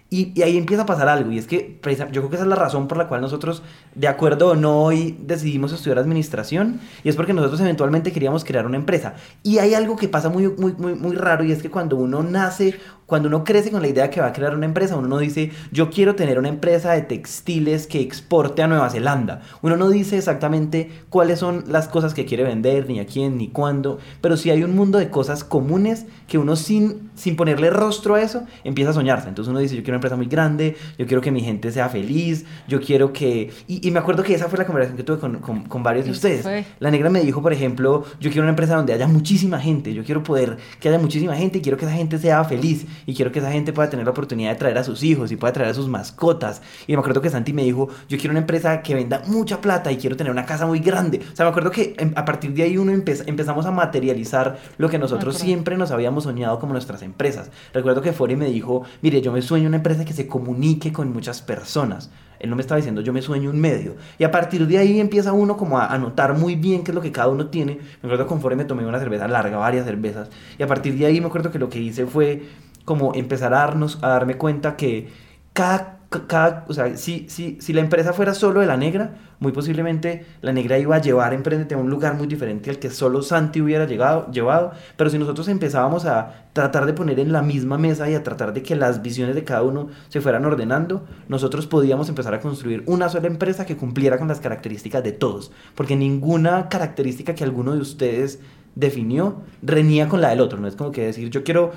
Y, 0.09 0.31
y 0.35 0.43
ahí 0.43 0.57
empieza 0.57 0.83
a 0.83 0.85
pasar 0.85 1.09
algo, 1.09 1.31
y 1.31 1.39
es 1.39 1.47
que 1.47 1.79
yo 1.81 2.21
creo 2.21 2.29
que 2.29 2.35
esa 2.35 2.43
es 2.43 2.49
la 2.49 2.55
razón 2.55 2.87
por 2.87 2.99
la 2.99 3.07
cual 3.07 3.21
nosotros, 3.21 3.63
de 3.95 4.07
acuerdo 4.07 4.49
o 4.49 4.55
no, 4.55 4.83
hoy 4.83 5.17
decidimos 5.19 5.73
estudiar 5.73 5.97
administración, 5.97 6.79
y 7.03 7.09
es 7.09 7.15
porque 7.15 7.33
nosotros 7.33 7.59
eventualmente 7.61 8.11
queríamos 8.11 8.43
crear 8.43 8.67
una 8.67 8.77
empresa. 8.77 9.15
Y 9.41 9.57
hay 9.57 9.73
algo 9.73 9.95
que 9.95 10.07
pasa 10.07 10.29
muy, 10.29 10.49
muy, 10.49 10.73
muy, 10.73 10.93
muy 10.93 11.15
raro, 11.15 11.43
y 11.43 11.51
es 11.51 11.63
que 11.63 11.71
cuando 11.71 11.95
uno 11.95 12.21
nace, 12.21 12.79
cuando 13.05 13.27
uno 13.27 13.43
crece 13.43 13.69
con 13.71 13.81
la 13.81 13.87
idea 13.87 14.03
de 14.03 14.09
que 14.09 14.21
va 14.21 14.27
a 14.27 14.33
crear 14.33 14.55
una 14.55 14.65
empresa, 14.65 14.95
uno 14.95 15.07
no 15.07 15.17
dice, 15.19 15.51
yo 15.71 15.89
quiero 15.89 16.15
tener 16.15 16.39
una 16.39 16.49
empresa 16.49 16.93
de 16.93 17.01
textiles 17.01 17.87
que 17.87 17.99
exporte 17.99 18.61
a 18.61 18.67
Nueva 18.67 18.89
Zelanda. 18.89 19.41
Uno 19.61 19.77
no 19.77 19.89
dice 19.89 20.17
exactamente 20.17 20.89
cuáles 21.09 21.39
son 21.39 21.65
las 21.67 21.87
cosas 21.87 22.13
que 22.13 22.25
quiere 22.25 22.43
vender, 22.43 22.87
ni 22.87 22.99
a 22.99 23.05
quién, 23.05 23.37
ni 23.37 23.47
cuándo, 23.49 23.99
pero 24.21 24.37
sí 24.37 24.49
hay 24.49 24.63
un 24.63 24.75
mundo 24.75 24.97
de 24.97 25.09
cosas 25.09 25.43
comunes 25.43 26.05
que 26.27 26.37
uno 26.37 26.55
sin, 26.55 27.09
sin 27.15 27.35
ponerle 27.35 27.69
rostro 27.69 28.15
a 28.15 28.21
eso 28.21 28.43
empieza 28.63 28.91
a 28.91 28.93
soñarse. 28.93 29.27
Entonces 29.29 29.49
uno 29.49 29.59
dice, 29.59 29.75
yo 29.75 29.81
quiero 29.83 29.93
una 29.93 29.97
empresa 29.97 30.15
muy 30.15 30.27
grande, 30.27 30.75
yo 30.97 31.05
quiero 31.05 31.21
que 31.21 31.31
mi 31.31 31.41
gente 31.41 31.71
sea 31.71 31.89
feliz, 31.89 32.45
yo 32.67 32.79
quiero 32.81 33.13
que... 33.13 33.51
Y, 33.67 33.87
y 33.87 33.91
me 33.91 33.99
acuerdo 33.99 34.23
que 34.23 34.33
esa 34.33 34.47
fue 34.49 34.57
la 34.57 34.65
conversación 34.65 34.97
que 34.97 35.03
tuve 35.03 35.19
con, 35.19 35.39
con- 35.39 35.63
con 35.65 35.83
varios 35.83 36.05
de 36.05 36.11
ustedes. 36.11 36.41
fue. 36.43 36.65
La 36.79 36.89
negra 36.91 37.09
me 37.09 37.21
dijo, 37.21 37.41
por 37.41 37.53
ejemplo, 37.53 38.03
yo 38.19 38.29
quiero 38.31 38.43
una 38.43 38.51
empresa 38.51 38.75
donde 38.75 38.93
haya 38.93 39.07
muchísima 39.07 39.59
gente, 39.59 39.93
yo 39.93 40.03
quiero 40.03 40.23
poder 40.23 40.57
que 40.79 40.89
haya 40.89 40.99
muchísima 40.99 41.35
gente 41.35 41.57
y 41.59 41.61
quiero 41.61 41.77
que 41.77 41.85
esa 41.85 41.93
gente 41.93 42.17
sea 42.17 42.43
feliz 42.43 42.85
y 43.05 43.13
quiero 43.15 43.31
que 43.31 43.39
esa 43.39 43.51
gente 43.51 43.73
pueda 43.73 43.89
tener 43.89 44.05
la 44.05 44.11
oportunidad 44.11 44.51
de 44.51 44.55
traer 44.57 44.77
a 44.77 44.83
sus 44.83 45.03
hijos 45.03 45.31
y 45.31 45.35
pueda 45.35 45.53
traer 45.53 45.69
a 45.71 45.73
sus 45.73 45.87
mascotas. 45.87 46.61
Y 46.87 46.93
me 46.93 46.99
acuerdo 46.99 47.21
que 47.21 47.29
Santi 47.29 47.53
me 47.53 47.63
dijo, 47.63 47.89
yo 48.09 48.17
quiero 48.17 48.31
una 48.31 48.39
empresa 48.39 48.81
que 48.81 48.95
venda 48.95 49.21
mucha 49.27 49.61
plata 49.61 49.91
y 49.91 49.97
quiero 49.97 50.15
tener 50.15 50.31
una 50.31 50.45
casa 50.45 50.65
muy 50.65 50.79
grande. 50.79 51.19
O 51.31 51.35
sea, 51.35 51.45
me 51.45 51.49
acuerdo 51.51 51.71
que 51.71 51.95
em- 51.97 52.13
a 52.15 52.25
partir 52.25 52.53
de 52.53 52.63
ahí 52.63 52.77
uno 52.77 52.91
empe- 52.91 53.23
empezamos 53.27 53.65
a 53.65 53.71
materializar 53.71 54.57
lo 54.77 54.89
que 54.89 54.97
nosotros 54.99 55.37
siempre 55.37 55.77
nos 55.77 55.91
habíamos 55.91 56.23
soñado 56.23 56.59
como 56.59 56.73
nuestras 56.73 57.01
empresas. 57.01 57.51
Recuerdo 57.73 58.01
que 58.01 58.13
Fori 58.13 58.35
me 58.35 58.45
dijo, 58.47 58.83
mire, 59.01 59.21
yo 59.21 59.31
me 59.31 59.41
sueño 59.41 59.67
una 59.67 59.77
empresa 59.77 60.05
que 60.05 60.13
se 60.13 60.27
comunique 60.27 60.91
con 60.91 61.11
muchas 61.13 61.41
personas. 61.41 62.09
Él 62.39 62.49
no 62.49 62.57
me 62.57 62.61
estaba 62.61 62.75
diciendo, 62.77 62.99
yo 62.99 63.13
me 63.13 63.21
sueño 63.21 63.49
un 63.51 63.59
medio. 63.61 63.95
Y 64.19 64.25
a 64.25 64.31
partir 64.31 64.67
de 64.67 64.77
ahí 64.77 64.99
empieza 64.99 65.31
uno 65.31 65.55
como 65.55 65.79
a, 65.79 65.85
a 65.87 65.97
notar 65.97 66.37
muy 66.37 66.55
bien 66.55 66.83
qué 66.83 66.91
es 66.91 66.95
lo 66.95 67.01
que 67.01 67.11
cada 67.11 67.29
uno 67.29 67.47
tiene. 67.47 67.75
Me 68.01 68.07
acuerdo 68.09 68.25
que 68.25 68.29
con 68.29 68.41
Fore 68.41 68.57
me 68.57 68.65
tomé 68.65 68.85
una 68.85 68.99
cerveza 68.99 69.29
larga, 69.29 69.57
varias 69.57 69.85
cervezas. 69.85 70.29
Y 70.57 70.63
a 70.63 70.67
partir 70.67 70.97
de 70.97 71.05
ahí 71.05 71.21
me 71.21 71.27
acuerdo 71.27 71.51
que 71.51 71.59
lo 71.59 71.69
que 71.69 71.79
hice 71.79 72.05
fue 72.05 72.43
como 72.85 73.13
empezar 73.15 73.53
a, 73.53 73.57
darnos, 73.59 73.99
a 74.01 74.09
darme 74.09 74.37
cuenta 74.37 74.75
que 74.75 75.09
cada, 75.53 75.99
ca- 76.09 76.27
cada 76.27 76.65
o 76.67 76.73
sea, 76.73 76.95
si, 76.97 77.25
si, 77.29 77.57
si 77.61 77.73
la 77.73 77.81
empresa 77.81 78.13
fuera 78.13 78.33
solo 78.33 78.59
de 78.61 78.65
la 78.67 78.77
negra, 78.77 79.15
muy 79.39 79.51
posiblemente 79.51 80.25
la 80.41 80.53
negra 80.53 80.77
iba 80.79 80.95
a 80.95 81.01
llevar 81.01 81.33
Emprendete 81.33 81.75
a 81.75 81.77
un 81.77 81.89
lugar 81.89 82.15
muy 82.15 82.27
diferente 82.27 82.69
al 82.69 82.79
que 82.79 82.89
solo 82.89 83.21
Santi 83.21 83.61
hubiera 83.61 83.85
llegado, 83.85 84.31
llevado. 84.31 84.71
Pero 84.95 85.09
si 85.09 85.17
nosotros 85.19 85.49
empezábamos 85.49 86.05
a 86.05 86.45
tratar 86.53 86.85
de 86.85 86.93
poner 86.93 87.19
en 87.19 87.33
la 87.33 87.41
misma 87.41 87.77
mesa 87.77 88.09
y 88.09 88.15
a 88.15 88.23
tratar 88.23 88.53
de 88.53 88.63
que 88.63 88.75
las 88.75 89.01
visiones 89.01 89.35
de 89.35 89.43
cada 89.43 89.63
uno 89.63 89.89
se 90.07 90.21
fueran 90.21 90.45
ordenando, 90.45 91.05
nosotros 91.27 91.67
podíamos 91.67 92.07
empezar 92.09 92.33
a 92.33 92.39
construir 92.39 92.83
una 92.85 93.09
sola 93.09 93.27
empresa 93.27 93.65
que 93.65 93.75
cumpliera 93.75 94.17
con 94.17 94.29
las 94.29 94.39
características 94.39 95.03
de 95.03 95.11
todos. 95.11 95.51
Porque 95.75 95.95
ninguna 95.97 96.69
característica 96.69 97.35
que 97.35 97.43
alguno 97.43 97.73
de 97.73 97.79
ustedes 97.81 98.39
definió 98.75 99.41
reñía 99.61 100.07
con 100.07 100.21
la 100.21 100.29
del 100.29 100.39
otro. 100.39 100.59
No 100.59 100.67
es 100.67 100.75
como 100.75 100.91
que 100.91 101.05
decir, 101.05 101.29
yo 101.29 101.43
quiero 101.43 101.71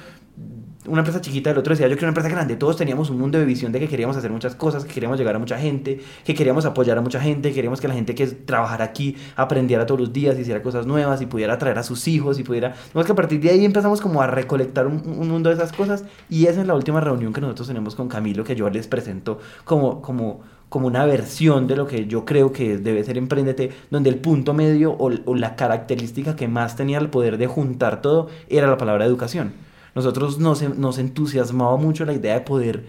una 0.88 1.00
empresa 1.00 1.20
chiquita, 1.20 1.50
el 1.50 1.58
otro 1.58 1.72
decía, 1.72 1.88
yo 1.88 1.94
quiero 1.94 2.06
una 2.06 2.10
empresa 2.10 2.28
grande. 2.28 2.56
Todos 2.56 2.76
teníamos 2.76 3.10
un 3.10 3.18
mundo 3.18 3.38
de 3.38 3.44
visión 3.44 3.72
de 3.72 3.80
que 3.80 3.88
queríamos 3.88 4.16
hacer 4.16 4.30
muchas 4.30 4.54
cosas, 4.54 4.84
que 4.84 4.92
queríamos 4.92 5.18
llegar 5.18 5.36
a 5.36 5.38
mucha 5.38 5.58
gente, 5.58 6.00
que 6.24 6.34
queríamos 6.34 6.64
apoyar 6.64 6.98
a 6.98 7.00
mucha 7.00 7.20
gente, 7.20 7.50
que 7.50 7.54
queríamos 7.54 7.80
que 7.80 7.88
la 7.88 7.94
gente 7.94 8.14
que 8.14 8.26
trabajara 8.26 8.84
aquí 8.84 9.16
aprendiera 9.36 9.86
todos 9.86 10.00
los 10.00 10.12
días, 10.12 10.38
hiciera 10.38 10.62
cosas 10.62 10.86
nuevas 10.86 11.20
y 11.22 11.26
pudiera 11.26 11.58
traer 11.58 11.78
a 11.78 11.82
sus 11.82 12.06
hijos 12.08 12.38
y 12.38 12.44
pudiera... 12.44 12.74
Que 12.92 13.12
a 13.12 13.14
partir 13.14 13.40
de 13.40 13.50
ahí 13.50 13.64
empezamos 13.64 14.00
como 14.00 14.22
a 14.22 14.26
recolectar 14.26 14.86
un, 14.86 15.02
un 15.06 15.28
mundo 15.28 15.48
de 15.48 15.56
esas 15.56 15.72
cosas 15.72 16.04
y 16.28 16.46
esa 16.46 16.60
es 16.60 16.66
la 16.66 16.74
última 16.74 17.00
reunión 17.00 17.32
que 17.32 17.40
nosotros 17.40 17.68
tenemos 17.68 17.94
con 17.94 18.08
Camilo, 18.08 18.44
que 18.44 18.56
yo 18.56 18.68
les 18.70 18.86
presento 18.86 19.38
como... 19.64 20.02
como 20.02 20.56
como 20.68 20.88
una 20.88 21.06
versión 21.06 21.68
de 21.68 21.76
lo 21.76 21.86
que 21.86 22.06
yo 22.06 22.24
creo 22.24 22.50
que 22.52 22.76
debe 22.76 23.04
ser 23.04 23.18
Emprendete, 23.18 23.70
donde 23.90 24.10
el 24.10 24.16
punto 24.16 24.52
medio 24.52 24.96
o 24.98 25.34
la 25.36 25.54
característica 25.54 26.34
que 26.34 26.48
más 26.48 26.74
tenía 26.74 26.98
el 26.98 27.08
poder 27.08 27.38
de 27.38 27.46
juntar 27.46 28.02
todo 28.02 28.28
era 28.48 28.66
la 28.66 28.76
palabra 28.76 29.04
educación. 29.04 29.52
Nosotros 29.96 30.38
nos, 30.38 30.62
nos 30.76 30.98
entusiasmaba 30.98 31.78
mucho 31.78 32.04
la 32.04 32.12
idea 32.12 32.34
de 32.34 32.42
poder, 32.42 32.84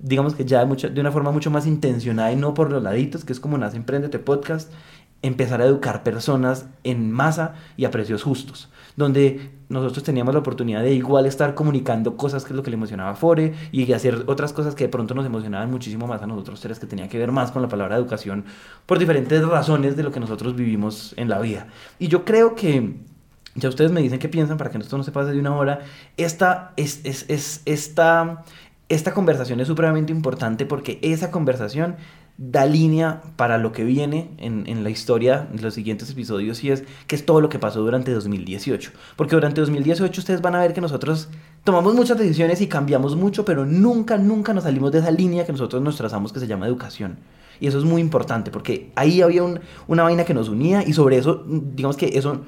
digamos 0.00 0.34
que 0.34 0.44
ya 0.44 0.64
de, 0.64 1.00
una 1.00 1.12
forma 1.12 1.30
mucho 1.30 1.52
más 1.52 1.68
intencionada 1.68 2.32
y 2.32 2.36
no 2.36 2.52
por 2.52 2.72
los 2.72 2.82
laditos, 2.82 3.24
que 3.24 3.32
es 3.32 3.38
como 3.38 3.56
nace 3.56 3.76
Emprendete 3.76 4.18
Podcast, 4.18 4.72
empezar 5.22 5.62
a 5.62 5.66
educar 5.66 6.02
personas 6.02 6.66
en 6.82 7.12
masa 7.12 7.54
y 7.76 7.84
a 7.84 7.92
precios 7.92 8.24
justos, 8.24 8.70
donde 8.96 9.52
nosotros 9.68 10.02
teníamos 10.02 10.34
la 10.34 10.40
oportunidad 10.40 10.82
de 10.82 10.94
igual 10.94 11.26
estar 11.26 11.54
comunicando 11.54 12.16
cosas 12.16 12.44
que 12.44 12.52
es 12.52 12.56
lo 12.56 12.64
que 12.64 12.70
le 12.70 12.76
emocionaba 12.76 13.10
a 13.10 13.14
Fore 13.14 13.54
y 13.70 13.92
hacer 13.92 14.24
otras 14.26 14.52
cosas 14.52 14.74
que 14.74 14.84
de 14.84 14.90
pronto 14.90 15.14
nos 15.14 15.26
emocionaban 15.26 15.70
muchísimo 15.70 16.08
más 16.08 16.22
a 16.22 16.26
nosotros 16.26 16.60
tres, 16.60 16.80
que 16.80 16.86
tenía 16.86 17.08
que 17.08 17.18
ver 17.18 17.30
más 17.30 17.52
con 17.52 17.62
la 17.62 17.68
palabra 17.68 17.96
educación 17.96 18.46
por 18.84 18.98
diferentes 18.98 19.46
razones 19.46 19.96
de 19.96 20.02
lo 20.02 20.10
que 20.10 20.18
nosotros 20.18 20.56
vivimos 20.56 21.14
en 21.16 21.28
la 21.28 21.38
vida. 21.38 21.68
Y 22.00 22.08
yo 22.08 22.24
creo 22.24 22.56
que 22.56 22.96
Ya 23.58 23.68
ustedes 23.68 23.90
me 23.92 24.00
dicen 24.02 24.18
qué 24.18 24.28
piensan 24.28 24.56
para 24.58 24.70
que 24.70 24.78
esto 24.78 24.96
no 24.96 25.04
se 25.04 25.12
pase 25.12 25.32
de 25.32 25.38
una 25.40 25.54
hora. 25.56 25.80
Esta, 26.16 26.72
es, 26.76 27.00
es, 27.04 27.24
es- 27.28 27.62
esta, 27.64 28.44
esta 28.88 29.12
conversación 29.14 29.60
es 29.60 29.68
supremamente 29.68 30.12
importante 30.12 30.66
porque 30.66 30.98
esa 31.02 31.30
conversación 31.30 31.96
da 32.40 32.66
línea 32.66 33.20
para 33.34 33.58
lo 33.58 33.72
que 33.72 33.82
viene 33.82 34.30
en, 34.38 34.64
en 34.68 34.84
la 34.84 34.90
historia 34.90 35.48
de 35.52 35.60
los 35.60 35.74
siguientes 35.74 36.08
episodios 36.08 36.62
y 36.62 36.70
es 36.70 36.84
que 37.08 37.16
es 37.16 37.26
todo 37.26 37.40
lo 37.40 37.48
que 37.48 37.58
pasó 37.58 37.80
durante 37.80 38.12
2018. 38.12 38.92
Porque 39.16 39.34
durante 39.34 39.60
2018 39.60 40.20
ustedes 40.20 40.40
van 40.40 40.54
a 40.54 40.60
ver 40.60 40.72
que 40.72 40.80
nosotros 40.80 41.28
tomamos 41.64 41.94
muchas 41.96 42.16
decisiones 42.16 42.60
y 42.60 42.68
cambiamos 42.68 43.16
mucho, 43.16 43.44
pero 43.44 43.66
nunca, 43.66 44.18
nunca 44.18 44.52
nos 44.54 44.64
salimos 44.64 44.92
de 44.92 45.00
esa 45.00 45.10
línea 45.10 45.44
que 45.44 45.50
nosotros 45.52 45.82
nos 45.82 45.96
trazamos 45.96 46.32
que 46.32 46.38
se 46.38 46.46
llama 46.46 46.66
educación. 46.68 47.18
Y 47.60 47.66
eso 47.66 47.78
es 47.78 47.84
muy 47.84 48.00
importante 48.00 48.52
porque 48.52 48.92
ahí 48.94 49.20
había 49.20 49.42
un- 49.42 49.58
una 49.88 50.04
vaina 50.04 50.24
que 50.24 50.32
nos 50.32 50.48
unía 50.48 50.84
y 50.86 50.92
sobre 50.92 51.18
eso, 51.18 51.44
digamos 51.44 51.96
que 51.96 52.16
eso 52.16 52.42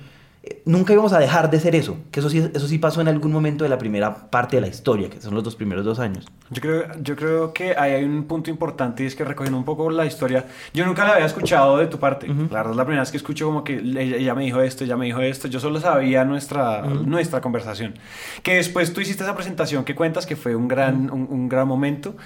nunca 0.64 0.92
íbamos 0.92 1.12
a 1.12 1.18
dejar 1.18 1.50
de 1.50 1.60
ser 1.60 1.74
eso, 1.74 1.98
que 2.10 2.20
eso 2.20 2.30
sí, 2.30 2.50
eso 2.54 2.66
sí 2.66 2.78
pasó 2.78 3.00
en 3.00 3.08
algún 3.08 3.30
momento 3.30 3.64
de 3.64 3.70
la 3.70 3.76
primera 3.76 4.30
parte 4.30 4.56
de 4.56 4.62
la 4.62 4.68
historia, 4.68 5.10
que 5.10 5.20
son 5.20 5.34
los 5.34 5.44
dos 5.44 5.54
primeros 5.54 5.84
dos 5.84 5.98
años. 5.98 6.26
Yo 6.50 6.62
creo, 6.62 6.84
yo 7.02 7.14
creo 7.14 7.52
que 7.52 7.76
ahí 7.76 7.92
hay 7.92 8.04
un 8.04 8.24
punto 8.24 8.50
importante 8.50 9.02
y 9.02 9.06
es 9.06 9.14
que 9.14 9.24
recogiendo 9.24 9.58
un 9.58 9.64
poco 9.64 9.90
la 9.90 10.06
historia, 10.06 10.46
yo 10.72 10.86
nunca 10.86 11.04
la 11.04 11.12
había 11.14 11.26
escuchado 11.26 11.76
de 11.76 11.86
tu 11.86 11.98
parte. 11.98 12.26
La 12.26 12.34
verdad 12.34 12.70
es 12.70 12.76
la 12.76 12.84
primera 12.84 13.02
vez 13.02 13.10
que 13.10 13.18
escucho 13.18 13.46
como 13.46 13.64
que 13.64 13.76
ella, 13.76 14.34
me 14.34 14.44
dijo 14.44 14.60
esto, 14.62 14.84
ella 14.84 14.96
me 14.96 15.06
dijo 15.06 15.20
esto. 15.20 15.46
Yo 15.48 15.60
solo 15.60 15.78
sabía 15.78 16.24
nuestra, 16.24 16.82
nuestra 16.82 17.40
conversación. 17.40 17.94
Que 18.42 18.54
después 18.54 18.92
tú 18.94 19.00
hiciste 19.00 19.22
esa 19.22 19.34
presentación 19.34 19.84
que 19.84 19.94
cuentas 19.94 20.26
que 20.26 20.36
fue 20.36 20.56
un 20.56 20.68
gran, 20.68 21.10
un, 21.10 21.26
un 21.30 21.48
gran 21.48 21.68
momento. 21.68 22.16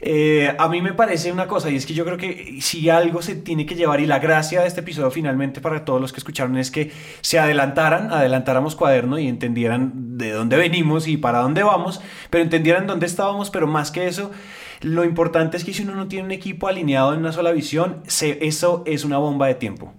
Eh, 0.00 0.54
a 0.58 0.68
mí 0.68 0.80
me 0.82 0.92
parece 0.92 1.32
una 1.32 1.46
cosa 1.46 1.70
y 1.70 1.76
es 1.76 1.86
que 1.86 1.94
yo 1.94 2.04
creo 2.04 2.16
que 2.16 2.58
si 2.60 2.88
algo 2.90 3.20
se 3.22 3.34
tiene 3.34 3.66
que 3.66 3.74
llevar 3.74 4.00
y 4.00 4.06
la 4.06 4.18
gracia 4.18 4.60
de 4.60 4.68
este 4.68 4.80
episodio 4.80 5.10
finalmente 5.10 5.60
para 5.60 5.84
todos 5.84 6.00
los 6.00 6.12
que 6.12 6.18
escucharon 6.20 6.56
es 6.56 6.70
que 6.70 6.92
se 7.20 7.38
adelantaran, 7.38 8.12
adelantáramos 8.12 8.76
cuaderno 8.76 9.18
y 9.18 9.26
entendieran 9.28 10.16
de 10.18 10.30
dónde 10.32 10.56
venimos 10.56 11.08
y 11.08 11.16
para 11.16 11.40
dónde 11.40 11.62
vamos, 11.62 12.00
pero 12.30 12.44
entendieran 12.44 12.86
dónde 12.86 13.06
estábamos, 13.06 13.50
pero 13.50 13.66
más 13.66 13.90
que 13.90 14.06
eso, 14.06 14.30
lo 14.80 15.04
importante 15.04 15.56
es 15.56 15.64
que 15.64 15.74
si 15.74 15.82
uno 15.82 15.94
no 15.94 16.06
tiene 16.08 16.24
un 16.26 16.30
equipo 16.32 16.68
alineado 16.68 17.12
en 17.12 17.20
una 17.20 17.32
sola 17.32 17.50
visión, 17.52 18.02
se- 18.06 18.38
eso 18.46 18.84
es 18.86 19.04
una 19.04 19.18
bomba 19.18 19.46
de 19.48 19.54
tiempo. 19.56 19.92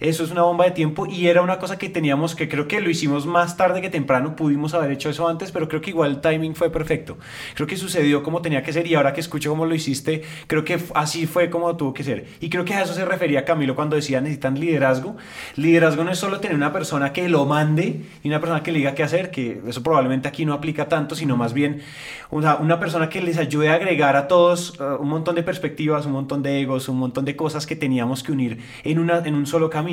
Eso 0.00 0.22
es 0.22 0.30
una 0.30 0.42
bomba 0.42 0.64
de 0.64 0.70
tiempo 0.70 1.06
y 1.06 1.26
era 1.26 1.42
una 1.42 1.58
cosa 1.58 1.76
que 1.76 1.88
teníamos 1.88 2.36
que 2.36 2.48
creo 2.48 2.68
que 2.68 2.80
lo 2.80 2.88
hicimos 2.88 3.26
más 3.26 3.56
tarde 3.56 3.80
que 3.80 3.90
temprano, 3.90 4.36
pudimos 4.36 4.72
haber 4.72 4.92
hecho 4.92 5.10
eso 5.10 5.26
antes, 5.26 5.50
pero 5.50 5.66
creo 5.66 5.80
que 5.80 5.90
igual 5.90 6.10
el 6.12 6.20
timing 6.20 6.54
fue 6.54 6.70
perfecto. 6.70 7.18
Creo 7.54 7.66
que 7.66 7.76
sucedió 7.76 8.22
como 8.22 8.40
tenía 8.40 8.62
que 8.62 8.72
ser 8.72 8.86
y 8.86 8.94
ahora 8.94 9.12
que 9.12 9.20
escucho 9.20 9.50
cómo 9.50 9.66
lo 9.66 9.74
hiciste, 9.74 10.22
creo 10.46 10.64
que 10.64 10.78
así 10.94 11.26
fue 11.26 11.50
como 11.50 11.76
tuvo 11.76 11.94
que 11.94 12.04
ser. 12.04 12.28
Y 12.40 12.48
creo 12.48 12.64
que 12.64 12.74
a 12.74 12.84
eso 12.84 12.94
se 12.94 13.04
refería 13.04 13.44
Camilo 13.44 13.74
cuando 13.74 13.96
decía 13.96 14.20
necesitan 14.20 14.60
liderazgo. 14.60 15.16
Liderazgo 15.56 16.04
no 16.04 16.12
es 16.12 16.18
solo 16.18 16.38
tener 16.38 16.56
una 16.56 16.72
persona 16.72 17.12
que 17.12 17.28
lo 17.28 17.44
mande 17.44 18.04
y 18.22 18.28
una 18.28 18.38
persona 18.38 18.62
que 18.62 18.70
le 18.70 18.78
diga 18.78 18.94
qué 18.94 19.02
hacer, 19.02 19.32
que 19.32 19.60
eso 19.66 19.82
probablemente 19.82 20.28
aquí 20.28 20.44
no 20.44 20.52
aplica 20.52 20.88
tanto, 20.88 21.16
sino 21.16 21.36
más 21.36 21.52
bien 21.52 21.82
una, 22.30 22.54
una 22.54 22.78
persona 22.78 23.08
que 23.08 23.20
les 23.20 23.36
ayude 23.36 23.70
a 23.70 23.74
agregar 23.74 24.14
a 24.14 24.28
todos 24.28 24.74
eh, 24.78 24.84
un 25.00 25.08
montón 25.08 25.34
de 25.34 25.42
perspectivas, 25.42 26.06
un 26.06 26.12
montón 26.12 26.44
de 26.44 26.60
egos, 26.60 26.88
un 26.88 26.98
montón 26.98 27.24
de 27.24 27.34
cosas 27.34 27.66
que 27.66 27.74
teníamos 27.74 28.22
que 28.22 28.30
unir 28.30 28.60
en, 28.84 29.00
una, 29.00 29.18
en 29.18 29.34
un 29.34 29.44
solo 29.44 29.68
camino. 29.68 29.87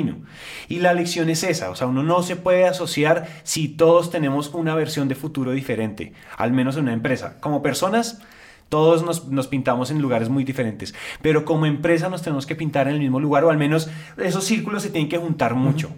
Y 0.68 0.78
la 0.78 0.94
lección 0.94 1.30
es 1.30 1.42
esa, 1.42 1.70
o 1.70 1.76
sea, 1.76 1.86
uno 1.86 2.02
no 2.02 2.22
se 2.22 2.36
puede 2.36 2.66
asociar 2.66 3.26
si 3.42 3.68
todos 3.68 4.10
tenemos 4.10 4.50
una 4.54 4.74
versión 4.74 5.08
de 5.08 5.14
futuro 5.14 5.52
diferente, 5.52 6.12
al 6.36 6.52
menos 6.52 6.76
en 6.76 6.84
una 6.84 6.92
empresa. 6.92 7.36
Como 7.40 7.62
personas, 7.62 8.20
todos 8.68 9.04
nos, 9.04 9.28
nos 9.28 9.46
pintamos 9.46 9.90
en 9.90 10.02
lugares 10.02 10.28
muy 10.28 10.44
diferentes, 10.44 10.94
pero 11.22 11.44
como 11.44 11.66
empresa 11.66 12.08
nos 12.08 12.22
tenemos 12.22 12.46
que 12.46 12.56
pintar 12.56 12.88
en 12.88 12.94
el 12.94 13.00
mismo 13.00 13.20
lugar 13.20 13.44
o 13.44 13.50
al 13.50 13.58
menos 13.58 13.88
esos 14.16 14.44
círculos 14.44 14.82
se 14.82 14.90
tienen 14.90 15.08
que 15.08 15.18
juntar 15.18 15.54
mucho. 15.54 15.90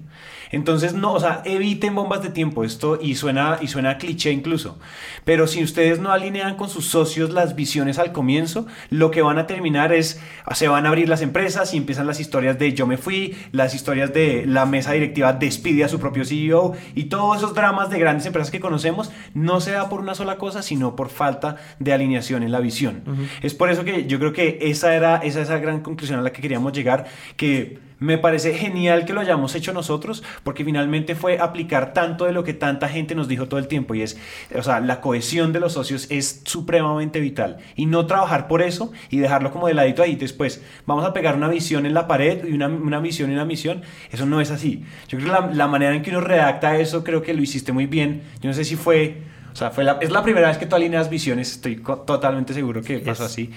Entonces, 0.50 0.94
no, 0.94 1.12
o 1.12 1.20
sea, 1.20 1.42
eviten 1.44 1.94
bombas 1.94 2.22
de 2.22 2.30
tiempo, 2.30 2.64
esto 2.64 2.98
y 3.00 3.14
suena, 3.14 3.58
y 3.60 3.68
suena 3.68 3.98
cliché 3.98 4.32
incluso, 4.32 4.78
pero 5.24 5.46
si 5.46 5.62
ustedes 5.62 5.98
no 6.00 6.10
alinean 6.10 6.56
con 6.56 6.68
sus 6.68 6.86
socios 6.86 7.30
las 7.30 7.54
visiones 7.54 7.98
al 7.98 8.12
comienzo, 8.12 8.66
lo 8.90 9.10
que 9.10 9.22
van 9.22 9.38
a 9.38 9.46
terminar 9.46 9.92
es, 9.92 10.20
se 10.52 10.68
van 10.68 10.86
a 10.86 10.88
abrir 10.88 11.08
las 11.08 11.22
empresas 11.22 11.74
y 11.74 11.76
empiezan 11.76 12.06
las 12.06 12.20
historias 12.20 12.58
de 12.58 12.72
yo 12.72 12.86
me 12.86 12.96
fui, 12.96 13.36
las 13.52 13.74
historias 13.74 14.12
de 14.12 14.44
la 14.46 14.66
mesa 14.66 14.92
directiva 14.92 15.32
despide 15.32 15.84
a 15.84 15.88
su 15.88 15.98
propio 16.00 16.24
CEO 16.24 16.72
y 16.94 17.04
todos 17.04 17.38
esos 17.38 17.54
dramas 17.54 17.90
de 17.90 17.98
grandes 17.98 18.26
empresas 18.26 18.50
que 18.50 18.60
conocemos 18.60 19.10
no 19.34 19.60
se 19.60 19.72
da 19.72 19.88
por 19.88 20.00
una 20.00 20.14
sola 20.14 20.36
cosa, 20.36 20.62
sino 20.62 20.96
por 20.96 21.08
falta 21.08 21.56
de 21.78 21.92
alineación 21.92 22.42
en 22.42 22.52
la 22.52 22.60
visión. 22.60 23.02
Es 23.42 23.54
por 23.54 23.70
eso 23.70 23.84
que 23.84 24.06
yo 24.06 24.18
creo 24.18 24.32
que 24.32 24.58
esa 24.62 24.94
era 24.94 25.16
esa, 25.18 25.40
esa 25.42 25.58
gran 25.58 25.80
conclusión 25.80 26.18
a 26.18 26.22
la 26.22 26.32
que 26.32 26.42
queríamos 26.42 26.72
llegar, 26.72 27.06
que 27.36 27.87
me 28.00 28.16
parece 28.18 28.54
genial 28.54 29.04
que 29.04 29.12
lo 29.12 29.20
hayamos 29.20 29.54
hecho 29.54 29.72
nosotros, 29.72 30.22
porque 30.44 30.64
finalmente 30.64 31.14
fue 31.14 31.38
aplicar 31.38 31.92
tanto 31.92 32.24
de 32.26 32.32
lo 32.32 32.44
que 32.44 32.54
tanta 32.54 32.88
gente 32.88 33.14
nos 33.14 33.26
dijo 33.28 33.48
todo 33.48 33.58
el 33.58 33.66
tiempo, 33.68 33.94
y 33.94 34.02
es, 34.02 34.18
o 34.54 34.62
sea, 34.62 34.80
la 34.80 35.00
cohesión 35.00 35.52
de 35.52 35.60
los 35.60 35.72
socios 35.72 36.06
es 36.10 36.42
supremamente 36.44 37.20
vital, 37.20 37.58
y 37.74 37.86
no 37.86 38.06
trabajar 38.06 38.46
por 38.48 38.62
eso 38.62 38.92
y 39.10 39.18
dejarlo 39.18 39.50
como 39.50 39.66
de 39.66 39.74
ladito 39.74 40.02
ahí. 40.02 40.16
Después, 40.16 40.62
vamos 40.86 41.04
a 41.04 41.12
pegar 41.12 41.34
una 41.36 41.48
visión 41.48 41.86
en 41.86 41.94
la 41.94 42.06
pared 42.06 42.44
y 42.46 42.52
una, 42.52 42.68
una 42.68 43.00
visión 43.00 43.30
y 43.30 43.34
una 43.34 43.44
misión, 43.44 43.82
eso 44.12 44.26
no 44.26 44.40
es 44.40 44.50
así. 44.50 44.84
Yo 45.08 45.18
creo 45.18 45.32
que 45.34 45.40
la, 45.40 45.50
la 45.52 45.66
manera 45.68 45.94
en 45.94 46.02
que 46.02 46.10
uno 46.10 46.20
redacta 46.20 46.76
eso, 46.78 47.02
creo 47.02 47.22
que 47.22 47.34
lo 47.34 47.42
hiciste 47.42 47.72
muy 47.72 47.86
bien, 47.86 48.22
yo 48.40 48.48
no 48.48 48.54
sé 48.54 48.64
si 48.64 48.76
fue... 48.76 49.22
O 49.50 49.56
sea, 49.58 49.70
fue 49.70 49.82
la- 49.82 49.98
es 50.00 50.10
la 50.10 50.22
primera 50.22 50.46
vez 50.48 50.58
que 50.58 50.66
tú 50.66 50.76
alineas 50.76 51.10
visiones, 51.10 51.50
estoy 51.50 51.82
totalmente 52.06 52.54
seguro 52.54 52.80
que 52.80 53.00
pasó 53.00 53.24
así 53.24 53.50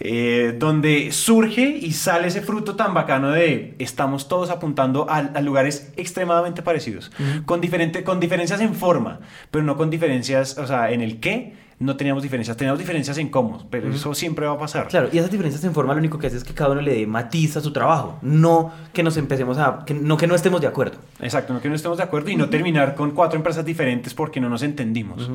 eh, 0.00 0.54
donde 0.58 1.12
surge 1.12 1.78
y 1.80 1.92
sale 1.92 2.28
ese 2.28 2.40
fruto 2.40 2.76
tan 2.76 2.94
bacano 2.94 3.30
de 3.30 3.74
estamos 3.78 4.28
todos 4.28 4.50
apuntando 4.50 5.08
a, 5.08 5.18
a 5.18 5.40
lugares 5.40 5.92
extremadamente 5.96 6.62
parecidos, 6.62 7.10
con, 7.46 7.60
diferente, 7.60 8.04
con 8.04 8.20
diferencias 8.20 8.60
en 8.60 8.74
forma, 8.74 9.20
pero 9.50 9.64
no 9.64 9.76
con 9.76 9.90
diferencias, 9.90 10.58
o 10.58 10.66
sea, 10.66 10.90
en 10.90 11.00
el 11.00 11.20
qué 11.20 11.64
no 11.78 11.96
teníamos 11.96 12.22
diferencias, 12.22 12.56
teníamos 12.56 12.78
diferencias 12.78 13.18
en 13.18 13.28
cómo, 13.28 13.66
pero 13.70 13.90
eso 13.90 14.14
siempre 14.14 14.46
va 14.46 14.54
a 14.54 14.58
pasar. 14.58 14.88
Claro, 14.88 15.08
y 15.12 15.18
esas 15.18 15.30
diferencias 15.30 15.62
en 15.64 15.74
forma 15.74 15.92
lo 15.92 15.98
único 15.98 16.18
que 16.18 16.28
hace 16.28 16.36
es 16.36 16.44
que 16.44 16.54
cada 16.54 16.70
uno 16.70 16.80
le 16.80 16.94
dé 16.94 17.06
matiz 17.06 17.56
a 17.56 17.60
su 17.60 17.72
trabajo, 17.72 18.18
no 18.22 18.72
que 18.92 19.02
nos 19.02 19.16
empecemos 19.16 19.58
a, 19.58 19.84
que, 19.84 19.94
no 19.94 20.16
que 20.16 20.26
no 20.26 20.34
estemos 20.34 20.60
de 20.60 20.66
acuerdo. 20.66 20.98
Exacto, 21.20 21.52
no 21.52 21.60
que 21.60 21.68
no 21.68 21.74
estemos 21.74 21.98
de 21.98 22.04
acuerdo 22.04 22.30
y 22.30 22.36
no 22.36 22.48
terminar 22.48 22.94
con 22.94 23.10
cuatro 23.10 23.36
empresas 23.36 23.64
diferentes 23.64 24.14
porque 24.14 24.40
no 24.40 24.48
nos 24.48 24.62
entendimos. 24.62 25.30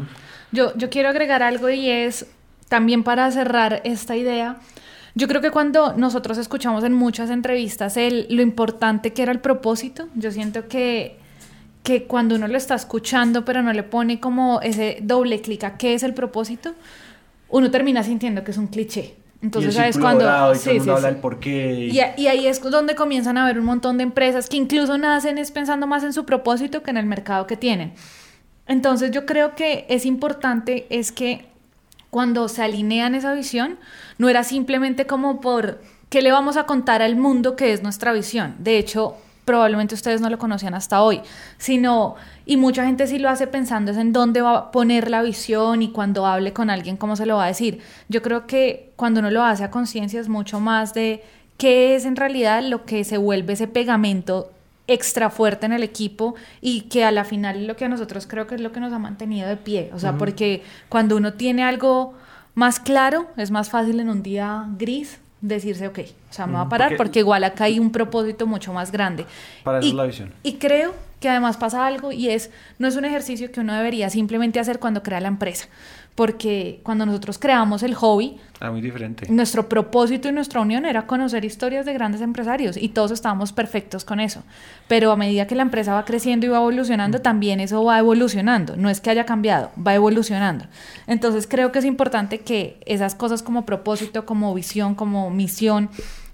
Yo, 0.51 0.75
yo 0.75 0.89
quiero 0.89 1.09
agregar 1.09 1.43
algo 1.43 1.69
y 1.69 1.89
es 1.89 2.25
también 2.69 3.03
para 3.03 3.29
cerrar 3.31 3.81
esta 3.83 4.15
idea. 4.15 4.57
Yo 5.15 5.27
creo 5.27 5.41
que 5.41 5.51
cuando 5.51 5.93
nosotros 5.97 6.37
escuchamos 6.37 6.83
en 6.85 6.93
muchas 6.93 7.29
entrevistas 7.29 7.97
el, 7.97 8.27
lo 8.29 8.41
importante 8.41 9.11
que 9.11 9.23
era 9.23 9.33
el 9.33 9.39
propósito, 9.39 10.07
yo 10.15 10.31
siento 10.31 10.69
que, 10.69 11.17
que 11.83 12.03
cuando 12.03 12.35
uno 12.35 12.47
lo 12.47 12.55
está 12.55 12.75
escuchando 12.75 13.43
pero 13.43 13.61
no 13.61 13.73
le 13.73 13.83
pone 13.83 14.19
como 14.21 14.61
ese 14.61 14.99
doble 15.01 15.41
clic 15.41 15.63
a 15.65 15.77
qué 15.77 15.95
es 15.95 16.03
el 16.03 16.13
propósito, 16.13 16.73
uno 17.49 17.69
termina 17.71 18.03
sintiendo 18.03 18.43
que 18.43 18.51
es 18.51 18.57
un 18.57 18.67
cliché. 18.67 19.15
Entonces, 19.41 19.73
¿sabes 19.73 19.97
cuando? 19.97 20.25
y 20.53 20.55
Sí, 20.57 20.79
sí, 20.79 20.89
habla 20.89 21.07
y 22.17 22.27
ahí 22.27 22.45
es 22.45 22.61
donde 22.61 22.93
comienzan 22.93 23.37
a 23.37 23.43
haber 23.43 23.57
un 23.57 23.65
montón 23.65 23.97
de 23.97 24.03
empresas 24.03 24.49
que 24.49 24.57
incluso 24.57 24.97
nacen 24.97 25.37
es 25.37 25.51
pensando 25.51 25.87
más 25.87 26.03
en 26.03 26.11
su 26.11 26.25
propósito 26.25 26.83
que 26.83 26.91
en 26.91 26.97
el 26.97 27.05
mercado 27.05 27.47
que 27.47 27.55
tienen. 27.55 27.93
Entonces 28.67 29.11
yo 29.11 29.25
creo 29.25 29.55
que 29.55 29.85
es 29.89 30.05
importante 30.05 30.85
es 30.89 31.11
que 31.11 31.48
cuando 32.09 32.47
se 32.47 32.63
alinean 32.63 33.15
esa 33.15 33.33
visión, 33.33 33.77
no 34.17 34.29
era 34.29 34.43
simplemente 34.43 35.05
como 35.05 35.41
por 35.41 35.81
qué 36.09 36.21
le 36.21 36.31
vamos 36.31 36.57
a 36.57 36.65
contar 36.65 37.01
al 37.01 37.15
mundo 37.15 37.55
que 37.55 37.71
es 37.73 37.83
nuestra 37.83 38.13
visión. 38.13 38.55
De 38.59 38.77
hecho, 38.77 39.15
probablemente 39.45 39.95
ustedes 39.95 40.21
no 40.21 40.29
lo 40.29 40.37
conocían 40.37 40.73
hasta 40.75 41.01
hoy, 41.01 41.21
sino, 41.57 42.15
y 42.45 42.57
mucha 42.57 42.85
gente 42.85 43.07
sí 43.07 43.17
lo 43.17 43.29
hace 43.29 43.47
pensando 43.47 43.91
es 43.91 43.97
en 43.97 44.13
dónde 44.13 44.41
va 44.41 44.57
a 44.57 44.71
poner 44.71 45.09
la 45.09 45.23
visión 45.23 45.81
y 45.81 45.91
cuando 45.91 46.25
hable 46.25 46.53
con 46.53 46.69
alguien, 46.69 46.97
cómo 46.97 47.15
se 47.15 47.25
lo 47.25 47.37
va 47.37 47.45
a 47.45 47.47
decir. 47.47 47.81
Yo 48.09 48.21
creo 48.21 48.45
que 48.45 48.91
cuando 48.95 49.21
uno 49.21 49.31
lo 49.31 49.43
hace 49.43 49.63
a 49.63 49.71
conciencia 49.71 50.19
es 50.19 50.29
mucho 50.29 50.59
más 50.59 50.93
de 50.93 51.23
qué 51.57 51.95
es 51.95 52.05
en 52.05 52.15
realidad 52.15 52.63
lo 52.63 52.85
que 52.85 53.03
se 53.03 53.17
vuelve 53.17 53.53
ese 53.53 53.67
pegamento 53.67 54.51
extra 54.93 55.29
fuerte 55.29 55.65
en 55.65 55.73
el 55.73 55.83
equipo 55.83 56.35
y 56.61 56.81
que 56.81 57.03
a 57.05 57.11
la 57.11 57.23
final 57.23 57.67
lo 57.67 57.75
que 57.75 57.85
a 57.85 57.89
nosotros 57.89 58.27
creo 58.27 58.47
que 58.47 58.55
es 58.55 58.61
lo 58.61 58.71
que 58.71 58.79
nos 58.79 58.91
ha 58.93 58.99
mantenido 58.99 59.47
de 59.47 59.57
pie. 59.57 59.89
O 59.93 59.99
sea, 59.99 60.17
porque 60.17 60.63
cuando 60.89 61.15
uno 61.15 61.33
tiene 61.33 61.63
algo 61.63 62.13
más 62.55 62.79
claro, 62.79 63.27
es 63.37 63.51
más 63.51 63.69
fácil 63.69 63.99
en 63.99 64.09
un 64.09 64.23
día 64.23 64.65
gris 64.77 65.19
decirse, 65.41 65.87
ok, 65.87 65.99
o 66.29 66.33
sea, 66.33 66.47
me 66.47 66.53
va 66.53 66.61
a 66.61 66.69
parar 66.69 66.89
porque- 66.89 66.97
porque, 66.97 67.19
igual 67.19 67.43
acá 67.45 67.65
hay 67.65 67.79
un 67.79 67.91
propósito 67.91 68.45
mucho 68.45 68.73
más 68.73 68.91
grande. 68.91 69.25
Para 69.63 69.79
eso 69.79 69.87
y, 69.87 69.91
es 69.91 69.95
la 69.95 70.03
visión. 70.05 70.33
Y 70.43 70.53
creo 70.55 70.93
que 71.21 71.29
además 71.29 71.57
pasa 71.57 71.85
algo 71.85 72.11
y 72.11 72.29
es, 72.29 72.49
no 72.77 72.87
es 72.87 72.95
un 72.95 73.05
ejercicio 73.05 73.51
que 73.51 73.59
uno 73.59 73.73
debería 73.73 74.09
simplemente 74.09 74.59
hacer 74.59 74.79
cuando 74.79 75.03
crea 75.03 75.19
la 75.21 75.27
empresa, 75.27 75.67
porque 76.15 76.81
cuando 76.83 77.05
nosotros 77.05 77.39
creamos 77.39 77.81
el 77.83 77.95
hobby, 77.95 78.37
Ah, 78.59 78.71
muy 78.71 78.81
diferente. 78.81 79.25
nuestro 79.31 79.69
propósito 79.69 80.27
y 80.27 80.33
nuestra 80.33 80.59
unión 80.59 80.85
era 80.85 81.07
conocer 81.07 81.45
historias 81.45 81.85
de 81.85 81.93
grandes 81.93 82.19
empresarios 82.19 82.75
y 82.75 82.89
todos 82.89 83.11
estábamos 83.11 83.53
perfectos 83.53 84.03
con 84.03 84.19
eso. 84.19 84.43
Pero 84.89 85.11
a 85.13 85.15
medida 85.15 85.47
que 85.47 85.55
la 85.55 85.61
empresa 85.61 85.93
va 85.93 86.03
creciendo 86.03 86.45
y 86.45 86.49
va 86.49 86.57
evolucionando, 86.57 87.21
también 87.21 87.61
eso 87.61 87.81
va 87.85 87.99
evolucionando. 87.99 88.75
No 88.75 88.89
es 88.89 88.99
que 88.99 89.09
haya 89.09 89.25
cambiado, 89.25 89.71
va 89.77 89.95
evolucionando. 89.95 90.65
Entonces 91.07 91.47
creo 91.47 91.71
que 91.71 91.79
es 91.79 91.85
importante 91.85 92.39
que 92.41 92.81
esas 92.85 93.15
cosas 93.15 93.41
como 93.41 93.65
propósito, 93.65 94.25
como 94.25 94.53
visión, 94.53 94.95
como 94.95 95.29
misión, 95.29 95.89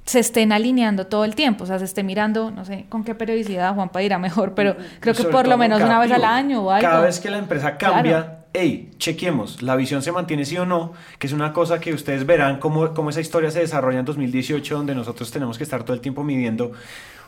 se 0.06 0.20
estén 0.20 0.52
alineando 0.52 1.08
todo 1.08 1.26
el 1.26 1.34
tiempo, 1.34 1.64
o 1.64 1.68
sea, 1.68 1.80
se 1.80 1.86
esté 1.86 2.04
mirando, 2.04 2.52
no 2.52 2.64
sé 2.64 2.86
con 2.90 3.04
qué 3.04 3.16
periodicidad 3.16 3.74
Juanpa 3.74 4.00
dirá 4.02 4.20
mejor, 4.20 4.54
pero 4.54 4.76
creo 5.00 5.16
que 5.16 5.24
Sobre 5.24 5.34
por 5.34 5.48
lo 5.48 5.58
menos 5.58 5.82
una 5.82 6.00
vez 6.00 6.12
al 6.12 6.24
año 6.24 6.62
o 6.64 6.70
algo. 6.72 6.88
Cada 6.88 7.02
vez 7.02 7.20
que 7.20 7.30
la 7.32 7.40
empresa 7.40 7.76
cambia, 7.78 8.22
Claro. 8.24 8.45
Hey, 8.58 8.92
chequemos, 8.98 9.62
la 9.62 9.76
visión 9.76 10.02
se 10.02 10.12
mantiene 10.12 10.46
sí 10.46 10.58
o 10.58 10.66
no, 10.66 10.94
que 11.20 11.28
es 11.28 11.34
una 11.34 11.52
cosa 11.52 11.80
que 11.80 11.94
ustedes 11.94 12.26
verán 12.26 12.60
cómo, 12.60 12.94
cómo 12.94 13.10
esa 13.10 13.20
historia 13.20 13.52
se 13.52 13.60
desarrolla 13.60 14.00
en 14.00 14.06
2018, 14.06 14.78
donde 14.78 14.96
nosotros 14.96 15.30
tenemos 15.30 15.58
que 15.58 15.66
estar 15.66 15.84
todo 15.84 15.94
el 15.94 16.02
tiempo 16.02 16.24
midiendo. 16.24 16.72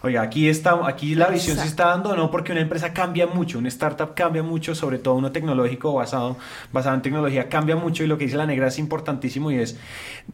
Oiga, 0.03 0.21
aquí, 0.21 0.47
está, 0.47 0.88
aquí 0.88 1.15
la 1.15 1.28
visión 1.28 1.57
se 1.57 1.65
está 1.65 1.88
dando 1.88 2.15
no, 2.15 2.30
porque 2.32 2.51
una 2.51 2.61
empresa 2.61 2.93
cambia 2.93 3.28
mucho, 3.28 3.57
una 3.57 3.67
startup 3.67 4.13
cambia 4.13 4.43
mucho, 4.43 4.75
sobre 4.75 4.99
todo 4.99 5.15
uno 5.15 5.32
tecnológico 5.32 5.93
basado, 5.93 6.38
basado 6.71 6.95
en 6.95 7.01
tecnología 7.01 7.49
cambia 7.49 7.75
mucho 7.75 8.03
y 8.03 8.07
lo 8.07 8.17
que 8.17 8.25
dice 8.25 8.38
la 8.38 8.45
negra 8.45 8.67
es 8.67 8.78
importantísimo 8.78 9.51
y 9.51 9.55
es 9.55 9.78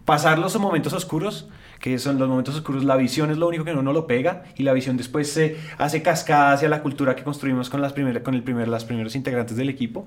pasar 0.05 0.37
los 0.37 0.59
momentos 0.59 0.91
oscuros, 0.93 1.47
que 1.83 1.99
son 1.99 2.17
los 2.17 2.29
momentos 2.29 2.55
oscuros, 2.55 2.85
la 2.85 2.95
visión 2.95 3.29
es 3.29 3.35
lo 3.35 3.45
único 3.45 3.65
que 3.65 3.73
no 3.73 3.91
lo 3.91 4.07
pega 4.07 4.43
y 4.55 4.63
la 4.63 4.71
visión 4.71 4.95
después 4.95 5.29
se 5.29 5.57
hace 5.77 6.01
cascada 6.01 6.53
hacia 6.53 6.69
la 6.69 6.81
cultura 6.81 7.13
que 7.13 7.23
construimos 7.23 7.69
con, 7.69 7.81
las 7.81 7.91
primer, 7.91 8.23
con 8.23 8.35
el 8.35 8.41
primer, 8.41 8.69
las 8.69 8.85
primeros 8.85 9.17
integrantes 9.17 9.57
del 9.57 9.67
equipo 9.67 10.05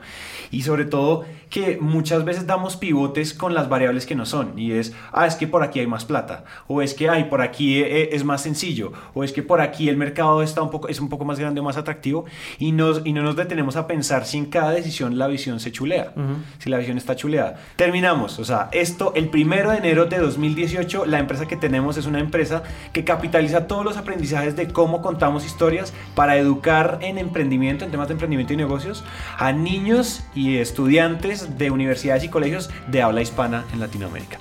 y 0.51 0.63
sobre 0.63 0.87
todo 0.87 1.27
que 1.51 1.77
muchas 1.79 2.25
veces 2.25 2.47
damos 2.47 2.79
pivotes 2.79 3.35
con 3.35 3.53
las 3.53 3.69
variables 3.69 4.07
que 4.07 4.15
no 4.15 4.25
son 4.25 4.59
y 4.59 4.73
es, 4.73 4.95
ah, 5.13 5.27
es 5.27 5.35
que 5.35 5.47
por 5.47 5.63
aquí 5.63 5.79
hay 5.79 5.87
más 5.87 6.07
plata 6.07 6.45
o 6.67 6.81
es 6.81 6.95
que, 6.95 7.11
ay, 7.11 7.25
por 7.25 7.43
aquí 7.43 7.77
eh, 7.77 8.09
es 8.13 8.25
más 8.25 8.41
sencillo 8.41 8.95
o 9.13 9.23
es 9.23 9.35
que 9.35 9.43
por 9.43 9.61
aquí 9.61 9.91
el 9.91 9.99
mercado 9.99 10.43
está 10.43 10.63
un 10.63 10.71
poco, 10.71 10.89
es 10.89 10.99
un 10.99 11.11
poco 11.11 11.27
más 11.27 11.39
grande 11.39 11.61
o 11.61 11.63
más 11.63 11.77
atractivo 11.77 12.25
y, 12.59 12.73
nos, 12.73 13.03
y 13.05 13.13
no 13.13 13.23
nos 13.23 13.37
detenemos 13.37 13.77
a 13.77 13.87
pensar 13.87 14.25
si 14.25 14.39
en 14.39 14.47
cada 14.47 14.71
decisión 14.71 15.19
la 15.19 15.27
visión 15.27 15.61
se 15.61 15.73
chulea, 15.73 16.15
si 16.59 16.71
la 16.71 16.79
visión 16.79 16.97
está 16.97 17.17
chuleada. 17.17 17.57
Terminamos, 17.77 18.39
o 18.39 18.47
sea, 18.47 18.71
esto 18.73 19.13
el 19.15 19.29
primero 19.29 19.73
de 19.73 19.77
enero 19.77 20.07
de 20.07 20.17
2018, 20.17 21.05
la 21.05 21.19
empresa 21.19 21.47
que 21.47 21.66
tenemos 21.67 21.97
es 21.97 22.07
una 22.07 22.21
empresa 22.21 22.63
que 22.93 23.03
capitaliza 23.03 23.67
todos 23.67 23.85
los 23.85 23.97
aprendizajes 23.97 24.55
de 24.55 24.69
cómo 24.69 25.03
contamos 25.03 25.45
historias 25.45 25.93
para 26.15 26.37
educar 26.37 26.99
en 27.03 27.19
emprendimiento, 27.19 27.85
en 27.85 27.91
temas 27.91 28.07
de 28.07 28.13
emprendimiento 28.13 28.53
y 28.53 28.57
negocios, 28.57 29.03
a 29.37 29.51
niños 29.51 30.23
y 30.33 30.59
estudiantes 30.59 31.59
de 31.59 31.73
universidades 31.73 32.23
y 32.23 32.29
colegios 32.29 32.71
de 32.87 33.03
habla 33.03 33.21
hispana 33.21 33.65
en 33.73 33.81
Latinoamérica. 33.81 34.39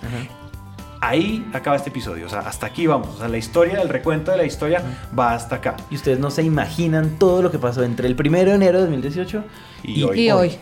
Ahí 1.01 1.43
acaba 1.53 1.75
este 1.75 1.89
episodio, 1.89 2.27
o 2.27 2.29
sea, 2.29 2.41
hasta 2.41 2.67
aquí 2.67 2.85
vamos, 2.85 3.15
o 3.15 3.17
sea, 3.17 3.27
la 3.27 3.37
historia, 3.37 3.81
el 3.81 3.89
recuento 3.89 4.31
de 4.31 4.37
la 4.37 4.45
historia 4.45 4.83
va 5.17 5.33
hasta 5.33 5.55
acá. 5.57 5.75
Y 5.89 5.95
ustedes 5.95 6.19
no 6.19 6.29
se 6.29 6.43
imaginan 6.43 7.17
todo 7.17 7.41
lo 7.41 7.51
que 7.51 7.59
pasó 7.59 7.83
entre 7.83 8.07
el 8.07 8.15
1 8.19 8.37
de 8.37 8.53
enero 8.53 8.77
de 8.77 8.85
2018 8.85 9.43
Y, 9.83 9.99
Y 9.99 10.03
hoy, 10.03 10.31
hoy. 10.31 10.57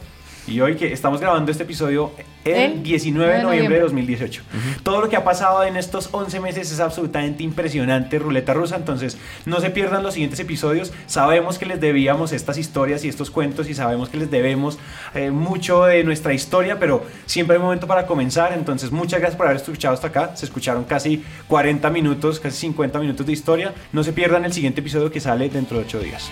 Y 0.48 0.60
hoy 0.60 0.76
que 0.76 0.92
estamos 0.92 1.22
grabando 1.22 1.52
este 1.52 1.64
episodio 1.64 2.12
el, 2.46 2.56
El 2.56 2.84
19 2.84 3.04
de 3.04 3.14
9 3.14 3.38
de 3.38 3.44
noviembre 3.44 3.76
de 3.78 3.84
noviembre. 3.84 4.08
2018. 4.08 4.44
Todo 4.84 5.02
lo 5.02 5.10
que 5.10 5.16
ha 5.16 5.24
pasado 5.24 5.64
en 5.64 5.78
estos 5.78 6.10
11 6.12 6.42
meses 6.42 6.72
es 6.72 6.80
absolutamente 6.80 7.44
impresionante, 7.44 8.20
ruleta 8.20 8.54
rusa. 8.54 8.76
Entonces, 8.76 9.18
no 9.46 9.62
se 9.62 9.70
pierdan 9.70 10.04
los 10.04 10.16
siguientes 10.16 10.40
episodios. 10.42 10.92
Sabemos 11.08 11.58
que 11.58 11.66
les 11.66 11.80
debíamos 11.80 12.34
estas 12.34 12.58
historias 12.58 13.06
y 13.06 13.10
estos 13.10 13.32
cuentos 13.32 13.70
y 13.70 13.74
sabemos 13.74 14.10
que 14.10 14.18
les 14.18 14.30
debemos 14.30 14.78
eh, 15.16 15.32
mucho 15.32 15.86
de 15.86 16.04
nuestra 16.04 16.34
historia, 16.34 16.80
pero 16.80 17.06
siempre 17.26 17.56
hay 17.56 17.60
un 17.60 17.66
momento 17.66 17.88
para 17.88 18.06
comenzar. 18.06 18.52
Entonces, 18.52 18.92
muchas 18.92 19.20
gracias 19.20 19.38
por 19.38 19.46
haber 19.48 19.62
escuchado 19.62 19.94
hasta 19.94 20.08
acá. 20.08 20.36
Se 20.36 20.46
escucharon 20.46 20.84
casi 20.84 21.24
40 21.48 21.90
minutos, 21.92 22.42
casi 22.42 22.58
50 22.58 23.00
minutos 23.00 23.26
de 23.26 23.32
historia. 23.32 23.74
No 23.94 24.04
se 24.04 24.12
pierdan 24.12 24.44
el 24.44 24.52
siguiente 24.52 24.82
episodio 24.82 25.10
que 25.10 25.22
sale 25.22 25.48
dentro 25.48 25.78
de 25.78 25.86
8 25.86 26.00
días. 26.00 26.30